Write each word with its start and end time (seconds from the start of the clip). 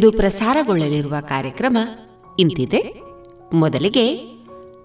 ಇಂದು 0.00 0.12
ಪ್ರಸಾರಗೊಳ್ಳಲಿರುವ 0.12 1.14
ಕಾರ್ಯಕ್ರಮ 1.28 1.78
ಇಂತಿದೆ. 2.38 2.80
ಮೊದಲಿಗೆ 3.52 4.04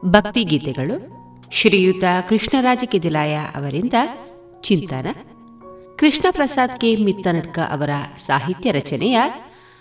ಭಕ್ತಿಗೀತೆಗಳು 0.05 0.95
ಶ್ರೀಯುತ 1.51 2.03
ಕೃಷ್ಣರಾಜ 2.29 2.83
ಕಿದಿಲಾಯ 2.85 3.35
ಅವರಿಂದ 3.35 3.93
ಚಿಂತನ, 4.61 5.07
ಕೃಷ್ಣ 5.95 6.25
ಪ್ರಸಾದ್ 6.31 6.81
ಕೆ 6.81 6.95
ಮಿತ್ತನಡ್ಕ 6.95 7.59
ಅವರ 7.59 7.89
ಸಾಹಿತ್ಯ 8.17 8.71
ರಚನೆಯ 8.71 9.21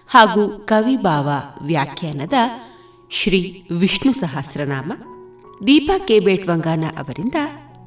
ಹಾಗೂ 0.09 0.59
ಕವಿಭಾವ 0.59 1.31
ವ್ಯಾಖ್ಯಾನದ 1.63 2.33
ಶ್ರೀ 3.11 3.67
ವಿಷ್ಣು 3.71 4.13
ಸಹಸ್ರನಾಮ, 4.13 4.93
ದೀಪಾ 5.67 5.99
ಕೆ 5.99 6.21
ಬೇಟ್ವಂಗಾನ 6.21 6.85
ಅವರಿಂದ 6.99 7.35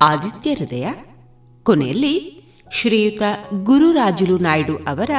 ಆದಿತ್ಯ 0.02 0.54
ಹೃದಯ, 0.54 0.88
ಕೊನೆಯಲ್ಲಿ 1.64 2.16
ಶ್ರೀಯುತ 2.74 3.22
ಗುರುರಾಜುಲು 3.64 4.38
ನಾಯ್ಡು 4.38 4.78
ಅವರ 4.78 5.12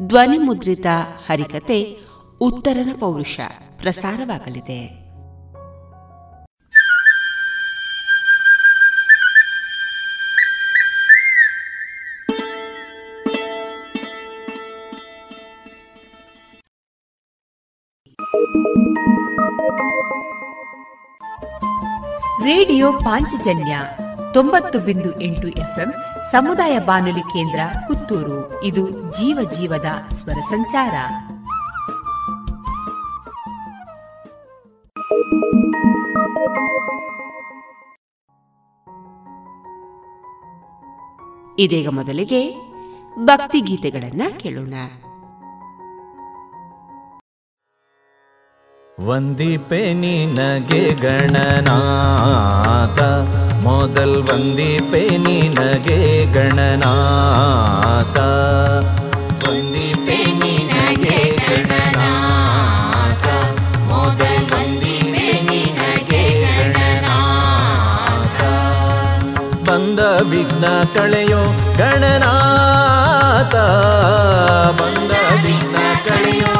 ಧ್ವನಿಮುದ್ರಿತ 0.00 0.86
ಹರಿಕತೆ 1.26 1.96
ಉತ್ತರನ 2.40 2.88
ಪೌರುಷ 3.00 3.40
ಪ್ರಸಾರವಾಗಲಿದೆ. 3.76 5.00
ರೇಡಿಯೋ 22.44 22.92
ಪಾಂಚಜನ್ಯ 22.92 23.78
ತೊಂಬತ್ತು 24.32 24.78
ಬಿಂದು 24.78 25.20
ಎಂಟು 25.20 25.48
ಎಫ್ಎಂ 25.48 25.94
ಸಮುದಾಯ 26.32 26.78
ಬಾನುಲಿ 26.78 27.20
ಕೇಂದ್ರ 27.20 27.60
ಪುತ್ತೂರು. 27.86 28.64
ಇದು 28.64 28.90
ಜೀವ 28.90 29.50
ಜೀವದ 29.50 29.86
ಸ್ವರ 30.08 30.32
ಸಂಚಾರ. 30.32 30.94
ಇದೀಗ 41.58 41.88
ಮೊದಲಿಗೆ 41.88 42.56
ಭಕ್ತಿ 43.18 43.60
ಗೀತೆಗಳನ್ನ 43.60 44.22
ಕೇಳೋಣ. 44.38 44.74
ವಂದಿಪೆ 49.06 49.94
ನಿನಗೆ 49.94 50.94
ಗಣನಾಥ. 50.94 53.00
ಮೊದಲ್ 53.62 54.22
ವಂದಿಪೆ 54.22 55.16
ನಿನಗೆ 55.16 56.32
ಗಣನಾಥ. 56.32 58.18
ವಂದಿಪೆ 59.48 60.32
ನಿನಗೆ 60.32 61.46
ಗಣನಾಥ. 61.48 63.28
ಮೊದಲ್ 63.78 64.52
ವಂದಿಪೆ 64.52 65.46
ನಿನಗೆ 65.50 66.40
ಗಣನಾಥ. 66.40 68.42
ಬಂದ 69.68 70.00
ವಿಘ್ನ 70.30 70.64
ಕಳೆಯೋ 70.94 71.44
ಗಣನಾಥ. 71.76 73.54
ಬಂದ 74.82 75.10
ವಿಘ್ನ 75.44 75.76
ಕಳೆಯೋ 76.08 76.59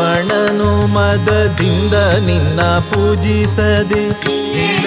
ರಾವಣನು 0.00 0.86
ಮದದಿಂದ 0.86 1.94
ನಿನ್ನ 2.24 2.60
ಪೂಜಿಸದೆ. 2.62 4.08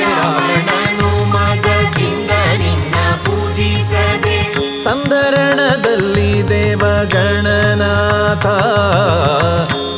ರಾವಣನು 0.02 1.26
ಮದದಿಂದ 1.26 2.32
ನಿನ್ನ 2.58 2.96
ಪೂಜಿಸದೆ. 3.26 4.54
ಸಂದರಣದಲ್ಲಿ 4.84 6.50
ದೇವಗಣನಾಥ. 6.50 8.48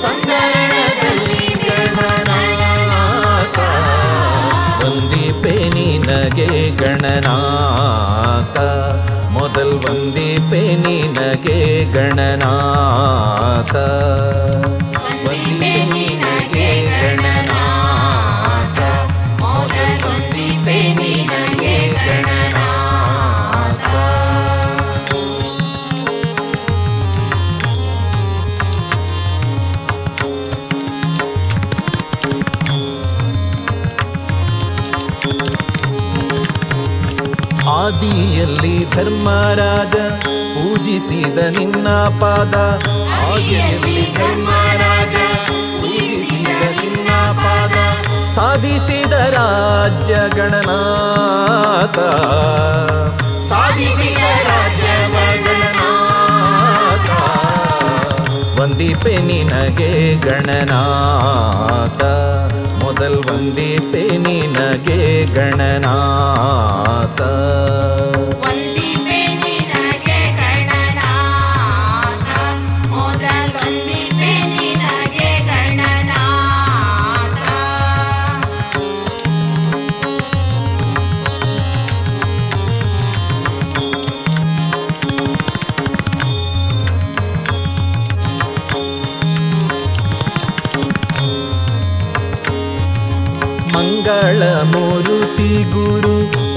ಸಂದರಣದಲ್ಲಿ 0.05 1.55
ದೇವಗಣನಾಥ. 1.63 3.60
ವಂದಿಪೆ 4.86 5.69
ನಿನಗೆ 5.69 6.77
ಗಣನಾಥ. 6.77 8.60
ಮೊದಲ್ 9.31 9.74
ವಂದಿಪೆ 9.74 10.75
ನಿನಗೆ 10.75 11.93
ಗಣನಾಥ. 11.93 13.75
ಧರ್ಮರಾಜ 38.95 39.95
ಪೂಜಿಸಿದ 40.23 41.37
ನಿನ್ನ 41.37 41.87
ಪಾದ. 42.21 42.55
ಆದಿಯಲ್ಲಿ 43.33 44.13
ಧರ್ಮರಾಜ 44.13 45.15
ಪೂಜಿಸಿದ 45.47 46.47
ನಿನ್ನ 46.47 47.07
ಪಾದ. 47.31 47.71
ಸಾಧಿಸಿದ 48.35 49.13
ರಾಜ್ಯ 49.13 50.13
ಗಣನಾಥ. 50.13 51.99
ಸಾಧಿಸಿದ 53.49 54.23
ರಾಜ್ಯ 54.23 54.87
ಗಣನಾಥ. 55.13 57.09
ವಂದಿ 58.59 58.93
ವಂದಿಪೆ 58.93 59.17
ನಿನಗೆ 59.17 60.15
ಗಣನಾಥ. 60.15 62.03
ಮೊದಲ್ 62.83 63.15
ವಂದಿಪೆ 63.15 64.17
ನಿನಗೆ 64.17 65.25
ಗಣನಾಥ. 65.25 67.21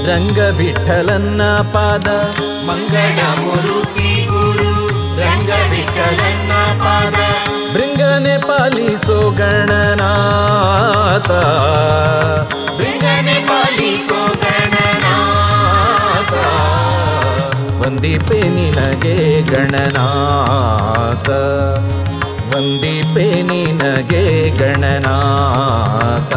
ಗುರು 0.09 0.21
ರಂಗ 0.21 0.39
ವಿಠಲನ್ನ 0.57 1.41
ಪಾದ. 1.73 2.07
ಮಂಗಳ 2.65 3.41
ಮುರುತಿ 3.41 4.25
ಗುರು 4.25 4.73
ರಂಗ 5.19 5.49
ವಿಠಲನ್ನ 5.71 6.51
ಪಾದ. 6.83 7.15
ಬೃಂಗನೆ 7.73 8.37
ಪಾಲಿಸೋ 8.37 9.31
ಗಣನಾಥ. 9.31 11.31
ಬೃಂಗನೆ 12.77 13.47
ಪಾಲಿಸೋ 13.47 14.33
ಗಣನಾಥ. 14.33 16.33
ವಂದಿಪೆ 17.85 18.49
ನಿನಗೆ 18.49 19.41
ಗಣನಾಥ. 19.41 21.29
ವಂದಿಪೆ 22.55 23.41
ನಿನಗೆ 23.41 24.49
ಗಣನಾಥ. 24.49 26.35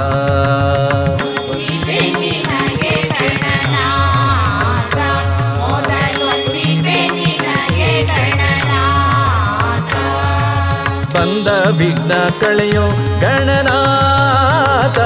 ವಿಘ್ನ 11.83 12.12
ಕಳೆಯೋ 12.41 12.87
ಗಣನಾಥ. 13.21 14.99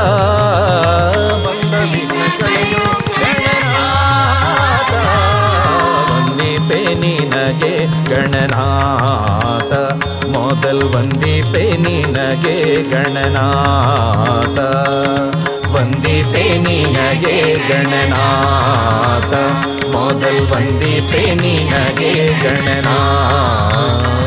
ಬಂದ 1.46 1.74
ವಿಘ್ನ 1.74 2.22
ಕಳೆಯೋ 2.40 2.84
ಗಣನಾಥ. 3.20 4.92
ವಂದಿಪೆ 6.10 6.94
ನಿನಗೆ 6.94 7.86
ಗಣನಾಥ. 8.10 9.72
ಮೊದಲ್ 10.26 10.82
ವಂದಿಪೆ 10.94 11.76
ನಿನಗೆ 11.76 12.82
ಗಣನಾಥ. 12.90 14.58
ವಂದಿಪೆ 15.68 16.58
ನಿನಗೆ 16.58 17.54
ಗಣನಾಥ. 17.68 19.34
ಮೊದಲ್ 19.96 20.50
ವಂದಿಪೆ 20.50 21.34
ನಿನಗೆ 21.34 22.32
ಗಣನಾಥ. 22.42 24.25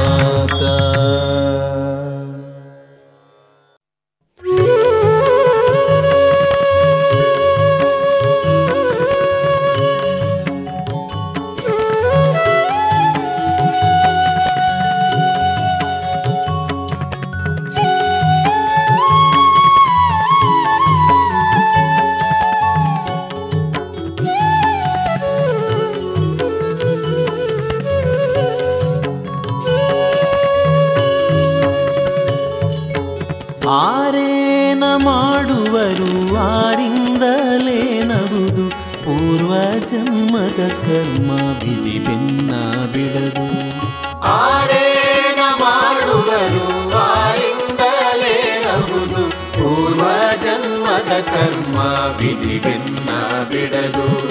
ಕರ್ಮ 51.39 51.79
ವಿಧಿ 52.19 52.59
ಬೆನ್ನ 52.59 53.09
ಬಿಡದು. 53.43 54.29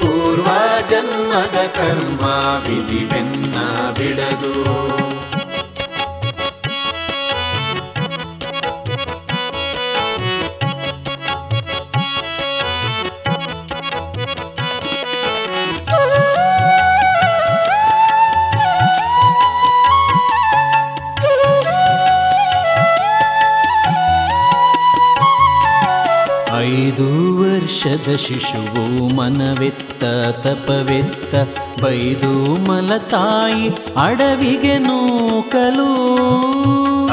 ಪೂರ್ವ 0.00 0.46
ಜನ್ಮದ 0.90 1.66
ಕರ್ಮ 1.66 2.24
ವಿಧಿ 2.68 3.08
ಬೆನ್ನ 3.08 3.56
ಬಿಡದು. 3.90 5.05
ವರ್ಷದ 27.86 28.16
ಶಿಶುವು 28.16 28.84
ಮನವೆತ್ತ 29.16 30.04
ತಪವೆತ್ತ 30.46 31.34
ಬೈದು 31.82 32.30
ಮಲತಾಯಿ 32.68 33.66
ಅಡವಿಗೆ 33.96 34.78
ನೂಕಲು. 34.78 35.90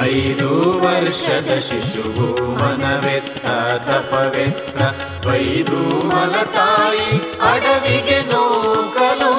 ಐದು 0.05 0.49
ವರ್ಷದ 0.85 1.51
ಶಿಶುವು 1.59 2.27
ಮನವೆತ್ತ 2.61 3.45
ತಪವೆತ್ತ 3.89 4.81
ಬೈದು 5.27 5.79
ಮಲತಾಯಿ 6.07 7.09
ಅಡವಿಗೆ 7.51 8.19
ನೂಕಲು. 8.33 9.33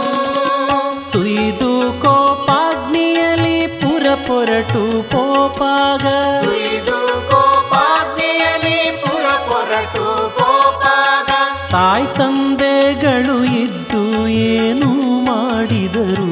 ಸುಯ್ದು 1.12 1.72
ಕೋಪಾಗ್ನಿಯಲ್ಲಿ 2.02 3.58
ಪುರ 3.66 4.06
ಪೊರಟು 4.26 4.84
ಪೋಪಾಗ 5.10 6.06
ಸುಯ್ದು 6.44 6.73
ತಂದೆಗಳು 12.18 13.44
ಇದ್ದು 13.62 14.02
ಏನು 14.28 14.88
ಮಾಡಿದರು? 15.20 16.28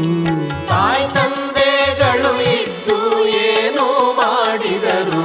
ತಾಯಿ 0.66 1.04
ತಂದೆಗಳು 1.14 2.32
ಇದ್ದು 2.56 2.98
ಏನು 3.44 3.86
ಮಾಡಿದರು? 4.12 5.22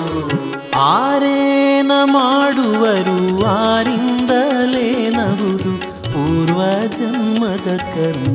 ಆರೇನ 0.75 1.91
ಮಾಡುವರು 2.05 3.17
ಆರಿಂದಲೇ 3.45 4.89
ನಗುದು. 5.09 5.73
ಪೂರ್ವ 6.11 6.59
ಜನ್ಮದ 6.97 7.69
ಕರ್ಮ 7.93 8.26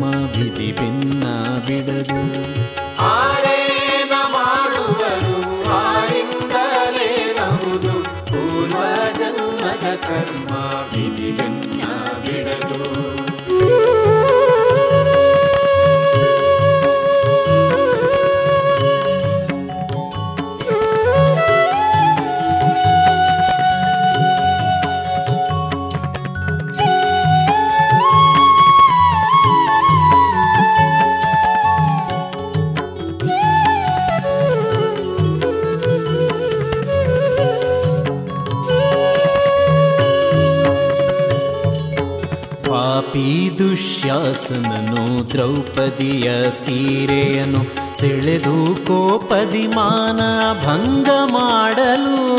ದ್ರೌಪದಿಯ 45.07 46.51
ಸೀರೆಯನ್ನು 46.51 47.95
ಸೆಳೆದು 47.99 48.85
ಕೋಪದಿಮಾನ 48.87 50.21
ಭಂಗ 50.67 51.09
ಮಾಡಲು. 51.25 52.39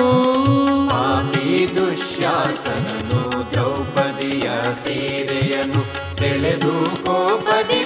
ಪಾಪಿ 0.89 1.75
ದುಶ್ಯಾಸನನು 1.75 3.51
ದ್ರೌಪದಿಯ 3.51 4.73
ಸೀರೆಯನ್ನು 4.83 6.13
ಸೆಳೆದು 6.15 7.05
ಕೋಪದಿ 7.05 7.82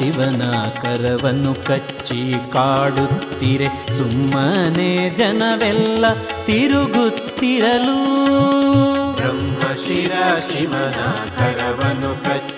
ಶಿವನ 0.00 0.52
ಕರವನ್ನು 0.82 1.54
ಕಚ್ಚಿ 1.54 2.34
ಕಾಡುತ್ತಿರೆ 2.52 3.92
ಸುಮ್ಮನೆ 3.92 5.10
ಜನವೆಲ್ಲ 5.10 6.14
ತಿರುಗುತ್ತಿರಲು. 6.44 7.98
ಬ್ರಹ್ಮಶಿರ 9.16 10.12
ಶಿವನ 10.52 11.00
ಕರವನ್ನು 11.38 12.24
ಕಚ್ಚಿ 12.24 12.49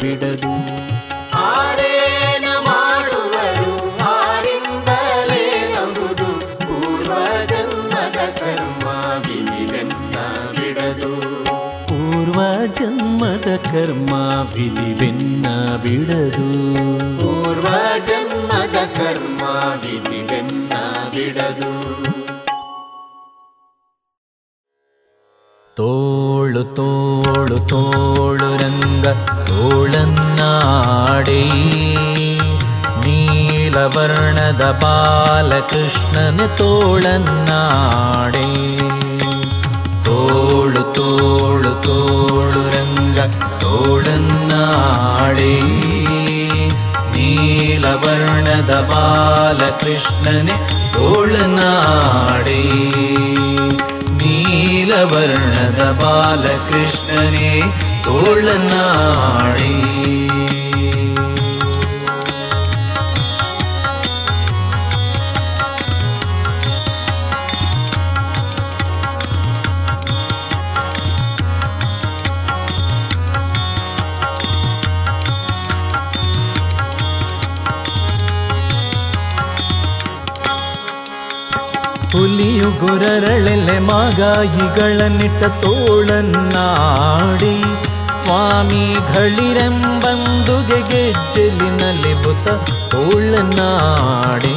ಬಿಡದು 0.00 0.52
ಆರೇನ 1.40 2.46
ಮಾಡುವರು 2.66 3.72
ಆರಿಂದಲೇ 4.12 5.44
ನಗುದು 5.74 6.30
ಪೂರ್ವ 6.62 7.12
ಜನ್ಮದ 7.50 8.20
ಕರ್ಮ 8.40 8.86
ವಿಧಿವೆನ್ನ 9.26 10.16
ಬಿಡದು 10.56 11.12
ಪೂರ್ವ 11.90 12.40
ಜನ್ಮದ 12.78 13.50
ಕರ್ಮ 13.66 14.12
ವಿಧಿ 14.54 14.90
ಬೆನ್ನ 14.94 15.46
ಬಿಡದು 15.76 16.48
ಪೂರ್ವ 17.18 17.68
ಜನ್ಮದ 18.08 18.78
ಕರ್ಮ 18.96 19.42
ವಿಧಿವೆನ್ನ 19.82 20.72
ಬಿಡದು 21.14 21.72
ತೋಳು 25.76 26.62
ತೋಳು 26.74 27.58
ತೋಳು 27.68 28.48
तोळन्नाडे 29.50 31.40
नीलवर्णद 33.04 34.62
बालकृष्णन 34.82 36.38
तोळन्नाडे 36.58 38.44
तोळु 40.06 40.82
तोळु 40.96 41.72
तोळु 41.86 42.62
रङ्ग 42.74 43.18
तोळन्नाडे 43.62 45.54
नीलवर्णद 47.14 48.70
बालकृष्णने 48.92 50.56
तोळनाडे 50.94 52.62
नीलवर्णद 54.22 55.80
बालकृष्णने 56.02 57.50
ಬಾಲಕೃಷ್ಣನೇ 58.10 58.40
ತೋಳನಾಡಿ 58.42 59.70
ಹುಲಿಯು 82.12 82.70
ಗುರರಳೆಲೆ 82.80 83.78
ಮಾಗಾಯಿಗಳನ್ನಿಟ್ಟ 83.88 85.42
ತೋಳನ್ನಾಡಿ 88.30 88.96
ಸ್ವಾಮಿಗಳಿರೆಂಬಂದುಗೆ 88.96 90.78
ಗೆಜ್ಜೆಲಿನಲ್ಲಿ 90.88 92.22
ಬುತ 92.22 92.46
ತೋಳನ್ನಾಡಿ 92.90 94.54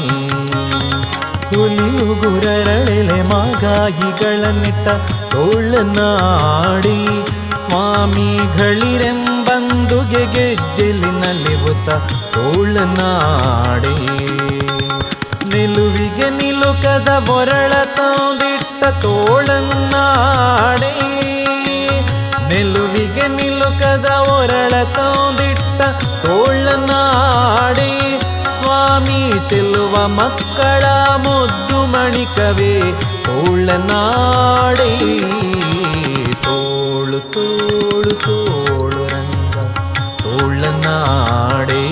ಹುಲಿಯು 1.56 2.08
ಗುರರಳೆಲೆ 2.22 3.22
ಮಾಗಾಯಿಗಳನ್ನಿಟ್ಟ 3.22 4.88
ತೋಳನ್ನಾಡಿ 5.32 6.98
ಸ್ವಾಮಿಗಳಿರೆಂಬಂದುಗೆ 7.66 10.34
ಗೆಜ್ಜೆಲಿನಲ್ಲಿ 10.34 11.66
ಬುತ 11.66 11.90
ತೋಳನಾಡಿ 12.34 13.98
ನಿಲುವಿಗೆ 15.50 16.30
ನಿಲುಕದ 16.30 17.20
ಬೊರಳ 17.20 17.74
ತಂದಿಟ್ಟ 17.84 18.86
ತೋಳನ್ನಾಡಿ. 18.86 21.13
ನಿಲುಕದ 23.94 24.12
ಒರಳ 24.34 24.74
ತಂದಿಟ್ಟ 24.96 25.80
ತೋಳನಾಡಿ 26.24 27.92
ಸ್ವಾಮಿ 28.56 29.20
ಚೆಲ್ಲುವ 29.50 29.96
ಮಕ್ಕಳ 30.16 30.84
ಮುದ್ದು 31.26 31.80
ಮಣಿಕವೇ 31.94 32.74
ತೋಳನಾಡಿ 33.26 34.90
ತೋಳು 36.46 37.20
ತೋಳು 37.36 38.14
ತೋಳು 38.26 39.04
ರಂಗ 39.14 39.56
ತೋಳನಾಡಿ 40.24 41.86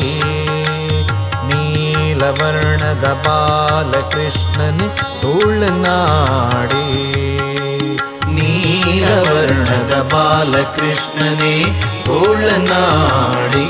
ನೀಲವರ್ಣದ 1.50 3.08
ಬಾಲಕೃಷ್ಣನೆ 3.26 4.90
ತೋಳನಾಡಿ 5.22 6.86
नीलवर्णद 8.92 9.92
बालकृष्णने 10.14 11.54
ओळनाडि 12.16 13.66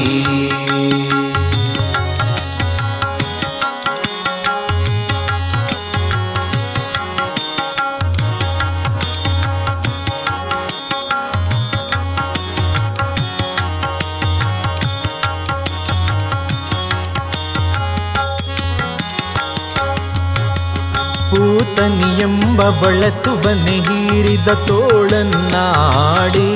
ಪೂತನಿ 21.82 22.22
ಎಂಬ 22.22 22.62
ಬಳಸುವನೆ 22.62 23.76
ಹೀರಿದ 23.78 24.48
ತೋಳನ್ನಾಡಿ, 24.67 26.56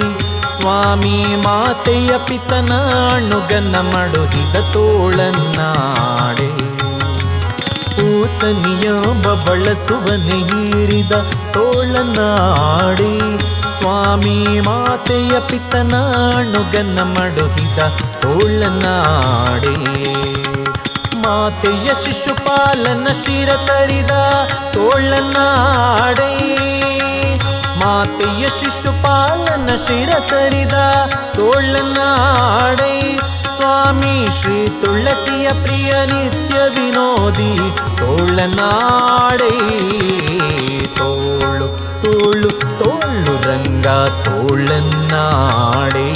ಸ್ವಾಮಿ 0.57 1.35
ಮಾತೆಯ 1.35 2.11
ಪಿತನ 2.17 2.71
ಅಣುಗನ 3.15 3.75
ಮಡುಹಿದ 3.79 4.55
ತೋಳನ್ನಾಡಿ. 4.73 6.49
ಪೂತ 7.95 8.35
ಪೂತನಿಯೊಬ್ಬ 8.35 9.27
ಬಳಸುವನೆ 9.49 10.39
ಹೀರಿದ 10.49 11.11
ತೋಳನ್ನಾಡಿ, 11.51 13.13
ಸ್ವಾಮಿ 13.79 14.59
ಮಾತೆಯ 14.59 15.39
ಪಿತನಾಣುಗನ್ನ 15.39 16.99
ಮಡುಹಿದ 16.99 17.79
ತೋಳನಾಡಿ 18.21 19.75
ಮಾತೆಯ 21.25 21.89
ಶಿಶುಪಾಲನ 22.03 23.07
ಶಿರ 23.21 23.51
ತರಿದ 23.67 24.13
ತೋಳನಾಡೈ 24.75 26.35
ಮಾತೆಯ 27.81 28.43
ಶಿಶುಪಾಲನ 28.59 29.69
ಶಿರ 29.85 30.11
ತರಿದ 30.29 30.77
ತೋಳನಾಡೈ 31.37 32.97
ಸ್ವಾಮಿ 33.55 34.15
ಶ್ರೀ 34.39 34.59
ತುಳಸಿಯ 34.81 35.47
ಪ್ರಿಯ 35.63 35.93
ನಿತ್ಯ 36.11 36.57
ವಿನೋದಿ 36.75 37.51
ತೋಳನಾಡೈ 38.01 39.57
ತೋಳು 40.99 41.69
ತೋಳು 42.03 42.51
ತೋಳು 42.81 43.35
ರಂಗ 43.47 43.87
ತೋಳನಾಡೆ 44.27 46.07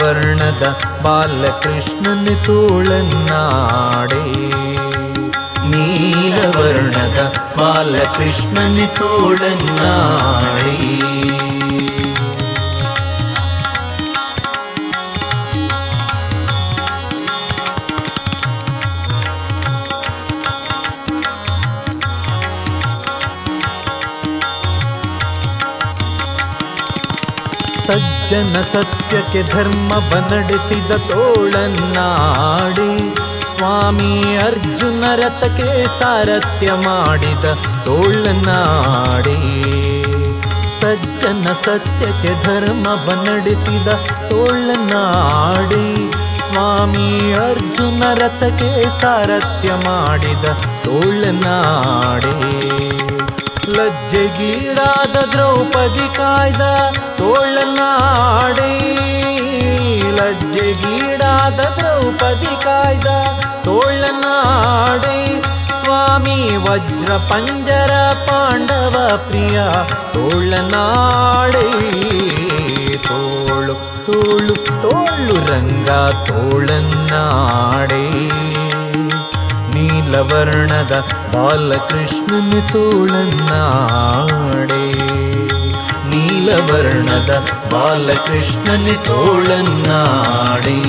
वर्णद 0.00 0.62
बालकृष्णनि 1.02 2.34
तोळन्नाडे 2.46 4.24
नीलवर्णद 5.70 7.18
बालकृष्णनि 7.58 8.86
तोळन्नाडे 8.98 10.76
ಸಜ್ಜನ 28.26 28.60
ಸತ್ಯಕ್ಕೆ 28.70 29.40
ಧರ್ಮವ 29.50 30.12
ನಡೆಸಿದ 30.30 30.92
ತೋಳನ್ನಾಡಿ, 31.10 32.88
ಸ್ವಾಮಿ 33.52 34.10
ಅರ್ಜುನ 34.46 35.04
ರಥಕ್ಕೆ 35.20 35.68
ಸಾರಥ್ಯ 35.98 36.68
ಮಾಡಿದ 36.86 37.46
ತೋಳನ್ನಾಡಿ. 37.84 39.36
ಸಜ್ಜನ 40.80 41.46
ಸತ್ಯಕ್ಕೆ 41.66 42.32
ಧರ್ಮವ 42.44 43.06
ನಡೆಸಿದ 43.22 43.88
ತೋಳನ್ನಾಡಿ, 44.30 45.86
ಸ್ವಾಮಿ 46.46 47.08
ಅರ್ಜುನ 47.48 48.02
ರಥಕ್ಕೆ 48.22 48.72
ಸಾರಥ್ಯ 49.00 49.70
ಮಾಡಿದ 49.86 50.46
ತೋಳನಾಡಿ 50.84 52.34
ಲಜ್ಜೆಗೀಡಾದ 53.76 55.16
ದ್ರೌಪದಿ 55.32 56.06
ಕಾಯ್ದ 56.16 56.62
ತೋಳನಾಡೆ 57.18 58.70
ಲಜ್ಜೆಗೀಡಾದ 60.18 61.60
ದ್ರೌಪದಿ 61.78 62.54
ಕಾಯ್ದ 62.64 63.08
ತೋಳನಾಡೆ 63.66 65.16
ಸ್ವಾಮಿ 65.78 66.38
ವಜ್ರ 66.66 67.10
ಪಂಜರ 67.30 67.92
ಪಾಂಡವ 68.28 68.96
ಪ್ರಿಯ 69.28 69.58
ತೋಳನಾಡೆ 70.14 71.66
ತೋಳು 73.08 73.74
ತೋಳು 74.06 74.54
ತೋಳು 74.84 75.36
ರಂಗ 75.50 75.90
ತೋಳನಾಡೆ 76.28 78.04
ನೀಲವರ್ಣದ 80.16 81.04
ಬಾಲಕೃಷ್ಣನ 81.32 82.72
ತೋಳನ್ನಾಡೆ. 82.72 84.84
ನೀಲವರ್ಣದ 86.10 87.48
ಬಾಲಕೃಷ್ಣನ 87.72 89.04
ತೋಳನ್ನಾಡೆ. 89.04 90.80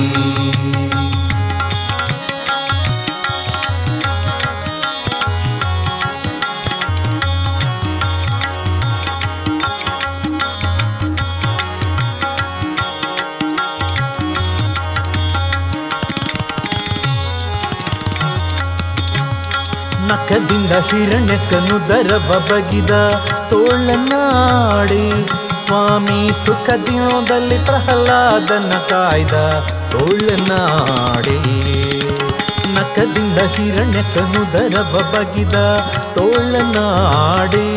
ನಖದಿಂದ 20.48 20.74
ಹಿರಣ್ಯಕನು 20.88 21.76
ದರವ 21.88 22.30
ಬಗಿದ 22.48 22.92
ತೋಳನಾಡಿ 23.50 25.02
ಸ್ವಾಮಿ 25.62 26.20
ಸುಖದಿನದಲ್ಲಿ 26.44 27.58
ಪ್ರಹ್ಲಾದನ 27.64 28.72
ಕಾಯ್ದ 28.90 29.34
ತೋಳನಾಡಿ 29.92 31.36
ನಕದಿಂದ 32.74 33.38
ಹಿರಣ್ಯಕನು 33.56 34.42
ದರವ 34.54 34.94
ಬಗಿದ 35.12 35.58
ತೋಳನಾಡಿ 36.16 37.68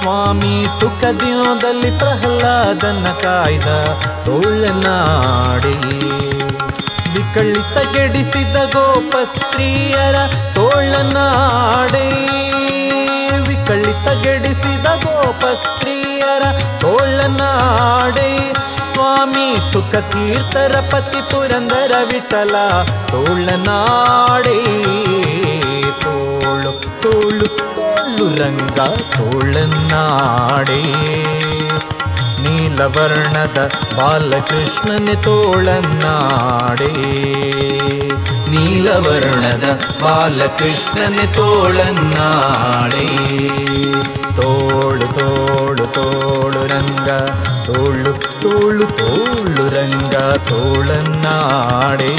ಸ್ವಾಮಿ 0.00 0.54
ಸುಖದಿನದಲ್ಲಿ 0.80 1.92
ಪ್ರಹ್ಲಾದನ 1.98 3.06
ಕಾಯ್ದ 3.22 3.70
ತೋಳನಾಡಿ 4.26 5.76
ವಿಕಳಿತ 7.18 7.76
ಗೆಡಿಸಿದ 7.94 8.56
ಗೋಪ 8.72 9.14
ಸ್ತ್ರೀಯರ 9.30 10.16
ತೋಳನಾಡೆ 10.56 12.04
ವಿಕಳಿತ 13.48 14.06
ಗೆಡಿಸಿದ 14.22 14.88
ಗೋಪ 15.04 15.42
ಸ್ತ್ರೀಯರ 15.62 16.44
ತೋಳನಾಡೆ 16.80 18.28
ಸ್ವಾಮಿ 18.92 19.48
ಸುಖ 19.66 19.94
ತೀರ್ಥರ 20.12 20.74
ಪತಿ 20.92 21.22
ಪುರಂದರ 21.30 21.94
ವಿಠಲ 22.10 22.54
ತೋಳನಾಡೆ 23.10 24.56
ತೋಳು 26.04 26.72
ತೋಳು 27.02 27.48
ತೋಳು 27.58 28.28
ರಂಗ 28.42 28.78
ತೋಳನಾಡೆ 29.14 30.80
ನೀಲವರ್ಣದ 32.42 33.58
ಬಾಲಕೃಷ್ಣನ 33.98 35.08
ತೋಳನ್ನಾಡೆ 35.24 36.90
ನೀಲವರ್ಣದ 38.52 39.66
ಬಾಲಕೃಷ್ಣನ 40.02 41.18
ತೋಳನ್ನಾಡೆ 41.36 43.06
ತೋಳು 44.38 45.06
ತೋಳು 45.18 45.86
ತೋಳು 45.96 46.62
ರಂಗ 46.72 47.08
ತೋಳು 47.66 48.12
ತೋಳು 48.42 48.86
ತೋಳು 49.00 49.64
ರಂಗ 49.76 50.14
ತೋಳನ್ನಾಡೆ 50.50 52.12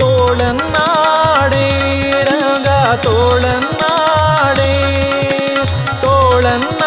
ತೋಳನ್ನಾಡೆ 0.00 1.66
ರಂಗ 2.30 2.68
ತೋಳನ್ನಾಡೆ 3.06 4.72
ತೋಳನ್ನಾಡೆ 6.04 6.78
ಕೃಷ್ಣ 6.78 6.79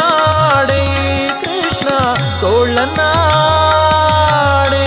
உள்ள 2.74 2.84
நாடே. 2.98 4.86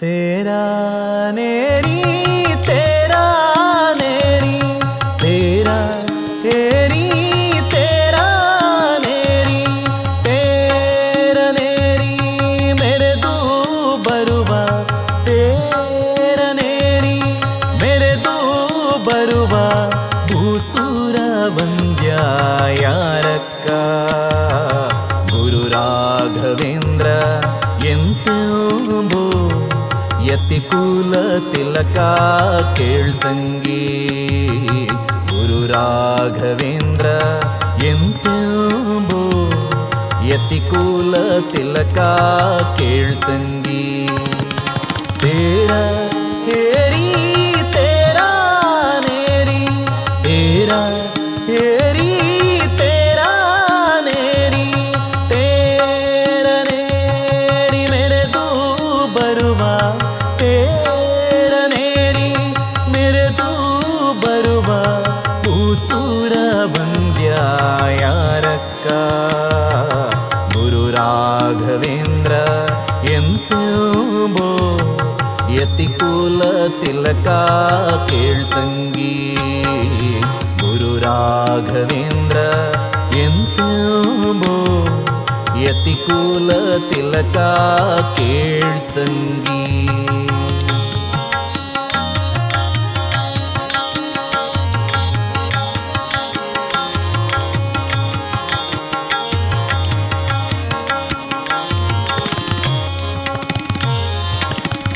தேரா 0.00 0.62
ಕುಲ 30.70 31.14
ತಿಲಕ 31.52 31.98
ಕೇಳ್ತಂಗಿ 32.78 33.82
ಗುರು 35.30 35.58
ರಾಘವೇಂದ್ರ 35.72 37.06
ಎಂತಂಬೋ 37.86 39.22
ಯತಿ 40.28 40.60
ಕುಲ 40.70 41.14
ತಿಲಕ 41.52 41.98
ಕೇಳ್ತಂಗಿ 42.78 43.84
ತೇರ 45.20 45.70
ಹೇರಿ 46.48 47.06
ತೇರ 47.72 48.18
ನೇರಿ 49.06 49.62
ತೇರ 50.22 50.70
ಗುರು 70.53 70.91
ರಾಘವೇಂದ್ರ 70.91 72.31
ಎಂತೋ 73.13 73.63
ಯತಿಕುಲ 75.53 76.41
ತಿಲಕ 76.81 77.27
ಕೇಳ್ತಂಗಿ 78.09 79.35
ಗುರು 80.61 80.99
ರಾಘವೇಂದ್ರ 80.99 82.37
ಎಂತೋ 83.17 83.69
ಯತಿಕುಲ 85.61 86.51
ತಿಲಕ 86.89 87.37
ಕೇಳ್ತಂಗಿ 88.17 89.63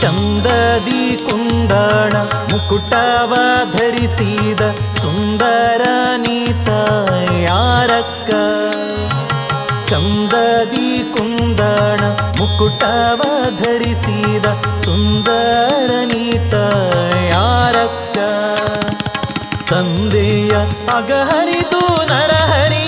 ಚಂದದಿ 0.02 1.16
ಕುಂದಣ 1.16 2.16
ಮುಕುಟವ 2.52 3.34
ಧರಿಸಿದ 3.72 4.60
ಸುಂದರ 5.02 5.82
ನೀತ 6.16 6.68
ಯಾರಕ್ಕ? 7.42 8.30
ಚಂದದಿ 9.86 11.12
ಕುಂದಣ 11.12 12.00
ಮುಕುಟವ 12.38 13.20
ಧರಿಸಿದ 13.62 14.46
ಸುಂದರ 14.84 15.90
ನೀತ 16.04 16.54
ಯಾರಕ್ಕ? 17.30 18.18
ತಂದೆಯ 19.70 20.50
ಅಗಹರಿತು 20.96 22.04
ನರಹರಿಯ 22.04 22.81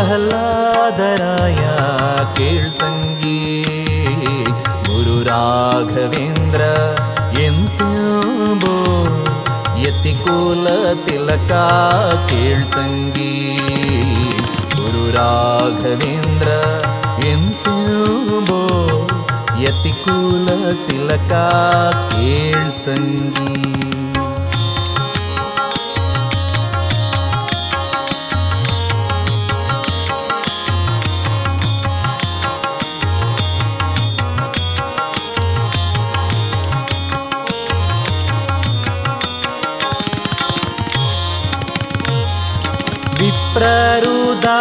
ಇವ 0.00 0.06
ಪ್ರಹ್ಲಾದರಾಯ 0.06 1.62
ಕೇಳ್ತಂಗಿ 2.34 3.40
ಗುರು 4.86 5.16
ರಾಘವೇಂದ್ರ 5.22 6.62
ಎಂತೋ 7.40 7.88
ಯತಿಕುಲ 9.82 10.66
ತಿಲಕ 11.06 11.52
ಕೇಳ್ತಂಗಿ 12.30 13.34
ಗುರು 14.76 15.04
ರಾಘವೇಂದ್ರ 15.10 16.48
ಎಂತೋ 17.26 17.76
ಯತಿಕುಲ 19.60 20.48
ತಿಲಕ 20.88 21.32
ಕೇಳ್ತಂಗಿ 22.14 23.79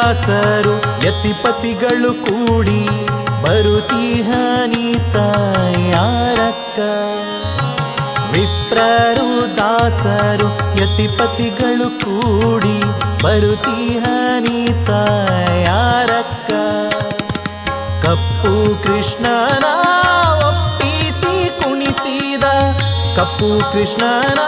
ದಾಸರು 0.09 0.71
ಯತಿಪತಿಗಳು 1.03 2.11
ಕೂಡಿ 2.13 2.79
ಬರುತ್ತೀಹ 3.43 4.29
ನೀತ 4.65 5.15
ಯಾರಕ್ಕ? 5.89 6.79
ವಿಪ್ರರು 8.33 9.27
ದಾಸರು 9.57 10.47
ಯತಿಪತಿಗಳು 10.81 11.89
ಕೂಡಿ 11.99 12.75
ಬರುತ್ತೀಹ 13.23 14.03
ನೀತ 14.39 14.89
ಯಾರಕ್ಕ? 15.65 16.51
ಕಪ್ಪು 18.03 18.53
ಕೃಷ್ಣನ 18.83 19.65
ಒಪ್ಪಿಸಿ 20.43 21.35
ಕುಣಿಸಿದ 21.63 22.43
ಕಪ್ಪು 23.15 23.71
ಕೃಷ್ಣನ 23.71 24.39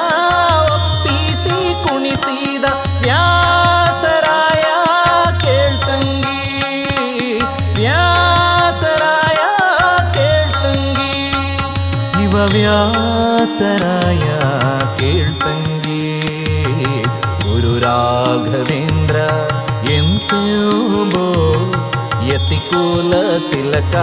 ತಿಲಕ 23.71 23.97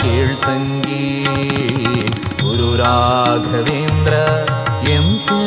ಕೇಳ್ತಂಗಿ 0.00 1.04
ಗುರು 2.42 2.66
ರಾಘವೇಂದ್ರ 2.76 4.14
ಎಂತೋ 4.94 5.38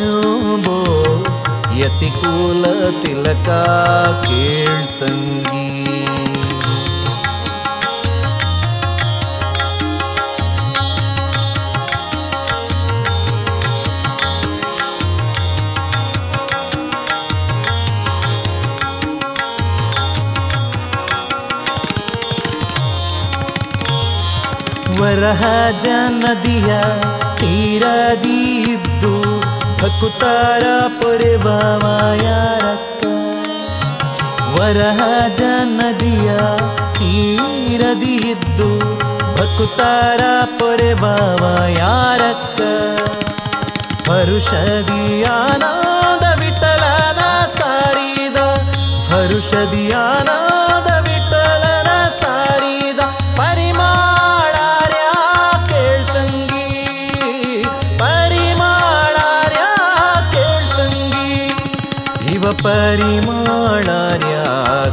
ಯತಿಕುಲ 1.77 2.63
ತಿಲಕ 3.01 3.49
जनद 25.23 26.45
तीरदि 27.39 28.75
भक्तारा 29.81 30.75
पोरे 30.99 31.37
बावायारक् 31.45 33.05
वरः 34.55 34.99
जनद 35.39 36.03
तीरदि 36.97 38.17
भक् 39.37 39.61
तारा 39.79 40.33
पोरे 40.59 40.93
बावा 41.03 41.53
यत्रुषदिया 44.13 45.37
विठला 46.39 46.95
द 47.19 47.21
सारी 47.59 48.29
द 48.35 48.37
हरुषदिया 49.11 50.03
ಇವ 62.43 62.49
ಪರಿಮಾಳಾರ್ಯ 62.61 64.33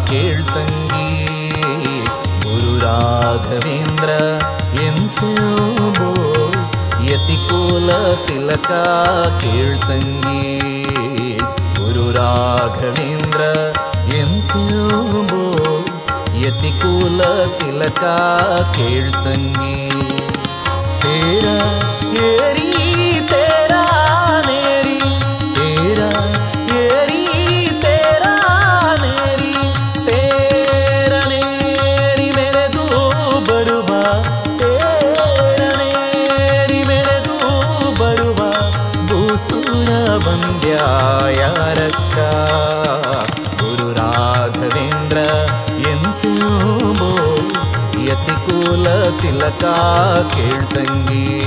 ಕೇಳ್ತಂಗಿ 0.08 1.06
ಗುರು 2.42 2.74
ರಾಘವೇಂದ್ರ 2.82 4.10
ಎಂತೋ 4.84 5.30
ಯತಿಕುಲ 7.08 7.90
ತಿಲಕ 8.26 8.70
ಕೇಳ್ತಂಗಿ 9.42 10.44
ಗುರು 11.78 12.06
ರಾಘವೇಂದ್ರ 12.10 13.42
ಎಂತೋ 14.20 14.62
ಯತಿಕುಲ 16.44 17.20
ತಿಲಕ 17.58 18.04
ಕೇಳ್ತಂಗಿ 18.78 19.76
ತೇರ 21.00 21.46
ಏರಿ 22.28 22.70
ತಿಲಕ 49.50 49.64
ಕೇಳ್ತಂಗಿ. 50.34 51.40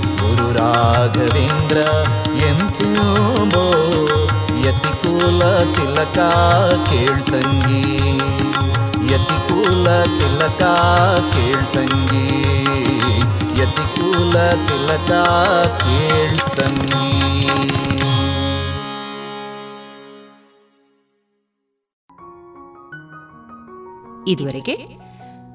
ಗುರು 0.00 0.52
ರಾಘವೇಂದ್ರ 0.52 1.76
ಎಂತೋ 2.36 2.96
ಯತಿಕುಲ 4.64 5.42
ತಿಲಕ 5.72 6.18
ಕೇಳ್ತಂಗಿ. 6.88 8.08
ಯತಿಕುಲ 9.12 10.04
ತಿಲಕ 10.04 10.62
ಕೇಳ್ತಂಗಿ. 11.34 12.42
ಯತಿಕುಲ 13.60 14.36
ತಿಲಕ 14.66 15.10
ಕೇಳ್ತಂಗಿ. 15.82 16.96
ಇದುವರೆಗೆ 24.28 25.05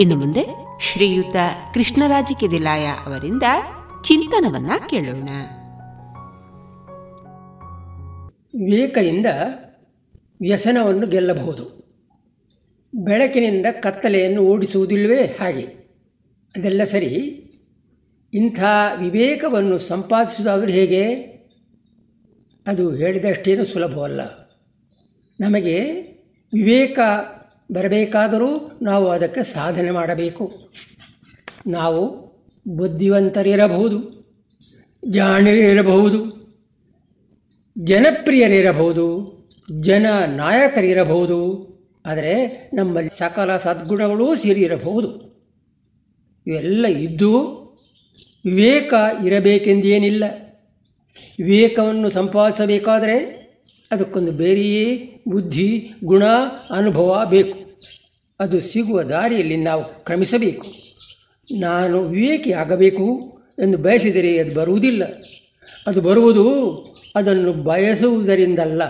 ಇನ್ನು 0.00 0.16
ಮುಂದೆ 0.16 0.46
ಶ್ರೀಯುತ 0.80 1.36
ಕೃಷ್ಣರಾಜ 1.74 2.24
ಕೆದಿಲಾಯ 2.40 2.86
ಅವರಿಂದ 2.86 3.42
ಚಿಂತನವನ್ನ 4.02 4.70
ಕೇಳೋಣ. 4.90 5.28
ವಿವೇಕದಿಂದ 8.44 9.26
ವ್ಯಸನವನ್ನು 10.40 11.06
ಗೆಲ್ಲಬಹುದು. 11.06 11.64
ಬೆಳಕಿನಿಂದ 13.04 13.66
ಕತ್ತಲೆಯನ್ನು 13.80 14.42
ಓಡಿಸುವುದಿಲ್ಲವೇ 14.42 15.22
ಹಾಗೆ? 15.40 15.62
ಅದೆಲ್ಲ 16.56 16.84
ಸರಿ. 16.84 17.44
ಇಂಥ 18.34 18.62
ವಿವೇಕವನ್ನು 19.00 19.78
ಸಂಪಾದಿಸುವುದಾದರೂ 19.78 20.70
ಹೇಗೆ? 20.70 21.14
ಅದು 22.66 22.94
ಹೇಳಿದಷ್ಟೇನು 22.94 23.64
ಸುಲಭವಲ್ಲ. 23.64 24.39
ನಮಗೆ 25.40 25.80
ವಿವೇಕ 26.54 26.98
ಬರಬೇಕಾದರೂ 27.72 28.78
ನಾವು 28.82 29.08
ಅದಕ್ಕೆ 29.08 29.42
ಸಾಧನೆ 29.42 29.90
ಮಾಡಬೇಕು. 29.90 30.72
ನಾವು 31.66 32.30
ಬುದ್ಧಿವಂತರಿರಬಹುದು 32.68 34.20
ಜಾಣರಿರಬಹುದು 35.10 36.40
ಜನಪ್ರಿಯರಿರಬಹುದು, 37.78 39.38
ಜನ 39.80 40.06
ನಾಯಕರಿರಬಹುದು, 40.26 41.68
ಆದರೆ 42.06 42.70
ನಮ್ಮಲ್ಲಿ 42.74 43.18
ಸಕಲ 43.18 43.56
ಸದ್ಗುಣಗಳೂ 43.56 44.34
ಸೇರಿರಬಹುದು. 44.34 45.30
ಇವೆಲ್ಲ 46.46 46.86
ಇದ್ದು 46.86 47.40
ವಿವೇಕ 48.44 48.94
ಇರಬೇಕೆಂದೇನಿಲ್ಲ. 49.26 50.24
ವಿವೇಕವನ್ನು 51.42 52.10
ಸಂಪಾದಿಸಬೇಕಾದರೆ 52.10 53.39
ಅದಕ್ಕೊಂದು 53.90 54.32
ಬೇರೆಯೇ 54.32 55.16
ಬುದ್ಧಿ, 55.28 55.90
ಗುಣ, 56.04 56.22
ಅನುಭವ 56.70 57.26
ಬೇಕು. 57.30 57.58
ಅದು 58.40 58.60
ಸಿಗುವ 58.60 59.02
ದಾರಿಯಲ್ಲಿ 59.02 59.56
ನಾವು 59.56 60.04
ಕ್ರಮಿಸಬೇಕು. 60.04 60.66
ನಾನು 61.58 62.02
ವಿವೇಕಿ 62.02 62.52
ಆಗಬೇಕು 62.52 63.38
ಎಂದು 63.58 63.78
ಬಯಸಿದರೆ 63.78 64.38
ಅದು 64.38 64.54
ಬರುವುದಿಲ್ಲ. 64.54 65.18
ಅದು 65.86 66.00
ಬರುವುದು 66.00 66.74
ಅದನ್ನು 67.16 67.52
ಬಯಸುವುದರಿಂದಲ್ಲ. 67.52 68.84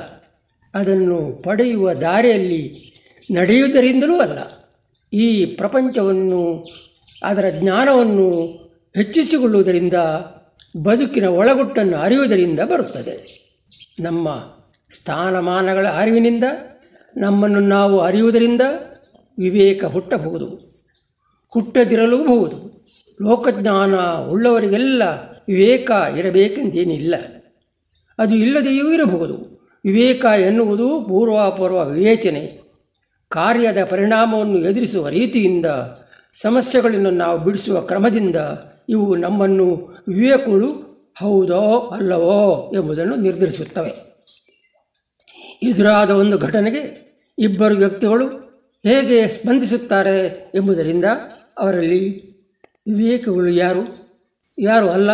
ಅದನ್ನು 0.74 1.42
ಪಡೆಯುವ 1.42 1.92
ದಾರಿಯಲ್ಲಿ 1.92 2.90
ನಡೆಯುವುದರಿಂದಲೂ 3.32 4.20
ಅಲ್ಲ. 4.20 4.68
ಈ 5.12 5.46
ಪ್ರಪಂಚವನ್ನು, 5.46 6.62
ಅದರ 7.22 7.44
ಜ್ಞಾನವನ್ನು 7.60 8.46
ಹೆಚ್ಚಿಸಿಕೊಳ್ಳುವುದರಿಂದ, 8.96 9.94
ಬದುಕಿನ 10.82 11.28
ಒಳಗುಟ್ಟನ್ನು 11.28 11.96
ಅರಿಯುವುದರಿಂದ 11.96 12.60
ಬರುತ್ತದೆ. 12.60 13.40
ನಮ್ಮ 14.00 14.28
ಸ್ಥಾನಮಾನಗಳ 14.90 15.86
ಅರಿವಿನಿಂದ 15.86 16.44
ನಮ್ಮನ್ನು 17.16 17.60
ನಾವು 17.60 18.00
ಅರಿಯುವುದರಿಂದ 18.00 18.62
ವಿವೇಕ 19.38 19.84
ಹುಟ್ಟಬಹುದು, 19.84 20.46
ಹುಟ್ಟದಿರಲೂಬಹುದು. 21.50 22.56
ಲೋಕಜ್ಞಾನ 23.22 23.94
ಉಳ್ಳವರಿಗೆಲ್ಲ 24.30 25.02
ವಿವೇಕ 25.48 25.90
ಇರಬೇಕೆಂದೇನಿಲ್ಲ. 26.18 27.14
ಅದು 28.18 28.36
ಇಲ್ಲದೆಯೂ 28.36 28.92
ಇರಬಹುದು. 28.92 29.60
ವಿವೇಕ 29.84 30.24
ಎನ್ನುವುದು 30.24 31.04
ಪೂರ್ವಾಪೂರ್ವ 31.08 31.88
ವಿವೇಚನೆ. 31.88 32.60
ಕಾರ್ಯದ 33.28 33.84
ಪರಿಣಾಮವನ್ನು 33.90 34.58
ಎದುರಿಸುವ 34.58 35.08
ರೀತಿಯಿಂದ, 35.08 35.66
ಸಮಸ್ಯೆಗಳನ್ನು 36.32 37.10
ನಾವು 37.10 37.38
ಬಿಡಿಸುವ 37.38 37.80
ಕ್ರಮದಿಂದ 37.80 38.36
ಇವು 38.88 39.16
ನಮ್ಮನ್ನು 39.16 39.96
ವಿವೇಕಗಳು 40.08 40.90
ಹೌದೋ 41.18 41.78
ಅಲ್ಲವೋ 41.94 42.72
ಎಂಬುದನ್ನು 42.74 43.16
ನಿರ್ಧರಿಸುತ್ತವೆ. 43.16 44.09
ಎದುರಾದ 45.62 46.10
ಒಂದು 46.10 46.38
ಘಟನೆಗೆ 46.38 47.10
ಇಬ್ಬರು 47.38 47.74
ವ್ಯಕ್ತಿಗಳು 47.74 48.28
ಹೇಗೆ 48.86 49.28
ಸ್ಪಂದಿಸುತ್ತಾರೆ 49.28 50.50
ಎಂಬುದರಿಂದ 50.54 51.04
ಅವರಲ್ಲಿ 51.58 52.30
ವಿವೇಕಗಳು 52.94 53.48
ಯಾರು 53.48 54.10
ಯಾರು 54.58 54.88
ಅಲ್ಲ 54.88 55.10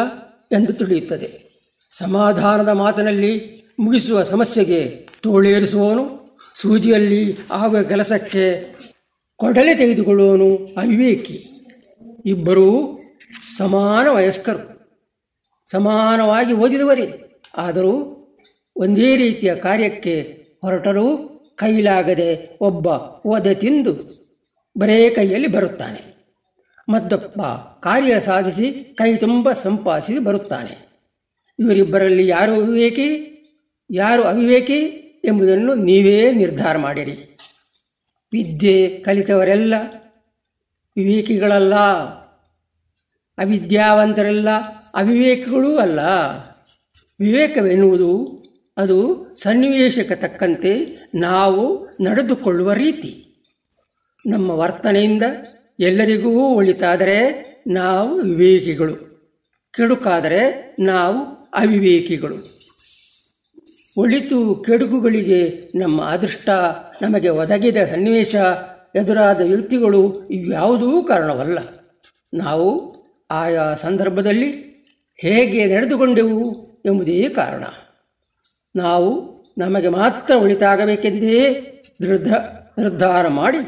ಎಂದು 0.52 0.72
ತಿಳಿಯುತ್ತದೆ. 0.72 1.46
ಸಮಾಧಾನದ 1.90 2.68
ಮಾತಿನಲ್ಲಿ 2.68 3.62
ಮುಗಿಸುವ 3.78 4.22
ಸಮಸ್ಯೆಗೆ 4.22 5.08
ತೋಳೇರಿಸುವವನು, 5.22 6.38
ಸೂಜಿಯಲ್ಲಿ 6.56 7.38
ಆಗುವ 7.50 7.82
ಕೆಲಸಕ್ಕೆ 7.82 8.74
ಕೊಡಲೆ 9.36 9.74
ತೆಗೆದುಕೊಳ್ಳುವವನು 9.74 10.56
ಅವಿವೇಕಿ. 10.56 11.50
ಇಬ್ಬರೂ 12.26 12.98
ಸಮಾನ 13.58 14.08
ವಯಸ್ಕರು. 14.08 14.76
ಸಮಾನವಾಗಿ 15.70 16.52
ಓದಿದವರೇ. 16.52 17.40
ಆದರೂ 17.56 18.15
ಒಂದೇ 18.76 19.16
ರೀತಿಯ 19.16 19.54
ಕಾರ್ಯಕ್ಕೆ 19.54 20.46
ಹೊರಟರೂ 20.60 21.16
ಕೈಲಾಗದೆ 21.58 22.58
ಒಬ್ಬ 22.60 22.88
ಓದ 23.28 23.46
ತಿಂದು 23.52 23.92
ಬರೇ 24.78 25.10
ಕೈಯಲ್ಲಿ 25.10 25.48
ಬರುತ್ತಾನೆ. 25.48 26.16
ಮತ್ತೊಬ್ಬ 26.88 27.42
ಕಾರ್ಯ 27.82 28.20
ಸಾಧಿಸಿ 28.20 28.72
ಕೈ 28.72 29.16
ತುಂಬ 29.16 29.52
ಸಂಪಾದಿಸಿ 29.52 30.18
ಬರುತ್ತಾನೆ. 30.18 31.02
ಇವರಿಬ್ಬರಲ್ಲಿ 31.58 32.28
ಯಾರು 32.28 32.52
ವಿವೇಕಿ 32.52 33.32
ಯಾರು 33.90 34.22
ಅವಿವೇಕಿ 34.22 34.78
ಎಂಬುದನ್ನು 35.24 35.74
ನೀವೇ 35.74 36.32
ನಿರ್ಧಾರ 36.32 36.76
ಮಾಡಿರಿ. 36.76 37.38
ವಿದ್ಯೆ 38.32 38.88
ಕಲಿತವರೆಲ್ಲ 38.88 39.74
ವಿವೇಕಿಗಳಲ್ಲ. 40.96 41.74
ಅವಿದ್ಯಾವಂತರೆಲ್ಲ 43.38 44.50
ಅವಿವೇಕಿಗಳೂ 44.94 45.78
ಅಲ್ಲ. 45.78 46.00
ವಿವೇಕವೆನ್ನುವುದು 47.20 48.45
ಅದು 48.78 49.26
ಸನ್ನಿವೇಶಕ್ಕೆ 49.34 50.14
ತಕ್ಕಂತೆ 50.14 50.86
ನಾವು 51.14 51.86
ನಡೆದುಕೊಳ್ಳುವ 52.04 52.72
ರೀತಿ. 52.72 53.22
ನಮ್ಮ 54.26 54.50
ವರ್ತನೆಯಿಂದ 54.50 55.22
ಎಲ್ಲರಿಗೂ 55.80 56.30
ಒಳಿತಾದರೆ 56.30 57.46
ನಾವು 57.66 58.14
ವಿವೇಕಿಗಳು. 58.14 58.96
ಕೆಡುಕಾದರೆ 59.74 60.76
ನಾವು 60.78 61.24
ಅವಿವೇಕಿಗಳು. 61.54 62.58
ಒಳಿತು 63.98 64.54
ಕೆಡುಕುಗಳಿಗೆ 64.54 65.68
ನಮ್ಮ 65.74 66.02
ಅದೃಷ್ಟ 66.02 66.48
ನಮಗೆ 67.02 67.28
ಒದಗಿದ 67.28 67.76
ಸನ್ನಿವೇಶ 67.76 68.34
ಎದುರಾದ 68.94 69.40
ವ್ಯಕ್ತಿಗಳು 69.40 70.28
ಇವ್ಯಾವುದೂ 70.28 71.02
ಕಾರಣವಲ್ಲ. 71.02 71.58
ನಾವು 72.34 72.96
ಆಯಾ 73.30 73.74
ಸಂದರ್ಭದಲ್ಲಿ 73.74 74.50
ಹೇಗೆ 75.16 75.76
ನಡೆದುಕೊಂಡೆವು 75.76 76.66
ಎಂಬುದೇ 76.86 77.28
ಕಾರಣ. 77.28 77.64
ನಾವು 78.76 79.36
ನಮಗೆ 79.58 79.88
ಮಾತ್ರ 79.88 80.34
ಒಳಿತಾಗಬೇಕೆಂದೇ 80.34 81.38
ದೃಢ 82.02 82.26
ನಿರ್ಧಾರ 82.78 83.28
ಮಾಡಿ 83.28 83.58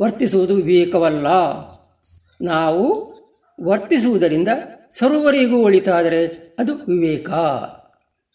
ವರ್ತಿಸುವುದು 0.00 0.54
ವಿವೇಕವಲ್ಲ. 0.54 1.26
ನಾವು 2.40 2.86
ವರ್ತಿಸುವುದರಿಂದ 3.64 4.48
ಸರ್ವರಿಗೂ 4.90 5.56
ಒಳಿತಾದರೆ 5.56 6.26
ಅದು 6.58 6.74
ವಿವೇಕ. 6.74 7.30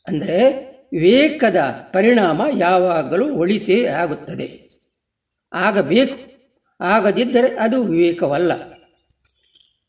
ಅಂದರೆ 0.08 0.38
ವಿವೇಕದ 0.94 1.56
ಪರಿಣಾಮ 1.94 2.42
ಯಾವಾಗಲೂ 2.58 3.36
ಒಳಿತೇ 3.36 3.86
ಆಗುತ್ತದೆ. 3.86 4.70
ಆಗಬೇಕು, 5.54 6.18
ಆಗದಿದ್ದರೆ 6.82 7.56
ಅದು 7.56 7.84
ವಿವೇಕವಲ್ಲ. 7.84 8.52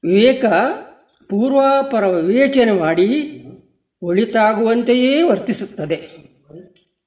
ವಿವೇಕ 0.04 0.44
ಪೂರ್ವಾಪರ 1.30 2.06
ವಿವೇಚನೆ 2.06 2.72
ಮಾಡಿ 2.72 3.10
ಒಳಿತಾಗುವಂತೆಯೇ 4.02 5.22
ವರ್ತಿಸುತ್ತದೆ. 5.22 6.19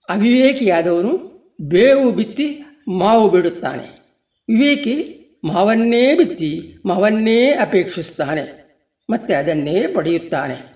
ಅವಿವೇಕಿಯಾದವನು 0.09 1.33
ಬೇವು 1.61 2.11
ಬಿತ್ತಿ 2.11 2.61
ಮಾವು 2.87 3.29
ಬಿಡುತ್ತಾನೆ. 3.29 4.03
ವಿವೇಕಿ 4.49 5.19
ಮಾವನ್ನೇ 5.43 6.15
ಬಿತ್ತಿ 6.15 6.77
ಮಾವನ್ನೇ 6.85 7.53
ಅಪೇಕ್ಷಿಸುತ್ತಾನೆ. 7.53 8.63
ಮತ್ತೆ 9.09 9.33
ಅದನ್ನೇ 9.33 9.87
ಪಡೆಯುತ್ತಾನೆ. 9.87 10.73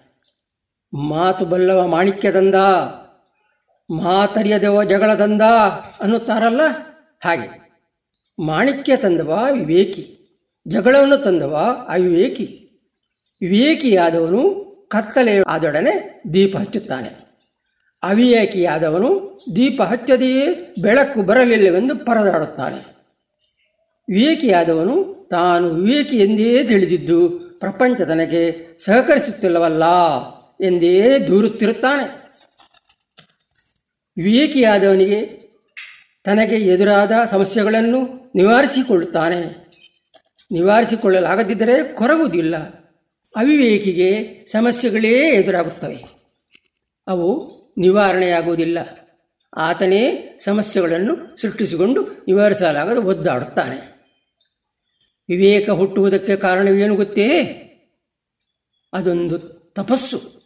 ಮಾತು 0.94 1.46
ಬಲ್ಲವ 1.46 1.88
ಮಾಣಿಕ್ಯದಂದ 1.88 2.56
ಮಾತರಿಯದವ 3.92 4.84
ಜಗಳ 4.84 5.14
ತಂದ 5.14 5.42
ಅನ್ನುತ್ತಾರಲ್ಲ 6.02 6.62
ಹಾಗೆ. 7.24 7.68
ಮಾಣಿಕ್ಯ 8.40 8.98
ತಂದವ 8.98 9.46
ವಿವೇಕಿ, 9.52 10.18
ಜಗಳವನ್ನು 10.68 11.18
ತಂದವ 11.18 11.86
ಅವಿವೇಕಿ. 11.90 12.64
ವಿವೇಕಿಯಾದವನು 13.42 14.68
ಕತ್ತಲೆ 14.90 15.40
ಆದೊಡನೆ 15.40 16.22
ದೀಪ 16.34 16.58
ಹಚ್ಚುತ್ತಾನೆ. 16.58 17.27
ಅವಿವೇಕಿಯಾದವನು 18.08 19.39
ದೀಪ 19.55 19.82
ಹಚ್ಚದೆಯೇ 19.82 20.74
ಬೆಳಕು 20.82 21.22
ಬರಲಿಲ್ಲವೆಂದು 21.22 22.05
ಪರದಾಡುತ್ತಾನೆ. 22.05 22.97
ವಿವೇಕಿಯಾದವನು 24.10 25.28
ತಾನು 25.32 25.70
ವಿವೇಕಿ 25.70 26.18
ಎಂದೇ 26.18 26.64
ತಿಳಿದಿದ್ದು 26.64 27.30
ಪ್ರಪಂಚ 27.60 28.01
ತನಗೆ 28.01 28.68
ಸಹಕರಿಸುತ್ತಿಲ್ಲವಲ್ಲ 28.84 29.84
ಎಂದೇ 30.62 31.20
ದೂರುತ್ತಿರುತ್ತಾನೆ. 31.20 32.28
ವಿವೇಕಿಯಾದವನಿಗೆ 34.18 35.47
ತನಗೆ 36.26 36.55
ಎದುರಾದ 36.55 37.12
ಸಮಸ್ಯೆಗಳನ್ನು 37.32 38.32
ನಿವಾರಿಸಿಕೊಳ್ಳುತ್ತಾನೆ. 38.36 39.68
ನಿವಾರಿಸಿಕೊಳ್ಳಲಾಗದಿದ್ದರೆ 40.51 41.84
ಕೊರಗುವುದಿಲ್ಲ. 41.84 42.58
ಅವಿವೇಕಿಗೆ 43.36 44.39
ಸಮಸ್ಯೆಗಳೇ 44.51 45.12
ಎದುರಾಗುತ್ತವೆ. 45.12 46.05
ಅವು 47.08 47.57
ನಿವಾರಣೆಯಾಗುವುದಿಲ್ಲ. 47.78 48.78
ಆತನೇ 49.58 50.36
ಸಮಸ್ಯೆಗಳನ್ನು 50.40 51.42
ಸೃಷ್ಟಿಸಿಕೊಂಡು 51.42 52.02
ನಿವಾರಿಸಲಾಗದು 52.28 53.04
ಒದ್ದಾಡುತ್ತಾನೆ. 53.04 53.98
ವಿವೇಕ 55.30 55.70
ಹುಟ್ಟುವುದಕ್ಕೆ 55.70 56.36
ಕಾರಣವೇನು 56.36 56.96
ಗೊತ್ತೇ? 56.96 57.34
ಅದೊಂದು 58.94 59.40
ತಪಸ್ಸು. 59.74 60.38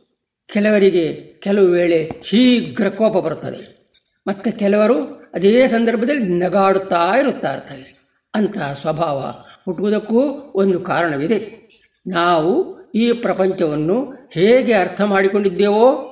ಕೆಲವರಿಗೆ 0.53 1.33
ಕೆಲವು 1.39 1.65
ವೇಳೆ 1.65 2.11
ಶೀಘ್ರ 2.23 2.89
ಕೋಪ 2.89 3.13
ಬರುತ್ತದೆ. 3.13 3.91
ಮತ್ತು 4.27 4.59
ಕೆಲವರು 4.59 5.05
ಅದೇ 5.33 5.67
ಸಂದರ್ಭದಲ್ಲಿ 5.67 6.23
ನಗಾಡುತ್ತಾ 6.23 7.13
ಇರುತ್ತಾ 7.19 7.53
ಇರ್ತಾರೆ. 7.53 8.01
ಅಂತಹ 8.35 8.73
ಸ್ವಭಾವ 8.73 9.19
ಹುಟ್ಟುವುದಕ್ಕೂ 9.65 10.21
ಒಂದು 10.55 10.79
ಕಾರಣವಿದೆ. 10.79 11.61
ನಾವು 12.07 12.81
ಈ 12.91 13.13
ಪ್ರಪಂಚವನ್ನು 13.13 14.11
ಹೇಗೆ 14.31 14.73
ಅರ್ಥ 14.73 15.01
ಮಾಡಿಕೊಂಡಿದ್ದೇವೋ 15.01 16.07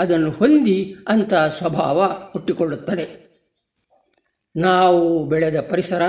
ಅದನ್ನು 0.00 0.30
ಹೊಂದಿ 0.30 0.96
ಅಂತ 1.08 1.34
ಸ್ವಭಾವ 1.34 2.02
ಹುಟ್ಟಿಕೊಳ್ಳುತ್ತದೆ. 2.32 3.30
ನಾವು 4.56 5.24
ಬೆಳೆದ 5.24 5.60
ಪರಿಸರ, 5.60 6.02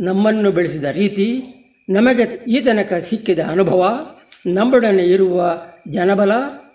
ನಮ್ಮನ್ನು 0.00 0.50
ಬೆಳೆಸಿದ 0.50 0.84
ರೀತಿ, 0.84 1.42
ನಮಗೆ 1.88 2.22
ಈ 2.22 2.60
ತನಕ 2.60 2.92
ಸಿಕ್ಕಿದ 3.00 3.38
ಅನುಭವ, 3.38 4.06
ನಮ್ಮೊಡನೆ 4.46 5.02
ಇರುವ 5.02 5.62
ಜನಬಲ, 5.90 6.32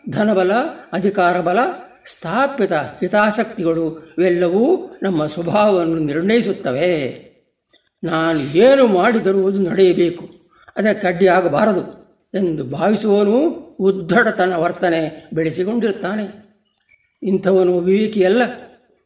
ಧನಬಲ 0.10 0.52
ಅಧಿಕಾರ 0.94 1.42
ಬಲ 1.42 1.60
ಸ್ಥಾಪಿತ 2.06 2.74
ಹಿತಾಸಕ್ತಿಗಳು 2.74 4.14
ಇವೆಲ್ಲವೂ 4.18 4.96
ನಮ್ಮ 5.04 5.28
ಸ್ವಭಾವವನ್ನು 5.28 6.00
ನಿರ್ಣಯಿಸುತ್ತವೆ. 6.00 7.32
ನಾನು 8.04 8.40
ಏನು 8.40 8.88
ಮಾಡಿದರೂ 8.88 9.48
ಅದು 9.48 9.58
ನಡೆಯಬೇಕು. 9.58 10.30
ಅದಕ್ಕೆ 10.78 11.08
ಅಡ್ಡಿಯಾಗಬಾರದು. 11.08 12.01
ಎಂದು 12.36 12.72
ಭಾವಿಸುವವನು 12.72 13.50
ಉದ್ದಡತನ 13.80 14.54
ವರ್ತನೆ 14.56 15.30
ಬೆಳೆಸಿಕೊಂಡಿರುತ್ತಾನೆ. 15.34 16.52
ಇಂಥವನು 17.24 17.80
ವಿವೇಕಿಯಲ್ಲ. 17.80 18.42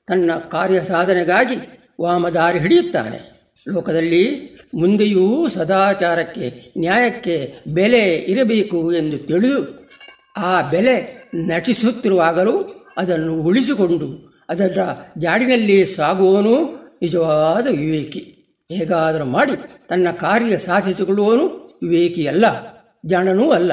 ತನ್ನ 0.08 0.32
ಕಾರ್ಯ 0.52 0.84
ಸಾಧನೆಗಾಗಿ 0.84 1.56
ವಾಮದಾರಿ 2.02 2.60
ಹಿಡಿಯುತ್ತಾನೆ. 2.60 3.36
ಲೋಕದಲ್ಲಿ 3.70 4.50
ಮುಂದೆಯೂ 4.76 5.50
ಸದಾಚಾರಕ್ಕೆ, 5.50 6.74
ನ್ಯಾಯಕ್ಕೆ 6.78 7.54
ಬೆಲೆ 7.68 8.16
ಇರಬೇಕು 8.16 8.94
ಎಂದು 8.94 9.18
ತಿಳಿದು 9.18 9.90
ಆ 10.38 10.70
ಬೆಲೆ 10.70 11.30
ನಟಿಸುತ್ತಿರುವಾಗಲೂ 11.36 12.86
ಅದನ್ನು 12.98 13.42
ಉಳಿಸಿಕೊಂಡು 13.42 14.36
ಅದರ 14.50 14.78
ಜಾಡಿನಲ್ಲಿ 15.18 15.86
ಸಾಗುವನು 15.86 16.64
ನಿಜವಾದ 17.02 17.68
ವಿವೇಕಿ. 17.68 18.32
ಹೇಗಾದರೂ 18.72 19.26
ಮಾಡಿ 19.26 19.52
ತನ್ನ 19.90 20.08
ಕಾರ್ಯ 20.12 20.58
ಸಾಧಿಸಿಕೊಳ್ಳುವವನು 20.58 21.46
ವಿವೇಕಿಯಲ್ಲ. 21.84 22.75
ಜಾಣನೂ 23.06 23.52
ಅಲ್ಲ. 23.52 23.72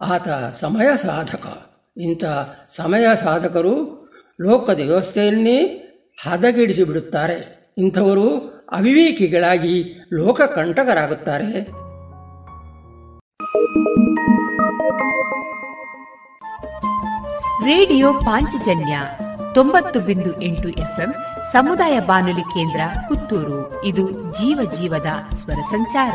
ಆತ 0.00 0.28
ಸಮಯ 0.52 0.96
ಸಾಧಕ. 0.96 1.66
ಇಂಥ 1.96 2.24
ಸಮಯ 2.68 3.06
ಸಾಧಕರು 3.14 3.74
ಲೋಕದ 4.40 4.80
ವ್ಯವಸ್ಥೆಯನ್ನೇ 4.80 5.86
ಹದಗೆಡಿಸಿ 6.28 6.84
ಬಿಡುತ್ತಾರೆ. 6.84 7.60
ಇಂಥವರು 7.78 8.38
ಅವಿವೇಕಿಗಳಾಗಿ 8.72 9.94
ಲೋಕಕಂಟಕರಾಗುತ್ತಾರೆ 10.12 11.62
ರೇಡಿಯೋ 17.64 18.12
ಪಾಂಚಜನ್ಯ 18.12 19.00
ತೊಂಬತ್ತು 19.54 20.00
ಬಿಂದು 20.00 20.42
ಎಂಟು 20.42 20.68
ಎಫ್ಎಂ 20.68 21.14
ಸಮುದಾಯ 21.52 22.00
ಬಾನುಲಿ 22.00 22.40
ಕೇಂದ್ರ 22.40 22.80
ಪುತ್ತೂರು. 23.08 23.84
ಇದು 23.84 24.10
ಜೀವ 24.10 24.70
ಜೀವದ 24.78 25.36
ಸ್ವರ 25.36 25.60
ಸಂಚಾರ. 25.70 26.12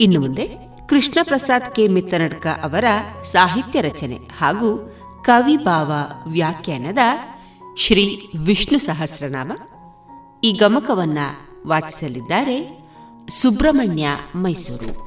ಇನ್ನು 0.00 0.20
ಮುಂದೆ 0.20 0.48
ಕೃಷ್ಣ 0.88 1.18
ಪ್ರಸಾದ್ 1.22 1.74
ಕೆ. 1.74 1.88
ಮಿತ್ತನಡ್ಕ 1.88 2.46
ಅವರ 2.46 2.84
ಸಾಹಿತ್ಯ 3.22 3.80
ರಚನೆ 3.80 4.16
ಹಾಗೂ 4.16 4.94
ಕವಿಭಾವ 5.24 5.92
ವ್ಯಾಖ್ಯಾನದ 6.30 6.98
ಶ್ರೀ 7.76 8.30
ವಿಷ್ಣು 8.44 8.78
ಸಹಸ್ರನಾಮ 8.78 9.52
ಈ 10.44 10.52
ಗಮಕವನ್ನ 10.52 11.18
ವಾಚಿಸಲಿದ್ದಾರೆ 11.66 12.86
ಸುಬ್ರಹ್ಮಣ್ಯ 13.28 14.06
ಮೈಸೂರು. 14.34 15.03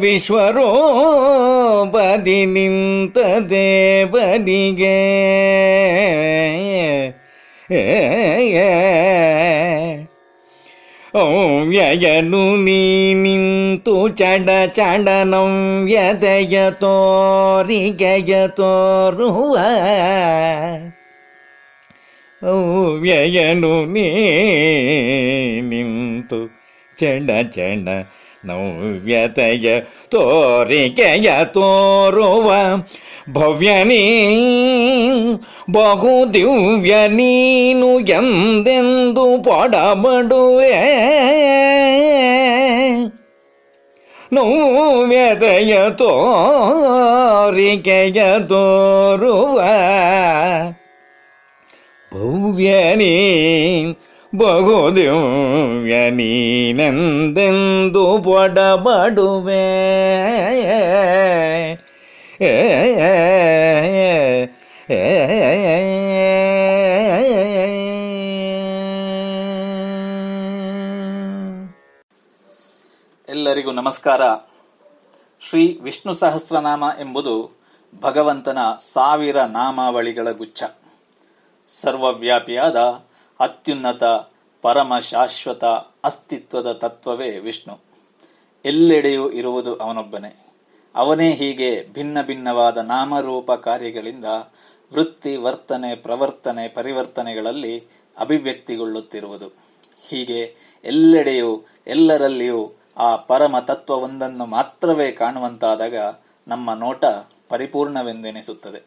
ವಿಶ್ವರೋಪದಿ 0.00 2.46
ನಿಂತ 2.46 3.18
ದೇವನಿಗೆ 3.50 4.98
ಅವ್ಯಯನು 11.14 12.56
ನೀ 12.56 12.80
ನಿಂತು 13.14 14.08
ಚಡ 14.08 14.48
ವ್ಯದಯ 15.84 16.56
ತೋರಿಗೆಯ 16.70 18.34
ತೋರುವ 18.48 19.56
ಅವ್ಯಯನು 22.42 23.74
ನೀ 23.86 24.06
ನಿಂತು 25.60 26.40
ಚಡ 26.96 27.30
ಚಡ 27.50 27.88
ನವ್ಯತೆಯ 28.44 29.80
ತೋರಿಕೆಯ 29.80 31.44
ತೋರುವ 31.44 32.54
ಭವ್ಯನಿ 33.32 34.02
ಬಹು 35.70 36.34
ದಿವ್ಯ 36.34 37.08
ನೀನು 37.08 38.00
ಎಂದೆಂದು 38.00 39.42
ಪಡಬಡುವೆ. 39.42 40.72
ನವ್ಯತೆಯ 44.32 45.90
ತೋರಿಕೆಯ 45.90 48.24
ತೋರುವ 48.48 49.60
ಭವ್ಯನೇ 52.14 53.16
ಬಹುದಿವ್ಯ 54.32 55.94
ನೀನೆಂದೆಂದು 56.10 58.02
ಬಡಬಡುವೆ 58.18 59.62
ಎಲ್ಲರಿಗೂ 73.28 73.72
ನಮಸ್ಕಾರ 73.72 74.22
ಶ್ರೀ 75.40 75.64
ವಿಷ್ಣು 75.82 76.12
ಸಹಸ್ರನಾಮ 76.14 76.84
ಎಂಬುದು 77.00 77.34
ಭಗವಂತನ 78.02 78.58
ಸಾವಿರ 78.92 79.38
ನಾಮಾವಳಿಗಳ 79.52 80.28
ಗುಚ್ಛ 80.32 80.60
ಸರ್ವವ್ಯಾಪಿಯಾದ 81.68 82.78
ಅತ್ಯುನ್ನತ 83.40 84.04
ಪರಮ 84.62 84.98
ಶಾಶ್ವತ 84.98 85.64
ಅಸ್ತಿತ್ವದ 86.04 86.72
ತತ್ವವೇ 86.72 87.38
ವಿಷ್ಣು. 87.38 87.80
ಎಲ್ಲೆಡೆಯೂ 88.64 89.30
ಇರುವುದು 89.30 89.76
ಅವನೊಬ್ಬನೇ. 89.76 90.46
ಅವನೇ 90.94 91.30
ಹೀಗೆ 91.30 91.88
ಭಿನ್ನ 91.92 92.22
ಭಿನ್ನವಾದ 92.22 92.78
ನಾಮರೂಪ 92.78 93.52
ಕಾರ್ಯಗಳಿಂದ 93.52 94.24
ವೃತ್ತಿ, 94.92 95.36
ವರ್ತನೆ, 95.36 95.94
ಪ್ರವರ್ತನೆ, 95.94 96.68
ಪರಿವರ್ತನೆಗಳಲ್ಲಿ 96.68 97.84
ಅಭಿವ್ಯಕ್ತಿಗೊಳ್ಳುತ್ತಿರುವುದು. 98.18 99.52
ಹೀಗೆ 100.08 100.54
ಎಲ್ಲೆಡೆಯೂ, 100.84 101.64
ಎಲ್ಲರಲ್ಲಿಯೂ 101.86 102.72
ಆ 102.96 103.16
ಪರಮ 103.16 103.58
ತತ್ವವೊಂದನ್ನು 103.58 104.46
ಮಾತ್ರವೇ 104.46 105.12
ಕಾಣುವಂತಾದಾಗ 105.12 105.94
ನಮ್ಮ 106.48 106.74
ನೋಟ 106.74 107.04
ಪರಿಪೂರ್ಣವೆಂದೆನಿಸುತ್ತದೆ. 107.48 108.82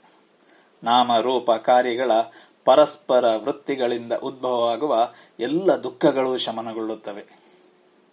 ನಾಮ 0.84 1.18
ರೂಪ 1.18 1.52
ಕಾರ್ಯಗಳ 1.52 2.12
ಪರಸ್ಪರ 2.66 3.26
ವೃತ್ತಿಗಳಿಂದ 3.36 4.14
ಉದ್ಭವವಾಗುವ 4.14 5.14
ಎಲ್ಲ 5.40 5.72
ದುಃಖಗಳು 5.72 6.38
ಶಮನಗೊಳ್ಳುತ್ತವೆ. 6.38 7.24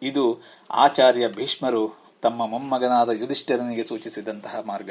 ಇದು 0.02 0.42
ಆಚಾರ್ಯ 0.70 1.28
ಭೀಷ್ಮರು 1.28 2.08
ತಮ್ಮ 2.22 2.46
ಮೊಮ್ಮಗನಾದ 2.46 3.08
ಯುಧಿಷ್ಠಿರನಿಗೆ 3.08 3.84
ಸೂಚಿಸಿದಂತಹ 3.84 4.60
ಮಾರ್ಗ. 4.66 4.90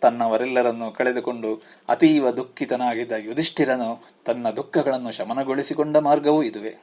ತನ್ನವರೆಲ್ಲರನ್ನು 0.00 0.90
ಕಳೆದುಕೊಂಡು 0.90 1.62
ಅತೀವ 1.88 2.30
ದುಃಖಿತನಾಗಿದ್ದ 2.30 3.12
ಯುಧಿಷ್ಠಿರನು 3.12 4.04
ತನ್ನ 4.24 4.50
ದುಃಖಗಳನ್ನು 4.50 5.12
ಶಮನಗೊಳಿಸಿಕೊಂಡ 5.12 5.96
ಮಾರ್ಗವೂ 5.96 6.42
ಇದುವೆ. 6.42 6.76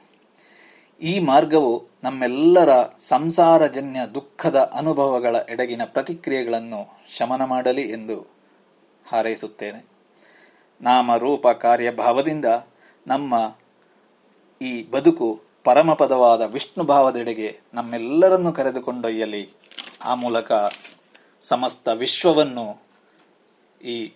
ಈ 1.02 1.18
ಮಾರ್ಗವು 1.18 1.86
ನಮ್ಮೆಲ್ಲರ 2.04 2.68
ಸಂಸಾರಜನ್ಯ 2.98 4.00
ದುಃಖದ 4.14 4.56
ಅನುಭವಗಳ 4.56 5.36
ಎಡಗಿನ 5.48 5.82
ಪ್ರತಿಕ್ರಿಯೆಗಳನ್ನು 5.84 7.00
ಶಮನ 7.08 7.44
ಮಾಡಲಿ 7.44 7.82
ಎಂದು 7.82 8.20
ಹಾರೈಸುತ್ತೇನೆ. 9.08 9.89
ನಾಮ 10.80 11.16
ರೂಪ 11.16 11.48
ಕಾರ್ಯಭಾವದಿಂದ 11.48 12.44
ನಮ್ಮ 13.06 13.56
ಈ 14.62 14.82
ಬದುಕು 14.82 15.42
ಪರಮಪದವಾದ 15.64 16.40
ವಿಷ್ಣು 16.40 16.84
ಭಾವದೆಡೆಗೆ 16.84 17.60
ನಮ್ಮೆಲ್ಲರನ್ನು 17.74 18.52
ಕರೆದುಕೊಂಡೊಯ್ಯಲಿ 18.52 19.50
ಆ 20.04 20.14
ಮೂಲಕ 20.14 20.52
ಸಮಸ್ತ 21.40 21.88
ವಿಶ್ವವನ್ನು 21.88 22.82
ಈ 23.84 24.12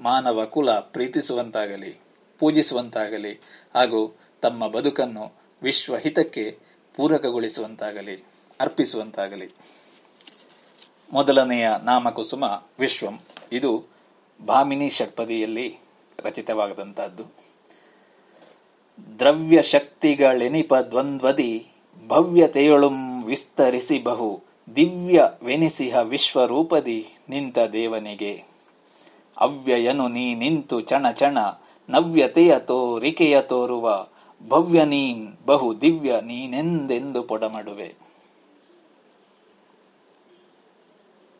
ಮಾನವ 0.00 0.44
ಕುಲ 0.44 0.72
ಪ್ರೀತಿಸುವಂತಾಗಲಿ, 0.72 2.00
ಪೂಜಿಸುವಂತಾಗಲಿ, 2.38 3.40
ಹಾಗೂ 3.74 4.16
ತಮ್ಮ 4.42 4.68
ಬದುಕನ್ನು 4.68 5.32
ವಿಶ್ವ 5.62 5.96
ಹಿತಕ್ಕೆ 5.96 6.58
ಪೂರಕಗೊಳಿಸುವಂತಾಗಲಿ, 6.96 8.24
ಅರ್ಪಿಸುವಂತಾಗಲಿ. 8.60 9.50
ಮೊದಲನೆಯ 11.12 11.70
ನಾಮಕುಸುಮ 11.82 12.44
ವಿಶ್ವಂ. 12.78 13.20
ಇದು 13.52 13.84
ಭಾಮಿನಿ 14.46 14.88
ಷಟ್ಪದಿಯಲ್ಲಿ 14.88 15.89
ರಚಿತವಾಗದಂತಹದ್ದು. 16.20 17.24
ದ್ರವ್ಯ 19.18 19.62
ಶಕ್ತಿಗಳೆನಿಪ 19.62 20.74
ದ್ವಂದ್ವದಿ, 20.74 21.66
ಭವ್ಯತೆಯೊಳುಂ 22.08 23.24
ವಿಸ್ತರಿಸಿ 23.24 23.98
ಬಹು 23.98 24.42
ದಿವ್ಯ 24.76 25.22
ವೆನಿಸಿಹ 25.42 25.96
ವಿಶ್ವರೂಪದಿ 25.96 27.06
ನಿಂತ 27.28 27.58
ದೇವನಿಗೆ. 27.58 28.44
ಅವ್ಯಯನು 29.36 30.08
ನೀ 30.08 30.34
ನಿಂತು 30.34 30.80
ಚಣ 30.80 31.10
ಚಣ 31.10 31.38
ನವ್ಯತೆಯ 31.88 32.58
ತೋರಿಕೆಯ 32.58 33.42
ತೋರುವ, 33.42 34.06
ಭವ್ಯ 34.48 34.84
ನೀನ್ 34.84 35.46
ಬಹು 35.46 35.80
ದಿವ್ಯ 35.80 36.20
ನೀನೆಂದೆಂದು 36.20 37.22
ಪೊಡಮಡುವೆ. 37.22 37.94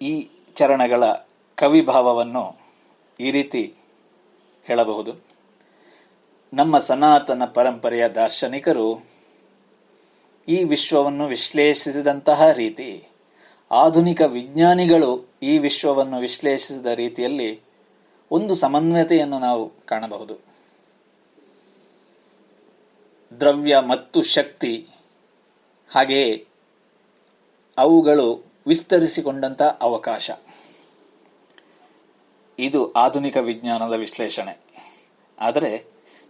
ಈ 0.03 0.29
ಚರಣಗಳ 0.55 1.05
ಕವಿಭಾವವನ್ನು 1.55 2.59
ಈ 3.21 3.31
ರೀತಿ 3.31 3.75
ಹೇಳಬಹುದು. 4.71 5.25
ನಮ್ಮ 6.53 6.79
ಸನಾತನ 6.79 7.43
ಪರಂಪರೆಯ 7.45 8.09
ದಾರ್ಶನಿಕರು 8.09 9.07
ಈ 10.49 10.65
ವಿಶ್ವವನ್ನು 10.65 11.27
ವಿಶ್ಲೇಷಿಸಿದಂತಹ 11.27 12.51
ರೀತಿ, 12.51 13.09
ಆಧುನಿಕ 13.71 14.21
ವಿಜ್ಞಾನಿಗಳು 14.21 15.29
ಈ 15.43 15.59
ವಿಶ್ವವನ್ನು 15.59 16.19
ವಿಶ್ಲೇಷಿಸಿದ 16.19 16.87
ರೀತಿಯಲ್ಲಿ 16.87 17.61
ಒಂದು 18.31 18.55
ಸಮನ್ವಯತೆಯನ್ನು 18.55 19.39
ನಾವು 19.39 19.73
ಕಾಣಬಹುದು. 19.87 20.39
ದ್ರವ್ಯ 23.41 23.79
ಮತ್ತು 23.79 24.23
ಶಕ್ತಿ, 24.23 24.89
ಹಾಗೆಯೇ 25.95 26.47
ಅವುಗಳು 27.79 28.45
ವಿಸ್ತರಿಸಿಕೊಂಡಂತ 28.67 29.63
ಅವಕಾಶ. 29.63 30.31
ಇದು 32.59 32.93
ಆಧುನಿಕ 32.93 33.37
ವಿಜ್ಞಾನದ 33.37 33.93
ವಿಶ್ಲೇಷಣೆ. 33.93 34.60
ಆದರೆ 35.41 35.85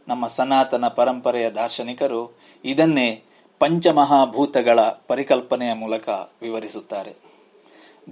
ನಮ್ಮ 0.09 0.27
ಸನಾತನ 0.27 0.89
ಪರಂಪರೆಯ 0.89 1.51
ದಾರ್ಶನಿಕರು 1.51 2.39
ಇದನ್ನೇ 2.65 3.23
ಪಂಚಮಹಾಭೂತಗಳ 3.59 4.81
ಪರಿಕಲ್ಪನೆಯ 4.81 5.73
ಮೂಲಕ 5.73 6.09
ವಿವರಿಸುತ್ತಾರೆ. 6.43 7.15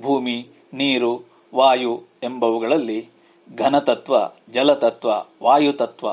ಭೂಮಿ, 0.00 0.48
ನೀರು, 0.72 1.24
ವಾಯು 1.54 2.04
ಎಂಬವುಗಳಲ್ಲಿ 2.22 3.08
ಘನತತ್ವ, 3.56 4.16
ಜಲತತ್ವ, 4.50 5.10
ವಾಯುತತ್ವ 5.42 6.08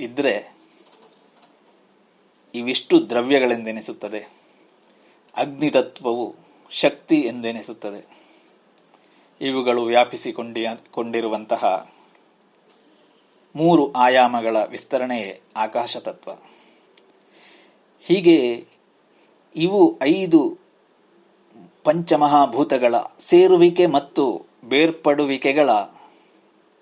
ಇದ್ರೆ 0.00 0.56
ಇವಿಷ್ಟು 2.54 3.10
ದ್ರವ್ಯಗಳೆಂದೆನಿಸುತ್ತದೆ. 3.10 4.32
ಅಗ್ನಿತತ್ವವು 5.36 6.34
ಶಕ್ತಿ 6.70 7.16
ಎಂದೆನಿಸುತ್ತದೆ. 7.20 8.20
ಇವುಗಳು 9.40 9.82
ವ್ಯಾಪಿಸಿಕೊಂಡಿ 9.82 10.66
ಕೊಂಡಿರುವಂತಹ 10.90 11.90
ಮೂರು 13.54 13.92
ಆಯಾಮಗಳ 13.92 14.64
ವಿಸ್ತರಣೆಯೇ 14.64 15.40
ಆಕಾಶ 15.56 15.96
ತತ್ವ 15.96 16.30
ಹೀಗೆ 18.00 18.66
ಇವು 19.56 19.98
ಐದು 20.02 20.58
ಪಂಚಮಹಾಭೂತಗಳ 21.84 22.94
ಸೇರುವಿಕೆ 23.18 23.86
ಮತ್ತು 23.86 24.46
ಬೇರ್ಪಡುವಿಕೆಗಳ 24.64 25.70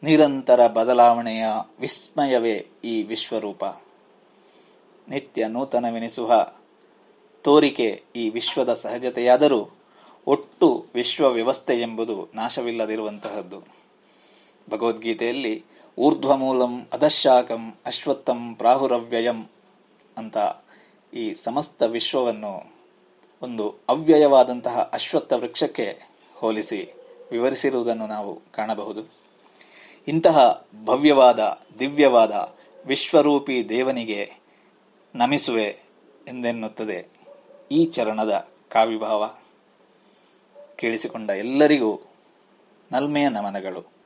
ನಿರಂತರ 0.03 0.66
ಬದಲಾವಣೆಯ 0.66 1.47
ವಿಸ್ಮಯವೇ 1.81 2.66
ಈ 2.85 3.03
ವಿಶ್ವರೂಪ. 3.03 3.64
ನಿತ್ಯ 5.09 5.49
ನೂತನವೆನಿಸುವ 5.49 6.47
ತೋರಿಕೆ 7.43 8.03
ಈ 8.16 8.29
ವಿಶ್ವದ 8.29 8.75
ಸಹಜತೆಯಾದರೂ 8.75 9.71
ಒಟ್ಟು 10.27 10.87
ವಿಶ್ವ 10.95 11.31
ವ್ಯವಸ್ಥೆ 11.31 11.75
ಎಂಬುದು 11.75 12.29
ನಾಶವಿಲ್ಲದಿರುವಂತಹದ್ದು. 12.35 13.62
ಭಗವದ್ಗೀತೆಯಲ್ಲಿ 14.71 15.64
ಊರ್ಧ್ವಮೂಲಂ 15.99 16.86
ಅಧಶಾಕಂ 16.92 17.74
ಅಶ್ವತ್ಥಂ 17.86 18.55
ಪ್ರಾಹುರವ್ಯಯಂ 18.55 19.49
ಅಂತ 20.16 20.36
ಈ 21.14 21.32
ಸಮಸ್ತ 21.32 21.82
ವಿಶ್ವವನ್ನು 21.82 22.72
ಒಂದು 23.42 23.78
ಅವ್ಯಯವಾದಂತಹ 23.88 24.90
ಅಶ್ವತ್ಥ 24.92 25.32
ವೃಕ್ಷಕ್ಕೆ 25.32 26.03
ಹೋಲಿಸಿ 26.34 26.94
ವಿವರಿಸಿರುವುದನ್ನು 27.30 28.07
ನಾವು 28.07 28.42
ಕಾಣಬಹುದು. 28.53 29.03
ಇಂತಹ 30.09 30.66
ಭವ್ಯವಾದ, 30.84 31.59
ದಿವ್ಯವಾದ, 31.78 32.55
ವಿಶ್ವರೂಪಿ 32.86 33.68
ದೇವನಿಗೆ 33.68 34.32
ನಮಿಸುವೆ 35.14 35.80
ಎಂದೆನ್ನುತ್ತದೆ 36.28 37.09
ಈ 37.72 37.84
ಚರಣದ 37.84 38.49
ಕಾವಿಭಾವ. 38.70 39.34
ಕೇಳಿಸಿಕೊಂಡ 40.76 41.30
ಎಲ್ಲರಿಗೂ 41.30 42.01
ನಲ್ಮೆಯ 42.92 43.28
ನಮನಗಳು. 43.28 43.97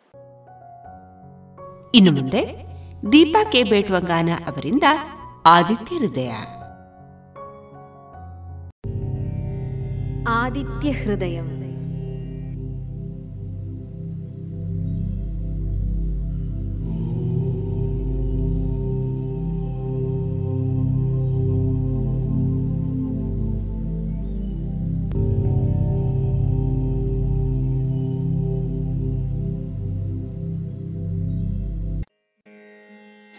ಇನ್ನು 1.94 2.12
ಮುಂದೆ 2.12 2.66
ದೀಪಾ 3.12 3.44
ಕೆ 3.44 3.62
ಬೇಟ್ವಂಗಾನ 3.62 4.28
ಅವರಿಂದ 4.46 4.82
ಆದಿತ್ಯ 5.46 5.96
ಹೃದಯ. 5.96 6.30
ಆದಿತ್ಯ 10.28 10.90
ಹೃದಯ. 10.90 11.61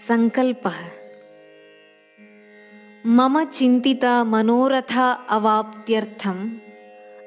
सङ्कल्पः 0.07 0.77
मम 3.05 3.43
चिन्तिता 3.43 4.23
मनोरथ 4.23 5.23
अवाप्त्यर्थम् 5.29 6.49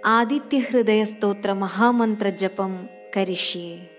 आदित्यहृदयस्तोत्रमहामन्त्रजपं 0.04 2.86
करिष्ये। 3.14 3.90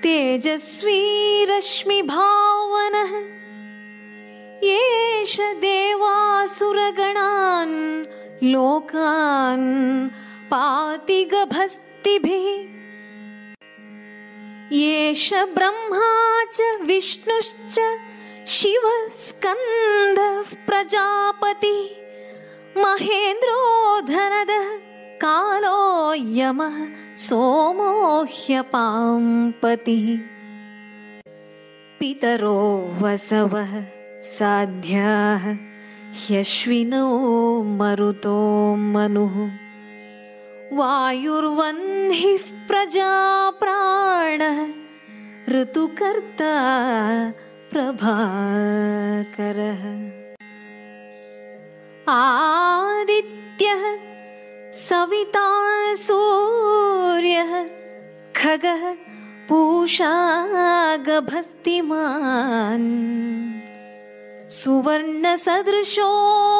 तेजस्वी 0.03 1.01
रश्मिभावनः 1.51 3.11
एष 4.75 5.33
देवासुरगणान् 5.65 6.57
लोकान् 8.43 10.09
पाति 10.49 11.23
गभस्तिभिः 11.25 12.45
एष 14.77 15.33
ब्रह्मा 15.33 16.09
च 16.53 16.61
विष्णुश्च 16.85 17.79
शिवः 18.47 19.07
स्कन्दः 19.17 20.53
प्रजापति। 20.67 21.77
महेन्द्रो 22.77 24.01
धनदः 24.07 24.69
कालो 25.23 26.13
यमः 26.39 26.77
सोमो 27.17 28.23
ह्यपाम्पतिः 28.23 30.17
पितरो 31.99 32.59
वसवः 33.01 33.81
साध्याः 34.37 35.66
ह्यश्विनो 36.15 37.63
मरुतो 37.63 38.35
मनुः। 38.75 39.35
वायुर्वह्निः 40.77 42.37
प्रजाप्राणः 42.67 44.59
ऋतुकर्ता 45.49 46.53
प्रभाकरः। 47.71 49.83
आदित्यः 52.09 53.83
सविता 54.71 55.47
सूर्यः 55.95 57.67
खगः 58.35 58.93
पूषा 59.49 60.15
गभस्तिमान् 60.97 62.87
सुवर्णसदृशो 64.49 66.11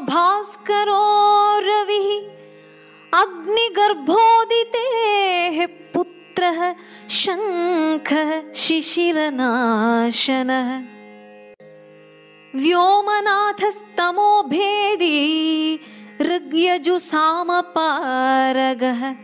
भास्करो 0.00 1.04
रविः। 1.68 2.08
अग्निगर्भोदितेः 3.20 5.66
पुत्रः 5.94 6.74
शङ्खः 7.10 8.54
शिशिरनाशनः। 8.54 10.68
व्योमनाथस्तमो 12.60 14.42
भेदी 14.42 15.18
ऋग्यजुसामपारगः। 16.20 19.14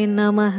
नमः 0.10 0.58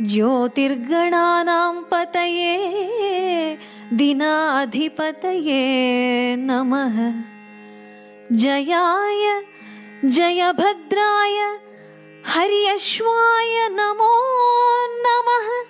ज्योतिर्गणानां 0.00 1.74
पतये 1.74 3.58
दिनाधिपतये 3.92 6.36
नमः। 6.38 7.22
जयाय 8.36 9.42
जयभद्राय 10.04 11.58
हर्यश्वाय 12.26 13.68
नमो 13.68 14.20
नमः। 15.06 15.64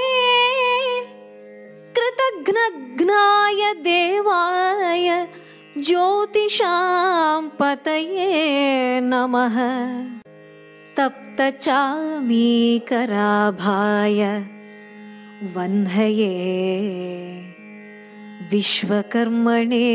कृतघ्नघ्नाय 1.97 3.73
देवाय 3.87 5.07
ज्योतिषां 5.77 7.41
पतये 7.59 8.29
नमः। 9.03 9.57
तप्तचामीकराभाय 10.97 11.79
वह्नये 15.41 16.29
विश्वकर्मणे 18.51 19.87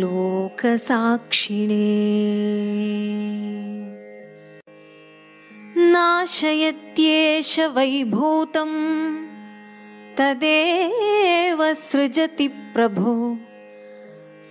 लोकसाक्षिणे। 0.00 1.92
नाशयत्येष 5.92 7.58
वैभूतं 7.76 8.72
तदेव 10.18 11.72
सृजति 11.74 12.48
प्रभो 12.48 13.14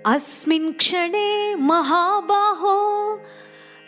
अस्मिन् 0.05 0.73
क्षणे 0.73 1.55
महाबाहो 1.55 2.77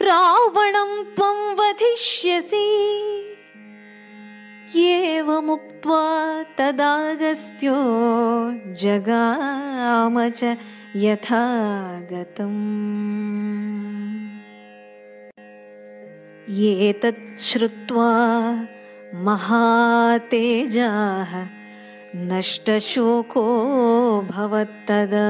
रावणं 0.01 0.91
त्वं 1.15 1.37
वधिष्यसि 1.59 2.67
एवमुक्त्वा 4.75 6.01
तदागस्त्यो 6.57 7.75
जगाम 8.81 10.29
च 10.29 10.57
यथागतम्। 10.95 12.61
एतत् 16.49 17.41
श्रुत्वा 17.41 18.09
महातेजाः 19.15 21.47
नष्टशोको 22.15 23.45
भवत्तदा। 24.21 25.27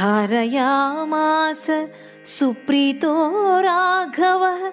धारयामास 0.00 1.66
सुप्रीतो 2.26 3.14
राघवः 3.60 4.72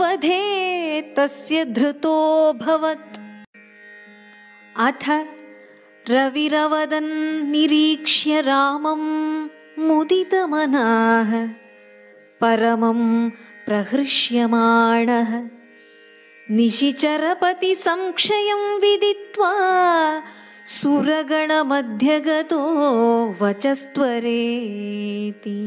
वधे 0.00 1.14
तस्य 1.16 1.64
धृतोऽभवत् 1.64 3.18
अथ 4.76 5.08
रविरवदन् 6.10 7.50
निरीक्ष्य 7.50 8.40
रामं 8.40 9.02
मुदितमनाः 9.78 11.30
परमं 12.40 13.30
प्रहृष्यमाणः। 13.66 15.30
निशिचरपतिसंक्षयं 16.50 18.62
विदित्वा 18.80 19.52
सुरगणमध्यगतो 20.66 22.58
वचस्त्वरेति। 23.40 25.58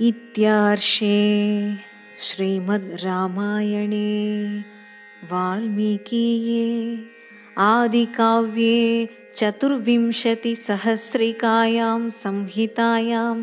इत्यार्षे 0.00 1.16
श्रीमद् 2.20 3.04
रामायणे 3.04 4.62
वाल्मीकीये 5.30 7.04
आदिकाव्ये 7.58 9.08
चतुर्विंशतिसहस्रिकायां 9.36 12.10
संहितायां 12.10 13.42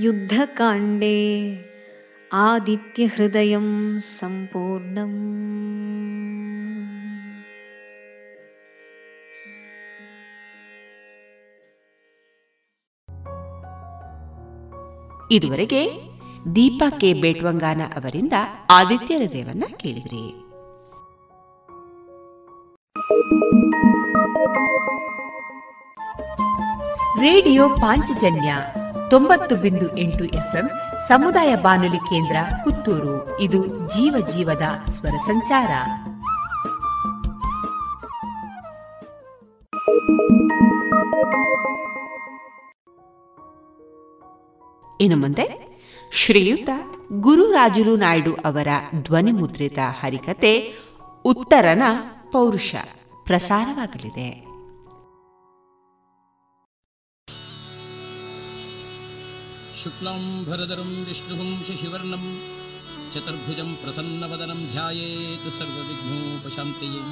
युद्धकाण्डे 0.00 1.20
आदित्यहृदयं 2.32 4.00
सम्पूर्णम् 4.00 6.01
ಇದುವರೆಗೆ 15.32 16.08
ದೀಪಾ 16.54 16.90
ಕೆ 16.90 17.14
ಬೇಟ್ವಂಗಾನ 17.14 17.80
ಅವರಿಂದ 17.94 18.32
ಆದಿತ್ಯರ 18.70 19.22
ದೇವನ್ನ 19.32 19.64
ಕೇಳಿದ್ರಿ. 19.76 20.24
ರೇಡಿಯೋ 27.20 27.68
ಪಾಂಚಜನ್ಯ 27.68 28.54
ತೊಂಬತ್ತು 29.10 29.56
ಬಿಂದು 29.56 29.96
ಎಂಟು 29.96 30.24
ಎಫ್ಎಂ 30.24 30.70
ಸಮುದಾಯ 31.08 31.56
ಬಾನುಲಿ 31.56 31.98
ಕೇಂದ್ರ 31.98 32.36
ಪುತ್ತೂರು. 32.64 33.40
ಇದು 33.40 33.66
ಜೀವ 33.66 34.26
ಜೀವದ 34.26 34.90
ಸ್ವರ 34.90 35.16
ಸಂಚಾರ. 35.26 35.68
ಇನ್ನು 45.02 45.16
ಮುಂದೆ 45.16 45.46
ಶ್ರೀಯುತ 46.12 46.70
ಗುರುರಾಜುಲು 47.24 47.94
ನಾಯ್ಡು 47.96 48.32
ಅವರ 48.48 48.68
ಧ್ವನಿ 49.02 49.32
ಮುದ್ರಿತ 49.32 49.78
ಹರಿಕತೆ 50.00 50.52
ಉತ್ತರನ 51.24 51.84
ಪೌರುಷ 52.32 52.74
ಪ್ರಸಾರವಾಗಲಿದೆ. 53.26 54.30
ಶುಕ್ಲಾಂ 59.82 60.24
ಭರದರಂ 60.48 60.90
ವಿಷ್ಣುಂ 61.08 61.50
ಶಿಶಿವರ್ಣಂ 61.66 62.24
ಚತುರ್ಭುಜಂ 63.14 63.70
ಪ್ರಸನ್ನವದನಂ 63.82 64.60
ಧ್ಯಾಯೇತ್ 64.72 65.48
ಸರ್ವವಿಘ್ನೋಪಶಾಂತಯೇ 65.58 67.02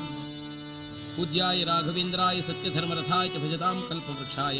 ಪೂಜ್ಯಾಯ 1.17 1.59
ರಾಘವೇಂದ್ರಾಯ 1.65 2.39
ಸತ್ಯಧರ್ಮರಥಾಯ 2.41 3.29
ಭಜತಾಂ 3.45 3.79
ಕಲ್ಪವೃಕ್ಷಾಯ. 3.89 4.59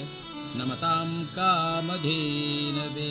नमतां 0.59 1.11
कामधेनवे। 1.37 3.11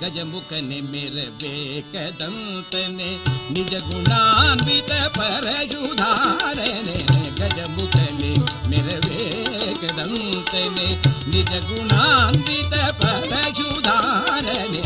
गजमुखने 0.00 0.78
मेरवे 0.90 1.54
कदन्तने 1.92 3.08
निज 3.54 3.72
गुणान्वित 3.86 4.90
परजुधारणे 5.16 6.68
गजमुखने 7.40 8.30
मेरवे 8.70 9.24
कदन्तने 9.82 10.88
निज 11.32 11.52
गुणान्वित 11.70 12.74
परजुधारणे 13.02 14.82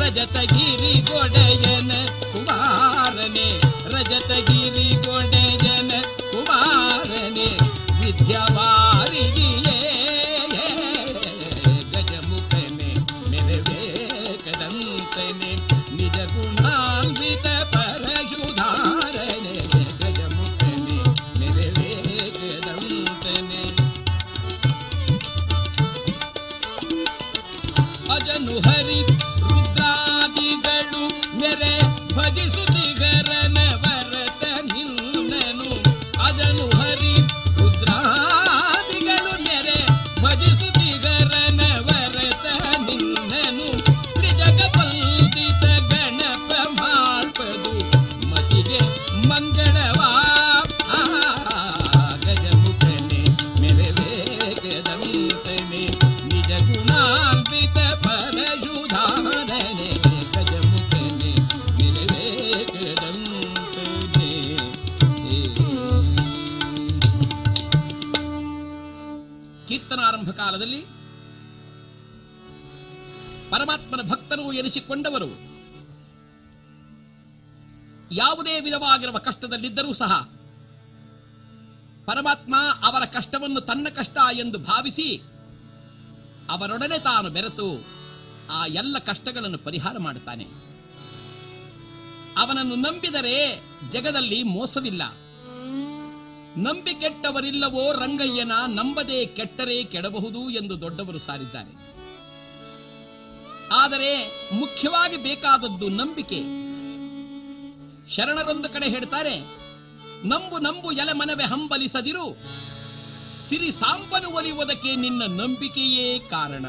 रजतगिरि 0.00 0.94
गोडयन 1.10 1.90
कुमारने 2.32 3.48
रजतगिरि 3.94 4.88
गोडयन 5.06 5.73
ಕಾಲದಲ್ಲಿ 70.64 70.82
ಪರಮಾತ್ಮನ 73.50 74.00
ಭಕ್ತರು 74.10 74.52
ಎನಿಸಿಕೊಂಡವರು. 74.52 75.30
ಯಾವುದೇ 78.14 78.60
ವಿಧವಾಗಿರುವ 78.60 79.18
ಕಷ್ಟದಲ್ಲಿದ್ದರೂ 79.18 79.92
ಸಹ 79.92 80.12
ಪರಮಾತ್ಮ 82.06 82.54
ಅವರ 82.82 83.04
ಕಷ್ಟವನ್ನು 83.04 83.60
ತನ್ನ 83.60 83.88
ಕಷ್ಟ 83.94 84.16
ಎಂದು 84.32 84.58
ಭಾವಿಸಿ 84.58 85.22
ಅವರೊಡನೆ 86.50 86.98
ತಾನು 86.98 87.30
ಬೆರೆತು 87.30 87.84
ಆ 88.50 88.66
ಎಲ್ಲ 88.66 88.98
ಕಷ್ಟಗಳನ್ನು 88.98 89.58
ಪರಿಹಾರ 89.58 89.98
ಮಾಡುತ್ತಾನೆ. 89.98 90.44
ಅವನನ್ನು 92.38 92.74
ನಂಬಿದರೆ 92.74 93.60
ಜಗದಲ್ಲಿ 93.90 94.42
ಮೋಸವಿಲ್ಲ. 94.42 95.02
ನಂಬಿ 96.56 96.94
ಕೆಟ್ಟವರಿಲ್ಲವೋ 96.94 97.92
ರಂಗಯ್ಯನ 97.92 98.52
ನಂಬದೆ 98.66 99.26
ಕೆಟ್ಟರೆ 99.26 99.84
ಕೆಡಬಹುದು 99.84 100.50
ಎಂದು 100.50 100.80
ದೊಡ್ಡವರು 100.80 101.18
ಸಾರಿದ್ದಾರೆ. 101.18 101.94
ಆದರೆ 103.72 104.10
ಮುಖ್ಯವಾಗಿ 104.54 105.16
ಬೇಕಾದದ್ದು 105.16 105.88
ನಂಬಿಕೆ. 105.88 106.40
ಶರಣರೊಂದು 108.10 108.68
ಕಡೆ 108.68 108.88
ಹೇಳ್ತಾರೆ, 108.88 109.38
ನಂಬು 110.28 110.58
ನಂಬು 110.58 110.92
ಎಲೆ 110.92 111.12
ಮನವೇ 111.12 111.44
ಹಂಬಲಿಸದಿರು, 111.44 112.36
ಸಿರಿ 113.48 113.70
ಸಾಂಬನು 113.70 114.30
ಒಲಿಯುವುದಕ್ಕೆ 114.30 114.96
ನಿನ್ನ 114.96 115.22
ನಂಬಿಕೆಯೇ 115.26 116.18
ಕಾರಣ. 116.18 116.66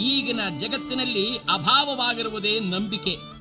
ಈಗಿನ 0.00 0.40
ಜಗತ್ತಿನಲ್ಲಿ 0.58 1.36
ಅಭಾವವಾಗಿರುವುದೇ 1.36 2.60
ನಂಬಿಕೆ. 2.60 3.33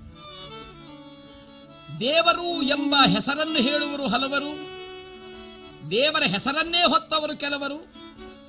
ದೇವರು 2.03 2.61
ಎಂಬ 2.61 2.95
ಹೆಸರನ್ನು 3.07 3.57
ಹೇಳುವರು 3.57 4.07
ಹಲವರು. 4.07 4.55
ದೇವರ 5.91 6.23
ಹೆಸರನ್ನೇ 6.23 6.77
ಹೊತ್ತವರು 6.77 7.37
ಕೆಲವರು. 7.37 7.85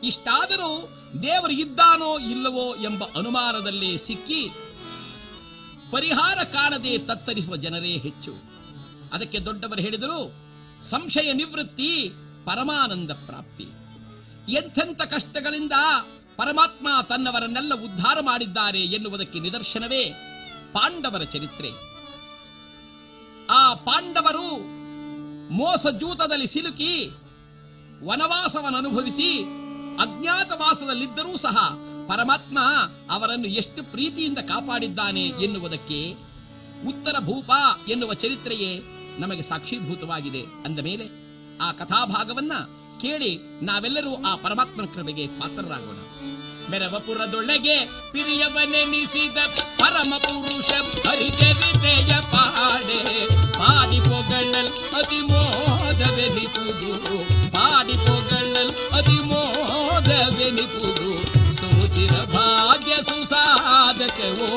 ಇಷ್ಟಾದರೂ 0.03 0.89
ದೇವರು 1.23 1.53
ಇದ್ದಾನೋ 1.53 2.19
ಇಲ್ಲವೋ 2.19 2.75
ಎಂಬ 2.75 3.05
ಅನುಮಾನದಲ್ಲಿ 3.17 3.99
ಸಿಕ್ಕಿ 3.99 4.51
ಪರಿಹಾರ 5.91 6.39
ಕಾಣದೆ 6.43 6.99
ತತ್ತರಿಸುವ 6.99 7.57
ಜನರೇ 7.57 7.97
ಹೆಚ್ಚು. 7.97 8.33
ಅದಕ್ಕೆ 9.13 9.39
ದೊಡ್ಡವರು 9.39 9.81
ಹೇಳಿದರು, 9.81 10.35
ಸಂಶಯ 10.83 11.33
ನಿವೃತ್ತಿ 11.33 12.13
ಪರಮಾನಂದ 12.45 13.11
ಪ್ರಾಪ್ತಿ. 13.11 13.67
ಎಂಥೆಂಥ 14.53 15.03
ಕಷ್ಟಗಳಿಂದ 15.03 15.73
ಪರಮಾತ್ಮ 16.37 16.89
ತನ್ನವರನ್ನೆಲ್ಲ 17.09 17.75
ಉದ್ಧಾರ 17.75 18.19
ಮಾಡಿದ್ದಾರೆ 18.21 18.81
ಎನ್ನುವುದಕ್ಕೆ 18.81 19.41
ನಿದರ್ಶನವೇ 19.41 20.05
ಪಾಂಡವರ 20.73 21.23
ಚರಿತ್ರೆ. 21.23 21.94
ಆ 23.55 23.75
ಪಾಂಡವರು 23.75 24.49
ಮೋಸ 25.53 25.87
ಜೂತದಲ್ಲಿ 25.87 26.47
ಸಿಲುಕಿ 26.47 27.11
ವನವಾಸವನ್ನು 28.05 28.79
ಅನುಭವಿಸಿ 28.79 29.41
ಅಜ್ಞಾತವಾಸದಲ್ಲಿದ್ದರೂ 29.97 31.37
ಸಹ 31.37 31.57
ಪರಮಾತ್ಮ 32.09 32.59
ಅವರನ್ನು 33.11 33.49
ಎಷ್ಟು 33.49 33.83
ಪ್ರೀತಿಯಿಂದ 33.83 34.39
ಕಾಪಾಡಿದ್ದಾನೆ 34.39 35.23
ಎನ್ನುವುದಕ್ಕೆ 35.23 36.13
ಉತ್ತರ 36.89 37.17
ಭೂಪ 37.21 37.51
ಎನ್ನುವ 37.89 38.15
ಚರಿತ್ರೆಯೇ 38.15 38.83
ನಮಗೆ 39.19 39.43
ಸಾಕ್ಷೀಭೂತವಾಗಿದೆ. 39.43 40.41
ಅಂದ 40.41 40.79
ಮೇಲೆ 40.79 41.07
ಆ 41.61 41.73
ಕಥಾಭಾಗವನ್ನ 41.73 42.53
ಕೇಳಿ 43.01 43.39
ನಾವೆಲ್ಲರೂ 43.63 44.23
ಆ 44.23 44.35
ಪರಮಾತ್ಮನ 44.35 44.85
ಕೃಪೆಗೆ 44.85 45.27
ಪಾತ್ರರಾಗೋಣ. 45.27 45.97
ಮೆರವಪುರದೊಳಗೆ 46.72 47.78
ಪಿರಿಯವನೆನಿಸಿದ 48.12 49.38
ಪರಮ 49.80 50.12
ಪುರುಷ 50.24 50.70
ಹರಿಚರಿತೆಯ 51.08 52.12
ಪಾಡೆ 52.34 53.00
ಪಾಡಿ 53.60 54.00
ಪೊಗಳಲ್ 54.02 54.70
ಅತಿ 55.00 55.22
ಮೋದವೆನಿಪುದು 55.30 56.92
ಪಾಡಿ 57.56 57.98
ಪೊಗಳಲ್ 58.06 58.72
ಅತಿ 59.00 59.18
ಮೋದವೆನಿಪುದು 59.30 61.12
ಸೋಚಿರ 61.60 62.14
ಭಾಗ್ಯ 62.36 62.96
ಸುಸಾಧಕವೋ 63.04 64.52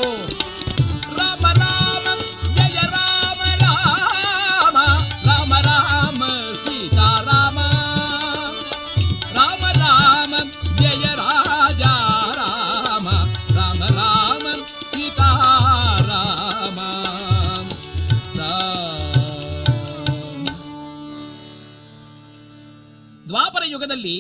ಯುಗದಲ್ಲಿ 23.88 24.16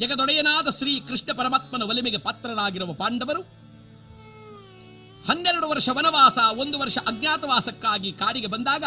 ಜಗದೊಡೆಯನಾದ 0.00 0.68
ಶ್ರೀ 0.76 0.92
ಕೃಷ್ಣ 1.08 1.30
ಪರಮಾತ್ಮನ 1.38 1.84
ಒಲಿಮೆಗೆ 1.88 2.18
ಪಾತ್ರರಾಗಿರುವ 2.26 2.92
ಪಾಂಡವರು, 3.00 3.42
ಹನ್ನೆರಡು 5.28 5.66
ವರ್ಷ 5.72 5.88
ವನವಾಸ, 5.92 6.38
ಒಂದು 6.62 6.76
ವರ್ಷ 6.78 6.96
ಅಜ್ಞಾತವಾಸಕ್ಕಾಗಿ 7.10 8.10
ಕಾಡಿಗೆ 8.12 8.48
ಬಂದಾಗ 8.54 8.84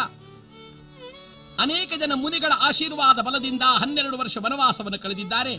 ಅನೇಕ 1.62 1.92
ಜನ 2.02 2.12
ಮುನಿಗಳ 2.14 2.52
ಆಶೀರ್ವಾದ 2.68 3.18
ಬಲದಿಂದ 3.28 3.64
ಹನ್ನೆರಡು 3.82 4.18
ವರ್ಷ 4.18 4.36
ವನವಾಸವನ್ನು 4.44 5.00
ಕಳೆದಿದ್ದಾರೆ. 5.04 5.54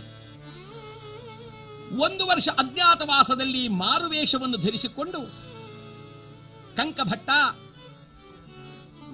ಒಂದು 2.05 2.23
ವರ್ಷ 2.27 2.49
ಅಜ್ಞಾತವಾಸದಲ್ಲಿ 2.59 3.65
ಮಾರುವೇಷವನ್ನು 3.81 4.57
ಧರಿಸಿಕೊಂಡು 4.57 5.21
ಕಂಕಭಟ್ಟ, 6.77 7.29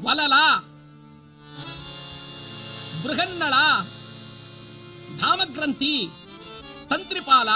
ವಲಲ, 0.05 0.35
ಬೃಹನ್ನಳ 3.03 3.53
ಧಾಮಗ್ರಂಥಿ, 5.19 5.95
ತಂತ್ರಿಪಾಲ, 6.89 7.49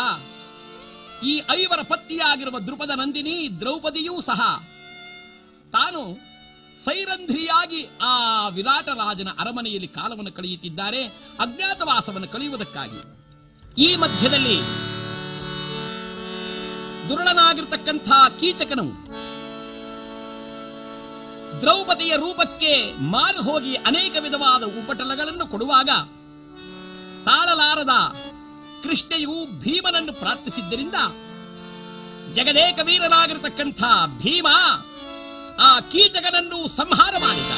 ಈ 1.26 1.42
ಐವರ 1.52 1.82
ಪತ್ನಿಯಾಗಿರುವ 1.82 2.60
ದ್ರುಪದ 2.60 2.90
ನಂದಿನಿ 2.90 3.60
ದ್ರೌಪದಿಯೂ 3.60 4.22
ಸಹ. 4.22 4.42
ತಾನು 5.72 6.02
ಸೈರಂಧ್ರಿಯಾಗಿ 6.84 7.90
ಆ 8.02 8.48
ವಿರಾಟ 8.48 8.90
ರಾಜನ 8.90 9.28
ಅರಮನೆಯಲ್ಲಿ 9.40 9.88
ಕಾಲವನ್ನು 9.88 10.32
ಕಳೆಯುತ್ತಿದ್ದಾರೆ, 10.32 11.04
ಅಜ್ಞಾತವಾಸವನ್ನು 11.40 12.28
ಕಳೆಯುವುದಕ್ಕಾಗಿ. 12.28 13.02
ಈ 13.84 13.96
ಮಧ್ಯದಲ್ಲಿ 13.96 14.58
ದುರುಳನಾಗಿರ್ತಕ್ಕಂಥ 17.10 18.10
ಕೀಚಕನು 18.40 18.88
ದ್ರೌಪದಿಯ 21.62 22.16
ರೂಪಕ್ಕೆ 22.16 23.02
ಮಾರು 23.02 23.42
ಹೋಗಿ 23.42 23.76
ಅನೇಕ 23.76 24.16
ವಿಧವಾದ 24.20 24.64
ಉಪಟಲಗಳನ್ನು 24.64 25.48
ಕೊಡುವಾಗ 25.48 25.90
ತಾಳಲಾರದ 27.28 27.94
ಕೃಷ್ಣೆಯು 28.84 29.36
ಭೀಮನನ್ನು 29.64 30.14
ಪ್ರಾರ್ಥಿಸಿದ್ದರಿಂದ 30.14 30.98
ಜಗದೇಕ 32.36 32.80
ವೀರನಾಗಿರತಕ್ಕಂಥ 32.84 33.82
ಭೀಮ 34.22 34.48
ಆ 35.60 35.70
ಕೀಚಕನನ್ನು 35.92 36.60
ಸಂಹಾರ 36.76 37.14
ಮಾಡಿದ 37.18 37.54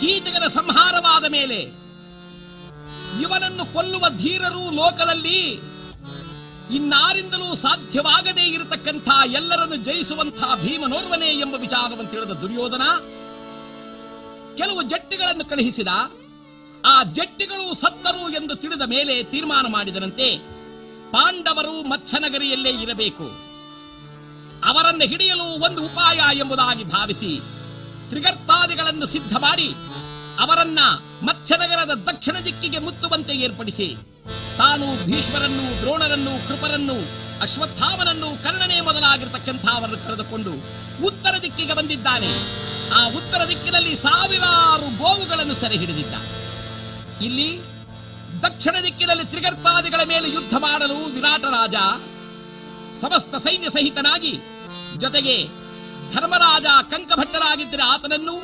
ಕೀಚಕನ 0.00 0.46
ಸಂಹಾರವಾದ 0.50 1.26
ಮೇಲೆ 1.28 1.60
ಇವನನ್ನು 3.20 3.64
ಕೊಲ್ಲುವ 3.72 4.04
ಧೀರರು 4.16 4.64
ಲೋಕದಲ್ಲಿ 4.76 5.40
ಇನ್ನಾರಿಂದಲೂ 6.70 7.48
ಸಾಧ್ಯವಾಗದೇ 7.56 8.44
ಇರತಕ್ಕಂಥ 8.48 9.08
ಎಲ್ಲರನ್ನು 9.32 9.78
ಜಯಿಸುವಂಥ 9.84 10.40
ಭೀಮನೋರ್ವನೇ 10.62 11.30
ಎಂಬ 11.40 11.54
ವಿಚಾರವನ್ನು 11.56 12.10
ತಿಳಿದ 12.10 12.34
ದುರ್ಯೋಧನ 12.42 12.84
ಕೆಲವು 14.56 14.82
ಜಟ್ಟಿಗಳನ್ನು 14.82 15.44
ಕಳುಹಿಸಿದ 15.44 15.90
ಆ 16.84 17.02
ಜಟ್ಟಿಗಳು 17.02 17.74
ಸತ್ತರು 17.74 18.30
ಎಂದು 18.30 18.54
ತಿಳಿದ 18.54 18.82
ಮೇಲೆ 18.82 19.22
ತೀರ್ಮಾನ 19.22 19.66
ಮಾಡಿದರಂತೆ 19.68 20.36
ಪಾಂಡವರು 21.12 21.82
ಮತ್ಸ್ಯನಗರಿಯಲ್ಲೇ 21.82 22.70
ಇರಬೇಕು. 22.70 23.24
ಅವರನ್ನು 24.64 25.06
ಹಿಡಿಯಲು 25.08 25.44
ಒಂದು 25.44 25.84
ಉಪಾಯ 25.84 26.20
ಎಂಬುದಾಗಿ 26.38 26.84
ಭಾವಿಸಿ 26.84 27.40
ತ್ರಿಗರ್ತಾದಿಗಳನ್ನು 28.08 29.06
ಸಿದ್ಧ 29.06 29.36
ಮಾಡಿ 29.36 29.74
ಅವರನ್ನ 30.40 30.78
ಮತ್ಸ್ಯನಗರದ 31.22 31.94
ದಕ್ಷಿಣ 31.94 32.36
ದಿಕ್ಕಿಗೆ 32.44 32.78
ಮುತ್ತುವಂತೆ 32.78 33.32
ಏರ್ಪಡಿಸಿ 33.32 33.96
ತಾನು 34.58 35.06
ಭೀಷ್ಮರನ್ನು 35.06 35.82
ದ್ರೋಣರನ್ನು 35.82 36.48
ಕೃಪರನ್ನು 36.48 36.94
ಅಶ್ವತ್ಥಾಮನನ್ನು 37.42 38.42
ಕರ್ಣನೆ 38.42 38.80
ಮೊದಲಾಗಿರ್ತಕ್ಕಂಥ 38.80 39.68
ಅವರನ್ನು 39.68 40.06
ಕರೆದುಕೊಂಡು 40.06 40.50
ಉತ್ತರ 41.06 41.34
ದಿಕ್ಕಿಗೆ 41.42 41.72
ಬಂದಿದ್ದಾನೆ. 41.72 42.26
ಆ 42.94 43.06
ಉತ್ತರ 43.06 43.48
ದಿಕ್ಕಿನಲ್ಲಿ 43.48 43.96
ಸಾವಿರಾರು 43.96 44.98
ಗೋವುಗಳನ್ನು 44.98 45.54
ಸೆರೆ 45.54 45.76
ಹಿಡಿದಿದ್ದ 45.76 46.39
ಇಲ್ಲಿ 47.20 47.48
ದಕ್ಷಿಣ 48.42 48.76
ದಿಕ್ಕಿನಲ್ಲಿ 48.84 49.24
ತ್ರಿಗರ್ತಾದಿಗಳ 49.24 50.02
ಮೇಲೆ 50.02 50.28
ಯುದ್ಧ 50.30 50.54
ಮಾಡಲು 50.56 50.94
ವಿರಾಟ 50.94 51.44
ರಾಜ 51.44 51.74
ಸಮಸ್ತ 53.00 53.34
ಸೈನ್ಯ 53.36 53.68
ಸಹಿತನಾಗಿ 53.68 54.32
ಜೊತೆಗೆ 54.96 55.36
ಧರ್ಮರಾಜ 56.14 56.66
ಕಂಕಭಟ್ಟರಾಗಿದ್ದರೆ 56.90 57.82
ಆತನನ್ನು 57.82 58.36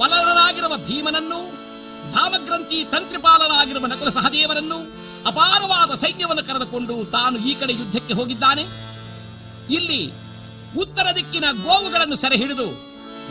ವಲರನಾಗಿರುವ 0.00 0.76
ಭೀಮನನ್ನು, 0.76 1.40
ಧಾಮಗ್ರಂಥಿ 2.12 2.84
ತಂತ್ರಿಪಾಲರಾಗಿರುವ 2.84 3.86
ನಕುಲ 3.86 4.08
ಸಹದೇವರನ್ನು 4.08 4.78
ಅಪಾರವಾದ 5.26 5.94
ಸೈನ್ಯವನ್ನು 5.94 6.44
ಕರೆದುಕೊಂಡು 6.46 7.04
ತಾನು 7.04 7.38
ಈ 7.38 7.54
ಕಡೆ 7.54 7.72
ಯುದ್ಧಕ್ಕೆ 7.72 8.14
ಹೋಗಿದ್ದಾನೆ. 8.14 8.64
ಇಲ್ಲಿ 9.70 10.00
ಉತ್ತರ 10.82 11.06
ದಿಕ್ಕಿನ 11.16 11.44
ಗೋವುಗಳನ್ನು 11.64 12.14
ಸೆರೆ 12.14 12.36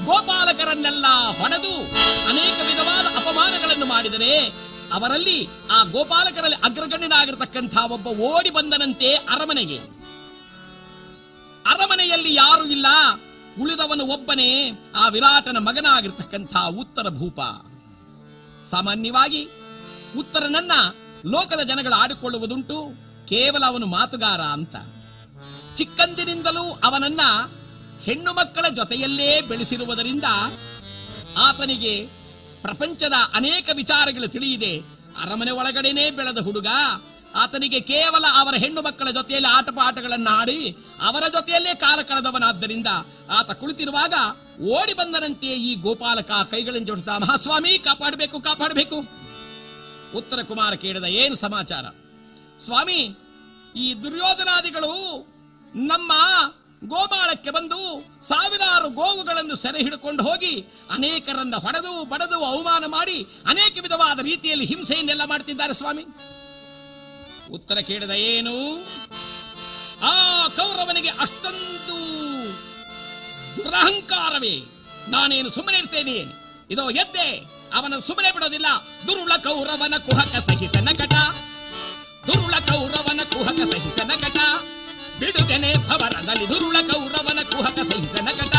ಗೋಪಾಲಕರನ್ನೆಲ್ಲ 0.06 1.06
ಹೊಡೆದು 1.42 1.74
ಅನೇಕ 2.30 2.58
ವಿಧವಾದ 2.68 3.06
ಅಪಮಾನಗಳನ್ನು 3.06 3.86
ಮಾಡಿದರೆ 3.86 4.64
ಅವರಲ್ಲಿ 4.94 5.48
ಆ 5.72 5.84
ಗೋಪಾಲಕರಲ್ಲಿ 5.84 6.56
ಅಗ್ರಗಣ್ಯನಾಗಿರ್ತಕ್ಕಂಥ 6.56 7.78
ಒಬ್ಬ 7.78 8.08
ಓಡಿ 8.08 8.50
ಬಂದನಂತೆ 8.50 9.14
ಅರಮನೆಗೆ. 9.14 9.78
ಅರಮನೆಯಲ್ಲಿ 11.68 12.34
ಯಾರು 12.34 12.66
ಇಲ್ಲ. 12.66 12.86
ಉಳಿದವನು 13.62 14.06
ಒಬ್ಬನೇ, 14.06 14.72
ಆ 14.96 15.08
ವಿರಾಟನ 15.08 15.58
ಮಗನಾಗಿರ್ತಕ್ಕಂಥ 15.58 16.58
ಉತ್ತರ 16.58 17.10
ಭೂಪ. 17.10 17.40
ಸಾಮಾನ್ಯವಾಗಿ 18.70 19.50
ಉತ್ತರನನ್ನ 20.18 20.72
ಲೋಕದ 21.26 21.60
ಜನಗಳು 21.60 21.94
ಆಡಿಕೊಳ್ಳುವುದುಂಟು, 21.94 22.84
ಕೇವಲ 23.30 23.66
ಅವನು 23.66 23.86
ಮಾತುಗಾರ 23.86 24.42
ಅಂತ. 24.42 24.76
ಚಿಕ್ಕಂದಿನಿಂದಲೂ 25.76 26.80
ಅವನನ್ನ 26.84 27.22
ಹೆಣ್ಣು 28.06 28.32
ಮಕ್ಕಳ 28.40 28.66
ಜೊತೆಯಲ್ಲೇ 28.80 29.30
ಬೆಳೆಸಿರುವುದರಿಂದ 29.50 30.28
ಆತನಿಗೆ 31.48 31.94
ಪ್ರಪಂಚದ 32.64 33.16
ಅನೇಕ 33.40 33.70
ವಿಚಾರಗಳು 33.82 34.28
ತಿಳಿಯಿದೆ. 34.28 34.74
ಅರಮನೆ 35.24 35.52
ಒಳಗಡೆನೇ 35.60 36.06
ಬೆಳೆದ 36.18 36.40
ಹುಡುಗ 36.48 36.70
ಆತನಿಗೆ 37.42 37.80
ಕೇವಲ 37.92 38.26
ಅವರ 38.40 38.56
ಹೆಣ್ಣು 38.64 38.82
ಮಕ್ಕಳ 38.82 39.10
ಜೊತೆಯಲ್ಲಿ 39.10 39.50
ಆಟಪಾಠಗಳನ್ನು 39.58 40.32
ಆಡಿ 40.40 40.60
ಅವರ 41.02 41.24
ಜೊತೆಯಲ್ಲೇ 41.28 41.74
ಕಾಲ 41.76 42.00
ಕಳೆದವನಾದ್ದರಿಂದ 42.10 42.90
ಆತ 43.38 43.52
ಕುಳಿತಿರುವಾಗ 43.52 44.14
ಓಡಿ 44.78 44.94
ಬಂದನಂತೆ 44.94 45.48
ಈ 45.48 45.72
ಗೋಪಾಲಕ 45.86 46.32
ಕೈಗಳನ್ನು 46.52 46.88
ಜೋಡಿಸಿದ 46.88 47.14
ಮಹಾಸ್ವಾಮಿ, 47.24 47.72
ಕಾಪಾಡಬೇಕು 47.88 48.40
ಕಾಪಾಡಬೇಕು. 48.40 48.98
ಉತ್ತರ 50.20 50.40
ಕುಮಾರ 50.42 50.74
ಕೇಳಿದ 50.84 51.08
ಏನು 51.22 51.36
ಸಮಾಚಾರ? 51.36 51.86
ಸ್ವಾಮಿ, 52.66 53.00
ಈ 53.84 53.86
ದುರ್ಯೋಧನಾದಿಗಳು 54.04 54.94
ನಮ್ಮ 55.92 56.12
ಗೋಮಾಳಕ್ಕೆ 56.88 57.52
ಬಂದು 57.52 57.78
ಸಾವಿರಾರು 58.28 58.90
ಗೋವುಗಳನ್ನು 58.90 59.56
ಸೆರೆ 59.56 59.80
ಹಿಡ್ಕೊಂಡು 59.84 60.24
ಹೋಗಿ 60.24 60.62
ಅನೇಕರನ್ನ 60.90 61.56
ಹೊಡೆದು 61.56 62.06
ಬಡದು 62.06 62.44
ಅವಮಾನ 62.44 62.86
ಮಾಡಿ 62.86 63.28
ಅನೇಕ 63.46 63.78
ವಿಧವಾದ 63.82 64.20
ರೀತಿಯಲ್ಲಿ 64.20 64.66
ಹಿಂಸೆಯನ್ನೆಲ್ಲ 64.66 65.22
ಮಾಡ್ತಿದ್ದಾರೆ 65.26 65.74
ಸ್ವಾಮಿ. 65.74 66.06
ಉತ್ತರ 67.52 67.80
ಕೇಳಿದ 67.80 68.10
ಏನು? 68.10 68.86
ಆ 70.02 70.48
ಕೌರವನಿಗೆ 70.48 71.10
ಅಷ್ಟೊಂದು 71.10 71.98
ದುರಹಂಕಾರವೇ. 73.58 74.56
ನಾನೇನು 75.08 75.50
ಸುಮ್ಮನೆ 75.50 75.78
ಇರ್ತೇನೆ? 75.78 76.26
ಇದೋ 76.70 76.90
ಎದ್ದೆ. 76.90 77.54
ಅವನ 77.74 78.00
ಸುಮ್ಮನೆ 78.00 78.32
ಬಿಡೋದಿಲ್ಲ. 78.32 78.66
ದುರುಳ 79.08 79.32
ಕೌರವನ 79.44 79.94
ಕುಹಕ 79.98 80.36
ಸಹಿತ 80.38 80.78
ನಕಟ 80.78 81.14
ದುರುಳ 82.28 82.54
ಕೌರವನ 82.60 83.20
ಕುಹಕ 83.24 83.70
ಸಹಿತ 83.72 84.02
ನಕಟ 84.02 84.40
ಬಿಡುಗನೆ 85.26 85.72
ಭವರದಲ್ಲಿ 85.88 86.46
ದುರುಳ 86.50 86.78
ಕೌರವನ 86.88 87.40
ಕುಹಕ 87.52 87.80
ಸಹಿತ 87.90 88.16
ನಕಟ 88.28 88.56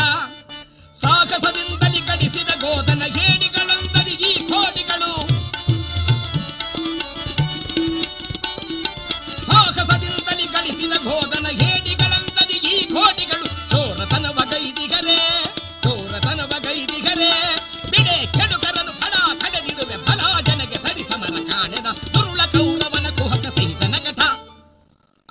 ಸಾಹಸದಿಂದಲಿ 0.97 2.01
ಕಡಿಸಿದ 2.07 2.51
ಗೋದನ 2.61 3.03
ಗೇಡಿಗಳಂದಲಿ 3.17 4.15
ಈ 4.23 4.33
ಕೋಟಿಗಳು 4.49 5.11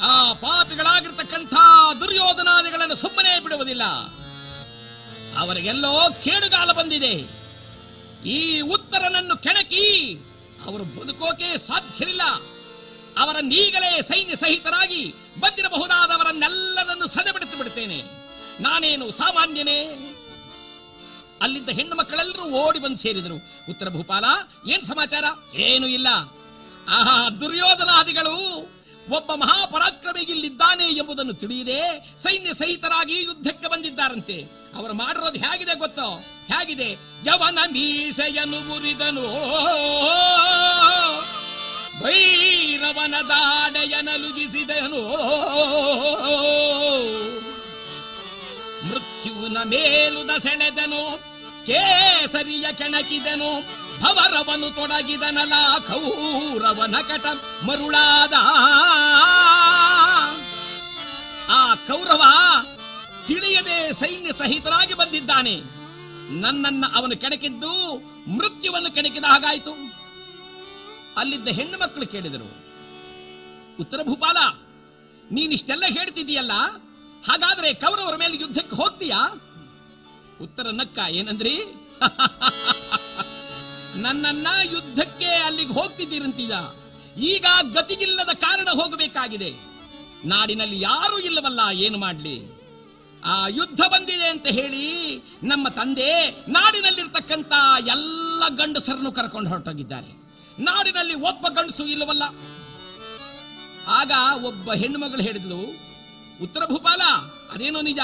ಆ 0.04 0.32
ಪಾಪಿಗಳಾಗಿರ್ತಕ್ಕಂಥ 0.32 1.54
ದುರ್ಯೋಧನಾದಿಗಳನ್ನು 2.00 2.94
ಸುಮ್ಮನೆ 2.94 3.40
ಬಿಡುವುದಿಲ್ಲ. 3.40 3.82
ಅವರಿಗೆಲ್ಲೋ 5.38 6.08
ಕೇಡುಗಾಲ 6.22 6.72
ಬಂದಿದೆ. 6.72 7.44
ಈ 8.28 8.60
ಉತ್ತರನನ್ನು 8.60 9.36
ಕೆಣಕಿ 9.36 10.14
ಅವರು 10.66 10.84
ಬದುಕೋಕೆ 10.84 11.58
ಸಾಧ್ಯವಿಲ್ಲ. 11.58 12.22
ಅವರ 13.18 13.36
ನೀಗಲೇ 13.40 14.02
ಸೈನ್ಯ 14.02 14.34
ಸಹಿತರಾಗಿ 14.34 15.14
ಬಂದಿರಬಹುದಾದವರನ್ನೆಲ್ಲರನ್ನು 15.40 17.06
ಸದೆಬಿಡಿತು 17.06 17.58
ಬಿಡುತ್ತೇನೆ. 17.58 18.02
ನಾನೇನು 18.60 19.10
ಸಾಮಾನ್ಯನೇ? 19.10 20.10
ಅಲ್ಲಿದ್ದ 21.42 21.68
ಹೆಣ್ಣು 21.68 21.96
ಮಕ್ಕಳೆಲ್ಲರೂ 21.96 22.42
ಓಡಿ 22.42 22.78
ಬಂದು 22.78 22.96
ಸೇರಿದರು. 22.96 23.34
ಉತ್ತರ 23.70 23.88
ಭೂಪಾಲ, 23.88 24.24
ಏನ್ 24.68 24.82
ಸಮಾಚಾರ? 24.82 25.24
ಏನು 25.54 25.86
ಇಲ್ಲ. 25.86 26.08
ಆಹಾ, 26.88 27.30
ದುರ್ಯೋಧನಾದಿಗಳು 27.30 28.34
ಒಬ್ಬ 29.10 29.34
ಮಹಾಪರಾಕ್ರಮಿ 29.34 30.22
ಇಲ್ಲಿದ್ದಾನೆ 30.22 30.88
ಎಂಬುದನ್ನು 30.88 31.34
ತಿಳಿಯದೆ 31.34 32.08
ಸೈನ್ಯ 32.22 32.52
ಸಹಿತರಾಗಿ 32.52 33.22
ಯುದ್ಧಕ್ಕೆ 33.22 33.68
ಬಂದಿದ್ದಾರಂತೆ. 33.68 34.36
ಅವರು 34.76 34.94
ಮಾಡಿರೋದು 34.94 35.38
ಹೇಗಿದೆ 35.38 35.78
ಗೊತ್ತೋ? 35.78 36.20
ಹೇಗಿದೆ? 36.46 36.94
ಜವನ 37.24 37.58
ಮೀಸೆಯನ್ನು 37.72 38.60
ಮುರಿದನು. 38.60 39.26
ಭೈರವನ 42.02 43.14
ದಾಡೆಯನಲುಗಿಸಿದನು 43.28 45.02
ಮೃತ್ಯುವಿನ 48.88 49.58
ಮೇಲುದ 49.62 50.30
ಸೆಳೆದನು 50.38 51.33
ಕೇಸರಿಯ 51.68 52.66
ಕೆಣಕಿದನು, 52.78 53.50
ಭವರವನು 54.02 54.68
ತೊಡಗಿದನಲ 54.78 55.54
ಕೌರವನ 55.88 56.96
ಕಟ 57.08 57.26
ಮರುಳಾದ. 57.66 58.34
ಆ 61.58 61.60
ಕೌರವ 61.88 62.22
ತಿಳಿಯದೆ 63.28 63.78
ಸೈನ್ಯ 63.92 64.32
ಸಹಿತರಾಗಿ 64.32 64.94
ಬಂದಿದ್ದಾನೆ. 64.94 65.54
ನನ್ನನ್ನ 66.42 66.84
ಅವನು 66.94 67.14
ಕೆಣಕಿದ್ದು, 67.22 67.72
ಮೃತ್ಯುವನ್ನು 68.36 68.90
ಕೆಣಕಿದ 68.94 69.24
ಹಾಗಾಯಿತು. 69.24 69.72
ಅಲ್ಲಿದ್ದ 71.20 71.48
ಹೆಣ್ಣು 71.48 71.76
ಮಕ್ಕಳು 71.78 72.06
ಕೇಳಿದರು, 72.06 72.48
ಉತ್ತರ 73.80 74.00
ಭೂಪಾಲ, 74.08 74.38
ನೀನಿಷ್ಟೆಲ್ಲ 75.30 75.84
ಹೇಳ್ತಿದೀಯಲ್ಲ 75.96 76.54
ಹಾಗಾದ್ರೆ 77.28 77.68
ಕೌರವರ 77.74 78.16
ಮೇಲೆ 78.22 78.36
ಯುದ್ಧಕ್ಕೆ 78.36 78.76
ಹೋಗ್ತೀಯಾ? 78.76 79.20
ಉತ್ತರ 80.40 80.66
ನಕ್ಕ, 80.70 80.98
ಏನಂದ್ರಿ? 81.10 81.58
ನನ್ನನ್ನ 83.96 84.46
ಯುದ್ಧಕ್ಕೆ 84.72 85.24
ಅಲ್ಲಿಗೆ 85.24 85.72
ಹೋಗ್ತಿದ್ದೀರಂತೀಯ? 85.72 86.54
ಈಗ 87.22 87.44
ಗತಿಗಿಲ್ಲದ 87.72 88.34
ಕಾರಣ 88.34 88.68
ಹೋಗಬೇಕಾಗಿದೆ. 88.72 89.54
ನಾಡಿನಲ್ಲಿ 90.24 90.80
ಯಾರೂ 90.80 91.18
ಇಲ್ಲವಲ್ಲ, 91.18 91.60
ಏನು 91.72 91.98
ಮಾಡಲಿ? 91.98 92.64
ಆ 93.24 93.48
ಯುದ್ಧ 93.48 93.80
ಬಂದಿದೆ 93.80 94.28
ಅಂತ 94.28 94.46
ಹೇಳಿ 94.46 95.16
ನಮ್ಮ 95.42 95.68
ತಂದೆ 95.68 96.30
ನಾಡಿನಲ್ಲಿರ್ತಕ್ಕಂಥ 96.48 97.52
ಎಲ್ಲ 97.78 98.48
ಗಂಡಸರನ್ನು 98.48 99.12
ಕರ್ಕೊಂಡು 99.12 99.50
ಹೊರಟೋಗಿದ್ದಾರೆ. 99.50 100.24
ನಾಡಿನಲ್ಲಿ 100.58 101.14
ಒಬ್ಬ 101.14 101.48
ಗಂಡಸು 101.48 101.86
ಇಲ್ಲವಲ್ಲ? 101.86 102.22
ಆಗ 103.88 104.12
ಒಬ್ಬ 104.44 104.72
ಹೆಣ್ಣು 104.72 104.98
ಮಗಳು 104.98 105.22
ಹೇಳಿದ್ಲು, 105.22 105.60
ಉತ್ತರ 106.42 106.62
ಭೂಪಾಲ, 106.64 107.00
ಅದೇನೋ 107.52 107.80
ನಿಜ? 107.80 107.98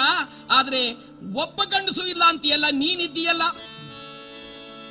ಆದ್ರೆ 0.51 1.10
ಒಬ್ಬ 1.37 1.65
ಗಂಡಸು 1.65 2.07
ಇಲ್ಲ 2.07 2.25
ಅಂತೀಯಲ್ಲ, 2.25 2.65
ನೀನಿದ್ದೀಯಲ್ಲ? 2.71 3.43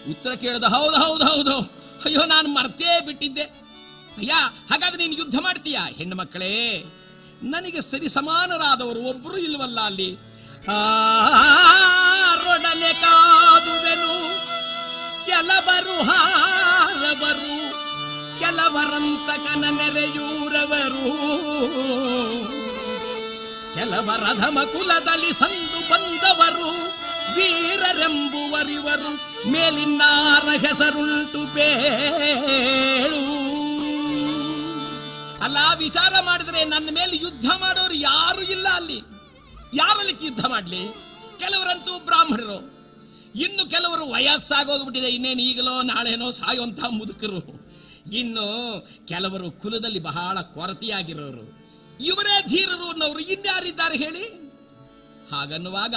ಉತ್ತರ 0.09 0.33
ಕೇಳಿದ, 0.33 0.63
ಹೌದು 0.63 0.97
ಹೌದು 0.97 1.25
ಹೌದು. 1.25 1.71
ಅಯ್ಯೋ, 2.05 2.25
ನಾನು 2.25 2.49
ಮರ್ತೇ 2.49 3.05
ಬಿಟ್ಟಿದ್ದೆ. 3.05 3.69
ಅಯ್ಯ, 4.17 4.33
ಹಾಗಾದ್ರೆ 4.69 5.07
ನೀನು 5.07 5.13
ಯುದ್ಧ 5.13 5.39
ಮಾಡ್ತೀಯಾ? 5.39 5.85
ಹೆಣ್ಣು 5.85 6.15
ಮಕ್ಕಳೇ, 6.15 6.85
ನನಗೆ 7.43 7.81
ಸರಿ 7.81 8.09
ಸಮಾನರಾದವರು 8.09 8.99
ಒಬ್ಬರು 8.99 9.37
ಇಲ್ವಲ್ಲ 9.37 9.79
ಅಲ್ಲಿ? 9.79 10.17
ಆರೊಡನೆ 10.69 12.93
ಕಾದುವೆನು. 12.93 14.29
ಕೆಲವರು 15.25 16.01
ಹಾರವರು. 16.01 17.69
ಕೆಲವರಂತಕನ 18.39 19.77
ನೆರೆಯೂರವರು. 19.77 21.11
ಕೆಲವರ 23.79 24.23
ಕುಲದಲ್ಲಿ 24.65 25.33
ಸಂದು 25.33 25.79
ಬಂದವರು, 25.89 26.71
ವೀರರೆಂಬುವರಿವರು, 27.35 29.11
ಮೇಲಿನ್ನಾರ 29.51 30.49
ಹೆಸರುಂಟು 30.57 31.53
ಬೇಳು 31.53 33.21
ಅಲ್ಲ, 35.43 35.57
ವಿಚಾರ 35.77 36.13
ಮಾಡಿದ್ರೆ 36.21 36.63
ನನ್ನ 36.63 36.89
ಮೇಲೆ 36.91 37.17
ಯುದ್ಧ 37.17 37.51
ಮಾಡೋರು 37.59 37.93
ಯಾರು 37.93 38.41
ಇಲ್ಲ 38.41 38.67
ಅಲ್ಲಿ. 38.67 39.01
ಯಾರಲ್ಲಿ 39.73 40.25
ಯುದ್ಧ 40.25 40.45
ಮಾಡಲಿ? 40.45 40.83
ಕೆಲವರಂತೂ 41.39 41.99
ಬ್ರಾಹ್ಮಣರು. 41.99 42.59
ಇನ್ನು 43.35 43.69
ಕೆಲವರು 43.69 44.09
ವಯಸ್ಸಾಗೋಗ್ಬಿಟ್ಟಿದೆ, 44.09 45.07
ಇನ್ನೇನು 45.07 45.41
ಈಗಲೋ 45.41 45.81
ನಾಳೆನೋ 45.81 46.31
ಸಾಯುವಂತಹ 46.31 46.87
ಮುದುಕರು. 46.89 47.61
ಇನ್ನು 48.13 48.47
ಕೆಲವರು 49.07 49.51
ಕುಲದಲ್ಲಿ 49.51 49.99
ಬಹಳ 49.99 50.41
ಕೊರತೆಯಾಗಿರೋರು. 50.41 51.58
ಇವರೇ 51.99 52.47
ಧೀರರು 52.47 52.89
ಅನ್ನೋರು 52.89 53.19
ಇನ್ಯಾರಿದ್ದಾರೆ 53.19 53.97
ಹೇಳಿ? 53.97 54.23
ಹಾಗನ್ನುವಾಗ 55.31 55.95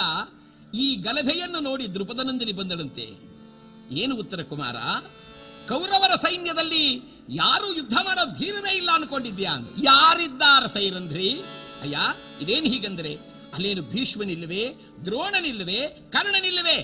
ಈ 0.75 0.95
ಗಲಭೆಯನ್ನು 0.95 1.61
ನೋಡಿ 1.61 1.95
ದೃಪದನಂದಿನಿ 1.95 2.53
ಬಂದಳಂತೆ. 2.53 3.07
ಏನು 3.93 4.17
ಉತ್ತರ 4.17 4.43
ಕುಮಾರ? 4.43 4.77
ಕೌರವರ 5.69 6.15
ಸೈನ್ಯದಲ್ಲಿ 6.15 7.03
ಯಾರು 7.29 7.75
ಯುದ್ಧ 7.75 7.95
ಮಾಡೋ 7.95 8.39
ಧೀರನೇ 8.39 8.77
ಇಲ್ಲ 8.77 8.91
ಅನ್ಕೊಂಡಿದ್ಯಾ 8.95 9.53
ಯಾರಿದ್ದಾರ 9.83 10.67
ಸೈರಂಧ್ರಿ? 10.67 11.41
ಅಯ್ಯ, 11.83 11.99
ಇದೇನು 12.41 12.67
ಹೀಗಂದ್ರೆ? 12.67 13.15
ಅಲ್ಲೇನು 13.55 13.83
ಭೀಷ್ಮನಿಲ್ಲವೇ, 13.83 14.75
ದ್ರೋಣನಿಲ್ಲವೇ, 15.05 15.89
ಕರ್ಣನಿಲ್ಲವೇ? 15.89 16.81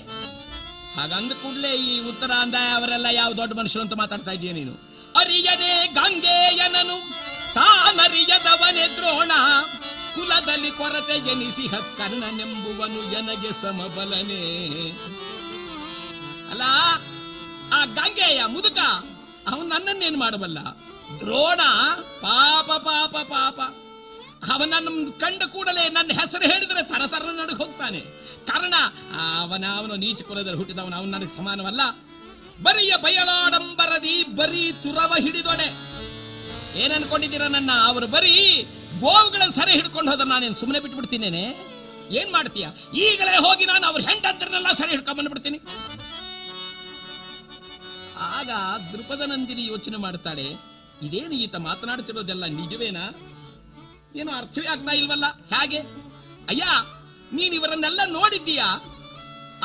ಹಾಗಂದ 0.95 1.31
ಕೂಡಲೇ 1.31 1.75
ಈ 1.75 1.99
ಉತ್ತರ 2.09 2.31
ಅಂದ 2.31 2.55
ಅವರೆಲ್ಲ 2.75 3.05
ಯಾವ 3.11 3.33
ದೊಡ್ಡ 3.33 3.53
ಮನುಷ್ಯರು 3.53 3.83
ಅಂತ 3.83 3.93
ಮಾತಾಡ್ತಾ 3.93 4.31
ಇದೀಯ 4.31 4.51
ನೀನು? 4.51 4.71
ಅರಿಯದೆ 5.15 5.87
ಗಂಗೆಯನನು. 5.93 7.28
ತಾನರಿಯದವನೇ 7.53 8.87
ದ್ರೋಣ. 8.87 9.31
ಕುಲದಲ್ಲಿ 10.15 10.71
ಕೊರತೆ 10.71 11.19
ಜನಿಸಿ 11.19 11.67
ಕರ್ಣನೆಂಬುವನು 11.97 13.01
ಎನಗೆ 13.11 13.51
ಸಮಬಲನೆ. 13.61 14.43
ಅಲ್ಲ, 16.51 16.61
ಆ 17.73 17.85
ಗಂಗೆಯ 17.85 18.45
ಮುದುಕ, 18.45 18.77
ಅವನು 19.47 19.67
ನನ್ನನ್ನೇನು 19.67 20.17
ಮಾಡಬಲ್ಲ 20.17 20.59
ದ್ರೋಣ, 21.19 21.61
ಪಾಪ 22.21 22.71
ಪಾಪ 22.71 23.17
ಪಾಪ. 23.17 23.59
ಅವನನ್ನು 24.51 25.19
ಕಂಡ 25.19 25.43
ಕೂಡಲೇ 25.43 25.89
ನನ್ನ 25.89 26.11
ಹೆಸರು 26.19 26.45
ಹೇಳಿದ್ರೆ 26.51 26.83
ತರತರ 26.83 27.07
ತರ 27.07 27.31
ನಡಕ್ 27.31 27.57
ಹೋಗ್ತಾನೆ. 27.57 27.99
ಕಾರಣ, 28.45 28.73
ಅವನ, 29.41 29.65
ಅವನು 29.77 29.95
ನೀಚ 29.95 30.21
ಕುಲದಲ್ಲಿ 30.21 30.57
ಹುಟ್ಟಿದವನು, 30.57 30.95
ಅವನು 30.95 31.11
ನನಗೆ 31.11 31.29
ಸಮಾನವಲ್ಲ. 31.29 31.81
ಬರಿಯ 32.63 32.93
ಬಯಲಾಡಂಬರದಿ 33.03 34.23
ಬರೀ 34.23 34.71
ತುರವ 34.71 35.13
ಹಿಡಿದೊಡೆ. 35.19 35.88
ಏನ್ 36.83 36.93
ನನ್ನ? 37.57 37.71
ಅವರು 37.89 38.07
ಬರೀ 38.15 38.35
ಗೋವುಗಳನ್ನು 39.03 39.55
ಸರಿ 39.59 39.71
ಹಿಡ್ಕೊಂಡು 39.79 40.09
ಹೋದ್ರೆ 40.11 40.27
ನಾನೇನು 40.33 40.57
ಸುಮ್ಮನೆ 40.61 40.79
ಬಿಟ್ಬಿಡ್ತೀನೇನೆ? 40.85 41.43
ಏನ್ 42.19 42.31
ಮಾಡ್ತೀಯ? 42.35 42.67
ಈಗಲೇ 43.05 43.33
ಹೋಗಿ 43.45 43.65
ನಾನು 43.71 43.85
ಅವ್ರ 43.89 44.01
ಹೆಂಡಂತರನ್ನೆಲ್ಲ 44.09 44.71
ಸರಿ 44.81 44.91
ಹಿಡ್ಕೊಂಡ್ 44.95 45.17
ಬಂದ್ಬಿಡ್ತೀನಿ. 45.19 45.59
ಆಗ 48.37 48.49
ದೃಪದ 48.93 49.23
ನಂದಿನಿ 49.31 49.63
ಯೋಚನೆ 49.71 49.97
ಮಾಡ್ತಾಳೆ, 50.05 50.47
ಇದೇನು 51.07 51.35
ಈತ 51.43 51.55
ಮಾತನಾಡ್ತಿರೋದೆಲ್ಲ 51.69 52.45
ನಿಜವೇನಾ? 52.59 53.03
ಏನು 54.19 54.31
ಅರ್ಥವೇ 54.39 54.67
ಆಗ್ತಾ 54.73 54.93
ಇಲ್ವಲ್ಲ? 55.01 55.25
ಹೇಗೆ? 55.53 55.81
ಅಯ್ಯ, 56.51 56.63
ನೀನ್ 57.37 57.53
ಇವರನ್ನೆಲ್ಲ 57.59 58.01
ನೋಡಿದ್ದೀಯಾ? 58.17 58.67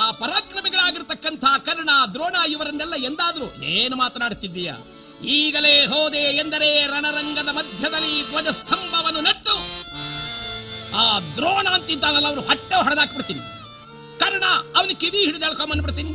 ಆ 0.02 0.06
ಪರಾಕ್ರಮಿಗಳಾಗಿರ್ತಕ್ಕಂಥ 0.20 1.44
ಕರ್ಣ 1.66 1.90
ದ್ರೋಣ 2.14 2.36
ಇವರನ್ನೆಲ್ಲ 2.54 2.94
ಎಂದಾದ್ರೂ 3.08 3.46
ಏನು 3.74 3.96
ಮಾತನಾಡುತ್ತಿದ್ದೀಯ 4.04 4.70
ಈಗಲೇ 5.26 5.86
ಹೋದೆ 5.86 6.18
ಎಂದರೆ 6.18 6.86
ರಣರಂಗದ 6.86 7.48
ಮಧ್ಯದಲ್ಲಿ 7.48 8.30
ಧ್ವಜಸ್ತಂಭವನ್ನು 8.30 9.20
ನೆಟ್ಟು 9.20 9.54
ಆ 10.96 11.18
ದ್ರೋಣ 11.18 11.68
ಅಂತಿದ್ದಾನಲ್ಲ, 11.68 12.26
ಅವರು 12.26 12.40
ಹೊಟ್ಟೆ 12.40 12.76
ಹೊಡೆದಾಕ್ಬಿಡ್ತೀನಿ. 12.76 13.40
ಕರ್ಣ 14.18 14.44
ಅವನ 14.76 14.90
ಕಿವಿ 15.00 15.24
ಹಿಡಿದು 15.24 15.46
ಎಳ್ಕೊಂಬಂದ್ಬಿಡ್ತೀನಿ 15.46 16.10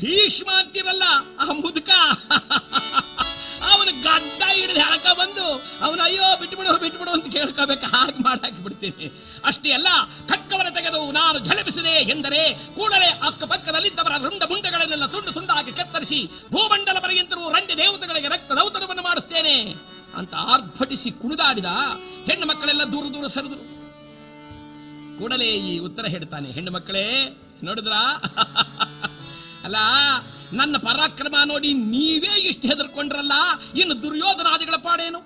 ಭೀಷ್ಮ 0.00 0.50
ಅಂತಿರಲ್ಲ, 0.50 1.02
ಆ 1.40 1.44
ಮುದುಕ. 1.44 1.90
ಅವನ 3.74 3.90
ಗಡ್ಡ 4.06 4.42
ಹಿಡಿದು 4.56 4.80
ಎಳ್ಕ 4.86 5.06
ಬಂದು 5.20 5.46
ಅವನು, 5.86 6.02
ಅಯ್ಯೋ, 6.02 6.36
ಬಿಟ್ಬಿಡು 6.40 6.78
ಬಿಟ್ಬಿಡು 6.78 7.10
ಅಂತ 7.10 7.26
ಕೇಳ್ಕೋಬೇಕು. 7.36 7.86
ಹಾಗೆ 7.96 8.22
ಮಾಡಾಕಿ 8.22 8.60
ಬಿಡ್ತೀನಿ. 8.64 9.06
ಅಷ್ಟೇ 9.44 9.70
ಅಲ್ಲ 9.72 9.88
ಕಕ್ಕವರ 10.28 10.66
ತೆಗೆದು 10.70 11.12
ನಾನು 11.12 11.38
ಝಲಪಿಸಿದೆ 11.38 11.94
ಎಂದರೆ 12.14 12.40
ಕೂಡಲೇ 12.76 13.08
ಅಕ್ಕಪಕ್ಕದಲ್ಲಿದ್ದವರ 13.28 14.14
ರುಂಡ 14.24 14.42
ಮುಂಡಗಳನ್ನೆಲ್ಲ 14.50 15.06
ತುಂಡು 15.06 15.32
ತುಂಡಾಗಿ 15.32 15.72
ಕತ್ತರಿಸಿ 15.72 16.18
ಭೂಮಂಡಲ 16.52 16.98
ಪರ್ಯಂತರೂ 16.98 17.50
ರಂಡಿ 17.50 17.78
ದೇವತೆಗಳಿಗೆ 17.78 18.28
ರಕ್ತ 18.28 18.52
ದೌತಣವನ್ನು 18.52 19.02
ಮಾಡಿಸ್ತೇನೆ 19.02 19.56
ಅಂತ 20.16 20.34
ಆರ್ಭಟಿಸಿ 20.34 21.10
ಕುಣಿದಾಡಿದ 21.22 21.70
ಹೆಣ್ಣು 22.26 22.46
ಮಕ್ಕಳೆಲ್ಲ 22.46 22.84
ದೂರ 22.84 23.04
ದೂರ 23.14 23.26
ಸರಿದರು. 23.26 23.64
ಕೂಡಲೇ 25.18 25.44
ಈ 25.44 25.78
ಉತ್ತರ 25.78 26.06
ಹೇಳ್ತಾನೆ, 26.06 26.50
ಹೆಣ್ಣು 26.50 26.72
ಮಕ್ಕಳೇ, 26.72 27.06
ನೋಡಿದ್ರಾ? 27.64 28.00
ಅಲ್ಲ 29.64 29.76
ನನ್ನ 30.52 30.76
ಪರಾಕ್ರಮ 30.76 31.36
ನೋಡಿ 31.44 31.72
ನೀವೇ 31.72 32.34
ಇಷ್ಟು 32.50 32.68
ಹೆದರ್ಕೊಂಡ್ರಲ್ಲ? 32.68 33.32
ಇನ್ನು 33.80 34.02
ದುರ್ಯೋಧನಾದಿಗಳ 34.02 34.76
ಪಾಡೇನು? 34.76 35.20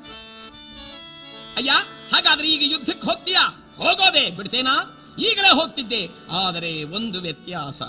ಅಯ್ಯ, 1.56 1.72
ಹಾಗಾದ್ರೆ 2.12 2.48
ಈಗ 2.48 2.62
ಯುದ್ಧಕ್ಕೆ 2.72 3.06
ಹೋಗ್ತೀಯಾ? 3.06 3.42
ಹೋಗೋದೆ, 3.76 4.30
ಬಿಡ್ತೇನಾ? 4.30 4.74
ಈಗಲೇ 5.18 5.48
ಹೋಗ್ತಿದ್ದೆ, 5.48 6.02
ಆದರೆ 6.44 6.84
ಒಂದು 6.84 7.20
ವ್ಯತ್ಯಾಸ. 7.20 7.82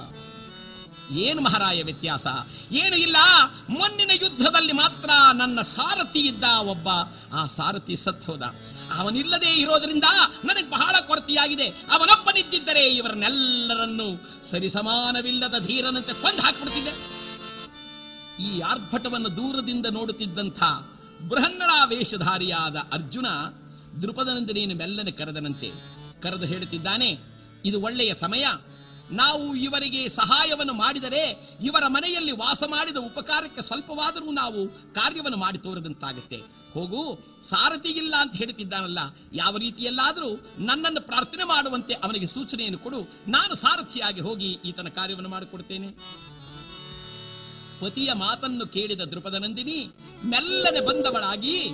ಏನು 1.11 1.41
ಮಹಾರಾಯ 1.41 1.83
ವ್ಯತ್ಯಾಸ? 1.83 2.27
ಏನು 2.71 2.95
ಇಲ್ಲ, 2.95 3.17
ಮೊನ್ನಿನ 3.69 4.11
ಯುದ್ಧದಲ್ಲಿ 4.21 4.71
ಮಾತ್ರ 4.71 5.09
ನನ್ನ 5.33 5.61
ಸಾರಥಿ 5.61 6.19
ಇದ್ದ 6.19 6.43
ಒಬ್ಬ, 6.43 6.89
ಆ 7.33 7.45
ಸಾರಥಿ 7.45 7.95
ಸತ್ 7.95 8.25
ಅವನಿಲ್ಲದೆ 8.97 9.51
ಇರೋದರಿಂದ 9.53 10.07
ನನಗೆ 10.45 10.67
ಬಹಳ 10.69 10.95
ಕೊರತೆಯಾಗಿದೆ. 11.07 11.67
ಅವನೊಬ್ಬನಿದ್ದಿದ್ದರೆ 11.91 12.83
ಇವರನ್ನೆಲ್ಲರನ್ನು 12.95 14.07
ಸರಿಸಮಾನವಿಲ್ಲದ 14.45 15.55
ಧೀರನಂತೆ 15.65 16.13
ಕೊಂದು 16.21 16.41
ಹಾಕಿಬಿಡ್ತಿದ್ದೆ. 16.41 16.93
ಈ 18.47 18.51
ಆರ್ಭಟವನ್ನು 18.61 19.29
ದೂರದಿಂದ 19.37 19.85
ನೋಡುತ್ತಿದ್ದಂಥ 19.91 20.59
ಬೃಹನ್ನಳ 21.29 21.71
ವೇಷಧಾರಿಯಾದ 21.85 22.77
ಅರ್ಜುನ 22.93 23.27
ದೃಪದನಂದಿನಿಯನ್ನು 24.01 24.75
ಮೆಲ್ಲನೆ 24.75 25.11
ಕರೆದನಂತೆ 25.11 25.69
ಕರೆದು 26.21 26.45
ಹೇಳುತ್ತಿದ್ದಾನೆ, 26.45 27.09
ಇದು 27.65 27.77
ಒಳ್ಳೆಯ 27.81 28.13
ಸಮಯ. 28.13 28.45
ನಾವು 29.11 29.55
ಇವರಿಗೆ 29.55 30.09
ಸಹಾಯವನ್ನು 30.09 30.73
ಮಾಡಿದರೆ 30.73 31.53
ಇವರ 31.63 31.83
ಮನೆಯಲ್ಲಿ 31.87 32.31
ವಾಸ 32.31 32.63
ಮಾಡಿದ 32.67 32.97
ಉಪಕಾರಕ್ಕೆ 32.97 33.61
ಸ್ವಲ್ಪವಾದರೂ 33.61 34.31
ನಾವು 34.31 34.67
ಕಾರ್ಯವನ್ನು 34.67 35.37
ಮಾಡಿ 35.37 35.57
ತೋರದಂತಾಗುತ್ತೆ. 35.57 36.37
ಹೋಗು, 36.73 37.19
ಸಾರಥಿ 37.43 37.89
ಇಲ್ಲ 37.89 38.15
ಅಂತ 38.19 38.35
ಹೇಳುತ್ತಿದ್ದಾನಲ್ಲ 38.35 38.99
ಯಾವ 39.33 39.57
ರೀತಿಯಲ್ಲಾದರೂ 39.57 40.29
ನನ್ನನ್ನು 40.57 41.01
ಪ್ರಾರ್ಥನೆ 41.01 41.43
ಮಾಡುವಂತೆ 41.43 41.93
ಅವನಿಗೆ 41.93 42.27
ಸೂಚನೆಯನ್ನು 42.27 42.79
ಕೊಡು. 42.79 43.01
ನಾನು 43.27 43.53
ಸಾರಥಿಯಾಗಿ 43.53 44.21
ಹೋಗಿ 44.21 44.59
ಈತನ 44.65 44.87
ಕಾರ್ಯವನ್ನು 44.87 45.29
ಮಾಡಿಕೊಡ್ತೇನೆ. 45.29 45.95
ಪತಿಯ 47.81 48.13
ಮಾತನ್ನು 48.13 48.67
ಕೇಳಿದ 48.67 49.01
ದೃಪದ 49.01 49.33
ನಂದಿನಿ, 49.33 49.91
ಮೆಲ್ಲನೆ 50.23 50.79
ಬಂದವಳಾಗಿ 50.79 51.69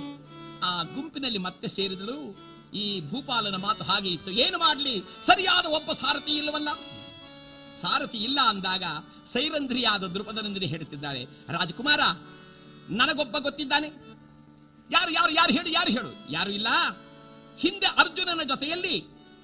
ಆ 0.62 0.82
ಗುಂಪಿನಲ್ಲಿ 0.82 1.38
ಮತ್ತೆ 1.38 1.68
ಸೇರಿದಳು. 1.68 2.36
ಈ 2.74 3.00
ಭೂಪಾಲನ 3.00 3.56
ಮಾತು 3.56 3.84
ಹಾಗೆ 3.84 4.08
ಇತ್ತು. 4.08 4.30
ಏನು 4.30 4.58
ಮಾಡಲಿ? 4.58 5.00
ಸರಿಯಾದ 5.00 5.66
ಒಬ್ಬ 5.66 5.92
ಸಾರಥಿ 5.92 6.32
ಇಲ್ಲವಲ್ಲ. 6.32 6.68
ಸಾರಥಿ 7.82 8.18
ಇಲ್ಲ 8.18 8.40
ಅಂದಾಗ 8.48 8.84
ಸೈರಂಧ್ರಿಯಾದ 9.26 10.04
ದೃಪದನಂದಿನಿ 10.06 10.66
ಹೇಳುತ್ತಿದ್ದಾಳೆ, 10.66 11.22
ರಾಜಕುಮಾರ, 11.48 12.02
ನನಗೊಬ್ಬ 12.90 13.38
ಗೊತ್ತಿದ್ದಾನೆ? 13.38 13.88
ಯಾರು 14.90 15.10
ಯಾರು 15.12 15.32
ಯಾರು 15.32 15.52
ಹೇಳು 15.52 15.70
ಯಾರು 15.70 15.90
ಹೇಳು? 15.90 16.10
ಯಾರು 16.30 16.50
ಇಲ್ಲ. 16.50 16.68
ಹಿಂದೆ 17.58 17.86
ಅರ್ಜುನನ 17.98 18.42
ಜೊತೆಯಲ್ಲಿ 18.42 18.94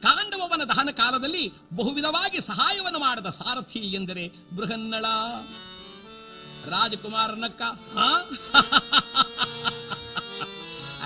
ಕಾಂಡವವನ 0.02 0.62
ದಹನ 0.64 0.90
ಕಾಲದಲ್ಲಿ 0.90 1.42
ಬಹುವಿಧವಾಗಿ 1.76 2.40
ಸಹಾಯವನ್ನು 2.40 2.98
ಮಾಡದ 2.98 3.28
ಸಾರಥಿ 3.40 3.82
ಎಂದರೆ 3.98 4.24
ಬೃಹನ್ನಳ. 4.56 5.06
ರಾಜಕುಮಾರನಕ್ಕ 6.72 7.62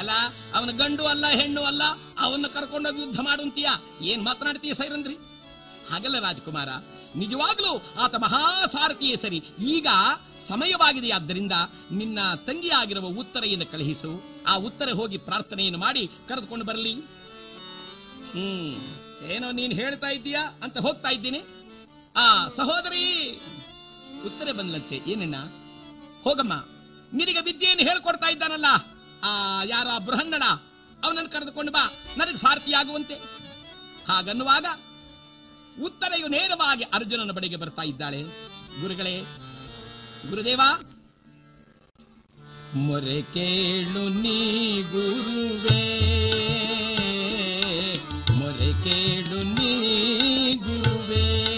ಅಲ್ಲ, 0.00 0.12
ಅವನ 0.54 0.70
ಗಂಡು 0.76 1.04
ಅಲ್ಲ, 1.04 1.26
ಹೆಣ್ಣು 1.40 1.62
ಅಲ್ಲ, 1.62 1.82
ಅವನ್ನ 2.18 2.46
ಕರ್ಕೊಂಡೋಗಿ 2.46 3.00
ಯುದ್ಧ 3.00 3.20
ಮಾಡುವಂತೀಯ 3.20 3.68
ಏನ್ 4.10 4.22
ಮಾತನಾಡ್ತೀಯ 4.22 4.74
ಸೈರಂದ್ರಿ 4.74 5.14
ಹಾಗಲ್ಲ 5.90 6.18
ರಾಜಕುಮಾರ 6.18 6.70
ನಿಜವಾಗ್ಲೂ 7.16 7.82
ಆತ 8.00 8.14
ಮಹಾಸಾರಥಿಯೇ 8.14 9.16
ಸರಿ. 9.16 9.44
ಈಗ 9.60 9.86
ಸಮಯವಾಗಿದೆ, 10.40 11.10
ಆದ್ದರಿಂದ 11.10 11.52
ನಿನ್ನ 11.90 12.18
ತಂಗಿಯಾಗಿರುವ 12.46 13.06
ಉತ್ತರೆಯನ್ನು 13.06 13.66
ಕಳುಹಿಸು. 13.66 14.22
ಆ 14.46 14.54
ಉತ್ತರ 14.56 14.90
ಹೋಗಿ 14.90 15.16
ಪ್ರಾರ್ಥನೆಯನ್ನು 15.18 15.78
ಮಾಡಿ 15.78 16.10
ಕರೆದುಕೊಂಡು 16.28 16.64
ಬರಲಿ. 16.64 16.94
ಹ್ಮ್, 18.32 18.76
ಏನೋ 19.30 19.50
ನೀನ್ 19.50 19.72
ಹೇಳ್ತಾ 19.72 20.08
ಇದ್ದೀಯಾ 20.08 20.42
ಅಂತ 20.62 20.78
ಹೋಗ್ತಾ 20.78 21.08
ಇದ್ದೀನಿ. 21.08 21.42
ಆ, 22.16 22.48
ಸಹೋದರಿ, 22.48 23.30
ಉತ್ತರ 24.24 24.52
ಬಂದಂತೆ, 24.52 25.00
ಏನನ್ನ? 25.06 25.36
ಹೋಗಮ್ಮ, 26.22 26.52
ನಿನಗೆ 27.12 27.40
ವಿದ್ಯೆಯನ್ನು 27.40 27.84
ಹೇಳ್ಕೊಡ್ತಾ 27.84 28.28
ಇದ್ದಾನಲ್ಲ. 28.28 28.66
ಆ, 29.22 29.62
ಯಾರ 29.64 29.98
ಬೃಹನ್ನಣ, 29.98 30.42
ಅವನನ್ನು 31.04 31.30
ಕರೆದುಕೊಂಡು 31.30 31.72
ಬಾ. 31.72 31.92
ನನಗೆ 32.16 32.36
ಸಾರಥಿಯಾಗುವಂತೆ 32.36 33.14
ಹಾಗನ್ನುವಾಗ 34.08 34.66
ಉತ್ತರೆಯು 35.82 36.28
ನೇರವಾಗಿ 36.28 36.84
ಅರ್ಜುನನ 36.84 37.30
ಬಳಿಗೆ 37.30 37.56
ಬರ್ತಾ 37.56 37.82
ಇದ್ದಾಳೆ. 37.82 38.22
ಗುರುಗಳೇ, 38.80 39.24
ಗುರುದೇವ, 40.30 40.60
ಮೊರೆ 42.74 43.22
ಕೇಳು 43.22 44.08
ನೀ 44.08 44.82
ಗುರುವೇ. 44.82 45.82
ಮೊರೆ 48.30 48.84
ಕೇಳು 48.84 49.42
ನೀ 49.42 49.72
ಗುರುವೇ. 50.54 51.56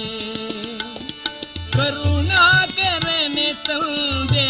ಕರುಣಾಕರನೆ 1.72 3.52
ತಂದೆ 3.52 4.48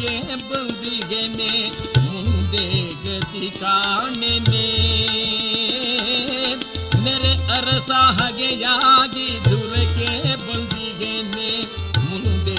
के 0.00 0.16
बंदिगे 0.36 1.22
में 1.28 1.60
मुंदे 1.98 2.66
ठिकाने 3.22 4.34
में। 4.40 4.98
मेरे 7.04 7.32
अरसा 7.56 8.00
हगे 8.20 8.50
यागी 8.62 9.28
धुल 9.48 9.74
के 9.98 10.36
बंदिगे 10.36 11.16
में 11.22 11.58
मुंदे 11.98 12.56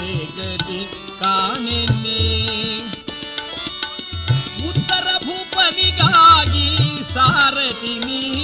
ठिकाने 0.63 1.81
में। 2.01 2.91
उत्तर 4.69 5.05
भूपनि 5.25 5.91
गागी 6.01 7.03
सारथिनी 7.03 8.38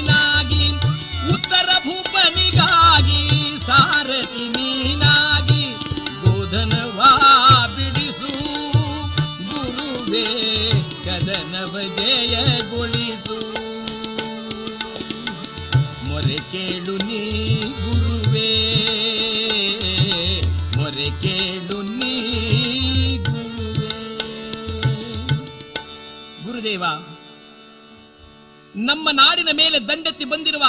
ನಮ್ಮ 28.95 29.09
ನಾಡಿನ 29.11 29.49
ಮೇಲೆ 29.53 29.77
ದಂಡೆತ್ತಿ 29.80 30.26
ಬಂದಿರುವ 30.26 30.65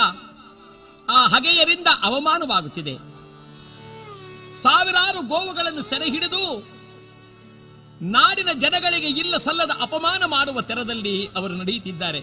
ಆ 1.09 1.19
ಹಗೆಯರಿಂದ 1.27 1.89
ಅವಮಾನವಾಗುತ್ತಿದೆ. 2.03 2.95
ಸಾವಿರಾರು 4.63 5.21
ಗೋವುಗಳನ್ನು 5.23 5.83
ಸೆರೆ 5.83 6.07
ಹಿಡಿದು 6.11 6.43
ನಾಡಿನ 8.03 8.51
ಜನಗಳಿಗೆ 8.53 9.09
ಇಲ್ಲ 9.21 9.37
ಸಲ್ಲದ 9.37 9.71
ಅಪಮಾನ 9.83 10.25
ಮಾಡುವ 10.25 10.61
ತೆರದಲ್ಲಿ 10.61 11.27
ಅವರು 11.37 11.55
ನಡೆಯುತ್ತಿದ್ದಾರೆ. 11.55 12.21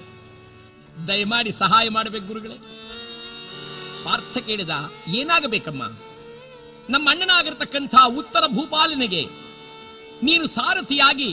ದಯಮಾಡಿ 1.07 1.51
ಸಹಾಯ 1.51 1.85
ಮಾಡಬೇಕು 1.89 2.27
ಗುರುಗಳೇ. 2.27 2.57
ಪಾರ್ಥ 4.03 4.37
ಕೇಳಿದ, 4.37 4.73
ಏನಾಗಬೇಕಮ್ಮ? 5.07 5.83
ನಮ್ಮ 6.89 7.05
ಅಣ್ಣನಾಗಿರ್ತಕ್ಕಂಥ 7.09 7.95
ಉತ್ತರ 8.17 8.43
ಭೂಪಾಲನಿಗೆ 8.47 9.23
ನೀನು 10.23 10.45
ಸಾರಥಿಯಾಗಿ 10.47 11.29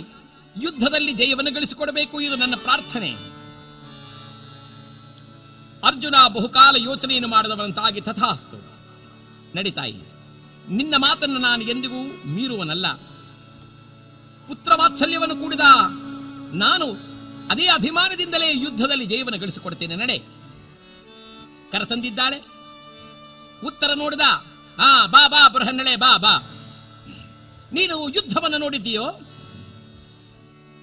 ಯುದ್ಧದಲ್ಲಿ 0.63 1.13
ಜಯವನ್ನು 1.13 1.53
ಗಳಿಸಿಕೊಡಬೇಕು, 1.55 2.21
ಇದು 2.21 2.37
ನನ್ನ 2.37 2.55
ಪ್ರಾರ್ಥನೆ. 2.63 3.30
ಅರ್ಜುನ 5.85 6.15
ಬಹುಕಾಲ 6.29 6.77
ಯೋಚನೆಯನ್ನು 6.79 7.29
ಮಾಡಿದವನಂತಾಗಿ 7.29 8.01
ತಥಾಸ್ತು. 8.01 8.57
ನಡಿತಾಯಿ 9.57 9.97
ನಿನ್ನ 10.69 10.95
ಮಾತನ್ನು 10.97 11.39
ನಾನು 11.39 11.63
ಎಂದಿಗೂ 11.63 12.29
ಮೀರುವನಲ್ಲ. 12.29 12.93
ಪುತ್ರ 14.49 14.73
ವಾತ್ಸಲ್ಯವನ್ನು 14.75 15.37
ಕೂಡಿದ 15.37 15.61
ನಾನು 16.53 17.11
ಅದೇ 17.51 17.67
ಅಭಿಮಾನದಿಂದಲೇ 17.67 18.61
ಯುದ್ಧದಲ್ಲಿ 18.61 19.07
ಜಯವನ್ನು 19.07 19.39
ಗಳಿಸಿಕೊಡ್ತೇನೆ, 19.39 19.97
ನಡೆ. 19.97 20.19
ಕರೆತಂದಿದ್ದಾಳೆ 21.73 22.45
ಉತ್ತರ 23.65 23.91
ನೋಡಿದ, 23.95 24.21
ಆ, 24.79 25.07
ಬಾ 25.07 25.29
ಬಾ, 25.29 25.49
ಬೃಹನ್ನಳೆ, 25.49 25.97
ಬಾ 25.97 26.17
ಬಾ. 26.17 26.39
ನೀನು 27.73 28.09
ಯುದ್ಧವನ್ನು 28.09 28.59
ನೋಡಿದ್ದೀಯೋ? 28.59 29.21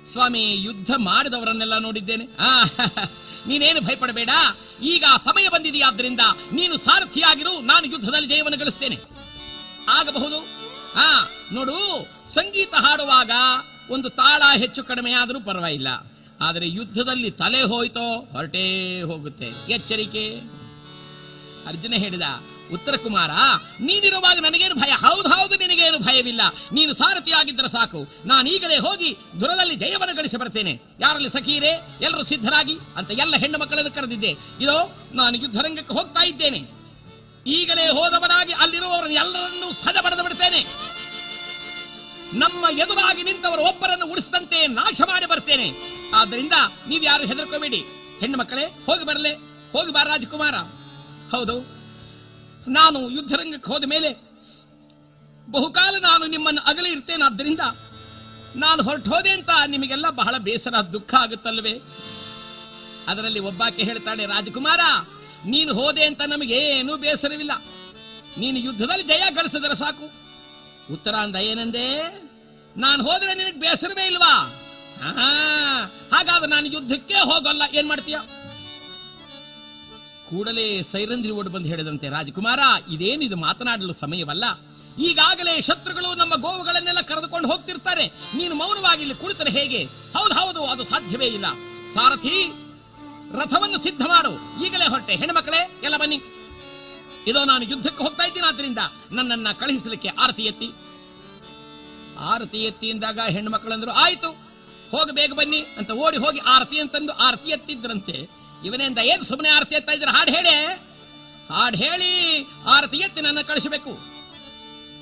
ಸ್ವಾಮಿ, 0.06 0.54
ಯುದ್ಧ 0.54 0.92
ಮಾಡಿದವರನ್ನೆಲ್ಲ 0.98 1.78
ನೋಡಿದ್ದೇನೆ. 1.78 2.28
ಆ 2.40 2.64
ನೀನೇನು 3.48 3.82
ಭಯಪಡಬೇಡ. 3.82 4.30
ಈಗ 4.82 5.04
ಸಮಯ 5.24 5.50
ಬಂದಿದೆಯಾದ್ರಿಂದ 5.50 6.20
ನೀನು 6.52 6.78
ಸಾರಥಿಯಾಗಿರು, 6.78 7.62
ನಾನು 7.62 7.86
ಯುದ್ಧದಲ್ಲಿ 7.86 8.28
ಜಯವನ್ನು 8.28 8.60
ಗಳಿಸ್ತೇನೆ. 8.60 8.98
ಆಗಬಹುದು? 9.90 10.40
ಹಾ 10.96 11.32
ನೋಡು, 11.54 11.78
ಸಂಗೀತ 12.34 12.74
ಹಾಡುವಾಗ 12.74 13.32
ಒಂದು 13.90 14.10
ತಾಳ 14.10 14.44
ಹೆಚ್ಚು 14.58 14.84
ಕಡಿಮೆ 14.84 15.12
ಆದರೂ 15.12 15.40
ಪರವಾಗಿಲ್ಲ. 15.40 15.88
ಆದರೆ 16.42 16.70
ಯುದ್ಧದಲ್ಲಿ 16.70 17.32
ತಲೆ 17.32 17.62
ಹೋಯ್ತೋ 17.62 18.30
ಹೊರಟೇ 18.32 19.02
ಹೋಗುತ್ತೆ. 19.02 19.46
ಎಚ್ಚರಿಕೆ? 19.70 20.26
ಅರ್ಜುನ 21.68 21.94
ಹೇಳಿದ 21.98 22.22
ಉತ್ತರ 22.74 22.96
ಕುಮಾರ, 22.96 23.30
ನೀನಿರುವಾಗ 23.80 24.40
ನನಗೇನು 24.40 24.76
ಭಯ? 24.76 24.92
ಹೌದು 24.92 25.30
ಹೌದು, 25.30 25.56
ನಿನಗೇನು 25.56 26.00
ಭಯವಿಲ್ಲ. 26.00 26.42
ನೀನು 26.74 26.94
ಸಾರಥಿಯಾಗಿದ್ದರೆ 26.94 27.68
ಸಾಕು. 27.68 28.08
ನಾನೀಗಲೇ 28.26 28.78
ಹೋಗಿ 28.78 29.18
ದುರದಲ್ಲಿ 29.42 29.76
ಜಯವನ್ನು 29.76 30.16
ಗಳಿಸಿ 30.16 30.38
ಬರ್ತೇನೆ. 30.38 30.82
ಯಾರಲ್ಲಿ 31.00 31.30
ಸಖೀರೆ? 31.30 31.98
ಎಲ್ಲರೂ 32.02 32.24
ಸಿದ್ಧರಾಗಿ 32.24 32.78
ಅಂತ 32.96 33.12
ಎಲ್ಲ 33.12 33.36
ಹೆಣ್ಣು 33.36 33.58
ಮಕ್ಕಳನ್ನು 33.58 33.92
ಕರೆದಿದ್ದೆ. 33.92 34.30
ಇದೋ, 34.62 35.08
ನಾನು 35.14 35.38
ಯುದ್ಧರಂಗಕ್ಕೆ 35.38 35.94
ಹೋಗ್ತಾ 35.94 36.24
ಇದ್ದೇನೆ. 36.24 36.78
ಈಗಲೇ 37.48 37.88
ಹೋದವನಾಗಿ 37.88 38.54
ಅಲ್ಲಿರುವವರನ್ನು 38.54 39.14
ಎಲ್ಲರನ್ನೂ 39.14 39.74
ಸದ 39.74 39.98
ಬಡದು 40.06 40.24
ಬಿಡ್ತೇನೆ. 40.24 40.66
ನಮ್ಮ 42.34 42.80
ಎದುರಾಗಿ 42.80 43.24
ನಿಂತವರು 43.24 43.62
ಒಬ್ಬರನ್ನು 43.62 44.06
ಉಳಿಸಿದಂತೆ 44.06 44.68
ನಾಶ 44.68 45.02
ಮಾಡಿ 45.08 45.26
ಬರ್ತೇನೆ. 45.26 45.74
ಆದ್ದರಿಂದ 46.16 46.54
ನೀವು 46.90 47.04
ಯಾರು 47.04 47.26
ಹೆದರ್ಕೋಬೇಡಿ. 47.26 47.86
ಹೆಣ್ಣು 48.20 48.38
ಮಕ್ಕಳೇ, 48.38 48.66
ಹೋಗಿ 48.66 49.06
ಬರಲೆ. 49.06 49.34
ಹೋಗಿ 49.72 49.94
ಬಾ 49.94 50.04
ರಾಜಕುಮಾರ. 50.04 50.56
ಹೌದು 51.36 51.77
ನಾನು 52.68 53.00
ಯುದ್ಧರಂಗಕ್ಕೆ 53.10 53.72
ಹೋದ 53.72 53.86
ಮೇಲೆ 53.86 54.10
ಬಹುಕಾಲ 55.52 55.96
ನಾನು 56.00 56.26
ನಿಮ್ಮನ್ನು 56.26 56.62
ಅಗಲಿ 56.62 56.90
ಇರ್ತೇನಾದ್ದರಿಂದ 56.92 57.64
ನಾನು 58.56 58.84
ಹೊರಟು 58.84 59.10
ಹೋದೆ 59.12 59.30
ಅಂತ 59.30 59.50
ನಿಮಗೆಲ್ಲ 59.68 60.10
ಬಹಳ 60.10 60.36
ಬೇಸರ, 60.38 60.76
ದುಃಖ 60.94 61.16
ಆಗುತ್ತಲ್ವೇ 61.16 61.74
ಅದರಲ್ಲಿ 63.08 63.40
ಒಬ್ಬಾಕೆ 63.40 63.84
ಹೇಳ್ತಾಳೆ, 63.84 64.26
ರಾಜಕುಮಾರ, 64.26 64.80
ನೀನು 65.46 65.74
ಹೋದೆ 65.74 66.04
ಅಂತ 66.06 66.22
ನಮಗೇನೂ 66.22 66.98
ಬೇಸರವಿಲ್ಲ. 66.98 67.52
ನೀನು 68.38 68.58
ಯುದ್ಧದಲ್ಲಿ 68.60 69.04
ಜಯ 69.04 69.26
ಗಳಿಸಿದ್ರೆ 69.38 69.76
ಸಾಕು. 69.76 70.08
ಉತ್ತರ 70.94 71.16
ಅಂದ 71.16 71.36
ಏನಂದೆ? 71.36 71.86
ನಾನು 72.78 73.04
ಹೋದ್ರೆ 73.04 73.34
ನಿನಗೆ 73.34 73.60
ಬೇಸರವೇ 73.60 74.06
ಇಲ್ವಾ? 74.08 74.34
ಹಾಗಾದ್ರೆ 76.16 76.50
ನಾನು 76.50 76.68
ಯುದ್ಧಕ್ಕೆ 76.68 77.14
ಹೋಗಲ್ಲ. 77.14 77.64
ಏನ್ 77.74 77.88
ಮಾಡ್ತೀಯ? 77.88 78.18
ಕೂಡಲೇ 80.30 80.82
ಸೈರಂಧ್ರಿ 80.82 81.32
ಓಡ್ 81.32 81.50
ಬಂದು 81.50 81.68
ಹೇಳಿದಂತೆ 81.68 82.10
ರಾಜಕುಮಾರ 82.10 82.60
ಇದೇನಿದು 82.92 83.38
ಮಾತನಾಡಲು 83.38 83.94
ಸಮಯವಲ್ಲ? 83.94 84.46
ಈಗಾಗಲೇ 85.00 85.62
ಶತ್ರುಗಳು 85.62 86.16
ನಮ್ಮ 86.16 86.36
ಗೋವುಗಳನ್ನೆಲ್ಲ 86.36 87.02
ಕರೆದುಕೊಂಡು 87.02 87.52
ಹೋಗ್ತಿರ್ತಾರೆ. 87.52 88.08
ನೀನು 88.08 88.56
ಮೌನವಾಗಿ 88.56 89.02
ಇಲ್ಲಿ 89.02 89.16
ಕುಳಿತರೆ 89.16 89.50
ಹೇಗೆ? 89.50 89.84
ಹೌದು 89.86 90.34
ಹೌದು, 90.34 90.66
ಅದು 90.66 90.84
ಸಾಧ್ಯವೇ 90.84 91.26
ಇಲ್ಲ. 91.26 91.46
ಸಾರಥಿ, 91.94 92.48
ರಥವನ್ನು 93.40 93.84
ಸಿದ್ಧ 93.84 94.02
ಮಾಡು. 94.02 94.66
ಈಗಲೇ 94.66 94.88
ಹೊರಟೆ. 94.88 95.16
ಹೆಣ್ಮಕ್ಳೇ, 95.16 95.80
ಎಲ್ಲ 95.84 95.98
ಬನ್ನಿ. 95.98 96.22
ಇದೋ 97.28 97.46
ನಾನು 97.46 97.64
ಯುದ್ಧಕ್ಕೆ 97.64 98.04
ಹೋಗ್ತಾ 98.04 98.24
ಇದ್ದೀನಿ, 98.24 98.48
ಆದ್ರಿಂದ 98.48 98.78
ನನ್ನನ್ನ 99.12 99.48
ಕಳುಹಿಸಲಿಕ್ಕೆ 99.52 100.08
ಆರತಿ 100.08 100.44
ಎತ್ತಿ. 100.44 100.72
ಆರತಿ 102.20 102.64
ಎತ್ತಿ 102.64 102.90
ಎಂದಾಗ 102.90 103.20
ಹೆಣ್ಮಕ್ಳಂದ್ರು, 103.20 103.92
ಆಯ್ತು 103.92 104.30
ಹೋಗಬೇಕು 104.92 105.16
ಬೇಗ 105.16 105.34
ಬನ್ನಿ 105.34 105.60
ಅಂತ 105.60 105.92
ಓಡಿ 105.92 106.18
ಹೋಗಿ 106.18 106.40
ಆರತಿ 106.40 106.80
ಅಂತಂದು 106.80 107.14
ಆರತಿ 107.14 107.50
ಎತ್ತಿದ್ರಂತೆ. 107.50 108.37
ಇವನಿಂದ 108.64 108.98
ಏನ್ 108.98 109.24
ಸುಮ್ಮನೆ 109.24 109.50
ಆರತಿ 109.50 109.76
ಎತ್ತಾ 109.76 109.92
ಇದ್ರೆ 109.92 110.12
ಹಾಡು 110.12 110.32
ಹೇಳಿ. 110.32 110.56
ಹಾಡು 111.52 111.78
ಹೇಳಿ, 111.78 112.42
ಆರತಿ 112.66 112.98
ಎತ್ತಿ 112.98 113.22
ನನ್ನ 113.22 113.42
ಕಳಿಸಬೇಕು. 113.42 113.92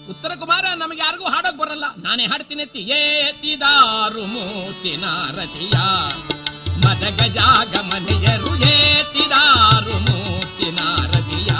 ಉತ್ತರ 0.10 0.36
ಕುಮಾರ, 0.36 0.65
ನಮಗೆ 0.76 0.99
ಯಾರಿಗೂ 0.99 1.26
ಹಾಡಕ್ 1.26 1.57
ಬರಲ್ಲ. 1.57 1.84
ನಾನೇ 1.98 2.26
ಹಾಡ್ತೀನಿ 2.26 2.61
ಎತ್ತಿ. 2.61 2.80
ಏತಿದಾರು 2.80 4.26
ಮೂತಿನ 4.26 5.03
ರತಿಯ 5.38 5.76
ಮದ 6.86 7.03
ಗಜಾಗ 7.22 7.76
ಮನೆಯರು 7.76 8.56
ಏತಿದಾರು 8.57 9.99
ಮೂತಿನ 9.99 10.80
ರತಿಯ 11.14 11.52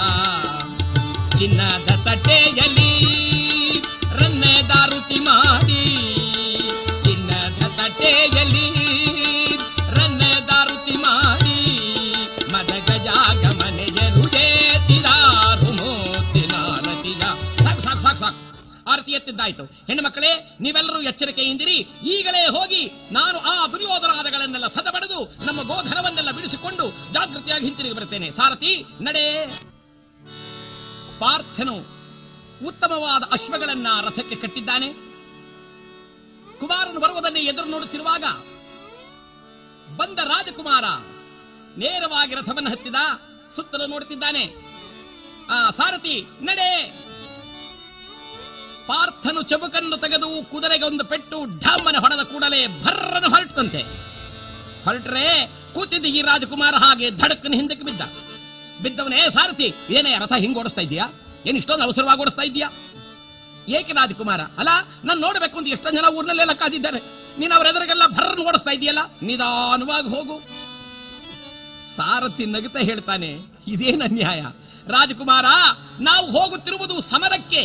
ಚಿನ್ನದ 1.38 1.90
ತಟ್ಟೆಯಲ್ಲಿ 2.06 2.92
ರನ್ನೆ 4.12 4.62
ದಾರುತಿ 4.62 5.20
ಮಾಡಿ. 5.20 5.84
ಚಿನ್ನದ 7.04 7.62
ತಟ್ಟೆಯಲ್ಲಿ 7.78 8.35
ಎತ್ತಿದ್ದಾಯ್ತು. 19.16 19.64
ಹೆಣ್ಣು 19.66 20.04
ಮಕ್ಕಳೇ, 20.04 20.58
ನೀವೆಲ್ಲರೂ 20.60 21.02
ಎಚ್ಚರಿಕೆಯಿಂದಿರಿ. 21.02 21.76
ಈಗಲೇ 22.04 22.48
ಹೋಗಿ 22.48 22.92
ನಾನು 23.12 23.40
ಆ 23.40 23.68
ದುರ್ಯೋಧನಾದಗಳನ್ನೆಲ್ಲ 23.68 24.68
ಸದಬಡೆದು, 24.68 25.46
ನಮ್ಮ 25.46 25.62
ಗೋಧನವನ್ನೆಲ್ಲ 25.62 26.32
ಬಿಡಿಸಿಕೊಂಡು 26.32 27.14
ಜಾಗೃತಿಯಾಗಿ 27.14 27.66
ಹಿಂತಿರುಗಿ 27.66 27.96
ಬರುತ್ತೇನೆ. 27.96 28.32
ಸಾರಥಿ, 28.32 28.86
ನಡೆ. 29.02 29.46
ಪಾರ್ಥನು 31.20 31.76
ಉತ್ತಮವಾದ 32.68 33.24
ಅಶ್ವಗಳನ್ನ 33.24 33.88
ರಥಕ್ಕೆ 34.02 34.36
ಕಟ್ಟಿದ್ದಾನೆ. 34.36 34.94
ಕುಮಾರನು 36.60 37.00
ಬರುವುದನ್ನೇ 37.00 37.40
ಎದುರು 37.40 37.70
ನೋಡುತ್ತಿರುವಾಗ 37.70 38.24
ಬಂದ 39.98 40.18
ರಾಜಕುಮಾರ 40.18 40.84
ನೇರವಾಗಿ 41.78 42.36
ರಥವನ್ನು 42.36 42.70
ಹತ್ತಿದ 42.70 42.96
ಸುತ್ತಲೂ 43.56 43.88
ನೋಡುತ್ತಿದ್ದಾನೆ. 43.88 44.56
ಆ, 45.50 45.70
ಸಾರಥಿ, 45.70 46.26
ನಡೆ. 46.42 47.05
ಪಾರ್ಥನು 48.88 49.42
ಚಬುಕನ್ನು 49.52 49.98
ತೆಗೆದು 50.04 50.30
ಕುದುರೆಗೆ 50.52 50.86
ಒಂದು 50.90 51.04
ಪೆಟ್ಟು 51.12 51.38
ಢಮ್ಮನೆ 51.64 52.00
ಹೊಡೆದ 52.04 52.24
ಕೂಡಲೇ 52.32 52.60
ಭರ್ರನು 52.84 53.30
ಹೊರಟಂತೆ. 53.36 53.82
ಹೊರಟ್ರೆ 54.86 55.26
ಕೂತಿದ್ದ 55.76 56.08
ಈ 56.18 56.20
ರಾಜಕುಮಾರ 56.30 56.76
ಹಾಗೆ 56.84 57.08
ಧಡಕ್ಕನ 57.22 57.54
ಹಿಂದಕ್ಕೆ 57.60 57.86
ಬಿದ್ದ. 57.88 58.02
ಬಿದ್ದವನೇ, 58.84 59.20
ಸಾರಥಿ, 59.36 59.68
ಏನೇ 59.98 60.12
ರಥ 60.24 60.34
ಹಿಂಗ್ 60.44 60.58
ಓಡಿಸ್ತಾ 60.62 60.82
ಇದೀಯಾ 60.88 61.06
ಏನ್ 61.48 61.58
ಇಷ್ಟೊಂದು 61.62 61.86
ಅವಸರವಾಗಿ 61.88 62.22
ಓಡಿಸ್ತಾ 62.22 62.44
ಇದೀಯಾ 62.50 62.68
ಏಕೆ 63.78 63.94
ರಾಜಕುಮಾರ? 63.94 64.42
ಅಲ್ಲ, 64.60 64.72
ನಾನು 65.08 65.20
ನೋಡಬೇಕು 65.26 65.56
ಅಂತ 65.58 65.68
ಎಷ್ಟೊಂದು 65.76 65.98
ಜನ 66.00 66.10
ಊರ್ನಲ್ಲೆಲ್ಲ 66.18 66.54
ಕಾದಿದ್ದಾರೆ. 66.54 67.00
ನೀನು 67.40 67.54
ಅವರ 67.56 67.66
ಎದುರಿಗೆಲ್ಲ 67.72 68.06
ಭರ್ರನ್ನು 68.18 68.44
ಓಡಿಸ್ತಾ 68.50 68.72
ಇದೆಯಲ್ಲ? 68.72 69.02
ನಿಧಾನವಾಗಿ 69.30 70.10
ಹೋಗು. 70.16 70.36
ಸಾರಥಿ 71.96 72.46
ನಗುತ್ತಾ 72.46 72.80
ಹೇಳ್ತಾನೆ, 72.80 73.32
ಇದೇನ 73.68 74.02
ಅನ್ಯಾಯ? 74.04 74.42
ರಾಜಕುಮಾರ, 74.96 75.46
ನಾವು 76.00 76.26
ಹೋಗುತ್ತಿರುವುದು 76.38 76.96
ಸಮರಕ್ಕೆ. 77.12 77.64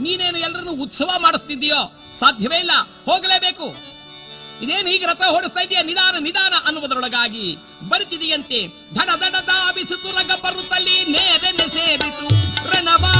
ನೀನೇನು 0.00 0.38
ಎಲ್ಲರನ್ನು 0.38 0.72
ಉತ್ಸವ 0.72 1.10
ಮಾಡಿಸ್ತಿದ್ದೀಯೋ? 1.18 1.96
ಸಾಧ್ಯವೇ 2.18 2.56
ಇಲ್ಲ. 2.56 2.70
ಹೋಗಲೇಬೇಕು. 3.04 3.98
ಇದೇನು 4.62 4.88
ಹೀಗೆ 4.88 5.06
ರಥ 5.06 5.22
ಹೊಡಿಸ್ತಾ 5.22 5.60
ಇದೆಯಾ? 5.60 5.82
ನಿಧಾನ 5.82 6.16
ನಿಧಾನ 6.18 6.54
ಅನ್ನುವುದರೊಳಗಾಗಿ 6.64 7.56
ಬರುತ್ತಿದೆಯಂತೆ. 7.88 8.66
ಧನ 8.94 9.10
ಧನ 9.16 9.34
ದಾಬಿಸಿತು 9.46 10.18
ರಂಗ 10.18 10.30
ಬರುತ್ತಲ್ಲಿ 10.44 11.04
ನೇರನೆ 11.04 11.68
ಸೇರಿತು. 11.68 12.28
ರಣವಾ 12.70 13.14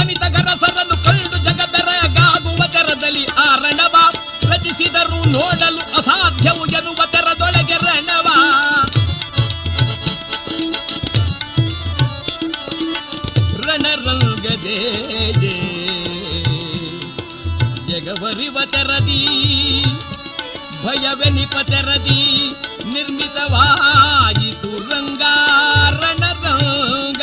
ಅಮಿತ 0.00 0.18
ಗರಸರನ್ನು 0.18 1.04
ಕಂಡು 1.04 1.38
ಆ 3.34 3.54
ರಣವ 3.54 3.96
ರಚಿಸಿದರು 4.50 5.28
ನೋಡಲು 5.28 5.96
ಅಸಾಧ್ಯವು 5.96 6.66
ಎನ್ನುವ 6.66 7.06
ರಣರಂಗದೇ 14.78 15.56
ಭಯವೆನಿಪತರದಿ 17.86 18.56
ತೆರದಿ 18.72 19.22
ಭಯವೆನಿಪ 20.84 21.54
ತೆರದಿ, 21.66 22.20
ನಿರ್ಮಿತವಾಯಿತು 22.92 24.70
ರಂಗ 24.90 25.22
ರಣರಂಗ 26.02 27.22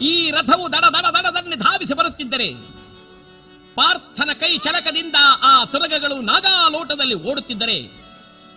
ಈ 0.00 0.30
ರಥವು 0.30 0.72
ದಡ 0.72 0.84
ದಡ 0.84 1.06
ದಡದನ್ನು 1.06 1.56
ಧಾವಿಸಿ 1.56 1.94
ಬರುತ್ತಿದ್ದರೆ 1.94 2.48
ಪಾರ್ಥನ 3.74 4.30
ಕೈ 4.32 4.58
ಚಳಕದಿಂದ 4.58 5.16
ಆ 5.42 5.64
ತುರಗಗಳು 5.64 6.20
ನಾಗಾಲೋಟದಲ್ಲಿ 6.20 7.14
ಓಡುತ್ತಿದ್ದರೆ 7.14 7.76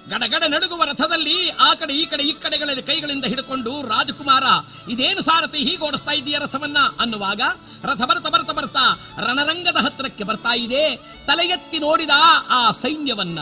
ಗಡಗಡ 0.10 0.44
ನಡುಗುವ 0.48 0.84
ರಥದಲ್ಲಿ 0.84 1.50
ಆ 1.50 1.68
ಕಡೆ 1.74 1.94
ಈ 1.94 2.06
ಕಡೆ 2.06 2.24
ಈ 2.24 2.32
ಕಡೆಗಳಲ್ಲಿ 2.44 2.84
ಕೈಗಳಿಂದ 2.84 3.26
ಹಿಡ್ಕೊಂಡು, 3.26 3.74
ರಾಜಕುಮಾರ, 3.88 4.46
ಇದೇನು 4.90 5.22
ಸಾರಥಿ 5.22 5.58
ಹೀಗೆ 5.58 5.84
ಓಡಿಸ್ತಾ 5.88 6.12
ಇದೆಯ 6.12 6.38
ರಥವನ್ನ? 6.40 6.80
ಅನ್ನುವಾಗ 7.00 7.42
ರಥ 7.84 8.02
ಬರ್ತ 8.02 8.28
ಬರ್ತಾ 8.28 8.54
ಬರ್ತಾ 8.54 8.86
ರಣರಂಗದ 9.28 9.80
ಹತ್ತಿರಕ್ಕೆ 9.86 10.24
ಬರ್ತಾ 10.24 10.54
ಇದೆ. 10.56 10.84
ತಲೆ 11.28 11.46
ಎತ್ತಿ 11.48 11.80
ನೋಡಿದ 11.80 12.16
ಆ 12.50 12.72
ಸೈನ್ಯವನ್ನ. 12.72 13.40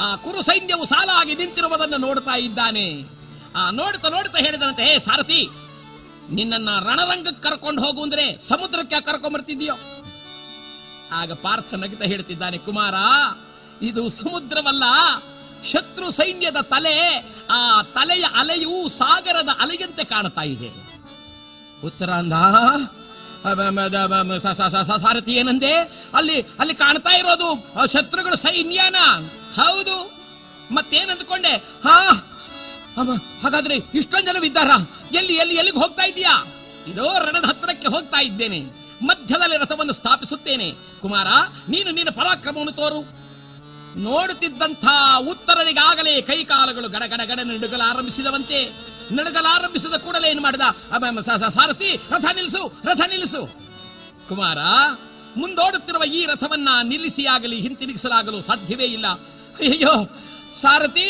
ಆ 0.00 0.16
ಕುರು 0.16 0.42
ಸೈನ್ಯವು 0.42 0.84
ಸಾಲಾಗಿ 0.84 1.34
ನಿಂತಿರುವುದನ್ನು 1.34 1.96
ನೋಡ್ತಾ 1.96 2.36
ಇದ್ದಾನೆ. 2.46 2.86
ಆ 3.56 3.70
ನೋಡ್ತಾ 3.70 4.08
ನೋಡ್ತಾ 4.08 4.38
ಹೇಳಿದಂತೆ, 4.38 4.82
ಹೇ 4.82 4.98
ಸಾರಥಿ, 4.98 5.40
ನಿನ್ನನ್ನ 6.30 6.70
ರಣರಂಗಕ್ಕೆ 6.88 7.42
ಕರ್ಕೊಂಡು 7.42 7.80
ಹೋಗು 7.82 8.02
ಅಂದ್ರೆ 8.02 8.24
ಸಮುದ್ರಕ್ಕೆ 8.48 9.00
ಕರ್ಕೊಂಡ್ 9.00 9.34
ಬರ್ತಿದ್ಯೋ 9.36 9.74
ಆಗ 11.12 11.32
ಪಾರ್ಥ 11.32 11.74
ನಗಿತ 11.74 12.02
ಹೇಳ್ತಿದ್ದಾನೆ, 12.02 12.58
ಕುಮಾರ 12.58 12.94
ಇದು 13.82 14.08
ಸಮುದ್ರವಲ್ಲ, 14.08 14.84
ಶತ್ರು 15.64 16.10
ಸೈನ್ಯದ 16.10 16.56
ತಲೆ, 16.56 17.24
ಆ 17.50 17.82
ತಲೆಯ 17.82 18.24
ಅಲೆಯು 18.34 18.88
ಸಾಗರದ 18.88 19.48
ಅಲೆಯಂತೆ 19.60 20.04
ಕಾಣ್ತಾ 20.04 20.42
ಇದೆ. 20.42 20.94
ಉತ್ತರ 21.84 22.10
ಅಂದ 22.10 22.32
ಅಬ- 23.50 23.68
ಮ- 23.68 23.80
ದ- 23.80 24.06
ಬ- 24.06 24.32
ಮ- 24.32 24.36
ಸ- 24.36 24.60
ಸ- 24.62 24.76
ಸ- 24.76 24.90
ಸ- 24.90 25.00
ಸಾರಥಿ 25.02 25.32
ಏನಂದೆ? 25.32 25.74
ಅಲ್ಲಿ 26.14 26.40
ಅಲ್ಲಿ 26.40 26.74
ಕಾಣ್ತಾ 26.74 27.10
ಇರೋದು 27.10 27.72
ಶತ್ರುಗಳ 27.86 28.34
ಸೈನ್ಯನ. 28.34 28.96
ಹೌದು. 29.60 30.14
ಮತ್ತೇನಂದ್ಕೊಂಡೆ 30.74 31.56
ಹಾ 31.56 32.12
ಹಾಗಾದ್ರೆ 33.42 33.74
ಇಷ್ಟೊಂದು 33.94 34.44
ಇದ್ದಾರ? 34.44 34.70
ಎಲ್ಲಿ 35.12 35.34
ಎಲ್ಲಿ, 35.34 35.54
ಎಲ್ಲಿಗೆ 35.54 35.78
ಹೋಗ್ತಾ 35.78 36.02
ಇದೀಯಾ 36.02 36.46
ಇದೋ 36.86 37.18
ರಣದ 37.18 37.44
ಹತ್ತಿರಕ್ಕೆ 37.44 37.88
ಹೋಗ್ತಾ 37.88 38.20
ಇದ್ದೇನೆ. 38.20 38.64
ಮಧ್ಯದಲ್ಲಿ 39.02 39.56
ರಥವನ್ನು 39.56 39.92
ಸ್ಥಾಪಿಸುತ್ತೇನೆ. 39.92 40.74
ಕುಮಾರ, 41.00 41.26
ನೀನು 41.68 41.90
ನಿನ್ನ 41.90 42.10
ಪರಾಕ್ರಮವನ್ನು 42.10 42.72
ತೋರು. 42.72 43.23
ನೋಡುತ್ತಿದ್ದಂಥ 43.96 44.84
ಉತ್ತರನಿಗಾಗಲೇ 45.28 46.22
ಕೈಕಾಲುಗಳು 46.22 46.88
ಗಡ 46.88 47.02
ಗಡ 47.06 47.40
ನಡುಗಲಾರಂಭಿಸಿದವಂತೆ. 47.40 48.60
ನಡುಗಲಾರಂಭಿಸಿದ 49.12 49.94
ಕೂಡಲೇ 49.94 50.30
ಏನು 50.30 50.42
ಮಾಡಿದ? 50.42 50.60
ಸಾರಥಿ, 51.48 51.96
ರಥ 52.10 52.24
ನಿಲ್ಲಿಸು 52.34 52.72
ರಥ 52.84 53.00
ನಿಲ್ಲಿಸು 53.00 53.42
ಕುಮಾರ, 54.28 54.58
ಮುಂದೋಡುತ್ತಿರುವ 55.36 56.04
ಈ 56.04 56.26
ರಥವನ್ನ 56.26 56.68
ನಿಲ್ಲಿಸಿಯಾಗಲಿ 56.82 57.60
ಹಿಂತಿರುಗಿಸಲಾಗಲು 57.60 58.40
ಸಾಧ್ಯವೇ 58.40 58.84
ಇಲ್ಲ. 58.84 59.06
ಅಯ್ಯೋ 59.60 59.94
ಸಾರಥಿ, 60.60 61.08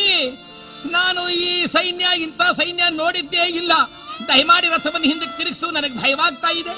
ನಾನು 0.91 1.29
ಈ 1.29 1.67
ಸೈನ್ಯ, 1.67 2.07
ಇಂಥ 2.23 2.43
ಸೈನ್ಯ 2.43 2.85
ನೋಡಿದ್ದೇ 2.91 3.45
ಇಲ್ಲ. 3.49 3.73
ದಯಮಾಡಿ 4.29 4.69
ರಥವನ್ನು 4.69 5.07
ಹಿಂದಕ್ಕೆ 5.07 5.39
ತಿರುಗಿಸು, 5.39 5.71
ನನಗೆ 5.71 6.03
ಭಯವಾಗ್ತಾ 6.03 6.49
ಇದೆ. 6.49 6.75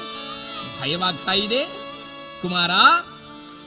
ಭಯವಾಗ್ತಾ 0.80 1.32
ಇದೆ. 1.32 1.64
ಕುಮಾರ 2.42 2.70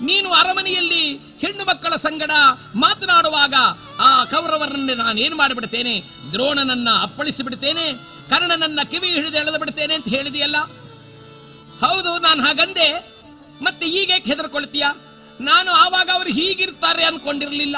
ನೀನು 0.02 0.34
ಅರಮನೆಯಲ್ಲಿ 0.34 1.18
ಹೆಣ್ಣು 1.18 1.66
ಮಕ್ಕಳ 1.66 1.96
ಸಂಗಡ 1.96 2.32
ಮಾತನಾಡುವಾಗ 2.76 3.54
ಆ 4.00 4.24
ಕೌರವರನ್ನು 4.24 4.96
ನಾನು 4.96 5.20
ಏನು 5.20 5.36
ಮಾಡಿಬಿಡ್ತೇನೆ? 5.36 6.04
ದ್ರೋಣನನ್ನ 6.32 6.90
ಅಪ್ಪಳಿಸಿ 7.02 7.44
ಬಿಡ್ತೇನೆ 7.44 7.94
ಕರ್ಣನನ್ನ 8.30 8.80
ಕಿವಿ 8.92 9.08
ಹಿಡಿದು 9.08 9.38
ಎಳೆದು 9.38 9.60
ಬಿಡ್ತೇನೆ 9.60 9.94
ಅಂತ 9.94 10.08
ಹೇಳಿದೆಯಲ್ಲ? 10.08 10.56
ಹೌದು, 11.86 12.20
ನಾನು 12.20 12.44
ಹಾಗಂದೆ. 12.44 13.20
ಮತ್ತೆ 13.62 13.86
ಹೀಗೆ 13.86 14.14
ಹೆದರ್ಕೊಳ್ತೀಯ? 14.14 14.86
ನಾನು 15.42 15.72
ಆವಾಗ 15.72 16.10
ಅವರು 16.14 16.30
ಹೀಗಿರ್ತಾರೆ 16.30 17.04
ಅನ್ಕೊಂಡಿರ್ಲಿಲ್ಲ. 17.04 17.76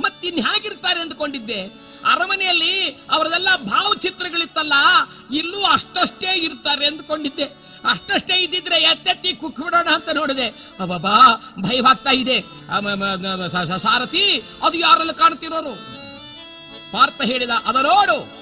ಮತ್ತಿನ್ 0.00 0.46
ಹೇಗಿರ್ತಾರೆ 0.46 1.00
ಅಂದ್ಕೊಂಡಿದ್ದೆ. 1.00 1.80
ಅರಮನೆಯಲ್ಲಿ 2.04 2.88
ಅವರದೆಲ್ಲ 2.88 3.48
ಭಾವಚಿತ್ರಗಳಿತ್ತಲ್ಲ, 3.56 4.72
ಇಲ್ಲೂ 5.32 5.64
ಅಷ್ಟಷ್ಟೇ 5.64 6.38
ಇರ್ತಾರೆ 6.38 6.86
ಅಂದ್ಕೊಂಡಿದ್ದೆ. 6.86 7.59
ಅಷ್ಟಷ್ಟೇ 7.84 8.36
ಇದ್ದಿದ್ರೆ 8.36 8.82
ಎತ್ತೆತ್ತಿ 8.82 9.32
ಕುಕ್ 9.32 9.60
ಬಿಡೋಣ 9.60 9.88
ಅಂತ 9.94 10.08
ನೋಡಿದೆ. 10.14 10.48
ಅಬ್ಬಾ 10.80 11.52
ಭಯವಾಗ್ತಾ 11.58 12.10
ಇದೆ. 12.10 12.40
ಸಾರಥಿ, 13.78 14.24
ಅದು 14.38 14.76
ಯಾರಲ್ಲಿ 14.78 15.14
ಕಾಣ್ತಿರೋರು 15.14 15.74
ಪಾರ್ಥ 16.92 17.22
ಹೇಳಿದ, 17.22 17.50
ಅದ 17.66 17.76
ನೋಡು. 17.76 18.40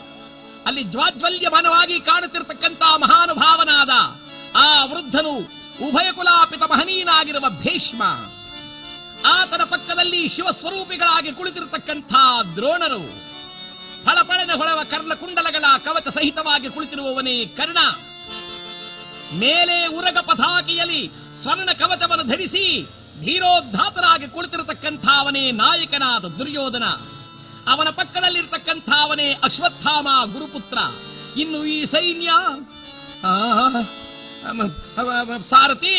ಅಲ್ಲಿ 0.67 0.83
ಜ್ವಾಜ್ವಲ್ಯಮಾನವಾಗಿ 0.83 2.01
ಕಾಣುತ್ತಿರ್ತಕ್ಕಂಥ 2.01 2.83
ಮಹಾನುಭಾವನಾದ 2.97 3.91
ಆ 4.57 4.85
ವೃದ್ಧನು 4.85 5.33
ಉಭಯ 5.89 6.13
ಕುಲಾಪಿತ 6.13 6.63
ಮಹನೀಯನಾಗಿರುವ 6.63 7.49
ಭೀಷ್ಮ. 7.49 8.03
ಆತನ 9.27 9.63
ಪಕ್ಕದಲ್ಲಿ 9.63 10.29
ಶಿವಸ್ವರೂಪಿಗಳಾಗಿ 10.29 11.33
ಕುಳಿತಿರತಕ್ಕಂಥ 11.33 12.13
ದ್ರೋಣರು. 12.57 13.29
ಫಳಫಳನೆ 14.05 14.53
ಹೊಳವ 14.53 14.81
ಕರ್ಣಕುಂಡಲಗಳ 14.91 15.65
ಕವಚ 15.85 16.09
ಸಹಿತವಾಗಿ 16.09 16.69
ಕುಳಿತಿರುವವನೇ 16.69 17.45
ಕರ್ಣ. 17.45 17.79
ಮೇಲೆ 19.35 19.87
ಉರಗ 19.87 20.19
ಪಥಾಕಿಯಲ್ಲಿ 20.19 21.11
ಸ್ವರ್ಣ 21.43 21.71
ಕವಚವನ್ನು 21.73 22.25
ಧರಿಸಿ 22.25 22.87
ಧೀರೋದ್ಧಾತರಾಗಿ 23.21 24.29
ಕುಳಿತಿರತಕ್ಕಂಥ 24.29 25.09
ಅವನೇ 25.09 25.51
ನಾಯಕನಾದ 25.51 26.25
ದುರ್ಯೋಧನ. 26.25 26.85
ಅವನ 27.69 27.89
ಪಕ್ಕದಲ್ಲಿರ್ತಕ್ಕಂಥ 27.89 28.89
ಅವನೇ 28.91 29.33
ಅಶ್ವತ್ಥಾಮ 29.45 30.09
ಗುರುಪುತ್ರ. 30.33 30.79
ಇನ್ನು 31.41 31.65
ಈ 31.65 31.85
ಸೈನ್ಯ 31.85 32.31
ಸಾರಥಿ, 35.43 35.95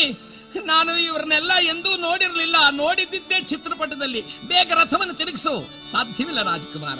ನಾನು 0.65 0.97
ಇವ್ರನ್ನೆಲ್ಲ 0.97 1.51
ಎಂದೂ 1.53 1.97
ನೋಡಿರಲಿಲ್ಲ. 1.97 2.55
ನೋಡಿದ್ದಿದ್ದೇ 2.71 3.41
ಚಿತ್ರಪಟದಲ್ಲಿ. 3.41 4.21
ಬೇಗ 4.21 4.71
ರಥವನ್ನು 4.75 5.13
ತಿರುಗಿಸು. 5.13 5.53
ಸಾಧ್ಯವಿಲ್ಲ 5.91 6.41
ರಾಜಕುಮಾರ. 6.41 6.99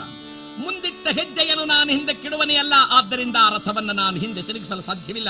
ಮುಂದಿಟ್ಟ 0.62 1.08
ಹೆಜ್ಜೆಯನ್ನು 1.08 1.66
ನಾನು 1.66 1.90
ಹಿಂದೆ 1.92 2.14
ಅಲ್ಲ. 2.56 2.74
ಆದ್ದರಿಂದ 2.90 3.36
ಆ 3.42 3.50
ರಥವನ್ನು 3.50 3.94
ನಾನು 3.94 4.18
ಹಿಂದೆ 4.18 4.42
ತಿರುಗಿಸಲು 4.42 4.82
ಸಾಧ್ಯವಿಲ್ಲ. 4.82 5.30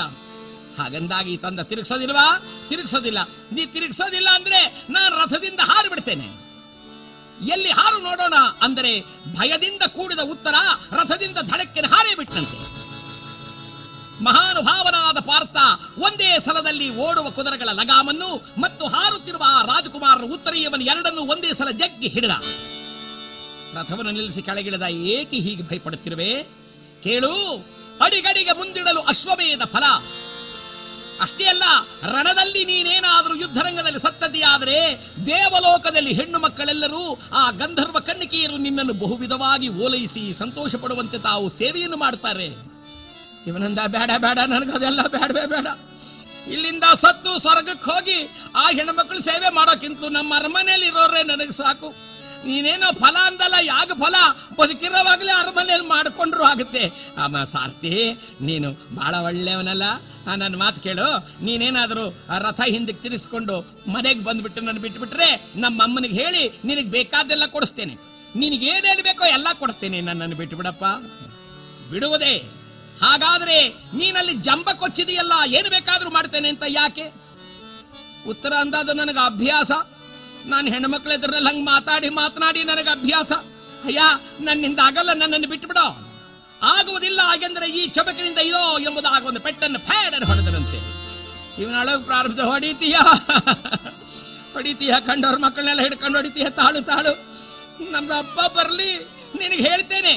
ಹಾಗಂದಾಗಿ 0.80 1.34
ತಂದ 1.44 1.60
ತಿರುಗಿಸೋದಿಲ್ವಾ? 1.70 2.26
ತಿರುಗಿಸೋದಿಲ್ಲ. 2.68 3.20
ನೀ 3.52 3.62
ತಿರುಗಿಸೋದಿಲ್ಲ 3.74 4.28
ಅಂದ್ರೆ 4.38 4.60
ನಾನು 4.90 5.12
ರಥದಿಂದ 5.22 5.60
ಹಾರು 5.70 5.90
ಬಿಡ್ತೇನೆ. 5.90 6.28
ಎಲ್ಲಿ 7.54 7.70
ಹಾರು 7.70 7.98
ನೋಡೋಣ 7.98 8.36
ಅಂದರೆ 8.62 8.92
ಭಯದಿಂದ 9.36 9.84
ಕೂಡಿದ 9.96 10.22
ಉತ್ತರ 10.34 10.56
ರಥದಿಂದ 10.92 11.38
ಧಡಕ್ಕೆ 11.42 11.80
ಹಾರೇ 11.94 12.12
ಬಿಟ್ಟಂತೆ. 12.14 12.58
ಮಹಾನುಭಾವನಾದ 14.24 15.18
ಪಾರ್ಥ 15.28 15.56
ಒಂದೇ 15.98 16.30
ಸಲದಲ್ಲಿ 16.46 16.88
ಓಡುವ 17.04 17.26
ಕುದುರೆಗಳ 17.30 17.68
ಲಗಾಮನ್ನು 17.72 18.30
ಮತ್ತು 18.60 18.84
ಹಾರುತ್ತಿರುವ 18.86 19.44
ಆ 19.46 19.60
ರಾಜಕುಮಾರರ 19.62 20.26
ಉತ್ತರೀಯವನ್ನು 20.36 20.86
ಎರಡನ್ನೂ 20.86 21.22
ಒಂದೇ 21.32 21.52
ಸಲ 21.52 21.70
ಜಗ್ಗಿ 21.82 22.08
ಹಿಡಿದ. 22.08 22.34
ರಥವನ್ನು 23.76 24.10
ನಿಲ್ಲಿಸಿ 24.10 24.42
ಕೆಳಗಿಳಿದ 24.42 24.86
ಏಕೆ 25.14 25.38
ಹೀಗೆ 25.46 25.62
ಭಯಪಡುತ್ತಿರುವೆ? 25.62 26.30
ಕೇಳು, 27.04 27.32
ಅಡಿಗಡಿಗೆ 28.04 28.52
ಮುಂದಿಡಲು 28.52 29.00
ಅಶ್ವಮೇಧ 29.12 29.62
ಫಲ. 29.64 29.86
ಅಷ್ಟೇ 31.24 31.44
ಅಲ್ಲ, 31.44 31.64
ರಣದಲ್ಲಿ 32.14 32.62
ನೀನೇನಾದರೂ 32.64 33.34
ಯುದ್ಧರಂಗದಲ್ಲಿ 33.34 34.00
ಸತ್ತದೆಯಾದರೆ 34.06 34.78
ದೇವಲೋಕದಲ್ಲಿ 35.26 36.12
ಹೆಣ್ಣು 36.12 36.38
ಮಕ್ಕಳೆಲ್ಲರೂ 36.38 37.02
ಆ 37.32 37.50
ಗಂಧರ್ವ 37.60 37.98
ಕನ್ನಿಕೆಯರು 38.08 38.56
ನಿನ್ನನ್ನು 38.56 38.94
ಬಹುವಿಧವಾಗಿ 39.04 39.68
ಓಲೈಸಿ 39.84 40.24
ಸಂತೋಷ 40.32 40.74
ಪಡುವಂತೆ 40.84 41.18
ತಾವು 41.18 41.48
ಸೇವೆಯನ್ನು 41.60 41.96
ಮಾಡ್ತಾರೆ. 41.96 42.48
ಇವನಂದ 43.46 43.80
ಬೇಡ 43.96 44.10
ಬೇಡ, 44.24 44.38
ನನಗದೆಲ್ಲ 44.54 45.00
ಬೇಡವೇ 45.16 45.46
ಬೇಡ. 45.54 45.66
ಇಲ್ಲಿಂದ 46.54 46.86
ಸತ್ತು 46.94 47.32
ಸ್ವರ್ಗಕ್ಕೆ 47.38 47.86
ಹೋಗಿ 47.90 48.18
ಆ 48.54 48.64
ಹೆಣ್ಮಕ್ಳು 48.76 49.20
ಸೇವೆ 49.22 49.48
ಮಾಡೋಕ್ಕಿಂತ 49.58 49.98
ನಮ್ಮ 50.18 50.34
ಅರಮನೆಯಲ್ಲಿ 50.34 50.86
ಇರೋರೇ 50.86 51.22
ನನಗೆ 51.22 51.54
ಸಾಕು. 51.62 51.88
ನೀನೇನೋ 52.46 52.88
ಫಲ 53.02 53.16
ಅಂದಲ್ಲ, 53.28 53.56
ಯಾಗ 53.74 53.90
ಫಲ? 54.02 54.16
ಬದುಕಿರೋವಾಗಲೇ 54.58 55.32
ಅರಮನೆಯಲ್ಲಿ 55.40 55.88
ಮಾಡಿಕೊಂಡ್ರು 55.94 56.44
ಆಗುತ್ತೆ. 56.50 56.82
ಅಮ್ಮ 57.24 57.42
ಸಾರ್ತಿ 57.54 57.92
ನೀನು 58.48 58.68
ಬಹಳ 58.98 59.14
ಒಳ್ಳೆಯವನಲ್ಲ. 59.28 59.84
ನನ್ನ 60.42 60.56
ಮಾತು 60.62 60.78
ಕೇಳು. 60.86 61.06
ನೀನೇನಾದರೂ 61.46 62.04
ರಥ 62.44 62.60
ಹಿಂದಕ್ಕೆ 62.74 63.02
ತಿರ್ಸ್ಕೊಂಡು 63.04 63.54
ಮನೆಗೆ 63.94 64.22
ಬಂದ್ಬಿಟ್ಟು 64.28 64.60
ನನ್ನ 64.68 64.80
ಬಿಟ್ಬಿಟ್ರೆ 64.86 65.28
ನಮ್ಮ 65.64 65.84
ಅಮ್ಮನಿಗೆ 65.86 66.16
ಹೇಳಿ 66.22 66.42
ನಿನಗೆ 66.68 66.90
ಬೇಕಾದೆಲ್ಲ 66.96 67.46
ಕೊಡಿಸ್ತೇನೆ. 67.56 67.94
ನಿನಗೆ 68.40 68.66
ಏನೇನು 68.72 69.02
ಬೇಕೋ 69.10 69.24
ಎಲ್ಲ 69.36 69.48
ಕೊಡಿಸ್ತೇನೆ 69.60 70.00
ನನ್ನನ್ನು 70.08 70.36
ಬಿಟ್ಟು 70.40 70.56
ಬಿಡಪ್ಪ 70.60 70.84
ಬಿಡುವುದೇ. 71.92 72.34
ಹಾಗಾದ್ರೆ 73.04 73.56
ನೀನಲ್ಲಿ 73.98 74.34
ಜಂಬ 74.46 74.68
ಕೊಚ್ಚಿದೆಯಲ್ಲ, 74.82 75.34
ಏನು 75.58 75.68
ಬೇಕಾದರೂ 75.76 76.10
ಮಾಡ್ತೇನೆ 76.16 76.48
ಅಂತ 76.54 76.64
ಯಾಕೆ? 76.80 77.06
ಉತ್ತರ 78.32 78.52
ಅಂದಾದ 78.64 78.90
ನನಗೆ 79.00 79.20
ಅಭ್ಯಾಸ. 79.30 79.70
ನಾನು 80.46 80.66
ಹೆಣ್ಮಕ್ಳ 80.72 81.10
ಎದುರಲ್ಲಿ 81.12 81.48
ಹಂಗೆ 81.48 81.64
ಮಾತಾಡಿ 81.64 82.08
ಮಾತನಾಡಿ 82.08 82.60
ನನಗೆ 82.64 82.90
ಅಭ್ಯಾಸ. 82.90 83.32
ಅಯ್ಯ 83.84 84.00
ನನ್ನಿಂದ 84.40 84.78
ಆಗಲ್ಲ 84.78 85.12
ನನ್ನನ್ನು 85.12 85.48
ಬಿಟ್ಬಿಡೋ. 85.48 85.86
ಆಗುವುದಿಲ್ಲ, 86.74 87.20
ಹಾಗೆಂದ್ರೆ 87.22 87.66
ಈ 87.70 87.82
ಚಬಕಿನಿಂದ 87.88 88.38
ಇದೋ 88.38 88.62
ಎಂಬುದಾಗ 88.78 89.22
ಒಂದು 89.26 89.40
ಪೆಟ್ಟನ್ನು 89.40 89.78
ಫೇಡನ್ನು 89.78 90.26
ಹೊಡೆದರಂತೆ 90.26 90.78
ಇವನೊಳಗೆ 91.62 92.02
ಪ್ರಾರಂಭ 92.02 92.40
ಹೊಡಿತೀಯ. 92.40 92.96
ಹೊಡಿತೀಯ 94.54 94.94
ಕಂಡವ್ರ 95.06 95.36
ಮಕ್ಕಳನ್ನೆಲ್ಲ 95.36 95.80
ಹಿಡ್ಕೊಂಡು 95.80 96.16
ಹೊಡಿತೀಯ, 96.18 96.46
ತಾಳು 96.50 96.80
ತಾಳು. 96.82 97.12
ನಮ್ದು 97.90 98.14
ಅಪ್ಪ 98.14 98.40
ಬರಲಿ, 98.56 98.90
ನಿನಗೆ 99.40 99.62
ಹೇಳ್ತೇನೆ. 99.68 100.14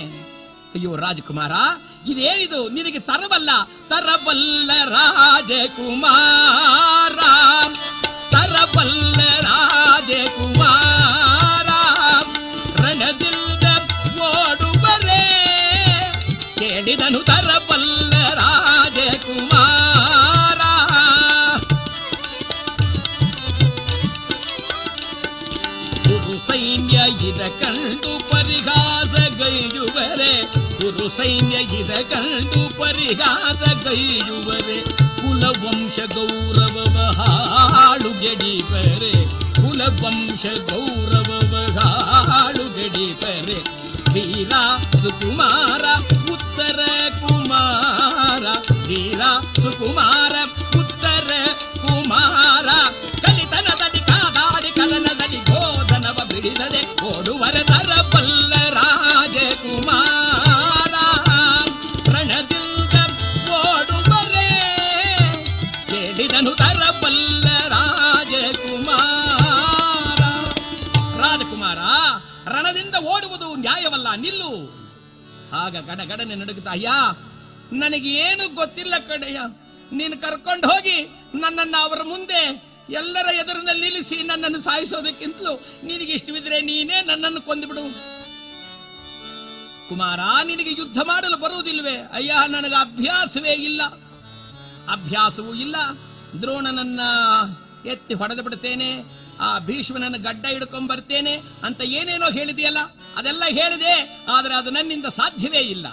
ಅಯ್ಯೋ, 0.75 0.95
ರಾಜಕುಮಾರ, 0.95 1.51
ಇದೇನಿದು? 2.11 2.69
ನಿನಗೆ 2.69 2.99
ತರವಲ್ಲ 2.99 3.49
ತರಬಲ್ಲ 3.89 4.71
ರಾಜಕುಮಾರ. 4.95 5.59
ಸೈನ್ಯ 26.47 26.97
ಇದ 27.29 27.41
ಕಂಡು 27.59 28.11
ಗುರು 30.79 31.05
ಸೈನ್ಯ 31.09 31.55
ಇದ 31.79 31.93
ಕಂಡು 32.11 32.61
ಪರಿಹಾಸ 32.79 33.63
ಗೈಯುವರೆ 33.83 34.77
ಕುಲವಂಶ 35.19 35.99
ಗೌರವವ 36.15 36.92
ಹಾಳು 37.12 38.10
ಗೆಡಿಪರೆ 38.22 39.12
ಕುಲವಂಶ 39.56 40.44
ಗೌರವವ 40.70 41.54
ಹಾಳು 42.28 42.66
ಗೆಡಿಪರೆ 42.76 43.58
ವೀರ 44.14 44.52
ಸುಕುಮಾರ 45.02 45.84
ಉತ್ತರ 46.32 46.80
ಕುಮಾರ 47.20 48.44
ವೀರ 48.88 49.22
ಸುಕುಮಾರ 49.62 50.11
ಗಡಗಡನೆ 75.87 76.35
ನಡುಗುತ್ತಾ, 76.35 76.71
ಅಯ್ಯ 76.71 76.89
ಏನು 78.05 78.55
ಗೊತ್ತಿಲ್ಲ 78.55 78.93
ಕಡೆಯ. 79.07 79.39
ನೀನು 79.91 80.21
ಕರ್ಕೊಂಡು 80.21 80.67
ಹೋಗಿ 80.67 80.97
ನನ್ನನ್ನು 81.35 81.77
ಅವರ 81.83 82.01
ಮುಂದೆ 82.01 82.73
ಎಲ್ಲರ 82.89 83.33
ಎದುರಿನಲ್ಲಿ 83.33 83.81
ನಿಲ್ಲಿಸಿ 83.81 84.23
ನನ್ನನ್ನು 84.23 84.59
ಸಾಯಿಸೋದಕ್ಕಿಂತಲೂ 84.61 85.61
ನಿನಗೆ 85.83 86.11
ಇಷ್ಟವಿದ್ರೆ 86.13 86.61
ನೀನೇ 86.61 87.01
ನನ್ನನ್ನು 87.01 87.41
ಕೊಂದುಬಿಡು. 87.41 87.83
ಕುಮಾರ, 89.89 90.19
ನಿನಗೆ 90.43 90.69
ಯುದ್ಧ 90.69 90.97
ಮಾಡಲು 91.01 91.37
ಬರುವುದಿಲ್ವೇ 91.37 91.95
ಅಯ್ಯ, 92.13 92.33
ನನಗೆ 92.47 92.75
ಅಭ್ಯಾಸವೇ 92.75 93.51
ಇಲ್ಲ. 93.51 93.81
ಅಭ್ಯಾಸವೂ 94.91 95.53
ಇಲ್ಲ. 95.53 95.75
ದ್ರೋಣನನ್ನ 96.41 96.99
ಎತ್ತಿ 97.85 98.13
ಹೊಡೆದು 98.13 98.43
ಬಿಡ್ತೇನೆ 98.43 98.89
ಆ 99.39 99.59
ಭೀಷ್ಮನನ್ನು 99.59 100.19
ಗಡ್ಡ 100.23 100.45
ಹಿಡ್ಕೊಂಡ್ 100.45 100.89
ಬರ್ತೇನೆ 100.89 101.33
ಅಂತ 101.63 101.81
ಏನೇನೋ 101.81 102.27
ಹೇಳಿದೆಯಲ್ಲ, 102.31 102.81
ಅದೆಲ್ಲ 103.17 103.43
ಹೇಳಿದೆ, 103.59 103.93
ಆದರೆ 104.29 104.53
ಅದು 104.53 104.69
ನನ್ನಿಂದ 104.69 105.05
ಸಾಧ್ಯವೇ 105.05 105.63
ಇಲ್ಲ. 105.75 105.87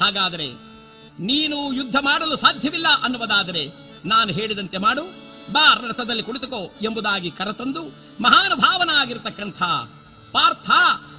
ಹಾಗಾದರೆ 0.00 0.48
ನೀನು 1.20 1.58
ಯುದ್ಧ 1.72 1.96
ಮಾಡಲು 2.00 2.36
ಸಾಧ್ಯವಿಲ್ಲ 2.36 2.88
ಅನ್ನುವುದಾದರೆ 3.04 3.62
ನಾನು 4.04 4.30
ಹೇಳಿದಂತೆ 4.32 4.78
ಮಾಡು. 4.78 5.04
ಬಾ, 5.52 5.64
ರಥದಲ್ಲಿ 5.88 6.22
ಕುಳಿತುಕೋ 6.22 6.60
ಎಂಬುದಾಗಿ 6.82 7.30
ಕರೆತಂದು 7.30 7.82
ಮಹಾನುಭಾವನಾಗಿರ್ತಕ್ಕಂಥ 8.20 9.62
ಪಾರ್ಥ 10.32 10.70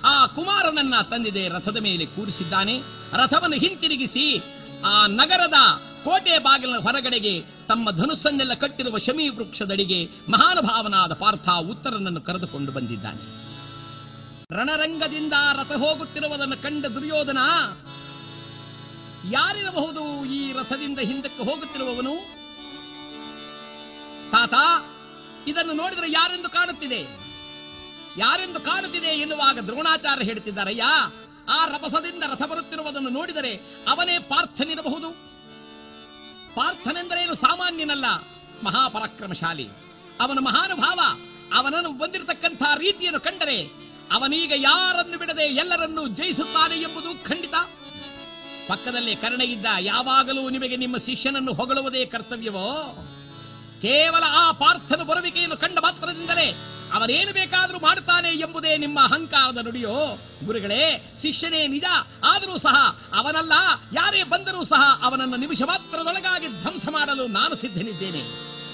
ಆ 0.03 0.25
ಕುಮಾರನನ್ನ 0.25 0.95
ತಂದಿದೆ 1.01 1.47
ರಥದ 1.47 1.77
ಮೇಲೆ 1.77 2.05
ಕೂರಿಸಿದ್ದಾನೆ. 2.05 2.75
ರಥವನ್ನು 3.13 3.57
ಹಿಂತಿರುಗಿಸಿ 3.57 4.25
ಆ 4.83 5.07
ನಗರದ 5.07 5.59
ಕೋಟೆ 6.07 6.37
ಬಾಗಿಲಿನ 6.37 6.77
ಹೊರಗಡೆಗೆ 6.77 7.33
ತಮ್ಮ 7.67 7.91
ಧನುಸ್ಸನ್ನೆಲ್ಲ 7.91 8.53
ಕಟ್ಟಿರುವ 8.53 8.97
ಶಮಿ 8.97 9.29
ವೃಕ್ಷದಡಿಗೆ 9.29 10.09
ಮಹಾನುಭಾವನಾದ 10.29 11.13
ಪಾರ್ಥ 11.13 11.49
ಉತ್ತರನನ್ನು 11.49 12.21
ಕರೆದುಕೊಂಡು 12.21 12.71
ಬಂದಿದ್ದಾನೆ. 12.71 13.23
ರಣರಂಗದಿಂದ 14.57 15.33
ರಥ 15.53 15.71
ಹೋಗುತ್ತಿರುವುದನ್ನು 15.71 16.63
ಕಂಡ 16.63 16.85
ದುರ್ಯೋಧನ, 16.85 17.37
ಯಾರಿರಬಹುದು 19.31 20.25
ಈ 20.25 20.53
ರಥದಿಂದ 20.53 20.99
ಹಿಂದಕ್ಕೆ 20.99 21.43
ಹೋಗುತ್ತಿರುವವನು? 21.43 22.13
ತಾತ, 24.31 24.53
ಇದನ್ನು 25.47 25.73
ನೋಡಿದರೆ 25.73 26.11
ಯಾರೆಂದು 26.11 26.49
ಕಾಣುತ್ತಿದೆ? 26.49 27.01
ಯಾರೆಂದು 28.17 28.59
ಕಾಣುತ್ತಿದೆ 28.59 29.07
ಎನ್ನುವಾಗ 29.07 29.59
ದ್ರೋಣಾಚಾರ್ಯ 29.59 30.25
ಹೇಳುತ್ತಿದ್ದಾರಯ್ಯ 30.25 30.83
ಆ 31.49 31.65
ರಭಸದಿಂದ 31.65 32.23
ರಥ 32.31 32.43
ಬರುತ್ತಿರುವುದನ್ನು 32.43 33.09
ನೋಡಿದರೆ 33.09 33.51
ಅವನೇ 33.87 34.19
ಪಾರ್ಥನಿರಬಹುದು? 34.19 35.26
ಪಾರ್ಥನೆಂದರೇನು 36.55 37.35
ಸಾಮಾನ್ಯನಲ್ಲ? 37.35 38.05
ಮಹಾಪರಾಕ್ರಮಶಾಲಿ. 38.63 39.69
ಅವನ 40.19 40.39
ಮಹಾನುಭಾವ, 40.39 40.99
ಅವನನ್ನು 41.57 41.91
ಬಂದಿರತಕ್ಕಂಥ 41.91 42.63
ರೀತಿಯನ್ನು 42.77 43.19
ಕಂಡರೆ 43.19 43.87
ಅವನೀಗ 44.11 44.53
ಯಾರನ್ನು 44.55 45.17
ಬಿಡದೆ 45.17 45.43
ಎಲ್ಲರನ್ನು 45.43 46.07
ಜಯಿಸುತ್ತಾನೆ 46.07 46.75
ಎಂಬುದು 46.75 47.23
ಖಂಡಿತ. 47.23 47.53
ಪಕ್ಕದಲ್ಲಿ 48.67 49.15
ಕರ್ಣ 49.15 49.41
ಇದ್ದ 49.41 49.65
ಯಾವಾಗಲೂ 49.79 50.49
ನಿಮಗೆ 50.49 50.75
ನಿಮ್ಮ 50.75 50.97
ಶಿಷ್ಯನನ್ನು 50.97 51.53
ಹೊಗಳುವುದೇ 51.53 52.05
ಕರ್ತವ್ಯವೋ? 52.05 52.97
ಕೇವಲ 53.81 54.23
ಆ 54.27 54.51
ಪಾರ್ಥನ 54.51 55.01
ಬರುವಿಕೆಯನ್ನು 55.01 55.57
ಕಂಡ 55.57 55.79
ಮಾತ್ರದಿಂದಲೇ 55.79 56.55
ಅವನೇನು 56.93 57.33
ಬೇಕಾದರೂ 57.33 57.79
ಮಾಡುತ್ತಾನೆ 57.79 58.29
ಎಂಬುದೇ 58.29 58.77
ನಿಮ್ಮ 58.77 58.99
ಅಹಂಕಾರದ 59.03 59.57
ನುಡಿಯೋ? 59.57 60.17
ಗುರುಗಳೇ, 60.45 61.13
ಶಿಷ್ಯನೇ 61.21 61.67
ನಿಜ, 61.67 61.83
ಆದರೂ 62.23 62.57
ಸಹ 62.57 62.99
ಅವನಲ್ಲ, 63.15 63.53
ಯಾರೇ 63.93 64.23
ಬಂದರೂ 64.23 64.63
ಸಹ 64.63 64.99
ಅವನನ್ನು 65.03 65.37
ನಿಮಿಷ 65.37 65.61
ಮಾತ್ರದೊಳಗಾಗಿ 65.61 66.47
ಧ್ವಂಸ 66.47 66.87
ಮಾಡಲು 66.89 67.27
ನಾನು 67.27 67.55
ಸಿದ್ಧನಿದ್ದೇನೆ. 67.55 68.21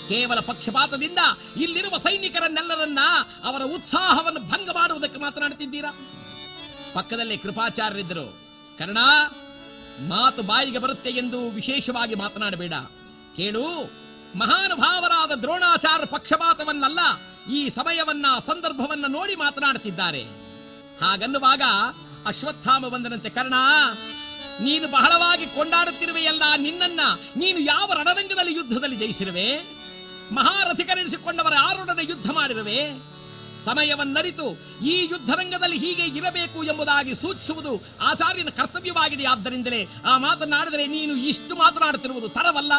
ಕೇವಲ 0.08 0.40
ಪಕ್ಷಪಾತದಿಂದ 0.40 1.20
ಇಲ್ಲಿರುವ 1.58 1.98
ಸೈನಿಕರನ್ನೆಲ್ಲರನ್ನ 1.98 3.00
ಅವರ 3.44 3.62
ಉತ್ಸಾಹವನ್ನು 3.64 4.40
ಭಂಗ 4.40 4.70
ಮಾಡುವುದಕ್ಕೆ 4.70 5.20
ಮಾತನಾಡುತ್ತಿದ್ದೀರಾ 5.20 5.92
ಪಕ್ಕದಲ್ಲಿ 6.94 7.38
ಕೃಪಾಚಾರ್ಯರಿದ್ದರು. 7.38 8.40
ಕರ್ಣ, 8.78 8.98
ಮಾತು 10.00 10.44
ಬಾಯಿಗೆ 10.44 10.80
ಬರುತ್ತೆ 10.80 11.10
ಎಂದು 11.10 11.50
ವಿಶೇಷವಾಗಿ 11.50 12.16
ಮಾತನಾಡಬೇಡ. 12.16 12.74
ಕೇಳು 13.38 13.64
ಮಹಾನುಭಾವರಾದ 14.36 15.32
ದ್ರೋಣಾಚಾರ್ಯ 15.42 16.06
ಪಕ್ಷಪಾತವನ್ನಲ್ಲ, 16.06 17.00
ಈ 17.52 17.70
ಸಮಯವನ್ನ, 17.70 18.26
ಸಂದರ್ಭವನ್ನ 18.40 19.06
ನೋಡಿ 19.08 19.36
ಮಾತನಾಡುತ್ತಿದ್ದಾರೆ. 19.36 20.24
ಹಾಗನ್ನುವಾಗ 21.02 21.62
ಅಶ್ವತ್ಥಾಮ 22.28 22.88
ಬಂದನಂತೆ 22.88 23.30
ಕರ್ಣ, 23.30 23.54
ನೀನು 24.62 24.88
ಬಹಳವಾಗಿ 24.88 25.46
ಕೊಂಡಾಡುತ್ತಿರುವೆಯಲ್ಲ, 25.46 26.44
ನಿನ್ನನ್ನ 26.58 27.00
ನೀನು 27.36 27.60
ಯಾವ 27.60 27.88
ರಣರಂಗದಲ್ಲಿ, 27.94 28.54
ಯುದ್ಧದಲ್ಲಿ 28.54 28.96
ಜಯಿಸಿರುವೆ? 28.96 29.48
ಮಹಾರಥಿಕರೆನಿಸಿಕೊಂಡವರ 30.32 31.56
ಆರುಡನೆ 31.62 32.04
ಯುದ್ಧ 32.10 32.32
ಮಾಡಿರುವೆ? 32.32 32.80
ಸಮಯವನ್ನರಿತು 33.64 34.46
ಈ 34.86 34.94
ಯುದ್ಧರಂಗದಲ್ಲಿ 35.12 35.78
ಹೀಗೆ 35.78 36.06
ಇರಬೇಕು 36.20 36.64
ಎಂಬುದಾಗಿ 36.64 37.16
ಸೂಚಿಸುವುದು 37.16 37.74
ಆಚಾರ್ಯನ 38.02 38.50
ಕರ್ತವ್ಯವಾಗಿದೆ. 38.50 39.26
ಆದ್ದರಿಂದಲೇ 39.26 39.82
ಆ 40.06 40.18
ಮಾತನಾಡಿದರೆ 40.18 40.86
ನೀನು 40.88 41.16
ಇಷ್ಟು 41.16 41.56
ಮಾತನಾಡುತ್ತಿರುವುದು 41.56 42.30
ತರವಲ್ಲ. 42.30 42.74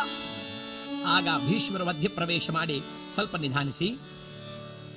ಆಗ 1.06 1.28
ಭೀಷ್ಮರ 1.48 1.82
ಮಧ್ಯಪ್ರವೇಶ 1.82 2.50
ಮಾಡಿ 2.50 2.82
ಸ್ವಲ್ಪ 3.14 3.36
ನಿಧಾನಿಸಿ, 3.36 3.98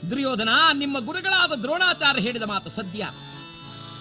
ದುರ್ಯೋಧನ, 0.09 0.49
ನಿಮ್ಮ 0.73 0.99
ಗುರುಗಳಾದ 0.99 1.51
ದ್ರೋಣಾಚಾರ್ಯ 1.51 2.21
ಹೇಳಿದ 2.21 2.43
ಮಾತು 2.43 2.69
ಸದ್ಯ. 2.69 3.09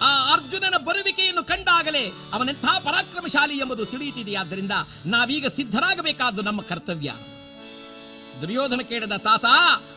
ಆ 0.01 0.33
ಅರ್ಜುನನ 0.33 0.77
ಬರುವಿಕೆಯನ್ನು 0.77 1.43
ಕಂಡಾಗಲೇ 1.43 2.11
ಅವನೆಂಥ 2.33 2.65
ಪರಾಕ್ರಮಶಾಲಿ 2.65 3.57
ಎಂಬುದು 3.57 3.85
ತಿಳಿಯುತ್ತಿದೆಯಾದ್ದರಿಂದ 3.85 4.71
ನಾವೀಗ 5.05 5.47
ಸಿದ್ಧರಾಗಬೇಕಾದ್ದು 5.47 6.41
ನಮ್ಮ 6.41 6.61
ಕರ್ತವ್ಯ. 6.61 7.13
ದುರ್ಯೋಧನ 8.41 8.81
ಕೇಳಿದ, 8.81 9.11
ತಾತ, 9.11 9.45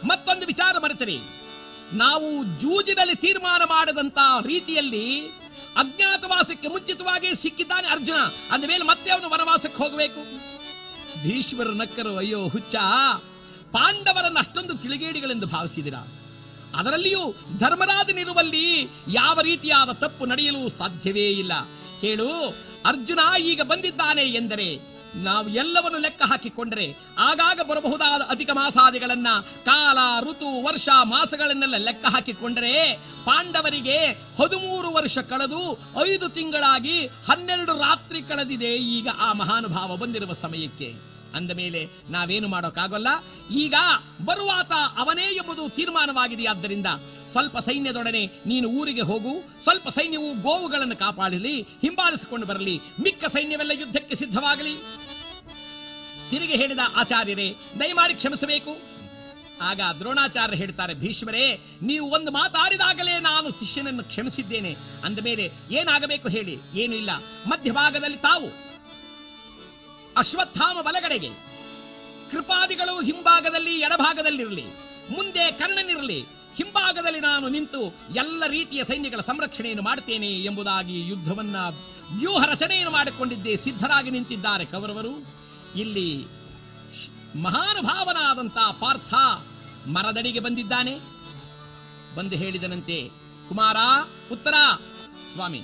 ಮತ್ತೊಂದು 0.05 0.47
ವಿಚಾರ 0.47 0.79
ಮರೆತರಿ. 0.79 1.19
ನಾವು 1.93 2.45
ಜೂಜಿನಲ್ಲಿ 2.45 3.15
ತೀರ್ಮಾನ 3.15 3.63
ಮಾಡದಂತ 3.65 4.19
ರೀತಿಯಲ್ಲಿ 4.47 5.27
ಅಜ್ಞಾತವಾಸಕ್ಕೆ 5.77 6.69
ಮುಂಚಿತವಾಗಿ 6.69 7.35
ಸಿಕ್ಕಿದ್ದಾನೆ 7.35 7.89
ಅರ್ಜುನ. 7.89 8.17
ಅಂದ 8.53 8.65
ಮೇಲೆ 8.65 8.85
ಮತ್ತೆ 8.85 9.11
ಅವನು 9.11 9.31
ವನವಾಸಕ್ಕೆ 9.31 9.83
ಹೋಗಬೇಕು. 9.83 10.51
ಭೀಷ್ಮರು 11.23 11.73
ನಕ್ಕರು, 11.73 12.17
ಅಯ್ಯೋ, 12.17 12.49
ಹುಚ್ಚ. 12.49 12.75
ಪಾಂಡವರನ್ನು 13.73 14.39
ಅಷ್ಟೊಂದು 14.39 14.75
ತಿಳಿಗೇಡಿಗಳೆಂದು 14.75 15.47
ಭಾವಿಸಿದಿರಾ. 15.47 16.09
ಅದರಲ್ಲಿಯೂ 16.77 17.35
ಧರ್ಮರಾಜನಿರುವಲ್ಲಿ 17.59 18.89
ಯಾವ 19.09 19.41
ರೀತಿಯಾದ 19.41 19.91
ತಪ್ಪು 19.91 20.27
ನಡೆಯಲು 20.27 20.69
ಸಾಧ್ಯವೇ 20.69 21.31
ಇಲ್ಲ. 21.31 21.53
ಕೇಳು, 22.01 22.57
ಅರ್ಜುನ 22.87 23.21
ಈಗ 23.41 23.63
ಬಂದಿದ್ದಾನೆ 23.63 24.23
ಎಂದರೆ 24.23 25.00
ನಾವು 25.15 25.49
ಎಲ್ಲವನ್ನು 25.49 25.99
ಲೆಕ್ಕ 25.99 26.23
ಹಾಕಿಕೊಂಡರೆ 26.23 26.97
ಆಗಾಗ 27.19 27.61
ಬರಬಹುದಾದ 27.61 28.23
ಅಧಿಕ 28.29 28.51
ಮಾಸಾದಿಗಳನ್ನ 28.51 29.27
ಕಾಲ, 29.65 29.99
ಋತು, 30.21 30.65
ವರ್ಷ, 30.65 30.89
ಮಾಸಗಳನ್ನೆಲ್ಲ 31.03 31.77
ಲೆಕ್ಕ 31.77 32.05
ಹಾಕಿಕೊಂಡರೆ 32.07 32.93
ಪಾಂಡವರಿಗೆ 33.25 34.07
ಹದಿಮೂರು 34.09 34.91
ವರ್ಷ 34.91 35.19
ಕಳೆದು 35.19 35.79
ಐದು 36.09 36.29
ತಿಂಗಳಾಗಿ 36.29 37.07
ಹನ್ನೆರಡು 37.07 37.73
ರಾತ್ರಿ 37.73 38.23
ಕಳೆದಿದೆ. 38.23 38.77
ಈಗ 38.77 39.09
ಆ 39.21 39.33
ಮಹಾನುಭಾವ 39.33 39.97
ಬಂದಿರುವ 39.97 40.33
ಸಮಯಕ್ಕೆ 40.33 40.95
ಅಂದ 41.35 41.51
ಮೇಲೆ 41.51 41.89
ನಾವೇನು 42.11 42.49
ಮಾಡೋಕ್ಕಾಗಲ್ಲ? 42.49 43.09
ಈಗ 43.51 43.75
ಬರುವಾತ 44.25 44.73
ಅವನೇ 44.99 45.35
ಎಂಬುದು 45.35 45.69
ತೀರ್ಮಾನವಾಗಿದೆಯಾದ್ದರಿಂದ 45.69 46.87
ಸ್ವಲ್ಪ 47.29 47.59
ಸೈನ್ಯದೊಡನೆ 47.59 48.27
ನೀನು 48.27 48.69
ಊರಿಗೆ 48.69 49.01
ಹೋಗು, 49.01 49.63
ಸ್ವಲ್ಪ 49.63 49.89
ಸೈನ್ಯವು 49.89 50.43
ಗೋವುಗಳನ್ನು 50.43 50.97
ಕಾಪಾಡಲಿ, 50.97 51.63
ಹಿಂಬಾಲಿಸಿಕೊಂಡು 51.63 52.47
ಬರಲಿ, 52.47 52.81
ಮಿಕ್ಕ 53.03 53.25
ಸೈನ್ಯವೆಲ್ಲ 53.25 53.71
ಯುದ್ಧಕ್ಕೆ 53.75 54.15
ಸಿದ್ಧವಾಗಲಿ. 54.15 54.77
ತಿರುಗಿ 56.31 56.55
ಹೇಳಿದ 56.55 56.79
ಆಚಾರ್ಯರೇ, 56.97 57.55
ದಯಮಾಡಿ 57.81 58.15
ಕ್ಷಮಿಸಬೇಕು. 58.15 58.91
ಆಗ 59.63 59.81
ದ್ರೋಣಾಚಾರ್ಯ 59.99 60.57
ಹೇಳ್ತಾರೆ, 60.57 60.95
ಭೀಷ್ಮರೇ, 60.95 61.61
ನೀವು 61.83 62.11
ಒಂದು 62.11 62.31
ಮಾತಾಡಿದಾಗಲೇ 62.31 63.19
ನಾನು 63.19 63.51
ಶಿಷ್ಯನನ್ನು 63.51 64.05
ಕ್ಷಮಿಸಿದ್ದೇನೆ. 64.05 64.77
ಅಂದ 65.05 65.19
ಮೇಲೆ 65.19 65.53
ಏನಾಗಬೇಕು 65.71 66.29
ಹೇಳಿ? 66.29 66.59
ಏನು 66.75 66.95
ಇಲ್ಲ. 66.95 67.11
ಮಧ್ಯಭಾಗದಲ್ಲಿ 67.47 68.17
ತಾವು. 68.17 68.70
ಅಶ್ವತ್ಥಾಮ 70.17 70.81
ಬಲಗಡೆಗೆ. 70.81 71.31
ಕೃಪಾದಿಗಳು 72.31 73.03
ಹಿಂಭಾಗದಲ್ಲಿ 73.03 73.81
ಎಡಭಾಗದಲ್ಲಿರಲಿ, 73.81 74.65
ಮುಂದೆ 75.11 75.53
ಕರ್ಣನಿರಲಿ 75.53 76.25
ಹಿಂಭಾಗದಲ್ಲಿ 76.55 77.21
ನಾನು 77.21 77.49
ನಿಂತು 77.49 77.81
ಎಲ್ಲ 78.17 78.47
ರೀತಿಯ 78.47 78.85
ಸೈನ್ಯಗಳ 78.85 79.21
ಸಂರಕ್ಷಣೆಯನ್ನು 79.21 79.83
ಮಾಡುತ್ತೇನೆ 79.83 80.27
ಎಂಬುದಾಗಿ 80.27 81.09
ಯುದ್ಧವನ್ನ 81.09 81.57
ವ್ಯೂಹ 82.19 82.45
ರಚನೆಯನ್ನು 82.45 82.93
ಮಾಡಿಕೊಂಡಿದ್ದೇ 82.93 83.57
ಸಿದ್ಧರಾಗಿ 83.57 84.11
ನಿಂತಿದ್ದಾರೆ 84.11 84.65
ಕೌರವರು. 84.65 85.15
ಇಲ್ಲಿ 85.77 86.27
ಮಹಾನುಭಾವನಾದಂಥ 87.43 88.59
ಪಾರ್ಥ 88.81 89.15
ಮರದಡಿಗೆ 89.89 90.41
ಬಂದಿದ್ದಾನೆ. 90.41 90.95
ಬಂದು 92.17 92.37
ಹೇಳಿದನಂತೆ, 92.37 93.09
ಕುಮಾರ 93.49 93.77
ಉತ್ತರ 94.33 94.55
ಸ್ವಾಮಿ, 95.33 95.63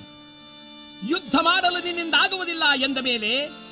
ಯುದ್ಧ 1.08 1.36
ಮಾಡಲು 1.42 1.84
ನಿನ್ನಿಂದ 1.84 2.14
ಆಗುವುದಿಲ್ಲ 2.14 2.62
ಎಂದ 2.82 2.98
ಮೇಲೆ 2.98 3.65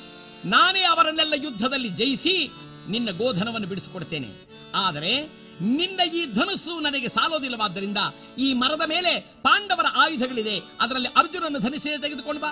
ನಾನೇ 0.45 0.81
ಅವರನ್ನೆಲ್ಲ 0.81 1.33
ಯುದ್ಧದಲ್ಲಿ 1.35 1.89
ಜಯಿಸಿ 1.89 2.51
ನಿನ್ನ 2.89 3.11
ಗೋಧನವನ್ನು 3.17 3.67
ಬಿಡಿಸಿಕೊಡ್ತೇನೆ. 3.67 4.27
ಆದರೆ 4.75 5.45
ನಿನ್ನ 5.61 6.01
ಈ 6.13 6.25
ಧನಸ್ಸು 6.25 6.79
ನನಗೆ 6.79 7.07
ಸಾಲೋದಿಲ್ಲವಾದ್ದರಿಂದ 7.07 7.97
ಈ 8.37 8.53
ಮರದ 8.53 8.81
ಮೇಲೆ 8.85 9.19
ಪಾಂಡವರ 9.19 9.85
ಆಯುಧಗಳಿದೆ. 9.95 10.61
ಅದರಲ್ಲಿ 10.81 11.07
ಅರ್ಜುನನ 11.07 11.57
ಧನಿಸೇ 11.57 11.97
ತೆಗೆದುಕೊಂಡು 11.97 12.41
ಬಾ. 12.41 12.51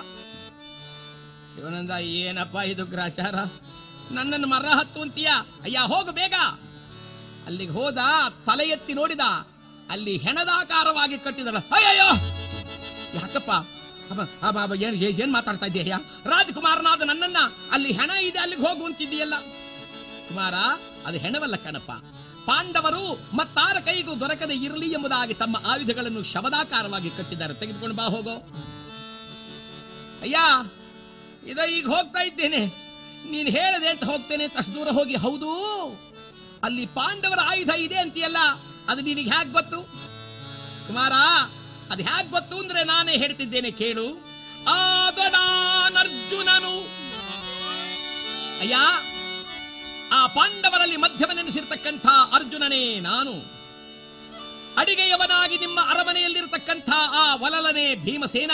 ಇವನಂದ, 1.58 1.90
ಏನಪ್ಪ 1.90 2.56
ಇದು 2.56 2.84
ಗ್ರಾಚಾರ? 2.84 3.34
ನನ್ನನ್ನು 4.10 4.46
ಮರ 4.46 4.66
ಹತ್ತುವಂತೀಯ 4.68 5.28
ಅಯ್ಯ, 5.62 5.78
ಹೋಗು 5.78 6.12
ಬೇಗ. 6.12 6.34
ಅಲ್ಲಿಗೆ 7.46 7.72
ಹೋದ, 7.72 7.98
ತಲೆ 8.46 8.68
ಎತ್ತಿ 8.68 8.94
ನೋಡಿದ, 8.94 9.20
ಅಲ್ಲಿ 9.90 10.16
ಹೆಣದಾಕಾರವಾಗಿ 10.16 11.18
ಕಟ್ಟಿದಳ. 11.18 11.58
ಅಯ್ಯಯ್ಯೋ! 11.58 12.08
ಯಾಕಪ್ಪ? 13.14 13.50
ಏನ್, 14.74 14.94
ಏನ್- 14.94 15.32
ಮಾತಾಡ್ತಾ 15.32 15.66
ಇದೆಯಾ 15.66 15.98
ರಾಜಕುಮಾರನಾದ 16.24 17.02
ನನ್ನನ್ನ 17.02 17.36
ಅಲ್ಲಿ 17.72 17.92
ಹೆಣ 17.92 18.10
ಇದೆ, 18.10 18.38
ಅಲ್ಲಿಗೆ 18.38 18.62
ಹೋಗು 18.62 18.84
ಅಂತಿದ್ದೀಯಲ್ಲ? 18.84 19.34
ಕುಮಾರ, 20.28 20.54
ಅದು 21.06 21.18
ಹೆಣವಲ್ಲ 21.18 21.56
ಕಣಪ್ಪ. 21.56 21.90
ಪಾಂಡವರು 22.46 23.36
ಮತ್ತಾರ 23.36 23.80
ಕೈಗೂ 23.80 24.20
ದೊರಕದೆ 24.20 24.54
ಇರಲಿ 24.54 24.86
ಎಂಬುದಾಗಿ 24.90 25.34
ತಮ್ಮ 25.34 25.56
ಆಯುಧಗಳನ್ನು 25.66 26.22
ಶವದಾಕಾರವಾಗಿ 26.22 27.10
ಕಟ್ಟಿದ್ದಾರೆ. 27.10 27.54
ತೆಗೆದುಕೊಂಡು 27.54 27.96
ಬಾ, 27.96 28.04
ಹೋಗೋ. 28.04 28.34
ಅಯ್ಯ, 30.22 30.36
ಇದ 31.50 31.58
ಈಗ 31.58 31.86
ಹೋಗ್ತಾ 31.86 32.22
ಇದ್ದೇನೆ. 32.22 32.66
ನೀನ್ 33.30 33.48
ಹೇಳದೆ 33.48 33.88
ಅಂತ 33.88 34.04
ಹೋಗ್ತೇನೆ 34.04 34.44
ಅಂತ 34.44 34.58
ಅಷ್ಟು 34.58 34.74
ದೂರ 34.74 34.88
ಹೋಗಿ. 34.88 35.16
ಹೌದು, 35.16 35.50
ಅಲ್ಲಿ 36.62 36.86
ಪಾಂಡವರ 36.86 37.38
ಆಯುಧ 37.42 37.68
ಇದೆ 37.68 37.96
ಅಂತೀಯಲ್ಲ, 37.96 38.36
ಅದು 38.88 39.00
ನಿನಗೆ 39.00 39.30
ಹೇಗೆ 39.30 39.52
ಗೊತ್ತು? 39.52 39.80
ಕುಮಾರ 40.86 41.12
ಅದು 41.90 42.02
ಹೇಗೆ 42.02 42.30
ಗೊತ್ತು 42.30 42.58
ಅಂದ್ರೆ 42.58 42.84
ನಾನೇ 42.84 43.16
ಹೇಳ್ತಿದ್ದೇನೆ 43.16 43.70
ಕೇಳು. 43.70 44.06
ಆದ 44.68 45.18
ನಾನರ್ಜುನನು 45.32 46.74
ಅಯ್ಯ, 48.60 48.76
ಆ 50.12 50.26
ಪಾಂಡವರಲ್ಲಿ 50.26 50.96
ಮಧ್ಯಮನೆನಿಸಿರ್ತಕ್ಕಂಥ 50.96 52.06
ಅರ್ಜುನನೇ 52.32 53.00
ನಾನು. 53.00 53.34
ಅಡಿಗೆಯವನಾಗಿ 54.76 55.58
ನಿಮ್ಮ 55.58 55.80
ಅರಮನೆಯಲ್ಲಿರತಕ್ಕಂಥ 55.90 56.90
ಆ 57.10 57.34
ವಲಲನೇ 57.34 57.94
ಭೀಮಸೇನ. 57.94 58.50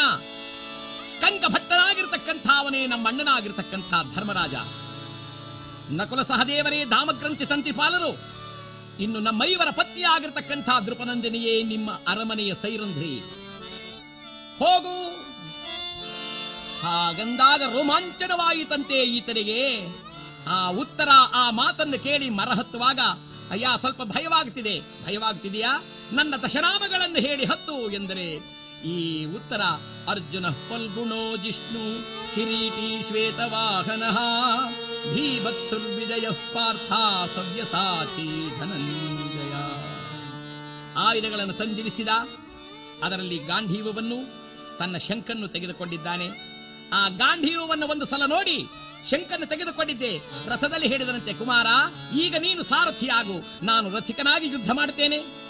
ಕಂಕಭಟ್ಟನಾಗಿರ್ತಕ್ಕಂಥ 1.20 2.46
ಅವನೇ 2.58 2.86
ನಮ್ಮ 2.86 3.08
ಅಣ್ಣನಾಗಿರ್ತಕ್ಕಂಥ 3.08 3.90
ಧರ್ಮರಾಜ. 4.14 4.54
ನಕುಲ 5.90 6.22
ಸಹದೇವರೇ 6.22 6.84
ಧಾಮಗ್ರಂಥಿ 6.84 7.46
ತಂತಿಪಾಲರು 7.46 8.39
ಇನ್ನು 9.00 9.20
ನಮ್ಮ 9.20 9.28
ನಮ್ಮೈವರ 9.28 9.70
ಪತ್ನಿಯಾಗಿರ್ತಕ್ಕಂಥ 9.70 10.68
ದೃಪನಂದಿನಿಯೇ 10.86 11.62
ನಿಮ್ಮ 11.62 11.90
ಅರಮನೆಯ 11.90 12.54
ಸೈರಂಧ್ರಿ. 12.54 13.18
ಹೋಗು. 14.58 15.20
ಹಾಗಂದಾಗ 16.82 17.62
ರೋಮಾಂಚನವಾಯಿತಂತೆ 17.62 18.94
ಈತನಿಗೆ. 18.94 19.86
ಆ 20.46 20.68
ಉತ್ತರ, 20.68 21.08
ಆ 21.34 21.50
ಮಾತನ್ನು 21.50 21.98
ಕೇಳಿ 21.98 22.30
ಮರಹತ್ತುವಾಗ, 22.30 23.00
ಅಯ್ಯ, 23.50 23.66
ಸ್ವಲ್ಪ 23.76 24.02
ಭಯವಾಗ್ತಿದೆ. 24.02 24.80
ಭಯವಾಗ್ತಿದೆಯಾ? 24.80 25.84
ನನ್ನ 26.12 26.36
ದಶನಾಮಗಳನ್ನು 26.36 27.20
ಹೇಳಿ 27.20 27.44
ಹತ್ತು 27.44 27.90
ಎಂದರೆ 27.90 28.59
ಈ 28.84 29.24
ಉತ್ತರ 29.24 29.60
ಅರ್ಜುನ 30.08 30.48
ಫಲ್ಗುಣೋ 30.48 31.36
ಜಿಷ್ಣು 31.36 32.02
ಕಿರೀಟಿ 32.34 33.08
ಶ್ವೇತವಾಹನ 33.08 34.02
ಭೀಭತ್ಸುರ್ವಿಜಯ 35.14 36.30
ಪಾರ್ಥ 36.30 36.92
ಸವ್ಯಸಾಚಿ 37.34 38.58
ಧನಂಜಯ. 38.58 39.54
ಆಯುಧಗಳನ್ನು 40.96 41.52
ತಂದಿರಿಸಿದ, 41.52 42.08
ಅದರಲ್ಲಿ 43.02 43.38
ಗಾಂಧೀವವನ್ನು, 43.38 44.40
ತನ್ನ 44.78 44.96
ಶಂಕನ್ನು 44.96 45.48
ತೆಗೆದುಕೊಂಡಿದ್ದಾನೆ. 45.48 46.28
ಆ 46.92 47.08
ಗಾಂಧೀವವನ್ನು 47.08 47.86
ಒಂದು 47.86 48.04
ಸಲ 48.04 48.26
ನೋಡಿ 48.26 48.66
ಶಂಕನ್ನು 49.10 49.46
ತೆಗೆದುಕೊಂಡಿದ್ದೆ. 49.46 50.18
ರಥದಲ್ಲಿ 50.46 50.88
ಹೇಳಿದನಂತೆ, 50.88 51.32
ಕುಮಾರ, 51.32 51.66
ಈಗ 52.18 52.36
ನೀನು 52.36 52.62
ಸಾರಥಿಯಾಗು. 52.62 53.66
ನಾನು 53.66 53.96
ರಥಿಕನಾಗಿ 53.96 54.48
ಯುದ್ಧ 54.48 54.70
ಮಾಡುತ್ತೇನೆ. 54.70 55.49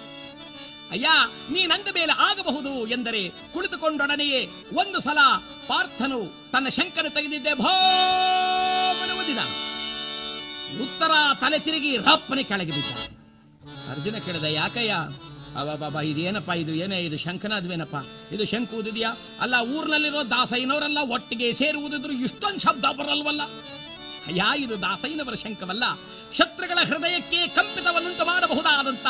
ಅಯ್ಯ 0.91 1.09
ನೀನಂದ 1.51 1.89
ಮೇಲೆ 1.95 2.13
ಆಗಬಹುದು 2.19 2.87
ಎಂದರೆ 2.87 3.29
ಕುಳಿತುಕೊಂಡೊಡನೆಯೇ 3.53 4.49
ಒಂದು 4.73 5.01
ಸಲ 5.01 5.19
ಪಾರ್ಥನು 5.69 6.51
ತನ್ನ 6.53 6.69
ಶಂಕನು 6.69 7.11
ತೆಗೆದಿದ್ದೆ 7.11 7.55
ಭೋದಿದ 7.55 9.39
ಉತ್ತರ 10.83 11.13
ತಲೆ 11.41 11.59
ತಿರುಗಿ 11.59 11.97
ರಪ್ಪನೆ 11.97 12.43
ಕೆಳಗೆ 12.43 12.73
ಬಿದ್ದ. 12.73 12.93
ಅರ್ಜುನ 13.91 14.19
ಕೇಳಿದ, 14.19 14.45
ಯಾಕಯ್ಯ? 14.45 14.95
ಅವ 15.61 15.77
ಬಾಬಾ 15.77 16.01
ಇದೇನಪ್ಪ 16.01 16.51
ಇದು 16.51 16.73
ಏನೇ 16.73 17.01
ಇದು 17.01 17.19
ಶಂಕನಾದ್ವೇನಪ್ಪ 17.19 17.97
ಇದು 18.33 18.45
ಶಂಕು 18.45 18.77
ಊದಿದ್ಯಾ? 18.77 19.17
ಅಲ್ಲ 19.41 19.55
ಊರಿನಲ್ಲಿರೋ 19.55 20.23
ದಾಸಯ್ಯನವರೆಲ್ಲ 20.23 20.99
ಒಟ್ಟಿಗೆ 20.99 21.53
ಸೇರುವುದಿದ್ರು 21.53 22.13
ಇಷ್ಟೊಂದು 22.13 22.59
ಶಬ್ದ 22.59 22.85
ಬರಲ್ವಲ್ಲ? 22.85 23.43
ಅಯ್ಯ, 24.27 24.43
ಇದು 24.57 24.81
ದಾಸಯ್ಯನವರ 24.83 25.35
ಶಂಕವಲ್ಲ 25.35 25.85
ಶತ್ರುಗಳ 26.35 26.79
ಹೃದಯಕ್ಕೆ 26.85 27.49
ಕಂಪಿತವನ್ನುಂಟು 27.49 28.25
ಮಾಡಬಹುದಾದಂತ 28.25 29.07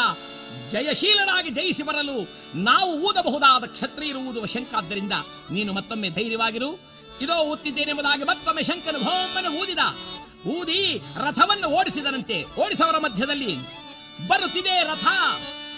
ಜಯಶೀಲನಾಗಿ 0.71 1.51
ಜಯಿಸಿ 1.51 1.83
ಬರಲು 1.83 2.29
ನಾವು 2.55 3.01
ಊದಬಹುದಾದ 3.01 3.65
ಕ್ಷತ್ರಿಯರು 3.65 4.19
ಊದುವ 4.19 4.47
ಶಂಕಾದ್ದರಿಂದ 4.47 5.13
ನೀನು 5.51 5.73
ಮತ್ತೊಮ್ಮೆ 5.73 6.09
ಧೈರ್ಯವಾಗಿರು. 6.09 6.81
ಇದೋ 7.21 7.45
ಊತ್ತಿದ್ದೇನೆಂಬುದಾಗಿ 7.45 8.25
ಮತ್ತೊಮ್ಮೆ 8.25 8.63
ಶಂಕನು 8.63 8.99
ಭೋಮನ 8.99 9.47
ಊದಿದ. 9.47 9.79
ಊದಿ 10.47 10.99
ರಥವನ್ನು 10.99 11.69
ಓಡಿಸಿದನಂತೆ. 11.69 12.45
ಓಡಿಸವರ 12.61 12.99
ಮಧ್ಯದಲ್ಲಿ 12.99 13.57
ಬರುತ್ತಿದೆ 14.29 14.83
ರಥ. 14.83 15.05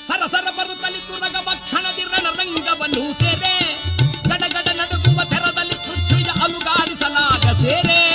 ಸರಸರ 0.08 0.50
ಬರುತ್ತಲಿ 0.50 0.98
ತುರಗ 0.98 1.36
ಭಕ್ಷಣದಿ 1.46 2.02
ರಣರಂಗವನ್ನು 2.02 3.12
ಸೇರೆ 3.12 3.74
ಗಡಗಡ 4.28 4.68
ನಡುಗುವ 4.68 5.24
ತೆರದಲ್ಲಿ 5.24 5.74
ಪೃಥ್ವಿಯ 5.74 6.42
ಅಲುಗಾಡಿಸಲಾಗ 6.42 7.52
ಸೇರೆ. 7.52 8.11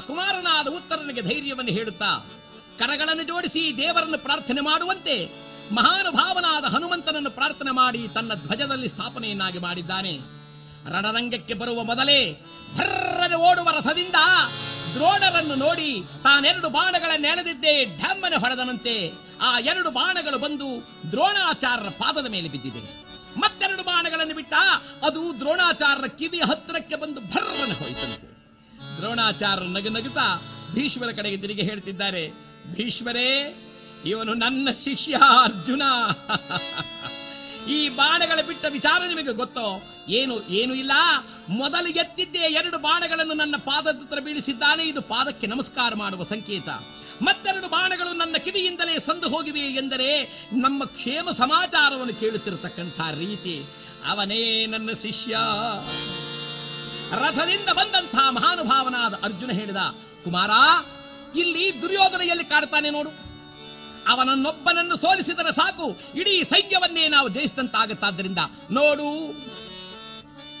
ಕುಮಾರನಾದ 0.00 0.68
ಉತ್ತರನಿಗೆ 0.68 1.22
ಧೈರ್ಯವನ್ನು 1.22 1.72
ಹೇಳುತ್ತಾ, 1.72 2.26
ಕರಗಳನ್ನು 2.78 3.22
ಜೋಡಿಸಿ 3.22 3.76
ದೇವರನ್ನು 3.76 4.18
ಪ್ರಾರ್ಥನೆ 4.18 4.60
ಮಾಡುವಂತೆ 4.60 5.16
ಮಹಾನುಭಾವನಾದ 5.72 6.64
ಹನುಮಂತನನ್ನು 6.64 7.30
ಪ್ರಾರ್ಥನೆ 7.30 7.70
ಮಾಡಿ 7.70 8.08
ತನ್ನ 8.08 8.34
ಧ್ವಜದಲ್ಲಿ 8.34 8.88
ಸ್ಥಾಪನೆಯನ್ನಾಗಿ 8.88 9.58
ಮಾಡಿದ್ದಾನೆ. 9.58 10.20
ರಣರಂಗಕ್ಕೆ 10.94 11.54
ಬರುವ 11.54 11.82
ಮೊದಲೇ 11.84 12.44
ಭರ್ರನೆ 12.76 13.36
ಓಡುವ 13.36 13.70
ರಥದಿಂದ 13.70 14.18
ದ್ರೋಣರನ್ನು 14.94 15.54
ನೋಡಿ 15.54 16.02
ತಾನೆರಡು 16.22 16.68
ಬಾಣಗಳನ್ನು 16.68 17.28
ಎಳೆದಿದ್ದೇ 17.28 17.84
ಢಮ್ಮನೆ 17.84 18.36
ಹೊಡೆದನಂತೆ 18.36 19.12
ಆ 19.40 19.58
ಎರಡು 19.58 19.90
ಬಾಣಗಳು 19.90 20.38
ಬಂದು 20.38 20.68
ದ್ರೋಣಾಚಾರ್ಯರ 21.10 21.88
ಪಾದದ 21.88 22.26
ಮೇಲೆ 22.26 22.48
ಬಿದ್ದಿದೆ. 22.48 22.82
ಮತ್ತೆರಡು 23.38 23.82
ಬಾಣಗಳನ್ನು 23.82 24.34
ಬಿಟ್ಟ 24.34 24.54
ಅದು 25.02 25.40
ದ್ರೋಣಾಚಾರ್ಯರ 25.40 26.06
ಕಿವಿ 26.06 26.40
ಹತ್ತಿರಕ್ಕೆ 26.40 26.96
ಬಂದು 26.96 27.20
ಭರ್ರನೆ 27.20 27.74
ಹೋಯಿತಂತೆ. 27.74 28.35
ದ್ರೋಣಾಚಾರ್ಯರು 28.98 29.68
ನಗು 29.68 29.88
ನಗುತ್ತಾ 29.88 30.42
ಭೀಷ್ಮರ 30.74 31.12
ಕಡೆಗೆ 31.12 31.36
ತಿರುಗಿ 31.36 31.62
ಹೇಳ್ತಿದ್ದಾರೆ, 31.62 32.32
ಭೀಷ್ಮರೇ, 32.72 33.62
ಇವನು 34.06 34.34
ನನ್ನ 34.34 34.70
ಶಿಷ್ಯ 34.70 35.14
ಅರ್ಜುನ. 35.42 35.82
ಈ 37.68 37.88
ಬಾಣಗಳ 37.88 38.40
ಬಿಟ್ಟ 38.46 38.64
ವಿಚಾರ 38.70 39.02
ನಿಮಗೆ 39.08 39.32
ಗೊತ್ತೋ? 39.32 39.82
ಏನು 40.08 40.42
ಏನು 40.42 40.74
ಇಲ್ಲ? 40.74 40.92
ಮೊದಲು 41.48 41.88
ಎತ್ತಿದ್ದೇ 41.88 42.38
ಎರಡು 42.38 42.78
ಬಾಣಗಳನ್ನು 42.78 43.34
ನನ್ನ 43.34 43.56
ಪಾದದ 43.56 43.96
ಹತ್ರ 43.96 44.18
ಬೀಳಿಸಿದ್ದಾನೆ. 44.20 44.84
ಇದು 44.84 45.02
ಪಾದಕ್ಕೆ 45.02 45.46
ನಮಸ್ಕಾರ 45.46 45.94
ಮಾಡುವ 45.94 46.22
ಸಂಕೇತ. 46.22 46.68
ಮತ್ತೆರಡು 47.22 47.68
ಬಾಣಗಳು 47.68 48.12
ನನ್ನ 48.12 48.36
ಕಿವಿಯಿಂದಲೇ 48.36 48.98
ಸಂದು 48.98 49.28
ಹೋಗಿವೆ 49.28 49.60
ಎಂದರೆ 49.60 50.22
ನಮ್ಮ 50.52 50.84
ಕ್ಷೇಮ 50.84 51.30
ಸಮಾಚಾರವನ್ನು 51.30 52.14
ಕೇಳುತ್ತಿರತಕ್ಕಂಥ 52.20 53.00
ರೀತಿ. 53.18 53.66
ಅವನೇ 54.08 54.66
ನನ್ನ 54.66 54.92
ಶಿಷ್ಯ. 54.92 55.36
ರಥದಿಂದ 57.12 57.68
ಬಂದಂತಹ 57.68 58.30
ಮಹಾನುಭಾವನಾದ 58.30 59.14
ಅರ್ಜುನ 59.24 59.50
ಹೇಳಿದ, 59.50 59.76
ಕುಮಾರ, 60.24 60.50
ಇಲ್ಲಿ 61.38 61.82
ದುರ್ಯೋಧನ 61.82 62.20
ಎಲ್ಲಿ 62.20 62.44
ಕಾಡ್ತಾನೆ 62.44 62.90
ನೋಡು. 62.90 63.10
ಅವನನ್ನೊಬ್ಬನನ್ನು 64.08 64.96
ಸೋಲಿಸಿದರೆ 64.96 65.52
ಸಾಕು. 65.52 65.98
ಇಡೀ 66.14 66.42
ಸೈನ್ಯವನ್ನೇ 66.42 67.08
ನಾವು 67.08 67.28
ಜಯಿಸಿದಂತಾಗುತ್ತಾದ್ದರಿಂದ 67.28 68.38
ನೋಡು. 68.70 69.08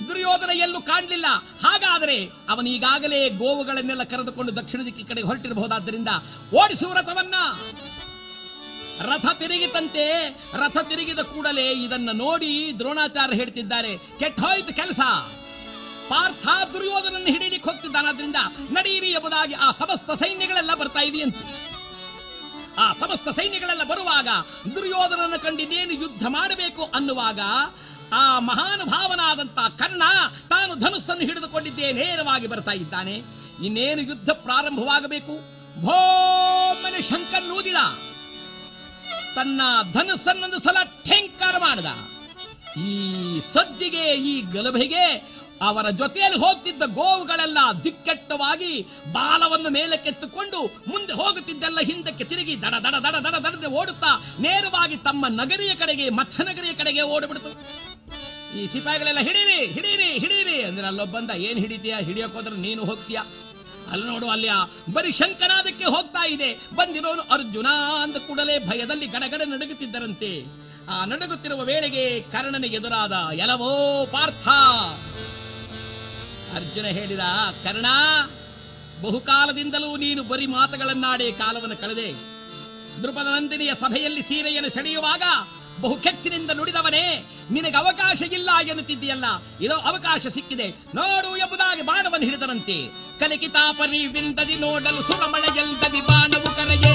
ದುರ್ಯೋಧನ 0.08 0.50
ಎಲ್ಲೂ 0.50 0.80
ಕಾಣಲಿಲ್ಲ. 0.82 1.26
ಹಾಗಾದರೆ 1.64 2.26
ಅವನೀಗಾಗಲೇ 2.48 3.28
ಗೋವುಗಳನ್ನೆಲ್ಲ 3.28 4.02
ಕರೆದುಕೊಂಡು 4.02 4.56
ದಕ್ಷಿಣ 4.56 4.80
ದಿಕ್ಕಿ 4.84 5.04
ಕಡೆ 5.04 5.22
ಹೊರಟಿರಬಹುದಾದ್ದರಿಂದ 5.22 6.08
ಓಡಿಸುವ 6.54 6.92
ರಥವನ್ನ. 6.92 7.34
ರಥ 9.00 9.26
ತಿರುಗಿತಂತೆ, 9.38 10.28
ರಥ 10.52 10.76
ತಿರುಗಿದ 10.76 11.18
ಕೂಡಲೇ 11.18 11.72
ಇದನ್ನು 11.72 12.12
ನೋಡಿ 12.12 12.72
ದ್ರೋಣಾಚಾರ್ಯ 12.78 13.36
ಹೇಳ್ತಿದ್ದಾರೆ, 13.36 13.98
ಕೆಟ್ಟ 13.98 14.40
ಕೆಲಸ. 14.70 15.00
ಪಾರ್ಥ 16.08 16.48
ದುರ್ಯೋಧನನ್ನು 16.72 17.26
ಹಿಡಿಯಲಿಕ್ಕೆ 17.26 17.70
ಹೋಗ್ತಿದ್ದಾನಾದ್ರಿಂದ 17.70 18.36
ನಡೆಯಿರಿ 18.70 19.10
ಎಂಬುದಾಗಿ 19.10 19.54
ಆ 19.54 19.70
ಸಮಸ್ತ 19.70 20.10
ಸೈನ್ಯಗಳೆಲ್ಲ 20.10 20.74
ಬರ್ತಾ 20.74 21.00
ಇದೆಯಂತೆ 21.00 21.66
ಆ 22.78 22.92
ಸಮಸ್ತ 22.92 23.28
ಸೈನ್ಯಗಳೆಲ್ಲ 23.28 23.82
ಬರುವಾಗ 23.82 24.28
ದುರ್ಯೋಧನನ 24.74 25.36
ಕಂಡಿನೇನು 25.36 25.92
ಯುದ್ಧ 25.92 26.26
ಮಾಡಬೇಕು 26.28 26.82
ಅನ್ನುವಾಗ 26.94 27.40
ಆ 28.12 28.38
ಮಹಾನುಭಾವನಾದಂತ 28.38 29.58
ಕರ್ಣ 29.78 30.02
ತಾನು 30.50 30.74
ಧನುಸ್ಸನ್ನು 30.74 31.24
ಹಿಡಿದುಕೊಂಡಿದ್ದೇ 31.24 31.92
ನೇರವಾಗಿ 31.92 32.46
ಬರ್ತಾ 32.46 32.72
ಇದ್ದಾನೆ. 32.72 33.14
ಇನ್ನೇನು 33.64 34.02
ಯುದ್ಧ 34.02 34.30
ಪ್ರಾರಂಭವಾಗಬೇಕು? 34.30 35.34
ಭೋಮನೆ 35.82 37.02
ಶಂಕರ್ 37.02 37.46
ತನ್ನ 39.34 39.60
ಧನುಸ್ಸನ್ನೊಂದು 39.92 40.58
ಸಲ 40.58 40.76
ಠೆಂಕಾರ 40.82 41.54
ಮಾಡಿದ. 41.58 41.86
ಈ 42.80 43.40
ಸದ್ದಿಗೆ, 43.40 44.04
ಈ 44.14 44.40
ಗಲಭೆಗೆ 44.40 45.35
ಅವರ 45.60 45.90
ಜೊತೆಯಲ್ಲಿ 45.90 46.38
ಹೋಗ್ತಿದ್ದ 46.38 46.82
ಗೋವುಗಳೆಲ್ಲ 46.82 47.58
ದಿಕ್ಕೆಟ್ಟವಾಗಿ 47.84 48.82
ಬಾಲವನ್ನು 49.12 49.70
ಮೇಲಕ್ಕೆತ್ತುಕೊಂಡು 49.70 50.60
ಮುಂದೆ 50.66 51.12
ಹೋಗುತ್ತಿದ್ದೆಲ್ಲ 51.12 51.78
ಹಿಂದಕ್ಕೆ 51.80 52.24
ತಿರುಗಿ 52.24 52.62
ದಡ 52.62 52.74
ದಡ 52.74 52.94
ದಡ 52.94 53.14
ದಡ 53.14 53.34
ದಡದೆ 53.34 53.66
ಓಡುತ್ತಾ 53.66 54.24
ನೇರವಾಗಿ 54.40 54.96
ತಮ್ಮ 54.96 55.26
ನಗರಿಯ 55.28 55.74
ಕಡೆಗೆ 55.74 56.10
ಮತ್ಸ್ಯನಗರಿಯ 56.10 56.72
ಕಡೆಗೆ 56.72 57.02
ಓಡಿಬಿಡ್ತು. 57.02 57.50
ಈ 58.58 58.66
ಸಿಪಾಯಿಗಳೆಲ್ಲ, 58.66 59.18
ಹಿಡೀರಿ 59.18 59.66
ಹಿಡೀರಿ 59.66 60.18
ಹಿಡೀರಿ. 60.18 60.62
ಅಂದ್ರೆ 60.62 60.86
ಅಲ್ಲೊಬ್ಬಂದ, 60.86 61.30
ಏನ್ 61.30 61.58
ಹಿಡಿತೀಯಾ? 61.58 61.98
ಹಿಡಿಯೋಕ್ 61.98 62.34
ಹೋದ್ರೆ 62.34 62.56
ನೀನು 62.56 62.84
ಹೋಗ್ತೀಯ? 62.84 63.18
ಅಲ್ಲಿ 63.92 64.06
ನೋಡು, 64.06 64.28
ಅಲ್ಲಿ 64.28 64.48
ಬರೀ 64.92 65.12
ಶಂಕನಾದಕ್ಕೆ 65.12 65.84
ಹೋಗ್ತಾ 65.84 66.26
ಇದೆ. 66.26 66.58
ಬಂದಿರೋನು 66.74 67.22
ಅರ್ಜುನ 67.22 67.66
ಅಂದ 68.02 68.16
ಕೂಡಲೇ 68.16 68.58
ಭಯದಲ್ಲಿ 68.58 69.06
ಗಡಗಡ 69.06 69.40
ನಡುಗುತ್ತಿದ್ದರಂತೆ. 69.46 70.44
ಆ 70.88 71.04
ನಡುಗುತ್ತಿರುವ 71.04 71.60
ವೇಳೆಗೆ 71.64 72.20
ಕರ್ಣನಿಗೆ 72.20 72.76
ಎದುರಾದ 72.76 73.12
ಎಲವೋ 73.32 74.06
ಪಾರ್ಥ 74.06 74.48
ಅರ್ಜುನ 76.56 76.86
ಹೇಳಿದ, 76.98 77.24
ಕರ್ಣ, 77.64 77.86
ಬಹುಕಾಲದಿಂದಲೂ 79.02 79.90
ನೀನು 79.96 80.22
ಬರಿ 80.22 80.46
ಮಾತುಗಳನ್ನಾಡೇ 80.46 81.28
ಕಾಲವನ್ನು 81.32 81.76
ಕಳೆದೆ. 81.80 82.08
ದೃಪದ 83.02 83.28
ನಂದಿನಿಯ 83.34 83.72
ಸಭೆಯಲ್ಲಿ 83.74 84.22
ಸೀರೆಯನ್ನು 84.22 84.70
ಸೆಳೆಯುವಾಗ 84.76 85.22
ಬಹು 85.80 85.96
ಕೆಚ್ಚಿನಿಂದ 86.04 86.50
ನುಡಿದವನೇ, 86.50 87.02
ನಿನಗೆ 87.50 87.76
ಅವಕಾಶ 87.76 88.22
ಇಲ್ಲ 88.36 88.50
ಎನ್ನುತ್ತಿದ್ದೀಯಲ್ಲ, 88.70 89.26
ಇದೋ 89.60 89.76
ಅವಕಾಶ 89.90 90.26
ಸಿಕ್ಕಿದೆ. 90.26 90.68
ನೋಡು 90.94 91.30
ಎಂಬುದಾಗಿ 91.36 91.82
ಬಾಣವನ್ನು 91.82 92.26
ಹಿಡಿದನಂತೆ. 92.26 92.78
ಕಲಿಕಿತಾಪರಿ 93.20 94.00
ವಿಂದದಿ 94.06 94.56
ನೋಡಲು 94.56 95.02
ಸುರಮಳೆಯಲ್ದದಿ 95.02 96.00
ಬಾಣವು 96.00 96.50
ಕರೆಯೇ. 96.56 96.94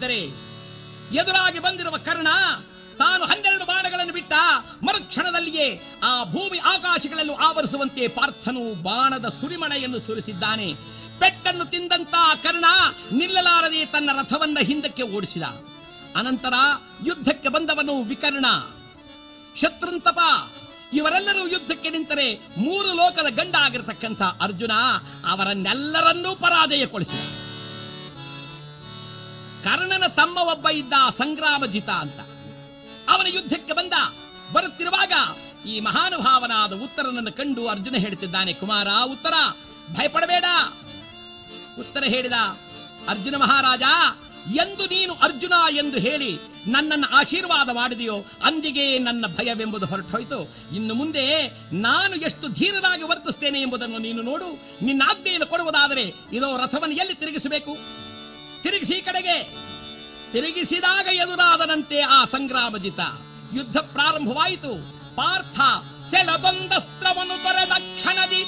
ಬಾಣಗಳನ್ನು 0.00 0.22
ಎದುರಾಗಿ 1.14 1.58
ಬಂದಿರುವ 1.58 1.96
ಕರ್ಣ 1.96 2.28
ತಾನು 2.98 3.24
ಹನ್ನೆರಡು 3.24 3.64
ಬಾಣಗಳನ್ನು 3.64 4.12
ಬಿಟ್ಟ 4.12 4.32
ಮರುಕ್ಷಣದಲ್ಲಿಯೇ 4.82 5.80
ಆ 6.02 6.24
ಭೂಮಿ 6.24 6.58
ಆಕಾಶಗಳಲ್ಲೂ 6.58 7.34
ಆವರಿಸುವಂತೆ 7.34 8.08
ಪಾರ್ಥನು 8.08 8.82
ಬಾಣದ 8.82 9.28
ಸುರಿಮಣೆಯನ್ನು 9.28 9.98
ಸುರಿಸಿದ್ದಾನೆ. 9.98 10.74
ಪೆಟ್ಟನ್ನು 11.18 11.64
ತಿಂದಂತ 11.64 12.14
ಕರ್ಣ 12.42 12.64
ನಿಲ್ಲಲಾರದೆ 13.12 13.86
ತನ್ನ 13.86 14.10
ರಥವನ್ನ 14.18 14.58
ಹಿಂದಕ್ಕೆ 14.62 15.02
ಓಡಿಸಿದ. 15.02 15.42
ಅನಂತರ 16.16 16.52
ಯುದ್ಧಕ್ಕೆ 17.06 17.48
ಬಂದವನು 17.48 18.02
ವಿಕರ್ಣ. 18.02 18.46
ಶತ್ರುಂತಪ, 19.56 20.18
ಇವರೆಲ್ಲರೂ 20.92 21.48
ಯುದ್ಧಕ್ಕೆ 21.48 21.90
ನಿಂತರೆ 21.90 22.40
ಮೂರು 22.58 22.92
ಲೋಕದ 22.92 23.26
ಗಂಡ 23.34 23.54
ಆಗಿರತಕ್ಕಂಥ 23.54 24.22
ಅರ್ಜುನ 24.22 24.72
ಅವರನ್ನೆಲ್ಲರನ್ನೂ 25.30 26.36
ಪರಾಜಯಗೊಳಿಸಿದ. 26.36 27.45
ಕರ್ಣನ 29.66 30.06
ತಮ್ಮ 30.06 30.38
ಒಬ್ಬ 30.38 30.68
ಇದ್ದ 30.68 30.92
ಸಂಗ್ರಾಮಜಿತ 31.18 31.88
ಅಂತ. 31.88 32.20
ಅವನ 33.08 33.26
ಯುದ್ಧಕ್ಕೆ 33.26 33.72
ಬಂದ, 33.72 33.92
ಬರುತ್ತಿರುವಾಗ 34.52 35.12
ಈ 35.68 35.80
ಮಹಾನುಭಾವನಾದ 35.80 36.72
ಉತ್ತರನನ್ನು 36.72 37.32
ಕಂಡು 37.32 37.68
ಅರ್ಜುನ 37.68 37.96
ಹೇಳ್ತಿದ್ದಾನೆ 37.96 38.52
ಕುಮಾರ, 38.52 38.88
ಉತ್ತರ, 39.04 39.34
ಭಯಪಡಬೇಡ. 39.92 40.44
ಉತ್ತರ 41.80 42.04
ಹೇಳಿದ, 42.04 42.32
ಅರ್ಜುನ 43.08 43.36
ಮಹಾರಾಜ, 43.36 43.82
ಎಂದು 44.56 44.84
ನೀನು 44.86 45.14
ಅರ್ಜುನ 45.14 45.52
ಎಂದು 45.76 45.98
ಹೇಳಿ 45.98 46.38
ನನ್ನನ್ನು 46.66 47.08
ಆಶೀರ್ವಾದ 47.16 47.68
ಮಾಡಿದೆಯೋ, 47.70 48.16
ಅಂದಿಗೆ 48.44 48.98
ನನ್ನ 48.98 49.26
ಭಯವೆಂಬುದು 49.26 49.86
ಹೊರಟೋಯ್ತು. 49.86 50.38
ಇನ್ನು 50.74 50.94
ಮುಂದೆ 50.94 51.24
ನಾನು 51.72 52.14
ಎಷ್ಟು 52.16 52.48
ಧೀರನಾಗಿ 52.48 53.02
ವರ್ತಿಸ್ತೇನೆ 53.02 53.60
ಎಂಬುದನ್ನು 53.60 53.98
ನೀನು 53.98 54.22
ನೋಡು. 54.22 54.48
ನಿನ್ನ 54.84 55.02
ಆಜ್ಞೆಯನ್ನು 55.10 55.46
ಕೊಡುವುದಾದರೆ, 55.46 56.14
ಇದೋ 56.32 56.56
ರಥವನ್ನು 56.56 56.94
ಎಲ್ಲಿ 56.94 57.14
ತಿರುಗಿಸಬೇಕು? 57.14 58.05
ತಿರುಗಿಸಿ 58.66 58.96
ಕಡೆಗೆ. 59.08 59.38
ತಿರುಗಿಸಿದಾಗ 60.32 61.06
ಎದುರಾದನಂತೆ 61.22 61.98
ಆ 62.16 62.20
ಸಂಗ್ರಾಮಜಿತ. 62.34 63.00
ಯುದ್ಧ 63.58 63.78
ಪ್ರಾರಂಭವಾಯಿತು. 63.94 64.72
ಪಾರ್ಥ 65.18 65.58
ಸೆಳದೊಂದಸ್ತ್ರವನ್ನು 66.10 67.36
ತೊರೆದ 67.42 67.74
ಕ್ಷಣದಿ 67.98 68.42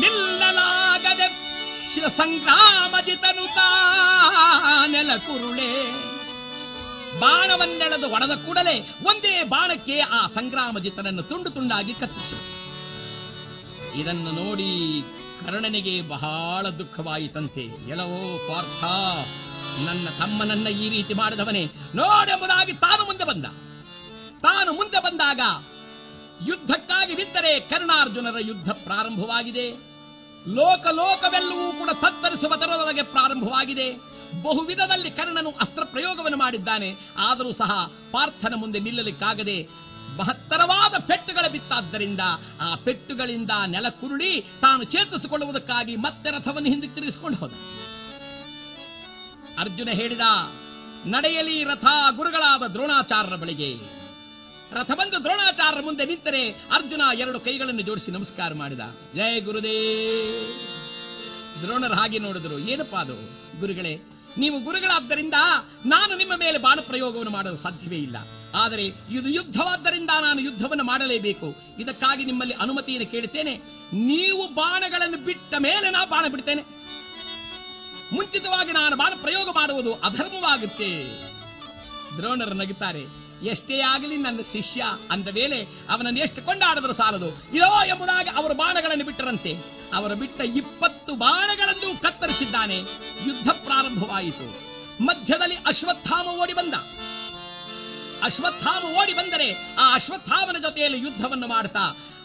ನಿಲ್ಲಲಾಗದೆ 0.00 1.28
ಸಂಗ್ರಾಮಜಿತನು 2.16 3.44
ನೆಲ 4.92 5.10
ಕುರುಳೆ 5.26 5.68
ಬಾಣವನ್ನೆಳೆದು 7.20 8.06
ಒಡೆದ 8.10 8.34
ಕೂಡಲೇ 8.46 8.74
ಒಂದೇ 9.10 9.34
ಬಾಣಕ್ಕೆ 9.52 9.96
ಆ 10.18 10.20
ಸಂಗ್ರಾಮಜಿತನನ್ನು 10.36 11.22
ತುಂಡು 11.22 11.50
ತುಂಡಾಗಿ 11.50 11.94
ಕತ್ತಿಸಿದ 11.94 12.40
ಇದನ್ನು 14.00 14.30
ನೋಡಿ 14.40 14.70
ಕರ್ಣನಿಗೆ 15.44 15.94
ಬಹಳ 16.08 16.64
ದುಃಖವಾಯಿತಂತೆ. 16.78 17.64
ಎಲ್ಲವೋ 17.92 18.20
ಪಾರ್ಥ, 18.48 18.84
ನನ್ನ 19.86 20.06
ತಮ್ಮನನ್ನ 20.18 20.68
ಈ 20.84 20.88
ರೀತಿ 20.88 21.14
ಮಾಡಿದವನೇ. 21.14 21.64
ನೋಡೆಂಬುದಾಗಿ 21.94 22.74
ತಾನು 22.84 23.04
ಮುಂದೆ 23.04 23.24
ಬಂದ. 23.24 23.46
ತಾನು 24.42 24.70
ಮುಂದೆ 24.72 25.00
ಬಂದಾಗ 25.02 25.40
ಯುದ್ಧಕ್ಕಾಗಿ 26.48 27.14
ಬಿದ್ದರೆ 27.14 27.52
ಕರ್ಣಾರ್ಜುನರ 27.60 28.38
ಯುದ್ಧ 28.40 28.70
ಪ್ರಾರಂಭವಾಗಿದೆ. 28.86 29.66
ಲೋಕ 30.54 30.84
ಲೋಕವೆಲ್ಲವೂ 30.92 31.66
ಕೂಡ 31.72 31.90
ತತ್ತರಿಸುವ 32.00 32.56
ತರದೊಳಗೆ 32.56 33.04
ಪ್ರಾರಂಭವಾಗಿದೆ. 33.12 33.88
ಬಹುವಿಧದಲ್ಲಿ 34.42 35.10
ಕರ್ಣನು 35.10 35.50
ಅಸ್ತ್ರ 35.60 35.84
ಪ್ರಯೋಗವನ್ನು 35.84 36.38
ಮಾಡಿದ್ದಾನೆ. 36.38 36.88
ಆದರೂ 37.18 37.50
ಸಹ 37.52 37.72
ಪಾರ್ಥನ 38.12 38.54
ಮುಂದೆ 38.56 38.78
ನಿಲ್ಲಲಿಕ್ಕಾಗದೆ 38.78 39.56
ಮಹತ್ತರವಾದ 40.18 40.94
ಪೆಟ್ಟುಗಳ 41.10 41.46
ಬಿತ್ತಾದ್ದರಿಂದ 41.46 42.22
ಆ 42.60 42.68
ಪೆಟ್ಟುಗಳಿಂದ 42.86 43.52
ನೆಲ 43.66 43.88
ಕುರುಳಿ 44.00 44.32
ತಾನು 44.60 44.82
ಚೇತರಿಸಿಕೊಳ್ಳುವುದಕ್ಕಾಗಿ 44.84 45.96
ಮತ್ತೆ 45.96 46.30
ರಥವನ್ನು 46.30 46.68
ಹಿಂದೆ 46.68 46.88
ತಿರುಗಿಸಿಕೊಂಡು 46.88 47.38
ಹೋದ. 47.38 47.52
ಅರ್ಜುನ 49.58 49.88
ಹೇಳಿದ, 50.00 50.26
ನಡೆಯಲಿ 51.06 51.56
ರಥ 51.64 51.86
ಗುರುಗಳಾದ 52.16 52.66
ದ್ರೋಣಾಚಾರ್ಯರ 52.66 53.36
ಬಳಿಗೆ. 53.36 53.70
ರಥ 54.78 54.90
ಬಂದು 54.90 55.18
ದ್ರೋಣಾಚಾರ್ಯರ 55.24 55.82
ಮುಂದೆ 55.84 56.04
ನಿಂತರೆ 56.04 56.42
ಅರ್ಜುನ 56.50 57.02
ಎರಡು 57.18 57.40
ಕೈಗಳನ್ನು 57.40 57.82
ಜೋಡಿಸಿ 57.82 58.10
ನಮಸ್ಕಾರ 58.10 58.52
ಮಾಡಿದ. 58.52 58.82
ಜಯ 59.14 59.40
ಗುರುದೇ 59.40 59.76
ದ್ರೋಣರು 61.62 61.94
ಹಾಗೆ 61.94 62.18
ನೋಡಿದ್ರು, 62.18 62.58
ಏನಪ್ಪಾ 62.58 63.00
ಅದು? 63.00 63.16
ಗುರುಗಳೇ, 63.60 63.94
ನೀವು 64.38 64.56
ಗುರುಗಳಾದ್ದರಿಂದ 64.64 65.38
ನಾನು 65.86 66.12
ನಿಮ್ಮ 66.16 66.32
ಮೇಲೆ 66.36 66.58
ಬಾಣ 66.58 66.78
ಪ್ರಯೋಗವನ್ನು 66.80 67.30
ಮಾಡಲು 67.30 67.56
ಸಾಧ್ಯವೇ 67.56 67.96
ಇಲ್ಲ. 67.96 68.16
ಆದರೆ 68.54 68.84
ಇದು 69.10 69.28
ಯುದ್ಧವಾದ್ದರಿಂದ 69.28 70.10
ನಾನು 70.20 70.40
ಯುದ್ಧವನ್ನು 70.40 70.84
ಮಾಡಲೇಬೇಕು. 70.84 71.48
ಇದಕ್ಕಾಗಿ 71.78 72.24
ನಿಮ್ಮಲ್ಲಿ 72.24 72.54
ಅನುಮತಿಯನ್ನು 72.54 73.10
ಕೇಳುತ್ತೇನೆ. 73.10 73.54
ನೀವು 73.92 74.48
ಬಾಣಗಳನ್ನು 74.48 75.18
ಬಿಟ್ಟ 75.24 75.54
ಮೇಲೆ 75.58 75.90
ನಾ 75.90 76.04
ಬಾಣ 76.04 76.26
ಬಿಡ್ತೇನೆ. 76.26 76.62
ಮುಂಚಿತವಾಗಿ 78.12 78.72
ನಾನು 78.72 78.96
ಬಾಣ 78.96 79.12
ಪ್ರಯೋಗ 79.22 79.48
ಮಾಡುವುದು 79.54 79.94
ಅಧರ್ಮವಾಗುತ್ತೆ. 79.94 80.90
ದ್ರೋಣರು 82.16 82.54
ನಗುತ್ತಾರೆ, 82.54 83.02
ಎಷ್ಟೇ 83.42 83.80
ಆಗಲಿ 83.80 84.16
ನನ್ನ 84.16 84.40
ಶಿಷ್ಯ 84.52 84.84
ಅಂದ 85.10 85.28
ಮೇಲೆ 85.28 85.62
ಅವನನ್ನು 85.90 86.20
ಎಷ್ಟು 86.20 86.42
ಕೊಂಡಾಡಿದ್ರು 86.42 86.92
ಸಾಲದು. 86.92 87.28
ಇದೋ 87.28 87.84
ಎಂಬುದಾಗಿ 87.84 88.30
ಅವರು 88.30 88.54
ಬಾಣಗಳನ್ನು 88.54 89.04
ಬಿಟ್ಟರಂತೆ. 89.04 89.52
ಅವರು 89.94 90.14
ಬಿಟ್ಟ 90.14 90.40
ಇಪ್ಪತ್ತು 90.40 91.14
ಬಾಣಗಳನ್ನು 91.14 92.02
ಕತ್ತರಿಸಿದ್ದಾನೆ. 92.02 92.78
ಯುದ್ಧ 93.26 93.48
ಪ್ರಾರಂಭವಾಯಿತು. 93.48 94.46
ಮಧ್ಯದಲ್ಲಿ 95.04 95.56
ಅಶ್ವತ್ಥಾಮ 95.56 96.26
ಓಡಿ 96.26 96.52
ಬಂದ. 96.52 96.74
ಅಶ್ವತ್ಥಾಮ 98.22 98.82
ಓಡಿ 99.02 99.14
ಬಂದರೆ 99.14 99.48
ಆ 99.78 99.94
ಅಶ್ವತ್ಥಾಮನ 99.94 100.56
ಜೊತೆಯಲ್ಲಿ 100.62 100.98
ಯುದ್ಧವನ್ನು 100.98 101.46
ಮಾಡ್ತಾ, 101.46 101.84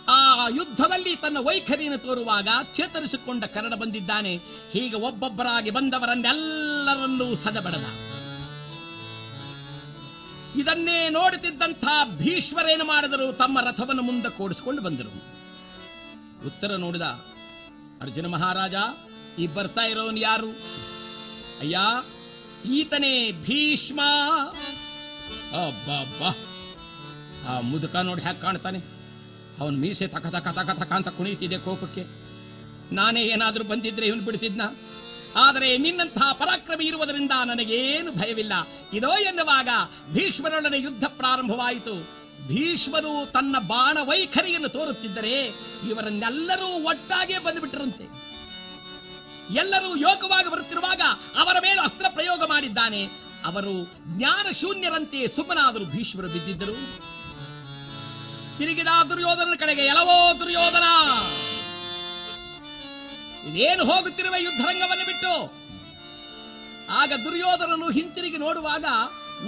ಆ 0.09 0.47
ಯುದ್ಧದಲ್ಲಿ 0.47 1.15
ತನ್ನ 1.15 1.37
ವೈಖರಿಯನ್ನು 1.41 1.97
ತೋರುವಾಗ 1.97 2.47
ಚೇತರಿಸಿಕೊಂಡ 2.73 3.43
ಕರ್ಣ 3.43 3.75
ಬಂದಿದ್ದಾನೆ. 3.75 4.35
ಹೀಗೆ 4.71 4.95
ಒಬ್ಬೊಬ್ಬರಾಗಿ 4.95 5.69
ಬಂದವರನ್ನೆಲ್ಲರನ್ನೂ 5.69 7.35
ಸದಬಡದ. 7.35 7.87
ಇದನ್ನೇ 10.59 11.09
ನೋಡುತ್ತಿದ್ದಂಥ 11.09 11.85
ಭೀಷ್ಮರೇನು 12.17 12.85
ಮಾಡಿದರು? 12.85 13.33
ತಮ್ಮ 13.33 13.59
ರಥವನ್ನು 13.59 14.03
ಮುಂದೆ 14.03 14.29
ಕೂಡಿಸಿಕೊಂಡು 14.29 14.81
ಬಂದರು. 14.81 15.11
ಉತ್ತರ 16.47 16.71
ನೋಡಿದ, 16.75 17.01
ಅರ್ಜುನ 18.01 18.25
ಮಹಾರಾಜ, 18.25 18.75
ಈ 19.39 19.47
ಬರ್ತಾ 19.47 19.81
ಇರೋನು 19.81 20.17
ಯಾರು? 20.17 20.49
ಅಯ್ಯ, 21.59 21.77
ಈತನೇ 22.73 23.31
ಭೀಷ್ಮ. 23.31 23.99
ಅಬ್ಬಬ್ಬಾ. 25.51 26.29
ಆ 27.49 27.59
ಮುದುಕ 27.59 27.95
ನೋಡಿ 27.95 28.21
ಹ್ಯಾಕ್ 28.21 28.41
ಕಾಣ್ತಾನೆ. 28.41 28.79
ಅವನ 29.59 29.75
ಮೀಸೆ 29.75 30.07
ತಕ 30.07 30.25
ತಕ 30.25 30.47
ತಕ 30.47 30.83
ತಕ 30.83 30.91
ಅಂತ 30.91 31.07
ಕುಣಿಯುತ್ತಿದೆ 31.07 31.57
ಕೋಪಕ್ಕೆ. 31.57 32.03
ನಾನೇ 32.95 33.23
ಏನಾದರೂ 33.23 33.63
ಬಂದಿದ್ರೆ 33.63 34.07
ಇವನು 34.07 34.21
ಬಿಡ್ತಿದ್ನ? 34.21 34.61
ಆದರೆ 35.35 35.77
ನಿನ್ನಂತಹ 35.77 36.31
ಪರಾಕ್ರಮಿ 36.31 36.85
ಇರುವುದರಿಂದ 36.85 37.31
ನನಗೇನು 37.45 38.11
ಭಯವಿಲ್ಲ. 38.11 38.53
ಇದೋ 38.93 39.17
ಎನ್ನುವಾಗ 39.17 39.69
ಭೀಷ್ಮನೊಡನೆ 40.13 40.79
ಯುದ್ಧ 40.79 41.03
ಪ್ರಾರಂಭವಾಯಿತು. 41.03 42.17
ಭೀಷ್ಮರು 42.47 43.31
ತನ್ನ 43.31 43.55
ಬಾಣ 43.59 43.97
ವೈಖರಿಯನ್ನು 44.01 44.69
ತೋರುತ್ತಿದ್ದರೆ 44.69 45.45
ಇವರನ್ನೆಲ್ಲರೂ 45.89 46.83
ಒಟ್ಟಾಗೆ 46.83 47.39
ಬಂದುಬಿಟ್ಟರಂತೆ 47.39 48.03
ಎಲ್ಲರೂ 49.53 49.95
ಯೋಗವಾಗಿ 49.95 50.51
ಬರುತ್ತಿರುವಾಗ 50.51 51.01
ಅವರ 51.37 51.55
ಮೇಲೆ 51.61 51.81
ಅಸ್ತ್ರ 51.81 52.05
ಪ್ರಯೋಗ 52.09 52.43
ಮಾಡಿದ್ದಾನೆ. 52.43 53.26
ಅವರು 53.45 53.85
ಜ್ಞಾನ 54.07 54.51
ಶೂನ್ಯರಂತೆ 54.51 55.27
ಸುಮ್ಮನಾದರು 55.27 55.85
ಭೀಷ್ಮರು 55.85 56.27
ಬಿದ್ದಿದ್ದರು. 56.27 56.73
ತಿರುಗಿದ 58.57 58.87
ದುರ್ಯೋಧನ 59.09 59.53
ಕಡೆಗೆ 59.59 59.81
ಎಲವೋ 59.81 60.39
ದುರ್ಯೋಧನ! 60.39 60.83
ಇದೇನು 63.47 63.85
ಹೋಗುತ್ತಿರುವ 63.85 64.35
ಯುದ್ಧರಂಗವನ್ನು 64.35 65.05
ಬಿಟ್ಟು? 65.05 65.51
ಆಗ 66.89 67.13
ದುರ್ಯೋಧನನು 67.13 67.89
ಹಿಂತಿರುಗಿ 67.89 68.37
ನೋಡುವಾಗ 68.37 68.85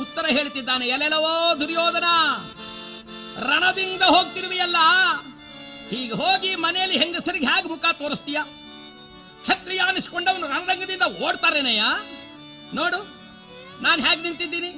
ಉತ್ತರ 0.02 0.26
ಹೇಳ್ತಿದ್ದಾನೆ, 0.28 0.88
ಎಲೆಲವೋ 0.88 1.60
ದುರ್ಯೋಧನ! 1.60 2.04
ರಣದಿಂದ 3.40 4.02
ಹೋಗ್ತಿರುವೆಯಲ್ಲ! 4.02 4.78
ಹೀಗೆ 5.90 6.14
ಹೋಗಿ 6.14 6.56
ಮನೆಯಲ್ಲಿ 6.56 6.98
ಹೆಂಗಸರಿಗೆ 6.98 7.46
ಹೇಗೆ 7.46 7.70
ಮುಖ 7.70 7.86
ತೋರಿಸ್ತೀಯ? 7.94 8.38
ಕ್ಷತ್ರಿಯ 9.44 9.80
ಅನಿಸ್ಕೊಂಡವನು 9.80 10.48
ರಣರಂಗದಿಂದ 10.48 11.02
ಓಡ್ತಾರೇನಯ್ಯ? 11.02 11.82
ನೋಡು 12.74 13.19
ನಾನು 13.82 14.02
ಹೇಗೆ 14.02 14.22
ನಿಂತಿದ್ದೀನಿ? 14.22 14.70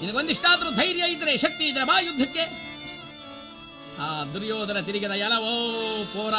ನಿನಗೊಂದಿಷ್ಟಾದ್ರೂ 0.00 0.70
ಧೈರ್ಯ 0.70 1.12
ಇದ್ರೆ, 1.12 1.36
ಶಕ್ತಿ 1.36 1.64
ಇದ್ರೆ 1.64 1.84
ಬಾ 1.84 2.00
ಯುದ್ಧಕ್ಕೆ. 2.00 2.74
ಆ 4.00 4.24
ದುರ್ಯೋಧನ 4.24 4.80
ತಿರುಗಿದ 4.80 5.10
ಎಲವೋ 5.10 6.04
ಪೋರ. 6.04 6.34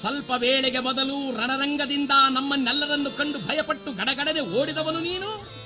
ಸ್ವಲ್ಪ 0.00 0.30
ವೇಳೆಗೆ 0.36 0.78
ಮೊದಲು 0.78 1.36
ರಣರಂಗದಿಂದ 1.36 2.10
ನಮ್ಮನ್ನೆಲ್ಲರನ್ನು 2.30 3.10
ಕಂಡು 3.10 3.38
ಭಯಪಟ್ಟು 3.38 3.92
ಗಡಗಡನೆ 3.92 4.40
ಓಡಿದವನು 4.40 5.00
ನೀನು? 5.00 5.58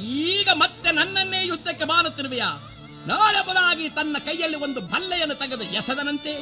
ಈಗ 0.00 0.48
ಮತ್ತೆ 0.48 0.90
ನನ್ನನ್ನೇ 0.92 1.46
ಯುದ್ಧಕ್ಕೆ 1.46 1.84
ಬಾನುತ್ತಿರುವೆಯ? 1.84 2.42
ನಾಳೆ 3.06 3.46
ಬಲಾಗಿ 3.46 3.90
ತನ್ನ 3.90 4.16
ಕೈಯಲ್ಲಿ 4.18 4.56
ಒಂದು 4.56 4.80
ಭಲ್ಲೆಯನ್ನು 4.80 5.34
ತೆಗೆದು 5.34 5.64
ಎಸೆದನಂತೆ. 5.64 6.32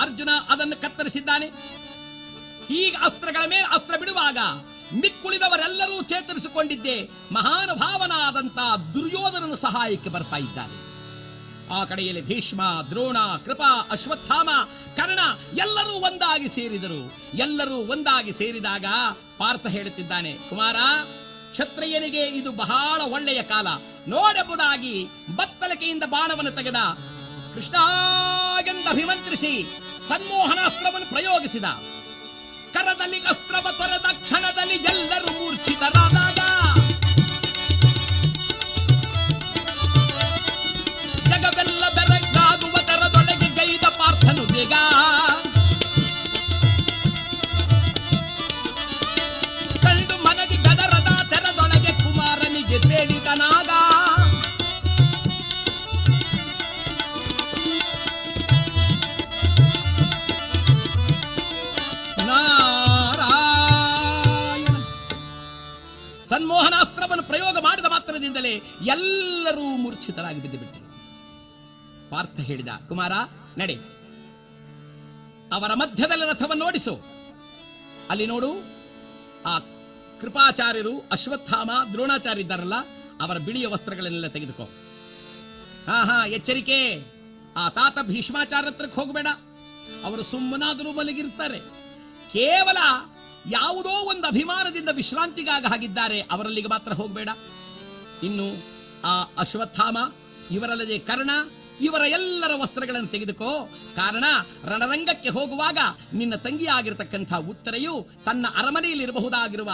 ಅರ್ಜುನ 0.00 0.28
ಅದನ್ನು 0.48 0.80
ಕತ್ತರಿಸಿದ್ದಾನೆ. 0.80 1.46
ಹೀಗೆ 2.68 2.96
ಅಸ್ತ್ರಗಳ 2.96 3.48
ಮೇಲೆ 3.48 3.64
ಅಸ್ತ್ರ 3.64 3.96
ಬಿಡುವಾಗ 3.96 4.38
ಮಿಕ್ಕುಳಿದವರೆಲ್ಲರೂ 4.94 6.02
ಚೇತರಿಸಿಕೊಂಡಿದ್ದೆ 6.02 7.10
ಮಹಾನುಭಾವನಾದಂತ 7.32 8.58
ದುರ್ಯೋಧನನ 8.94 9.54
ಸಹಾಯಕ್ಕೆ 9.54 10.10
ಬರ್ತಾ 10.10 10.36
ಇದ್ದಾನೆ. 10.36 10.88
ಆ 11.74 11.84
ಕಡೆಯಲ್ಲಿ 11.84 12.20
ಭೀಷ್ಮ, 12.22 12.62
ದ್ರೋಣ, 12.90 13.16
ಕೃಪಾ, 13.44 13.88
ಅಶ್ವತ್ಥಾಮ, 13.90 14.50
ಕರ್ಣ 14.96 15.18
ಎಲ್ಲರೂ 15.54 15.92
ಒಂದಾಗಿ 15.92 16.48
ಸೇರಿದರು. 16.48 17.14
ಎಲ್ಲರೂ 17.34 17.74
ಒಂದಾಗಿ 17.74 18.32
ಸೇರಿದಾಗ 18.32 18.84
ಪಾರ್ಥ 19.38 19.66
ಹೇಳುತ್ತಿದ್ದಾನೆ, 19.66 20.32
ಕುಮಾರ, 20.32 20.76
ಕ್ಷತ್ರಿಯನಿಗೆ 21.52 22.22
ಇದು 22.22 22.52
ಬಹಳ 22.52 23.00
ಒಳ್ಳೆಯ 23.00 23.42
ಕಾಲ. 23.42 23.66
ನೋಡಬಹುದಾಗಿ 24.08 25.04
ಬತ್ತಲಕೆಯಿಂದ 25.36 26.02
ಬಾಣವನ್ನು 26.06 26.50
ತೆಗೆದ. 26.50 26.76
ಕೃಷ್ಣಾಗೆಂದ 27.54 28.86
ಅಭಿಮಂತ್ರಿಸಿ 28.88 29.78
ಸನ್ಮೋಹನಾಸ್ತ್ರವನ್ನು 30.08 31.08
ಪ್ರಯೋಗಿಸಿದ. 31.08 31.64
ಕರದಲ್ಲಿ 32.74 33.20
ಅಸ್ತ್ರವ 33.26 33.66
ತೊರೆದ 33.78 34.08
ಕ್ಷಣದಲ್ಲಿ 34.18 34.78
ಎಲ್ಲರೂ 34.90 35.30
ಮೂರ್ಛಿತರಾದಾಗ 35.38 36.40
ಜಗವೆಲ್ಲ 41.30 41.84
ಬೆರಗಾಗುವ 41.98 42.76
ತರದೊಳಗೆ 42.88 43.48
ಗೈದ 43.56 43.86
ಪಾರ್ಥನು 43.98 44.44
ಬೇಗ. 44.52 44.74
ಕಂಡು 49.84 50.16
ಮನದಿ 50.24 50.58
ಗದರದ 50.58 51.10
ತೆರದೊಳಗೆ 51.30 51.92
ಕುಮಾರನಿಗೆ 52.02 52.78
ಬೇಡಿದನಾಗ 52.88 53.70
ಮಾತ್ರದಿಂದಲೇ 68.28 68.90
ಎಲ್ಲರೂ 68.90 69.76
ಮೂರ್ಛಿತರಾಗಿ 69.76 70.42
ಬಿದ್ದು 70.42 70.58
ಬಿಟ್ಟರು 70.58 70.88
ಪಾರ್ಥ 72.10 72.40
ಹೇಳಿದ, 72.40 72.68
ಕುಮಾರ, 72.88 73.12
ನಡೆ. 73.58 73.74
ಅವರ 75.54 75.74
ಮಧ್ಯದಲ್ಲಿ 75.74 76.28
ರಥವನ್ನು 76.28 76.66
ಓಡಿಸು. 76.66 76.94
ಅಲ್ಲಿ 78.10 78.26
ನೋಡು, 78.26 78.52
ಆ 79.46 79.58
ಕೃಪಾಚಾರ್ಯರು, 80.20 80.98
ಅಶ್ವತ್ಥಾಮ, 81.12 81.70
ದ್ರೋಣಾಚಾರ್ಯ 81.92 82.40
ಇದ್ದಾರಲ್ಲ, 82.40 82.74
ಅವರ 83.20 83.38
ಬಿಳಿಯ 83.38 83.66
ವಸ್ತ್ರಗಳನ್ನೆಲ್ಲ 83.66 84.26
ತೆಗೆದುಕೋ. 84.26 84.64
ಹಾ 85.86 86.04
ಹಾ, 86.04 86.26
ಎಚ್ಚರಿಕೆ. 86.26 87.04
ಆ 87.56 87.68
ತಾತ 87.68 87.98
ಭೀಷ್ಮಾಚಾರ್ಯ 88.02 88.68
ಹತ್ರಕ್ಕೆ 88.68 89.00
ಹೋಗಬೇಡ. 89.00 89.26
ಅವರು 90.04 90.22
ಸುಮ್ಮನಾದರೂ 90.22 90.92
ಮಲಗಿರ್ತಾರೆ. 90.92 91.58
ಕೇವಲ 92.32 92.76
ಯಾವುದೋ 93.50 93.88
ಒಂದು 93.88 94.26
ಅಭಿಮಾನದಿಂದ 94.26 94.88
ವಿಶ್ರಾಂತಿಗಾಗ 94.92 95.66
ಹಾಗಿದ್ದಾರೆ, 95.66 96.20
ಅವರಲ್ಲಿಗೆ 96.20 96.68
ಮಾತ್ರ 96.68 96.92
ಹೋಗಬೇಡ. 96.92 97.28
ಇನ್ನು 98.22 98.62
ಆ 99.04 99.22
ಅಶ್ವತ್ಥಾಮ, 99.38 99.98
ಇವರಲ್ಲದೆ 100.50 100.98
ಕರ್ಣ, 100.98 101.30
ಇವರ 101.80 102.00
ಎಲ್ಲರ 102.00 102.50
ವಸ್ತ್ರಗಳನ್ನು 102.56 103.08
ತೆಗೆದುಕೋ. 103.08 103.70
ಕಾರಣ, 103.96 104.24
ರಣರಂಗಕ್ಕೆ 104.64 105.28
ಹೋಗುವಾಗ 105.28 105.78
ನಿನ್ನ 106.12 106.34
ತಂಗಿಯಾಗಿರತಕ್ಕಂಥ 106.34 107.34
ಉತ್ತರೆಯು 107.34 108.08
ತನ್ನ 108.24 108.46
ಅರಮನೆಯಲ್ಲಿರಬಹುದಾಗಿರುವ 108.56 109.70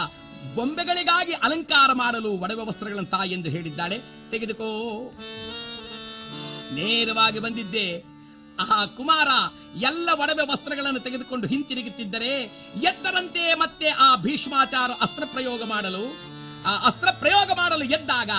ಗೊಂಬೆಗಳಿಗಾಗಿ 0.55 1.33
ಅಲಂಕಾರ 1.33 1.93
ಮಾಡಲು 1.93 2.31
ಒಡವೆ 2.31 2.65
ವಸ್ತ್ರಗಳನ್ನು 2.65 3.09
ತಾ 3.09 3.23
ಎಂದು 3.23 3.49
ಹೇಳಿದ್ದಾಳೆ. 3.49 4.01
ತೆಗೆದುಕೋ. 4.31 5.11
ನೇರವಾಗಿ 6.73 7.39
ಬಂದಿದ್ದೆ. 7.39 8.03
ಆ 8.71 8.85
ಕುಮಾರ, 8.85 9.27
ಎಲ್ಲ 9.81 10.09
ಒಡವೆ 10.13 10.51
ವಸ್ತ್ರಗಳನ್ನು 10.51 10.99
ತೆಗೆದುಕೊಂಡು 10.99 11.47
ಹಿಂತಿರುಗುತ್ತಿದ್ದರೆ 11.47 12.43
ಎದ್ದರಂತೆ 12.75 13.53
ಮತ್ತೆ 13.53 13.87
ಆ 13.87 14.15
ಭೀಷ್ಮಾಚಾರ 14.15 14.91
ಅಸ್ತ್ರ 15.01 15.23
ಪ್ರಯೋಗ 15.33 15.63
ಮಾಡಲು? 15.63 16.34
ಆ 16.69 16.73
ಅಸ್ತ್ರ 16.89 17.09
ಪ್ರಯೋಗ 17.23 17.49
ಮಾಡಲು 17.61 17.85
ಎದ್ದಾಗ 17.97 18.31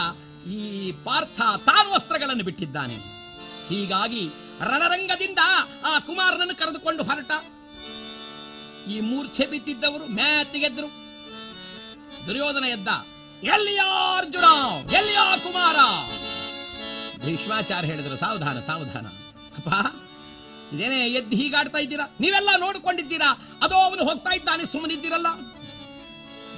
ಈ 0.58 0.60
ಪಾರ್ಥ 1.06 1.38
ತಾನು 1.68 1.88
ಅಸ್ತ್ರಗಳನ್ನು 1.98 2.44
ಬಿಟ್ಟಿದ್ದಾನೆ. 2.48 2.96
ಹೀಗಾಗಿ 3.68 4.22
ರಣರಂಗದಿಂದ 4.70 5.40
ಆ 5.90 5.92
ಕುಮಾರನನ್ನು 5.98 6.54
ಕರೆದುಕೊಂಡು 6.60 7.02
ಹೊರಟ. 7.08 7.32
ಈ 8.92 8.96
ಮೂರ್ಛೆ 9.10 9.44
ಬಿದ್ದಿದ್ದವರು 9.52 10.04
ಮ್ಯಾತಿಗೆದ್ರು 10.18 10.88
ದುರ್ಯೋಧನ 12.26 12.64
ಎದ್ದ 12.76 12.88
ಎಲ್ಲಿಯ 13.54 13.82
ಅರ್ಜುನ 14.18 14.46
ಎಲ್ಲಿಯ 14.98 15.20
ಕುಮಾರ? 15.44 15.78
ಭೀಷ್ಮಾಚಾರ್ಯ 17.24 17.88
ಹೇಳಿದ್ರು, 17.90 18.16
ಸಾವಧಾನ 18.16 18.58
ಸಾವಧಾನ. 18.70 19.06
ಅಪ್ಪ, 19.58 19.70
ಇದೇನೇ 20.72 20.98
ಎದ್ದು 21.18 21.34
ಹೀಗಾಡ್ತಾ 21.40 21.78
ಇದ್ದೀರಾ? 21.78 22.06
ನೀವೆಲ್ಲ 22.22 22.50
ನೋಡಿಕೊಂಡಿದ್ದೀರಾ? 22.64 23.30
ಅದೋ 23.62 23.76
ಅವನು 23.88 24.04
ಹೋಗ್ತಾ 24.08 24.32
ಇದ್ದಾನೆ, 24.38 24.64
ಸುಮ್ಮನಿದ್ದೀರಲ್ಲ. 24.72 25.28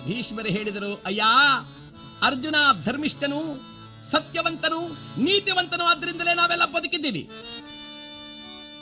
ಭೀಷ್ಮರು 0.09 0.51
ಹೇಳಿದರು, 0.57 0.91
ಅಯ್ಯ, 1.07 1.25
ಅರ್ಜುನ 2.23 2.57
ಧರ್ಮಿಷ್ಠನು, 2.85 3.41
ಸತ್ಯವಂತನು, 4.11 4.81
ನೀತಿವಂತನು 5.25 5.85
ಆದ್ರಿಂದಲೇ 5.85 6.35
ನಾವೆಲ್ಲ 6.35 6.65
ಬದುಕಿದ್ದೀವಿ. 6.65 7.23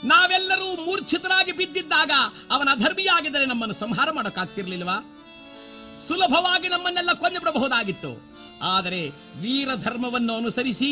ನಾವೆಲ್ಲರೂ 0.03 0.67
ಮೂರ್ಛಿತರಾಗಿ 0.85 1.51
ಬಿದ್ದಿದ್ದಾಗ 1.51 2.11
ಅವನ 2.51 2.67
ಅಧರ್ಮಿಯಾಗಿದ್ದರೆ 2.71 3.45
ನಮ್ಮನ್ನು 3.45 3.75
ಸಂಹಾರ 3.75 4.09
ಮಾಡೋಕ್ಕಾಗ್ತಿರ್ಲಿಲ್ವಾ? 4.11 4.97
ಸುಲಭವಾಗಿ 6.07 6.67
ನಮ್ಮನ್ನೆಲ್ಲ 6.67 7.13
ಕೊಂದುಬಿಡಬಹುದಾಗಿತ್ತು. 7.13 8.11
ಆದರೆ 8.75 9.01
ವೀರ 9.41 9.69
ಧರ್ಮವನ್ನು 9.75 10.33
ಅನುಸರಿಸಿ, 10.35 10.91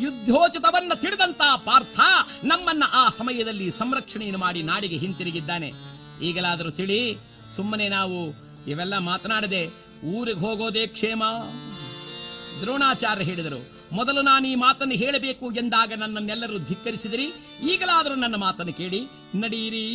ಯುದ್ಧೋಚಿತವನ್ನು 0.00 0.96
ತಿಳಿದಂತ 1.00 1.42
ಪಾರ್ಥ 1.64 2.00
ನಮ್ಮನ್ನ 2.44 2.84
ಆ 2.92 3.08
ಸಮಯದಲ್ಲಿ 3.08 3.66
ಸಂರಕ್ಷಣೆಯನ್ನು 3.70 4.38
ಮಾಡಿ 4.38 4.60
ನಾಡಿಗೆ 4.62 4.96
ಹಿಂತಿರುಗಿದ್ದಾನೆ. 4.96 5.70
ಈಗಲಾದರೂ 6.22 6.70
ತಿಳಿ, 6.70 7.02
ಸುಮ್ಮನೆ 7.48 7.88
ನಾವು 7.88 8.18
ಇವೆಲ್ಲ 8.70 8.94
ಮಾತನಾಡದೆ 9.10 9.62
ಊರಿಗೆ 10.16 10.40
ಹೋಗೋದೇ 10.44 10.84
ಕ್ಷೇಮ? 10.96 11.22
ದ್ರೋಣಾಚಾರ್ಯ 12.60 13.24
ಹೇಳಿದರು, 13.28 13.60
ಮೊದಲು 13.98 14.20
ನಾನು 14.22 14.44
ಈ 14.52 14.54
ಮಾತನ್ನು 14.64 14.96
ಹೇಳಬೇಕು 15.02 15.46
ಎಂದಾಗ 15.62 15.92
ನನ್ನನ್ನೆಲ್ಲರೂ 16.02 16.58
ಧಿಕ್ಕರಿಸಿದಿರಿ, 16.68 17.26
ಈಗಲಾದರೂ 17.72 18.14
ನನ್ನ 18.24 18.36
ಮಾತನ್ನು 18.46 18.74
ಕೇಳಿ 18.80 19.00
ನಡೀರಿ. 19.42 19.86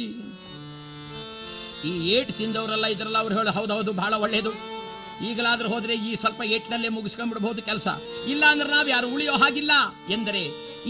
ಈ 1.89 1.91
ಏಟ್ 2.17 2.31
ತಿಂದವರೆಲ್ಲ 2.39 2.85
ಇದ್ರಲ್ಲ 2.95 3.17
ಅವ್ರು 3.23 3.35
ಹೇಳಿ, 3.39 3.51
ಹೌದೌದು, 3.57 3.91
ಬಹಳ 4.01 4.13
ಒಳ್ಳೆಯದು 4.25 4.53
ಈಗಲಾದ್ರೂ 5.27 5.67
ಹೋದ್ರೆ 5.73 5.93
ಈ 6.07 6.11
ಸ್ವಲ್ಪ 6.23 6.41
ಏಟ್ನಲ್ಲೇ 6.55 6.89
ಮುಗಿಸ್ಕೊಂಡ್ಬಿಡ್ಬಹುದು 6.95 7.61
ಕೆಲಸ. 7.69 7.87
ಇಲ್ಲ 8.33 8.43
ಅಂದ್ರೆ 8.51 8.69
ನಾವು 8.75 8.89
ಯಾರು 8.95 9.07
ಉಳಿಯೋ 9.15 9.35
ಹಾಗಿಲ್ಲ 9.43 9.71
ಎಂದರೆ 10.15 10.43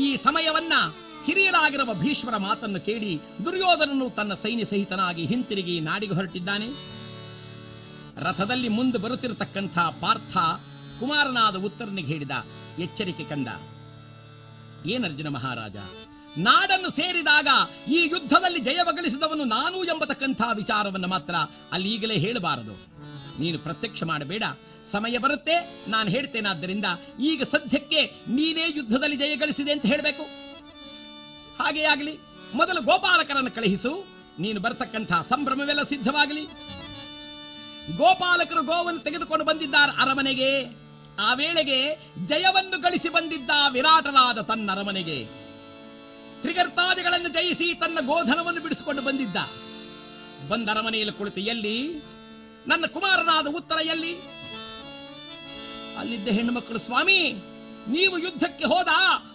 ಈ 0.06 0.08
ಸಮಯವನ್ನ 0.26 0.74
ಹಿರಿಯರಾಗಿರುವ 1.28 1.94
ಭೀಷ್ಮರ 2.02 2.38
ಮಾತನ್ನು 2.48 2.80
ಕೇಳಿ 2.88 3.12
ದುರ್ಯೋಧನನು 3.45 4.06
ತನ್ನ 4.18 4.34
ಸೈನ್ಯ 4.44 4.66
ಸಹಿತನಾಗಿ 4.72 5.24
ಹಿಂತಿರುಗಿ 5.32 5.76
ನಾಡಿಗೆ 5.88 6.16
ಹೊರಟಿದ್ದಾನೆ. 6.20 6.68
ರಥದಲ್ಲಿ 8.19 8.69
ಮುಂದೆ 8.69 8.98
ಬರುತ್ತಿರತಕ್ಕಂಥ 8.98 9.77
ಪಾರ್ಥ 9.77 10.38
ಕುಮಾರನಾದ 10.99 11.56
ಉತ್ತರನಿಗೆ 11.56 12.07
ಹೇಳಿದ 12.07 12.31
ಎಚ್ಚರಿಕೆ 12.80 13.23
ಕಂದ. 13.23 13.48
ಏನರ್ಜುನ 14.89 15.27
ಮಹಾರಾಜ? 15.27 15.76
ನಾಡನ್ನು 16.38 16.89
ಸೇರಿದಾಗ 16.89 17.48
ಈ 17.91 18.10
ಯುದ್ಧದಲ್ಲಿ 18.11 18.60
ಜಯವಗಳಿಸಿದವನು 18.60 19.44
ನಾನು 19.44 19.84
ಎಂಬತಕ್ಕಂಥ 19.84 20.41
ವಿಚಾರವನ್ನು 20.56 21.07
ಮಾತ್ರ 21.07 21.35
ಅಲ್ಲಿ 21.72 21.94
ಈಗಲೇ 21.94 22.18
ಹೇಳಬಾರದು. 22.18 22.76
ನೀನು 23.41 23.60
ಪ್ರತ್ಯಕ್ಷ 23.60 24.03
ಮಾಡಬೇಡ. 24.03 24.44
ಸಮಯ 24.91 25.18
ಬರುತ್ತೆ, 25.18 25.56
ನಾನು 25.88 26.10
ಹೇಳ್ತೇನಾದ್ದರಿಂದ 26.10 26.85
ಈಗ 27.19 27.44
ಸದ್ಯಕ್ಕೆ 27.44 28.02
ನೀನೇ 28.27 28.65
ಯುದ್ಧದಲ್ಲಿ 28.76 29.18
ಜಯಗಳಿಸಿದೆ 29.18 29.72
ಅಂತ 29.72 29.85
ಹೇಳಬೇಕು. 29.85 30.23
ಹಾಗೇ 31.64 31.84
ಆಗಲಿ, 31.84 32.19
ಮೊದಲು 32.53 32.81
ಗೋಪಾಲಕರನ್ನು 32.81 33.52
ಕಳುಹಿಸು, 33.52 33.91
ನೀನು 34.39 34.60
ಬರ್ತಕ್ಕಂಥ 34.60 35.14
ಸಂಭ್ರಮವೆಲ್ಲ 35.14 35.84
ಸಿದ್ಧವಾಗಲಿ. 35.84 36.45
ಗೋಪಾಲಕರು 37.96 38.64
ಗೋವನ್ನು 38.64 39.00
ತೆಗೆದುಕೊಂಡು 39.00 39.46
ಬಂದಿದ್ದಾರೆ 39.46 40.02
ಅರಮನೆಗೆ. 40.02 40.64
ಆ 41.20 41.34
ವೇಳೆಗೆ 41.34 41.96
ಜಯವನ್ನು 42.26 42.82
ಗಳಿಸಿ 42.82 43.10
ಬಂದಿದ್ದ 43.10 43.50
ವಿರಾಟನಾದ 43.72 44.40
ತನ್ನ 44.42 44.72
ಅರಮನೆಗೆ. 44.72 45.26
ತ್ರಿಗರ್ತಾದಿಗಳನ್ನು 46.42 47.30
ಜಯಿಸಿ 47.30 47.74
ತನ್ನ 47.74 47.98
ಗೋಧನವನ್ನು 48.06 48.62
ಬಿಡಿಸಿಕೊಂಡು 48.62 49.02
ಬಂದಿದ್ದ. 49.02 49.36
ಬಂದ 50.50 50.70
ಅರಮನೆಯಲ್ಲಿ 50.70 51.18
ಕುಳಿತು 51.18 51.42
ಎಲ್ಲಿ? 51.42 52.04
ನನ್ನ 52.68 52.86
ಕುಮಾರನಾದ 52.86 53.48
ಉತ್ತರ 53.48 53.76
ಎಲ್ಲಿ? 53.76 54.18
ಅಲ್ಲಿದ್ದ 55.98 56.28
ಹೆಣ್ಣು 56.28 56.54
ಮಕ್ಕಳು 56.54 56.78
ಸ್ವಾಮಿ 56.78 57.36
ನೀವು 57.88 58.18
ಯುದ್ಧಕ್ಕೆ 58.18 58.66
ಹೋದ 58.66 58.88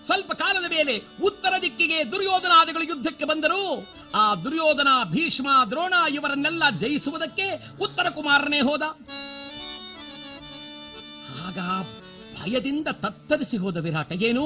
ಸ್ವಲ್ಪ 0.07 0.33
ಕಾಲದ 0.33 0.71
ಮೇಲೆ 0.71 1.03
ಉತ್ತರ 1.23 1.55
ದಿಕ್ಕಿಗೆ 1.63 2.13
ದುರ್ಯೋಧನಾದಿಗಳು 2.13 2.83
ಯುದ್ಧಕ್ಕೆ 2.83 3.25
ಬಂದರು. 3.25 3.89
ಆ 4.15 4.35
ದುರ್ಯೋಧನ 4.35 4.89
ಭೀಷ್ಮ 5.05 5.49
ದ್ರೋಣ 5.71 5.95
ಇವರನ್ನೆಲ್ಲ 6.13 6.71
ಜಯಿಸುವುದಕ್ಕೆ 6.71 7.77
ಉತ್ತರ 7.81 8.09
ಕುಮಾರನೇ 8.09 8.61
ಹೋದ. 8.61 8.83
ಆಗ 11.47 11.59
ಭಯದಿಂದ 12.39 12.89
ತತ್ತರಿಸಿ 12.89 13.57
ಹೋದ 13.57 13.77
ವಿರಾಟ 13.77 14.13
ಏನು? 14.13 14.45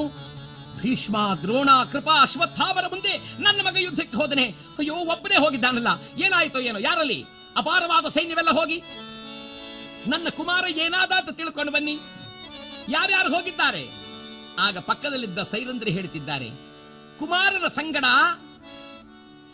ಭೀಷ್ಮ 0.82 1.16
ದ್ರೋಣ 1.42 1.70
ಕೃಪಾ 1.92 2.22
ಅಶ್ವತ್ಥಾವರ 2.22 2.86
ಮುಂದೆ 2.86 3.42
ನನ್ನ 3.42 3.60
ಮಗ 3.66 3.76
ಯುದ್ಧಕ್ಕೆ 3.76 4.16
ಹೋದನೆ. 4.16 4.44
ಅಯ್ಯೋ, 4.78 4.94
ಒಬ್ಬನೇ 4.94 5.36
ಹೋಗಿದ್ದಾನಲ್ಲ. 5.36 5.88
ಏನಾಯ್ತೋ 6.24 6.58
ಏನೋ, 6.58 6.78
ಯಾರಲ್ಲಿ? 6.78 7.24
ಅಪಾರವಾದ 7.56 8.08
ಸೈನ್ಯವೆಲ್ಲ 8.08 8.50
ಹೋಗಿ. 8.50 8.82
ನನ್ನ 10.10 10.28
ಕುಮಾರ 10.28 10.64
ಏನಾದ 10.68 11.12
ಅಂತ 11.12 11.30
ತಿಳ್ಕೊಂಡು 11.30 11.72
ಬನ್ನಿ. 11.72 11.98
ಯಾರ್ಯಾರು 12.94 13.30
ಹೋಗಿದ್ದಾರೆ? 13.34 13.84
ಆಗ 14.66 14.78
ಪಕ್ಕದಲ್ಲಿದ್ದ 14.88 15.40
ಸೈರಂದ್ರಿ 15.52 15.90
ಹೇಳ್ತಿದ್ದಾರೆ, 15.96 16.48
ಕುಮಾರನ 17.20 17.66
ಸಂಗಡ 17.78 18.06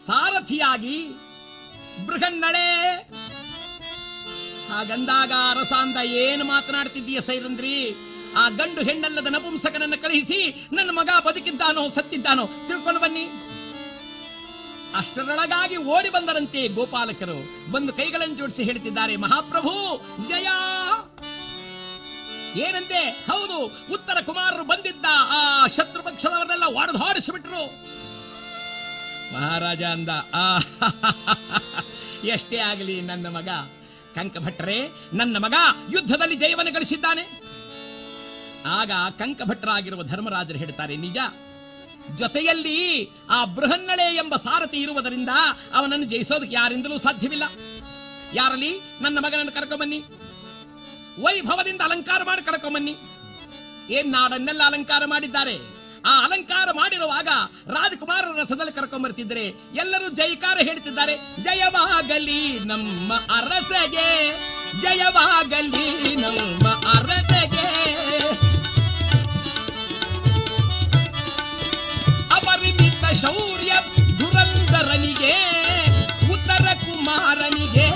ಸಾರಥಿಯಾಗಿ 0.06 0.96
ಬೃಹನ್ನಳೆ. 2.06 2.68
ಹಾಗಂದಾಗ 4.70 5.32
ಅರಸಾಂದ 5.52 5.98
ಏನು 6.24 6.44
ಮಾತನಾಡ್ತಿದ್ದೀಯ 6.52 7.20
ಸೈರಂದ್ರಿ 7.28 7.74
ಆ 8.42 8.44
ಗಂಡು 8.58 8.82
ಹೆಣ್ಣಲ್ಲದ 8.88 9.28
ನಪುಂಸಕನನ್ನು 9.36 9.98
ಕಳುಹಿಸಿ 10.04 10.38
ನನ್ನ 10.76 10.90
ಮಗ 10.98 11.10
ಬದುಕಿದ್ದಾನೋ 11.26 11.82
ಸತ್ತಿದ್ದಾನೋ 11.96 12.44
ತಿಳ್ಕೊಂಡು 12.68 13.00
ಬನ್ನಿ. 13.04 13.24
ಅಷ್ಟರೊಳಗಾಗಿ 15.00 15.76
ಓಡಿ 15.94 16.10
ಬಂದರಂತೆ 16.16 16.62
ಗೋಪಾಲಕರು. 16.78 17.38
ಬಂದು 17.74 17.92
ಕೈಗಳನ್ನು 17.98 18.36
ಜೋಡಿಸಿ 18.40 18.62
ಹೇಳ್ತಿದ್ದಾರೆ, 18.68 19.14
ಮಹಾಪ್ರಭು, 19.24 19.74
ಜಯ! 20.30 20.48
ಏನಂತೆ 22.56 23.10
ಹೌದು, 23.10 23.84
ಉತ್ತರ 23.92 24.16
ಕುಮಾರರು 24.26 24.64
ಬಂದಿದ್ದ 24.64 25.04
ಆ 25.08 25.66
ಶತ್ರು 25.66 26.02
ಪಕ್ಷದವರನ್ನೆಲ್ಲ 26.02 26.64
ಒಡೆದು 26.64 26.98
ಹೊಡಿಸಿಬಿಟ್ರು 26.98 27.92
ಮಹಾರಾಜ 29.34 29.82
ಅಂದ, 29.82 30.08
ಆ, 30.34 30.58
ಎಷ್ಟೇ 32.24 32.56
ಆಗಲಿ 32.56 33.00
ನನ್ನ 33.00 33.26
ಮಗ. 33.26 33.48
ಕಂಕಭಟ್ರೆ, 34.14 34.88
ನನ್ನ 35.14 35.36
ಮಗ 35.36 35.54
ಯುದ್ಧದಲ್ಲಿ 35.90 36.36
ಜಯವನ್ನು 36.36 36.72
ಗಳಿಸಿದ್ದಾನೆ. 36.72 37.40
ಆಗ 38.66 38.90
ಕಂಕಭಟ್ರಾಗಿರುವ 39.18 40.02
ಧರ್ಮರಾಜರು 40.02 40.58
ಹೇಳ್ತಾರೆ, 40.58 40.96
ನಿಜ, 40.96 41.16
ಜೊತೆಯಲ್ಲಿ 42.14 43.10
ಆ 43.30 43.44
ಬೃಹನ್ನಳೆ 43.44 44.16
ಎಂಬ 44.16 44.36
ಸಾರಥಿ 44.36 44.76
ಇರುವುದರಿಂದ 44.76 45.28
ಅವನನ್ನು 45.74 46.04
ಜಯಿಸೋದಕ್ಕೆ 46.04 46.54
ಯಾರಿಂದಲೂ 46.54 46.98
ಸಾಧ್ಯವಿಲ್ಲ. 46.98 47.44
ಯಾರಲ್ಲಿ? 48.34 48.78
ನನ್ನ 49.00 49.18
ಮಗನನ್ನು 49.18 49.52
ಕರ್ಕೊಂಬನ್ನಿ. 49.52 50.04
ವೈಭವದಿಂದ 51.24 51.80
ಅಲಂಕಾರ 51.88 52.20
ಮಾಡಿ 52.30 52.42
ಕರ್ಕೊಂಬನ್ನಿ. 52.42 52.94
ಏನ್ 53.96 54.12
ನಾಡನ್ನೆಲ್ಲ 54.12 54.62
ಅಲಂಕಾರ 54.66 55.02
ಮಾಡಿದ್ದಾರೆ? 55.04 55.54
ಆ 56.10 56.12
ಅಲಂಕಾರ 56.24 56.68
ಮಾಡಿರುವಾಗ 56.72 57.28
ರಾಜಕುಮಾರ 57.74 58.24
ರಸದಲ್ಲಿ 58.38 58.72
ಕರ್ಕೊಂಡ್ಬರ್ತಿದ್ರೆ 58.72 59.44
ಎಲ್ಲರೂ 59.82 60.08
ಜೈಕಾರ 60.20 60.56
ಹೇಳ್ತಿದ್ದಾರೆ, 60.68 61.14
ಜಯವಾಗಲಿ 61.42 62.40
ನಮ್ಮ 62.70 63.12
ಅರಸಗೆ, 63.38 64.08
ಜಯವಾಗಲಿ 64.82 66.16
ನಮ್ಮ 66.24 66.66
ಅರಸಗೆ. 66.68 67.68
ಅಪರಿಮಿತ 72.38 73.04
ಶೌರ್ಯ 73.24 73.72
ದುರಂಧರನಿಗೆ 74.18 75.34
ಉತ್ತರ 76.34 76.66
ಕುಮಾರನಿಗೆ 76.84 77.88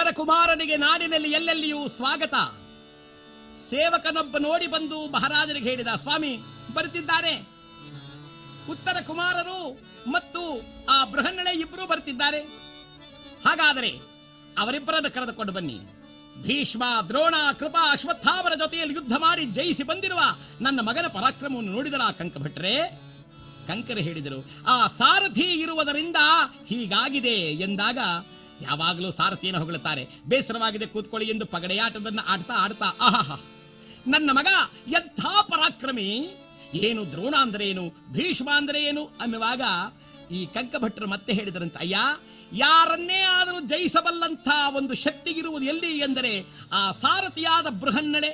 ಉತ್ತರ 0.00 0.12
ಕುಮಾರನಿಗೆ 0.16 0.76
ನಾಡಿನಲ್ಲಿ 0.76 1.30
ಎಲ್ಲೆಲ್ಲಿಯೂ 1.38 1.80
ಸ್ವಾಗತ. 1.96 2.34
ಸೇವಕನೊಬ್ಬ 3.64 4.38
ನೋಡಿ 4.46 4.66
ಬಂದು 4.74 4.98
ಮಹಾರಾಜರಿಗೆ 5.14 5.68
ಹೇಳಿದ, 5.70 5.90
ಸ್ವಾಮಿ, 6.04 6.30
ಬರುತ್ತಿದ್ದಾರೆ. 6.76 7.32
ಉತ್ತರ 8.74 8.96
ಕುಮಾರರು 9.06 9.58
ಮತ್ತು 10.12 10.42
ಆ 10.94 10.96
ಬೃಹನ್ನಳೆ 11.12 11.52
ಇಬ್ಬರು 11.64 11.84
ಬರ್ತಿದ್ದಾರೆ 11.92 12.40
ಹಾಗಾದರೆ 13.46 13.92
ಅವರಿಬ್ಬರನ್ನು 14.62 15.10
ಕರೆದುಕೊಂಡು 15.18 15.54
ಬನ್ನಿ. 15.58 15.78
ಭೀಷ್ಮ, 16.46 16.82
ದ್ರೋಣ, 17.10 17.34
ಕೃಪಾ, 17.60 17.84
ಅಶ್ವತ್ಥಾಮರ 17.92 18.56
ಜೊತೆಯಲ್ಲಿ 18.64 18.96
ಯುದ್ಧ 19.00 19.14
ಮಾಡಿ 19.26 19.46
ಜಯಿಸಿ 19.58 19.86
ಬಂದಿರುವ 19.92 20.22
ನನ್ನ 20.60 20.80
ಮಗನ 20.88 21.08
ಪರಾಕ್ರಮವನ್ನು 21.18 21.72
ನೋಡಿದರ 21.76 22.10
ಕಂಕಭಟ್ರೆ? 22.22 22.76
ಕಂಕರು 23.68 24.02
ಹೇಳಿದರು, 24.08 24.42
ಆ 24.66 24.78
ಸಾರಥಿ 24.98 25.48
ಇರುವುದರಿಂದ 25.64 26.20
ಹೀಗಾಗಿದೆ 26.72 27.38
ಎಂದಾಗ 27.68 27.98
ಯಾವಾಗಲೂ 28.62 29.10
ಸಾರಥಿಯನ್ನು 29.10 29.60
ಹೊಗಳುತ್ತಾರೆ. 29.60 30.08
ಬೇಸರವಾಗಿದೆ 30.28 30.86
ಕೂತ್ಕೊಳ್ಳಿ 30.86 31.28
ಎಂದು 31.30 31.46
ಪಗಡೆಯಾಟದನ್ನ 31.46 32.20
ಆಡ್ತಾ 32.26 32.54
ಆಡ್ತಾ. 32.56 32.88
ಆಹಾ 33.00 33.36
ನನ್ನ 34.06 34.30
ಮಗ 34.32 34.46
ಎಂಥ 34.90 35.20
ಪರಾಕ್ರಮಿ 35.42 36.08
ಏನು 36.74 37.10
ದ್ರೋಣ 37.12 37.34
ಅಂದ್ರೆ 37.40 37.68
ಏನು 37.68 37.84
ಭೀಷ್ಮ 38.12 38.48
ಅಂದ್ರೆ 38.56 38.84
ಏನು 38.84 39.02
ಅನ್ನುವಾಗ 39.20 39.62
ಈ 40.32 40.46
ಕಂಕಭಟ್ರು 40.46 41.06
ಮತ್ತೆ 41.08 41.32
ಹೇಳಿದರಂತೆ, 41.32 41.78
ಅಯ್ಯ, 41.78 41.96
ಯಾರನ್ನೇ 42.52 43.18
ಆದರೂ 43.18 43.60
ಜಯಿಸಬಲ್ಲಂಥ 43.60 44.48
ಒಂದು 44.76 44.94
ಶಕ್ತಿಗಿರುವುದು 44.94 45.64
ಎಲ್ಲಿ 45.64 45.98
ಎಂದರೆ 45.98 46.32
ಆ 46.72 46.92
ಸಾರಥಿಯಾದ 46.92 47.66
ಬೃಹನ್ನಡೆ 47.66 48.30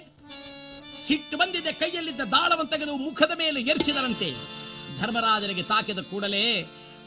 ಸಿಟ್ಟು 1.07 1.36
ಬಂದಿದ್ದ 1.36 1.66
ಕೈಯಲ್ಲಿದ್ದ 1.78 2.20
ದಾಳವನ್ನು 2.20 2.70
ತೆಗೆದು 2.70 2.97
ಮುಖದ 2.97 3.32
ಮೇಲೆ 3.39 3.61
ಎರಚಿದರಂತೆ. 3.61 4.28
ಧರ್ಮರಾಜನಿಗೆ 5.01 5.62
ತಾಕಿದ 5.62 5.98
ಕೂಡಲೇ 5.98 6.44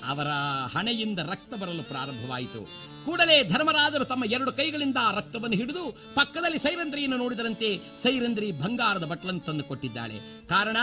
ಅವರ 0.10 0.30
ಹಣೆಯಿಂದ 0.78 1.20
ರಕ್ತ 1.20 1.54
ಬರಲು 1.54 1.84
ಪ್ರಾರಂಭವಾಯಿತು. 1.84 2.62
ಕೂಡಲೇ 3.06 3.44
ಧರ್ಮರಾಜರು 3.44 4.06
ತಮ್ಮ 4.06 4.26
ಎರಡು 4.26 4.52
ಕೈಗಳಿಂದ 4.52 4.98
ರಕ್ತವನ್ನು 5.16 5.58
ಹಿಡಿದು 5.58 5.84
ಪಕ್ಕದಲ್ಲಿ 6.16 6.58
ಸೈರಂದ್ರಿಯನ್ನು 6.58 7.18
ನೋಡಿದರಂತೆ 7.18 7.70
ಸೈರಂದ್ರಿ 8.02 8.52
ಬಂಗಾರದ 8.52 9.06
ಬಟ್ಲನ್ನು 9.06 9.40
ತಂದು 9.40 9.64
ಕೊಟ್ಟಿದ್ದಾಳೆ. 9.64 10.18
ಕಾರಣ, 10.48 10.78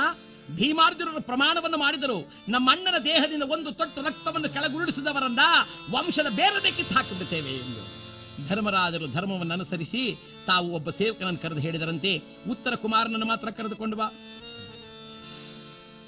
ಭೀಮಾರ್ಜುನರು 0.57 1.21
ಪ್ರಮಾಣವನ್ನು 1.21 1.79
ಮಾಡಿದರು. 1.79 2.19
ನಮ್ಮ 2.49 2.71
ಅಣ್ಣನ 2.71 2.99
ದೇಹದಿಂದ 3.05 3.43
ಒಂದು 3.43 3.73
ತೊಟ್ಟು 3.73 4.03
ರಕ್ತವನ್ನು 4.03 4.49
ಕೆಳಗುರುಳಿಸಿದವರನ್ನ 4.49 5.45
ವಂಶದ 5.91 6.27
ಬೇರೆ 6.37 6.73
ಕಿತ್ತು 6.73 6.95
ಹಾಕಿಬಿಡುತ್ತೇವೆ 6.95 7.51
ಎಂದು. 7.51 7.83
ಧರ್ಮರಾಜರು 8.49 9.07
ಧರ್ಮವನ್ನು 9.13 9.55
ಅನುಸರಿಸಿ 9.55 10.03
ತಾವು 10.47 10.67
ಒಬ್ಬ 10.75 10.91
ಸೇವಕನನ್ನು 10.91 11.43
ಕರೆದು 11.43 11.61
ಹೇಳಿದರಂತೆ, 11.61 12.23
ಉತ್ತರ 12.51 12.75
ಕುಮಾರನನ್ನು 12.75 13.27
ಮಾತ್ರ 13.27 13.51
ಕರೆದುಕೊಂಡು 13.51 13.97
ಬಾ. 13.97 14.09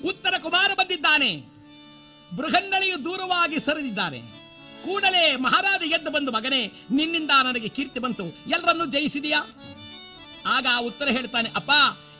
ಉತ್ತರ 0.05 0.35
ಕುಮಾರ 0.43 0.71
ಬಂದಿದ್ದಾನೆ. 0.75 1.58
ಬೃಹನ್ನಳೆಯು 2.37 3.05
ದೂರವಾಗಿ 3.05 3.59
ಸರಿದಿದ್ದಾನೆ 3.59 4.39
ಕೂಡಲೇ 4.85 5.37
ಮಹಾರಾಜ 5.37 5.83
ಎದ್ದು 5.83 6.11
ಬಂದು, 6.11 6.33
ಮಗನೇ, 6.33 6.73
ನಿನ್ನಿಂದ 6.91 7.31
ನನಗೆ 7.45 7.69
ಕೀರ್ತಿ 7.69 8.01
ಬಂತು. 8.01 8.25
ಎಲ್ಲರನ್ನೂ 8.25 8.87
ಜಯಿಸಿದೆಯಾ? 8.87 9.51
ಆಗ 10.47 10.67
ಉತ್ತರ 10.81 11.09
ಹೇಳ್ತಾನೆ, 11.09 11.49
ಅಪ್ಪ, 11.57 11.71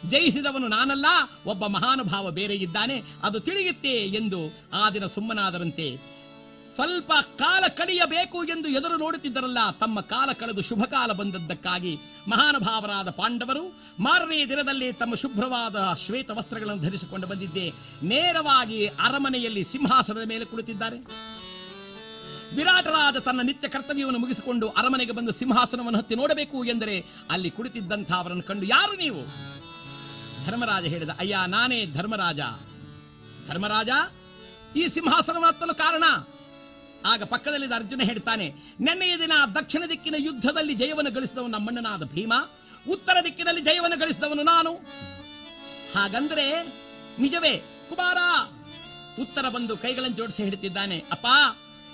ಜಯಿಸಿದವನು 0.07 0.69
ನಾನಲ್ಲ, 0.69 1.07
ಒಬ್ಬ 1.47 1.67
ಮಹಾನುಭಾವ 1.67 2.31
ಬೇರೆ 2.31 2.55
ಇದ್ದಾನೆ. 2.55 3.03
ಅದು 3.23 3.41
ತಿಳಿಯುತ್ತೆ 3.41 3.89
ಎಂದು 3.89 4.57
ಆ 4.73 4.91
ದಿನ 4.91 5.07
ಸುಮ್ಮನಾದರಂತೆ 5.07 6.18
ಸ್ವಲ್ಪ 6.79 7.13
ಕಾಲ 7.39 7.65
ಕಳೆಯಬೇಕು 7.79 8.39
ಎಂದು 8.55 8.69
ಎದುರು 8.79 8.97
ನೋಡುತ್ತಿದ್ದರಲ್ಲ, 8.97 9.61
ತಮ್ಮ 9.81 10.01
ಕಾಲ 10.13 10.29
ಕಳೆದು 10.41 10.63
ಶುಭ 10.69 10.83
ಕಾಲ 10.85 11.11
ಬಂದದ್ದಕ್ಕಾಗಿ 11.21 11.93
ಮಹಾನುಭಾವರಾದ 12.29 13.11
ಪಾಂಡವರು 13.11 13.65
ಮಾರನೇ 14.01 14.39
ದಿನದಲ್ಲಿ 14.51 14.89
ತಮ್ಮ 14.93 15.15
ಶುಭ್ರವಾದ 15.23 15.77
ಶ್ವೇತ 16.05 16.31
ವಸ್ತ್ರಗಳನ್ನು 16.39 16.83
ಧರಿಸಿಕೊಂಡು 16.83 17.27
ಬಂದಿದ್ದೆ, 17.27 17.67
ನೇರವಾಗಿ 18.13 18.81
ಅರಮನೆಯಲ್ಲಿ 19.07 19.65
ಸಿಂಹಾಸನದ 19.65 20.27
ಮೇಲೆ 20.29 20.45
ಕುಳಿತಿದ್ದಾರೆ. 20.45 21.01
ವಿರಾಟರಾದ 22.57 23.17
ತನ್ನ 23.27 23.41
ನಿತ್ಯ 23.51 23.69
ಕರ್ತವ್ಯವನ್ನು 23.69 24.21
ಮುಗಿಸಿಕೊಂಡು 24.21 24.69
ಅರಮನೆಗೆ 24.81 25.13
ಬಂದು 25.13 25.33
ಸಿಂಹಾಸನವನ್ನು 25.33 25.99
ಹತ್ತಿ 25.99 26.15
ನೋಡಬೇಕು 26.15 26.59
ಎಂದರೆ 26.65 26.97
ಅಲ್ಲಿ 27.31 27.51
ಕುಳಿತಿದ್ದಂಥ 27.51 28.11
ಅವರನ್ನು 28.13 28.43
ಕಂಡು 28.43 28.67
ಯಾರು 28.77 28.97
ನೀವು? 29.05 29.23
ಧರ್ಮರಾಜ 30.47 30.85
ಹೇಳಿದ, 30.85 31.13
ಅಯ್ಯ, 31.19 31.37
ನಾನೇ 31.57 31.81
ಧರ್ಮರಾಜ. 31.99 32.41
ಧರ್ಮರಾಜ, 33.49 33.91
ಈ 34.77 34.85
ಹತ್ತಲು 35.47 35.75
ಕಾರಣ? 35.85 36.05
ಆಗ 37.07 37.23
ಪಕ್ಕದಲ್ಲಿದ್ದ 37.23 37.73
ಅರ್ಜುನ 37.73 38.01
ಹೇಳ್ತಾನೆ 38.03 38.55
ನೆನ್ನೆಯ 38.81 39.19
ದಿನ 39.19 39.33
ದಕ್ಷಿಣ 39.55 39.83
ದಿಕ್ಕಿನ 39.89 40.15
ಯುದ್ಧದಲ್ಲಿ 40.19 40.75
ಜಯವನ್ನು 40.75 41.11
ಗಳಿಸಿದವನು 41.11 41.49
ನಮ್ಮಣ್ಣನಾದ 41.49 42.05
ಭೀಮ, 42.05 42.33
ಉತ್ತರ 42.91 43.17
ದಿಕ್ಕಿನಲ್ಲಿ 43.25 43.63
ಜಯವನ್ನು 43.63 43.99
ಗಳಿಸಿದವನು 43.99 44.43
ನಾನು. 44.43 44.73
ಹಾಗಂದ್ರೆ, 45.95 46.63
ನಿಜವೇ, 47.21 47.59
ಕುಮಾರ! 47.89 48.19
ಉತ್ತರ 49.23 49.49
ಬಂದು 49.49 49.77
ಕೈಗಳನ್ನು 49.77 50.17
ಜೋಡಿಸಿ 50.17 50.45
ಹೇಳ್ತಿದ್ದಾನೆ, 50.45 51.05
ಅಪ್ಪ, 51.13 51.27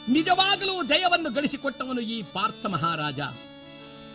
ನಿಜವಾಗಲೂ 0.08 0.84
ಜಯವನ್ನು 0.84 1.34
ಗಳಿಸಿಕೊಟ್ಟವನು 1.34 2.00
ಈ 2.00 2.22
ಪಾರ್ಥ 2.22 2.66
ಮಹಾರಾಜ. 2.66 3.20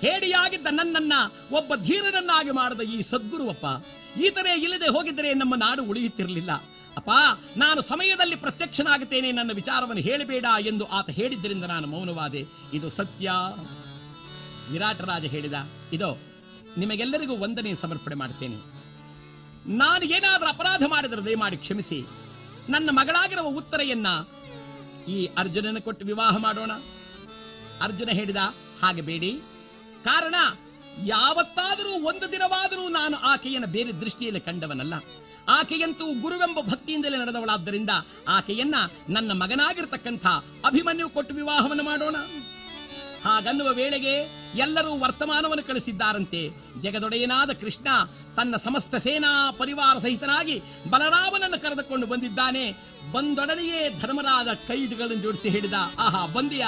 ಹೇಡಿಯಾಗಿದ್ದ 0.05 0.67
ನನ್ನನ್ನ 0.71 1.13
ಒಬ್ಬ 1.51 1.75
ಧೀರನನ್ನಾಗಿ 1.75 2.51
ಮಾಡಿದ 2.51 2.81
ಈ 2.81 3.01
ಸದ್ಗುರುವಪ್ಪ, 3.01 3.65
ಈತನೇ 4.17 4.59
ಇಲ್ಲದೆ 4.59 4.87
ಹೋಗಿದ್ದರೆ 4.87 5.33
ನಮ್ಮ 5.33 5.55
ನಾಡು 5.55 5.83
ಉಳಿಯುತ್ತಿರಲಿಲ್ಲ. 5.83 6.51
ಅಪ್ಪ, 6.99 7.11
ನಾನು 7.57 7.81
ಸಮಯದಲ್ಲಿ 7.81 8.35
ಪ್ರತ್ಯಕ್ಷನಾಗುತ್ತೇನೆ 8.35 9.29
ನನ್ನ 9.31 9.51
ವಿಚಾರವನ್ನು 9.53 10.01
ಹೇಳಬೇಡ 10.01 10.45
ಎಂದು 10.65 10.85
ಆತ 10.97 11.09
ಹೇಳಿದ್ದರಿಂದ 11.09 11.65
ನಾನು 11.73 11.87
ಮೌನವಾದೆ. 11.87 12.41
ಇದು 12.73 12.87
ಸತ್ಯ. 12.89 13.31
ವಿರಾಟರಾಜ 14.71 15.25
ಹೇಳಿದ, 15.25 15.57
ಇದೋ, 15.93 16.09
ನಿಮಗೆಲ್ಲರಿಗೂ 16.77 17.35
ವಂದನೆ 17.37 17.71
ಸಮರ್ಪಣೆ 17.75 18.15
ಮಾಡ್ತೇನೆ 18.15 18.57
ನಾನು 19.77 20.03
ಏನಾದರೂ 20.05 20.49
ಅಪರಾಧ 20.49 20.83
ಮಾಡಿದರೆ 20.87 21.21
ದಯಮಾಡಿ 21.25 21.57
ಕ್ಷಮಿಸಿ. 21.57 21.99
ನನ್ನ 22.69 22.89
ಮಗಳಾಗಿರುವ 22.91 23.47
ಉತ್ತರೆಯನ್ನ 23.57 24.07
ಈ 25.07 25.17
ಅರ್ಜುನನ 25.37 25.79
ಕೊಟ್ಟು 25.79 26.03
ವಿವಾಹ 26.05 26.33
ಮಾಡೋಣ. 26.37 26.71
ಅರ್ಜುನ 27.81 28.09
ಹೇಳಿದ, 28.11 28.41
ಹಾಗೆ 28.81 29.01
ಬೇಡಿ. 29.01 29.31
ಕಾರಣ, 30.03 30.35
ಯಾವತ್ತಾದರೂ 31.05 31.93
ಒಂದು 32.07 32.25
ದಿನವಾದರೂ 32.31 32.85
ನಾನು 32.89 33.17
ಆಕೆಯನ್ನು 33.31 33.67
ಬೇರೆ 33.67 33.91
ದೃಷ್ಟಿಯಲ್ಲಿ 34.01 34.41
ಕಂಡವನಲ್ಲ. 34.41 34.95
ಆಕೆಯಂತೂ 35.49 36.21
ಗುರುವೆಂಬ 36.21 36.59
ಭಕ್ತಿಯಿಂದಲೇ 36.59 37.17
ನಡೆದವಳಾದ್ದರಿಂದ 37.17 37.89
ಆಕೆಯನ್ನ 38.27 38.75
ನನ್ನ 39.09 39.31
ಮಗನಾಗಿರ್ತಕ್ಕಂಥ 39.31 40.25
ಅಭಿಮನ್ಯು 40.65 41.09
ಕೊಟ್ಟು 41.09 41.35
ವಿವಾಹವನ್ನು 41.35 41.83
ಮಾಡೋಣ. 41.83 42.15
ಹಾಗನ್ನುವ 43.25 43.69
ವೇಳೆಗೆ 43.73 44.13
ಎಲ್ಲರೂ 44.55 44.99
ವರ್ತಮಾನವನ್ನು 44.99 45.63
ಕಳಿಸಿದ್ದಾರಂತೆ. 45.63 46.49
ಜಗದೊಡೆಯನಾದ 46.81 47.49
ಕೃಷ್ಣ 47.51 47.87
ತನ್ನ 48.35 48.55
ಸಮಸ್ತ 48.55 48.95
ಸೇನಾ 48.95 49.51
ಪರಿವಾರ 49.51 49.97
ಸಹಿತನಾಗಿ 49.97 50.61
ಬಲರಾಮನನ್ನು 50.89 51.61
ಕರೆದುಕೊಂಡು 51.61 52.07
ಬಂದಿದ್ದಾನೆ. 52.07 52.71
ಬಂದೊಡನೆಯೇ 53.11 53.99
ಧರ್ಮರಾದ 53.99 54.47
ಕೈದುಗಳನ್ನು 54.47 55.15
ಜೋಡಿಸಿ 55.15 55.49
ಹೇಳಿದ, 55.49 55.73
ಆಹಾ, 55.99 56.25
ಬಂದಿಯ? 56.25 56.65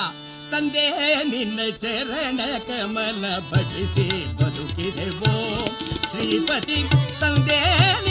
ತಂದೆ 0.51 1.15
ನಿನ್ನ 1.23 1.59
ಚರಣ 1.77 2.39
ಕಮಲ 2.67 3.39
ಭಜಿಸಿ 3.51 4.35
ಬದುಕಿದೆವೋ? 4.35 5.65
ಶ್ರೀಪತಿ 6.09 6.83
ತಂದೆ 7.19 8.10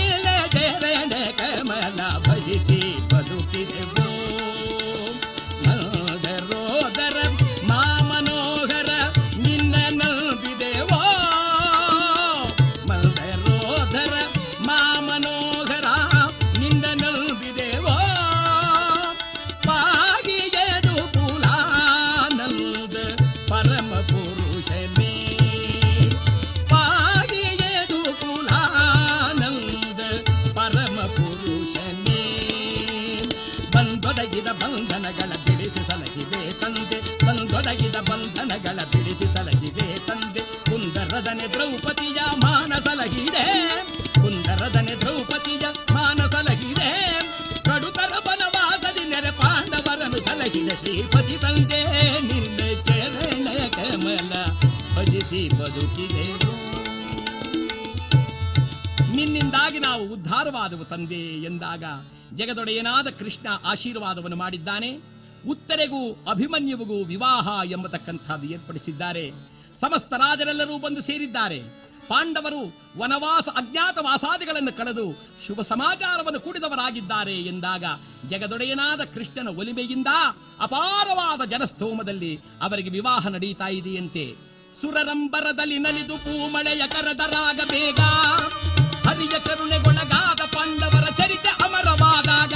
ಕಮಲ 1.39 1.99
ಭಜಿಸಿ 2.27 2.80
ಬದುಕಿದೆವೋ 3.11 4.09
ಕುಂದರದನೆ 41.20 41.47
ದ್ರೌಪದಿಯ 41.55 42.20
ಮಾನಸಲಗಿದೆ 42.42 43.42
ಕುಂದರದನೆ 44.14 44.94
ದ್ರೌಪದಿಯ 45.01 45.64
ಮಾನಸಲಗಿದೆ 45.92 46.92
ಕಡುಕರ 47.66 48.12
ಬನವಾಸದಿ 48.26 49.05
ನೆರೆ 49.10 49.32
ಪಾಂಡವರನು 49.40 50.18
ಸಲಹಿದ 50.26 50.70
ಶ್ರೀಪತಿ 50.74 51.36
ತಂದೆ 51.42 51.80
ನಿನ್ನೆ 52.28 52.70
ಚರಣ 52.88 53.48
ಕಮಲ 53.76 54.32
ಭಜಿಸಿ 54.94 55.42
ಬದುಕಿದೆವು 55.59 56.55
ನಿನ್ನಿಂದಾಗಿ 59.16 59.78
ನಾವು 59.78 60.02
ಉದ್ಧಾರವಾದವು 60.12 60.84
ತಂದೆ 60.84 61.22
ಎಂದಾಗ 61.44 61.84
ಜಗದೊಡೆಯನಾದ 62.34 63.09
ಕೃಷ್ಣ 63.20 63.47
ಆಶೀರ್ವಾದವನ್ನು 63.64 64.36
ಮಾಡಿದ್ದಾನೆ. 64.36 64.90
ಉತ್ತರೆಗೂ 65.48 66.02
ಅಭಿಮನ್ಯುವಿಗೂ 66.30 66.98
ವಿವಾಹ 67.05 67.48
ಎಂಬತಕ್ಕಂಥದ್ದು 67.70 68.47
ಏರ್ಪಡಿಸಿದ್ದಾರೆ. 68.47 69.26
ಸಮಸ್ತ 69.76 70.12
ರಾಜರೆಲ್ಲರೂ 70.12 70.78
ಬಂದು 70.78 71.01
ಸೇರಿದ್ದಾರೆ. 71.01 71.59
ಪಾಂಡವರು 72.09 72.62
ವನವಾಸ 72.98 73.48
ಅಜ್ಞಾತ 73.56 73.98
ವಾಸಾದಿಗಳನ್ನು 73.98 74.76
ಕಳೆದು 74.76 75.05
ಶುಭ 75.47 75.60
ಸಮಾಚಾರವನ್ನು 75.60 76.40
ಕೂಡಿದವರಾಗಿದ್ದಾರೆ 76.40 77.40
ಎಂದಾಗ 77.40 77.84
ಜಗದೊಡೆಯನಾದ 78.26 79.05
ಕೃಷ್ಣನ 79.05 79.48
ಒಲಿಮೆಯಿಂದ 79.48 80.06
ಅಪಾರವಾದ 80.60 81.44
ಜನಸ್ತೋಮದಲ್ಲಿ 81.44 82.36
ಅವರಿಗೆ 82.62 82.90
ವಿವಾಹ 82.90 83.28
ನಡೀತಾ 83.28 83.68
ಇದೆಯಂತೆ. 83.68 84.24
ಸುರರಂಬರದಲ್ಲಿ 84.80 85.78
ನಲಿದು 85.78 86.16
ಪೂಮಳೆಯ 86.18 86.82
ಕರದರಾಗ 86.86 87.60
ಬೇಗ, 87.68 88.01
ಹರಿಯ 89.09 89.38
ಕರುಣೆಗೊಳಗಾದ 89.38 90.40
ಪಾಂಡವರ 90.40 91.05
ಚರಿತ್ರೆ 91.05 91.52
ಅಮರವಾದಾಗ 91.66 92.55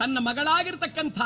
ತನ್ನ 0.00 0.18
ಮಗಳಾಗಿರ್ತಕ್ಕಂಥ 0.20 1.20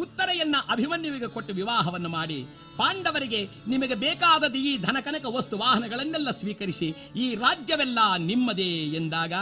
ಉತ್ತರೆಯನ್ನ 0.00 0.56
ಅಭಿಮನ್ಯುವಿಗೆ 0.70 1.26
ಕೊಟ್ಟು 1.26 1.54
ವಿವಾಹವನ್ನು 1.54 2.08
ಮಾಡಿ 2.08 2.38
ಪಾಂಡವರಿಗೆ 2.76 3.48
ನಿಮಗೆ 3.68 3.94
ಬೇಕಾದ 3.94 4.54
ಈ 4.54 4.76
ಧನಕನಕ 4.78 5.26
ವಸ್ತು 5.26 5.58
ವಾಹನಗಳನ್ನೆಲ್ಲ 5.58 6.30
ಸ್ವೀಕರಿಸಿ 6.30 6.88
ಈ 7.16 7.34
ರಾಜ್ಯವೆಲ್ಲ 7.34 7.98
ನಿಮ್ಮದೇ 8.18 8.70
ಎಂದಾಗ 8.94 9.32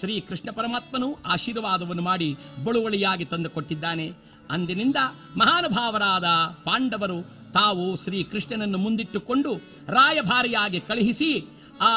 ಶ್ರೀ 0.00 0.20
ಕೃಷ್ಣ 0.20 0.50
ಪರಮಾತ್ಮನು 0.50 1.18
ಆಶೀರ್ವಾದವನ್ನು 1.26 2.02
ಮಾಡಿ 2.02 2.36
ಬಳುವಳಿಯಾಗಿ 2.64 3.24
ತಂದು 3.24 3.50
ಕೊಟ್ಟಿದ್ದಾನೆ. 3.50 4.06
ಅಂದಿನಿಂದ 4.50 4.96
ಮಹಾನುಭಾವರಾದ 5.36 6.24
ಪಾಂಡವರು 6.64 7.18
ತಾವು 7.52 7.96
ಶ್ರೀ 8.04 8.24
ಕೃಷ್ಣನನ್ನು 8.24 8.78
ಮುಂದಿಟ್ಟುಕೊಂಡು 8.78 9.52
ರಾಯಭಾರಿಯಾಗಿ 9.88 10.80
ಕಳುಹಿಸಿ 10.80 11.30
ಆ 11.80 11.92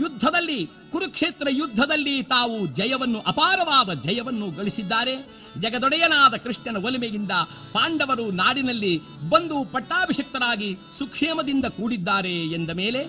ಯುದ್ಧದಲ್ಲಿ, 0.00 0.66
ಕುರುಕ್ಷೇತ್ರ 0.66 1.48
ಯುದ್ಧದಲ್ಲಿ 1.50 2.22
ತಾವು 2.22 2.66
ಜಯವನ್ನು, 2.66 3.20
ಅಪಾರವಾದ 3.20 3.92
ಜಯವನ್ನು 3.92 4.50
ಗಳಿಸಿದ್ದಾರೆ. 4.50 5.16
ಜಗದೊಡೆಯನಾದ 5.60 6.36
ಕೃಷ್ಣನ 6.36 6.84
ಒಲಿಮೆಯಿಂದ 6.84 7.30
ಪಾಂಡವರು 7.72 8.30
ನಾಡಿನಲ್ಲಿ 8.30 9.00
ಬಂದು 9.28 9.64
ಪಟ್ಟಾಭಿಷಕ್ತರಾಗಿ 9.64 10.78
ಸುಕ್ಷೇಮದಿಂದ 10.92 11.64
ಕೂಡಿದ್ದಾರೆ 11.64 12.44
ಎಂದ 12.44 12.70
ಮೇಲೆ, 12.70 13.04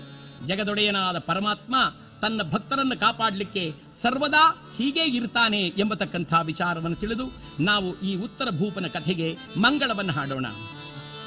ಜಗದೊಡೆಯನಾದ 0.45 1.17
ಪರಮಾತ್ಮ 1.17 1.75
ತನ್ನ 2.21 2.41
ಭಕ್ತರನ್ನು 2.51 2.99
ಕಾಪಾಡಲಿಕ್ಕೆ 2.99 3.73
ಸರ್ವದಾ 3.93 4.73
ಹೀಗೆ 4.77 5.01
ಇರ್ತಾನೆ 5.01 5.61
ಎಂಬತಕ್ಕಂಥ 5.61 6.33
ವಿಚಾರವನ್ನು 6.43 6.95
ತಿಳಿದು 6.95 7.25
ನಾವು 7.59 7.99
ಈ 7.99 8.15
ಉತ್ತರ 8.15 8.47
ಭೂಪನ 8.49 8.87
ಕಥೆಗೆ 8.87 9.37
ಮಂಗಳವನ್ನು 9.57 10.13
ಹಾಡೋಣ. 10.13 10.45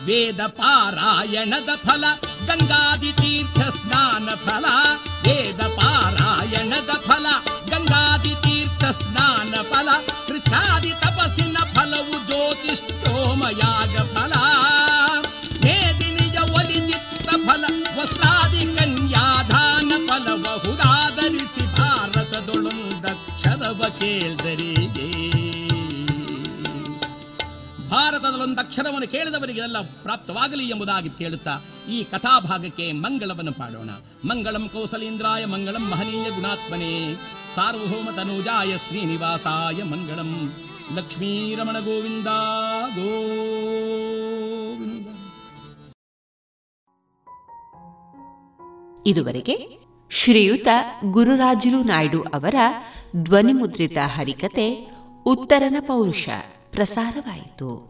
ವೇದ 0.07 0.41
ಪಾರಾಯಣದ 0.59 1.71
ಫಲ, 1.87 2.05
ಗಂಗಾದಿ 2.47 3.13
ತೀರ್ಥ 3.13 3.61
ಸ್ನಾನ 3.77 4.29
ಫಲ, 4.45 4.65
ವೇದ 5.27 5.61
ಪಾರಾಯಣದ 5.79 6.93
ಫಲ, 7.09 7.27
ಗಂಗಾದಿ 7.71 8.35
ತೀರ್ಥ 8.45 8.85
ಸ್ನಾನ 9.01 9.53
ಫಲ 9.73 9.89
ಕೃಚ್ಛಾದಿ 10.29 10.93
ತಪಸ್ಸಿನ 11.03 11.57
ಫಲವು 11.75 12.17
ಜ್ಯೋತಿಷ್ಠೋಮಯಾಗ 12.27 13.97
ಫಲ. 14.15 14.33
ಮೇದಿನಿಯ 15.65 16.39
ಒಲಿಚಿತ್ತ 16.53 17.29
ಫಲ, 17.47 17.65
ವಸ್ತ್ರಾದಿ 17.99 18.65
ಕನ್ಯಾದಾನ 18.77 19.91
ಫಲ 20.09 20.29
ಬಹುದಾದರಿಸಿ 20.47 21.67
ಭಾ 21.77 21.89
ಕೇಳ್ದರಿಗೆ 24.01 25.40
ಭಾರತದಲ್ಲೊಂದು 28.11 28.61
ಅಕ್ಷರವನ್ನು 28.61 29.09
ಕೇಳಿದವರಿಗೆಲ್ಲ 29.09 29.81
ಪ್ರಾಪ್ತವಾಗಲಿ 29.81 30.69
ಎಂಬುದಾಗಿ 30.69 31.11
ಕೇಳುತ್ತಾ 31.11 31.65
ಈ 31.91 32.05
ಕಥಾಭಾಗಕ್ಕೆ 32.05 32.93
ಮಂಗಳವನ್ನು 32.93 33.53
ಪಾಡೋಣ. 33.53 33.91
ಮಂಗಳಂ 34.29 34.69
ಕೌಸಲೇಂದ್ರಾಯ, 34.69 35.45
ಮಂಗಳಂ 35.45 35.91
ಮಹನೀಯ 35.91 36.31
ಗುಣಾತ್ಮನೇ. 36.31 37.17
ಸಾರ್ವಭೌಮ 37.55 38.17
ತನುಜಾಯ 38.17 38.79
ಶ್ರೀನಿವಾಸಾಯ 38.79 39.83
ಮಂಗಳಂ. 39.83 40.53
ಲಕ್ಷ್ಮೀರಮಣ 40.95 41.79
ಗೋವಿಂದ 41.79 42.27
ಗೋವಿಂದ. 42.95 45.07
ಇದುವರೆಗೆ 49.07 49.79
ಶ್ರೀಯುತ 50.11 50.69
ಗುರುರಾಜುಲು 51.05 51.83
ನಾಯ್ಡು 51.83 52.23
ಅವರ 52.23 52.55
ಧ್ವನಿಮುದ್ರಿತ 53.17 53.97
ಹರಿಕತೆ 54.05 54.91
ಉತ್ತರನ 55.25 55.77
ಪೌರುಷ 55.81 56.29
ಪ್ರಸಾರವಾಯಿತು. 56.71 57.90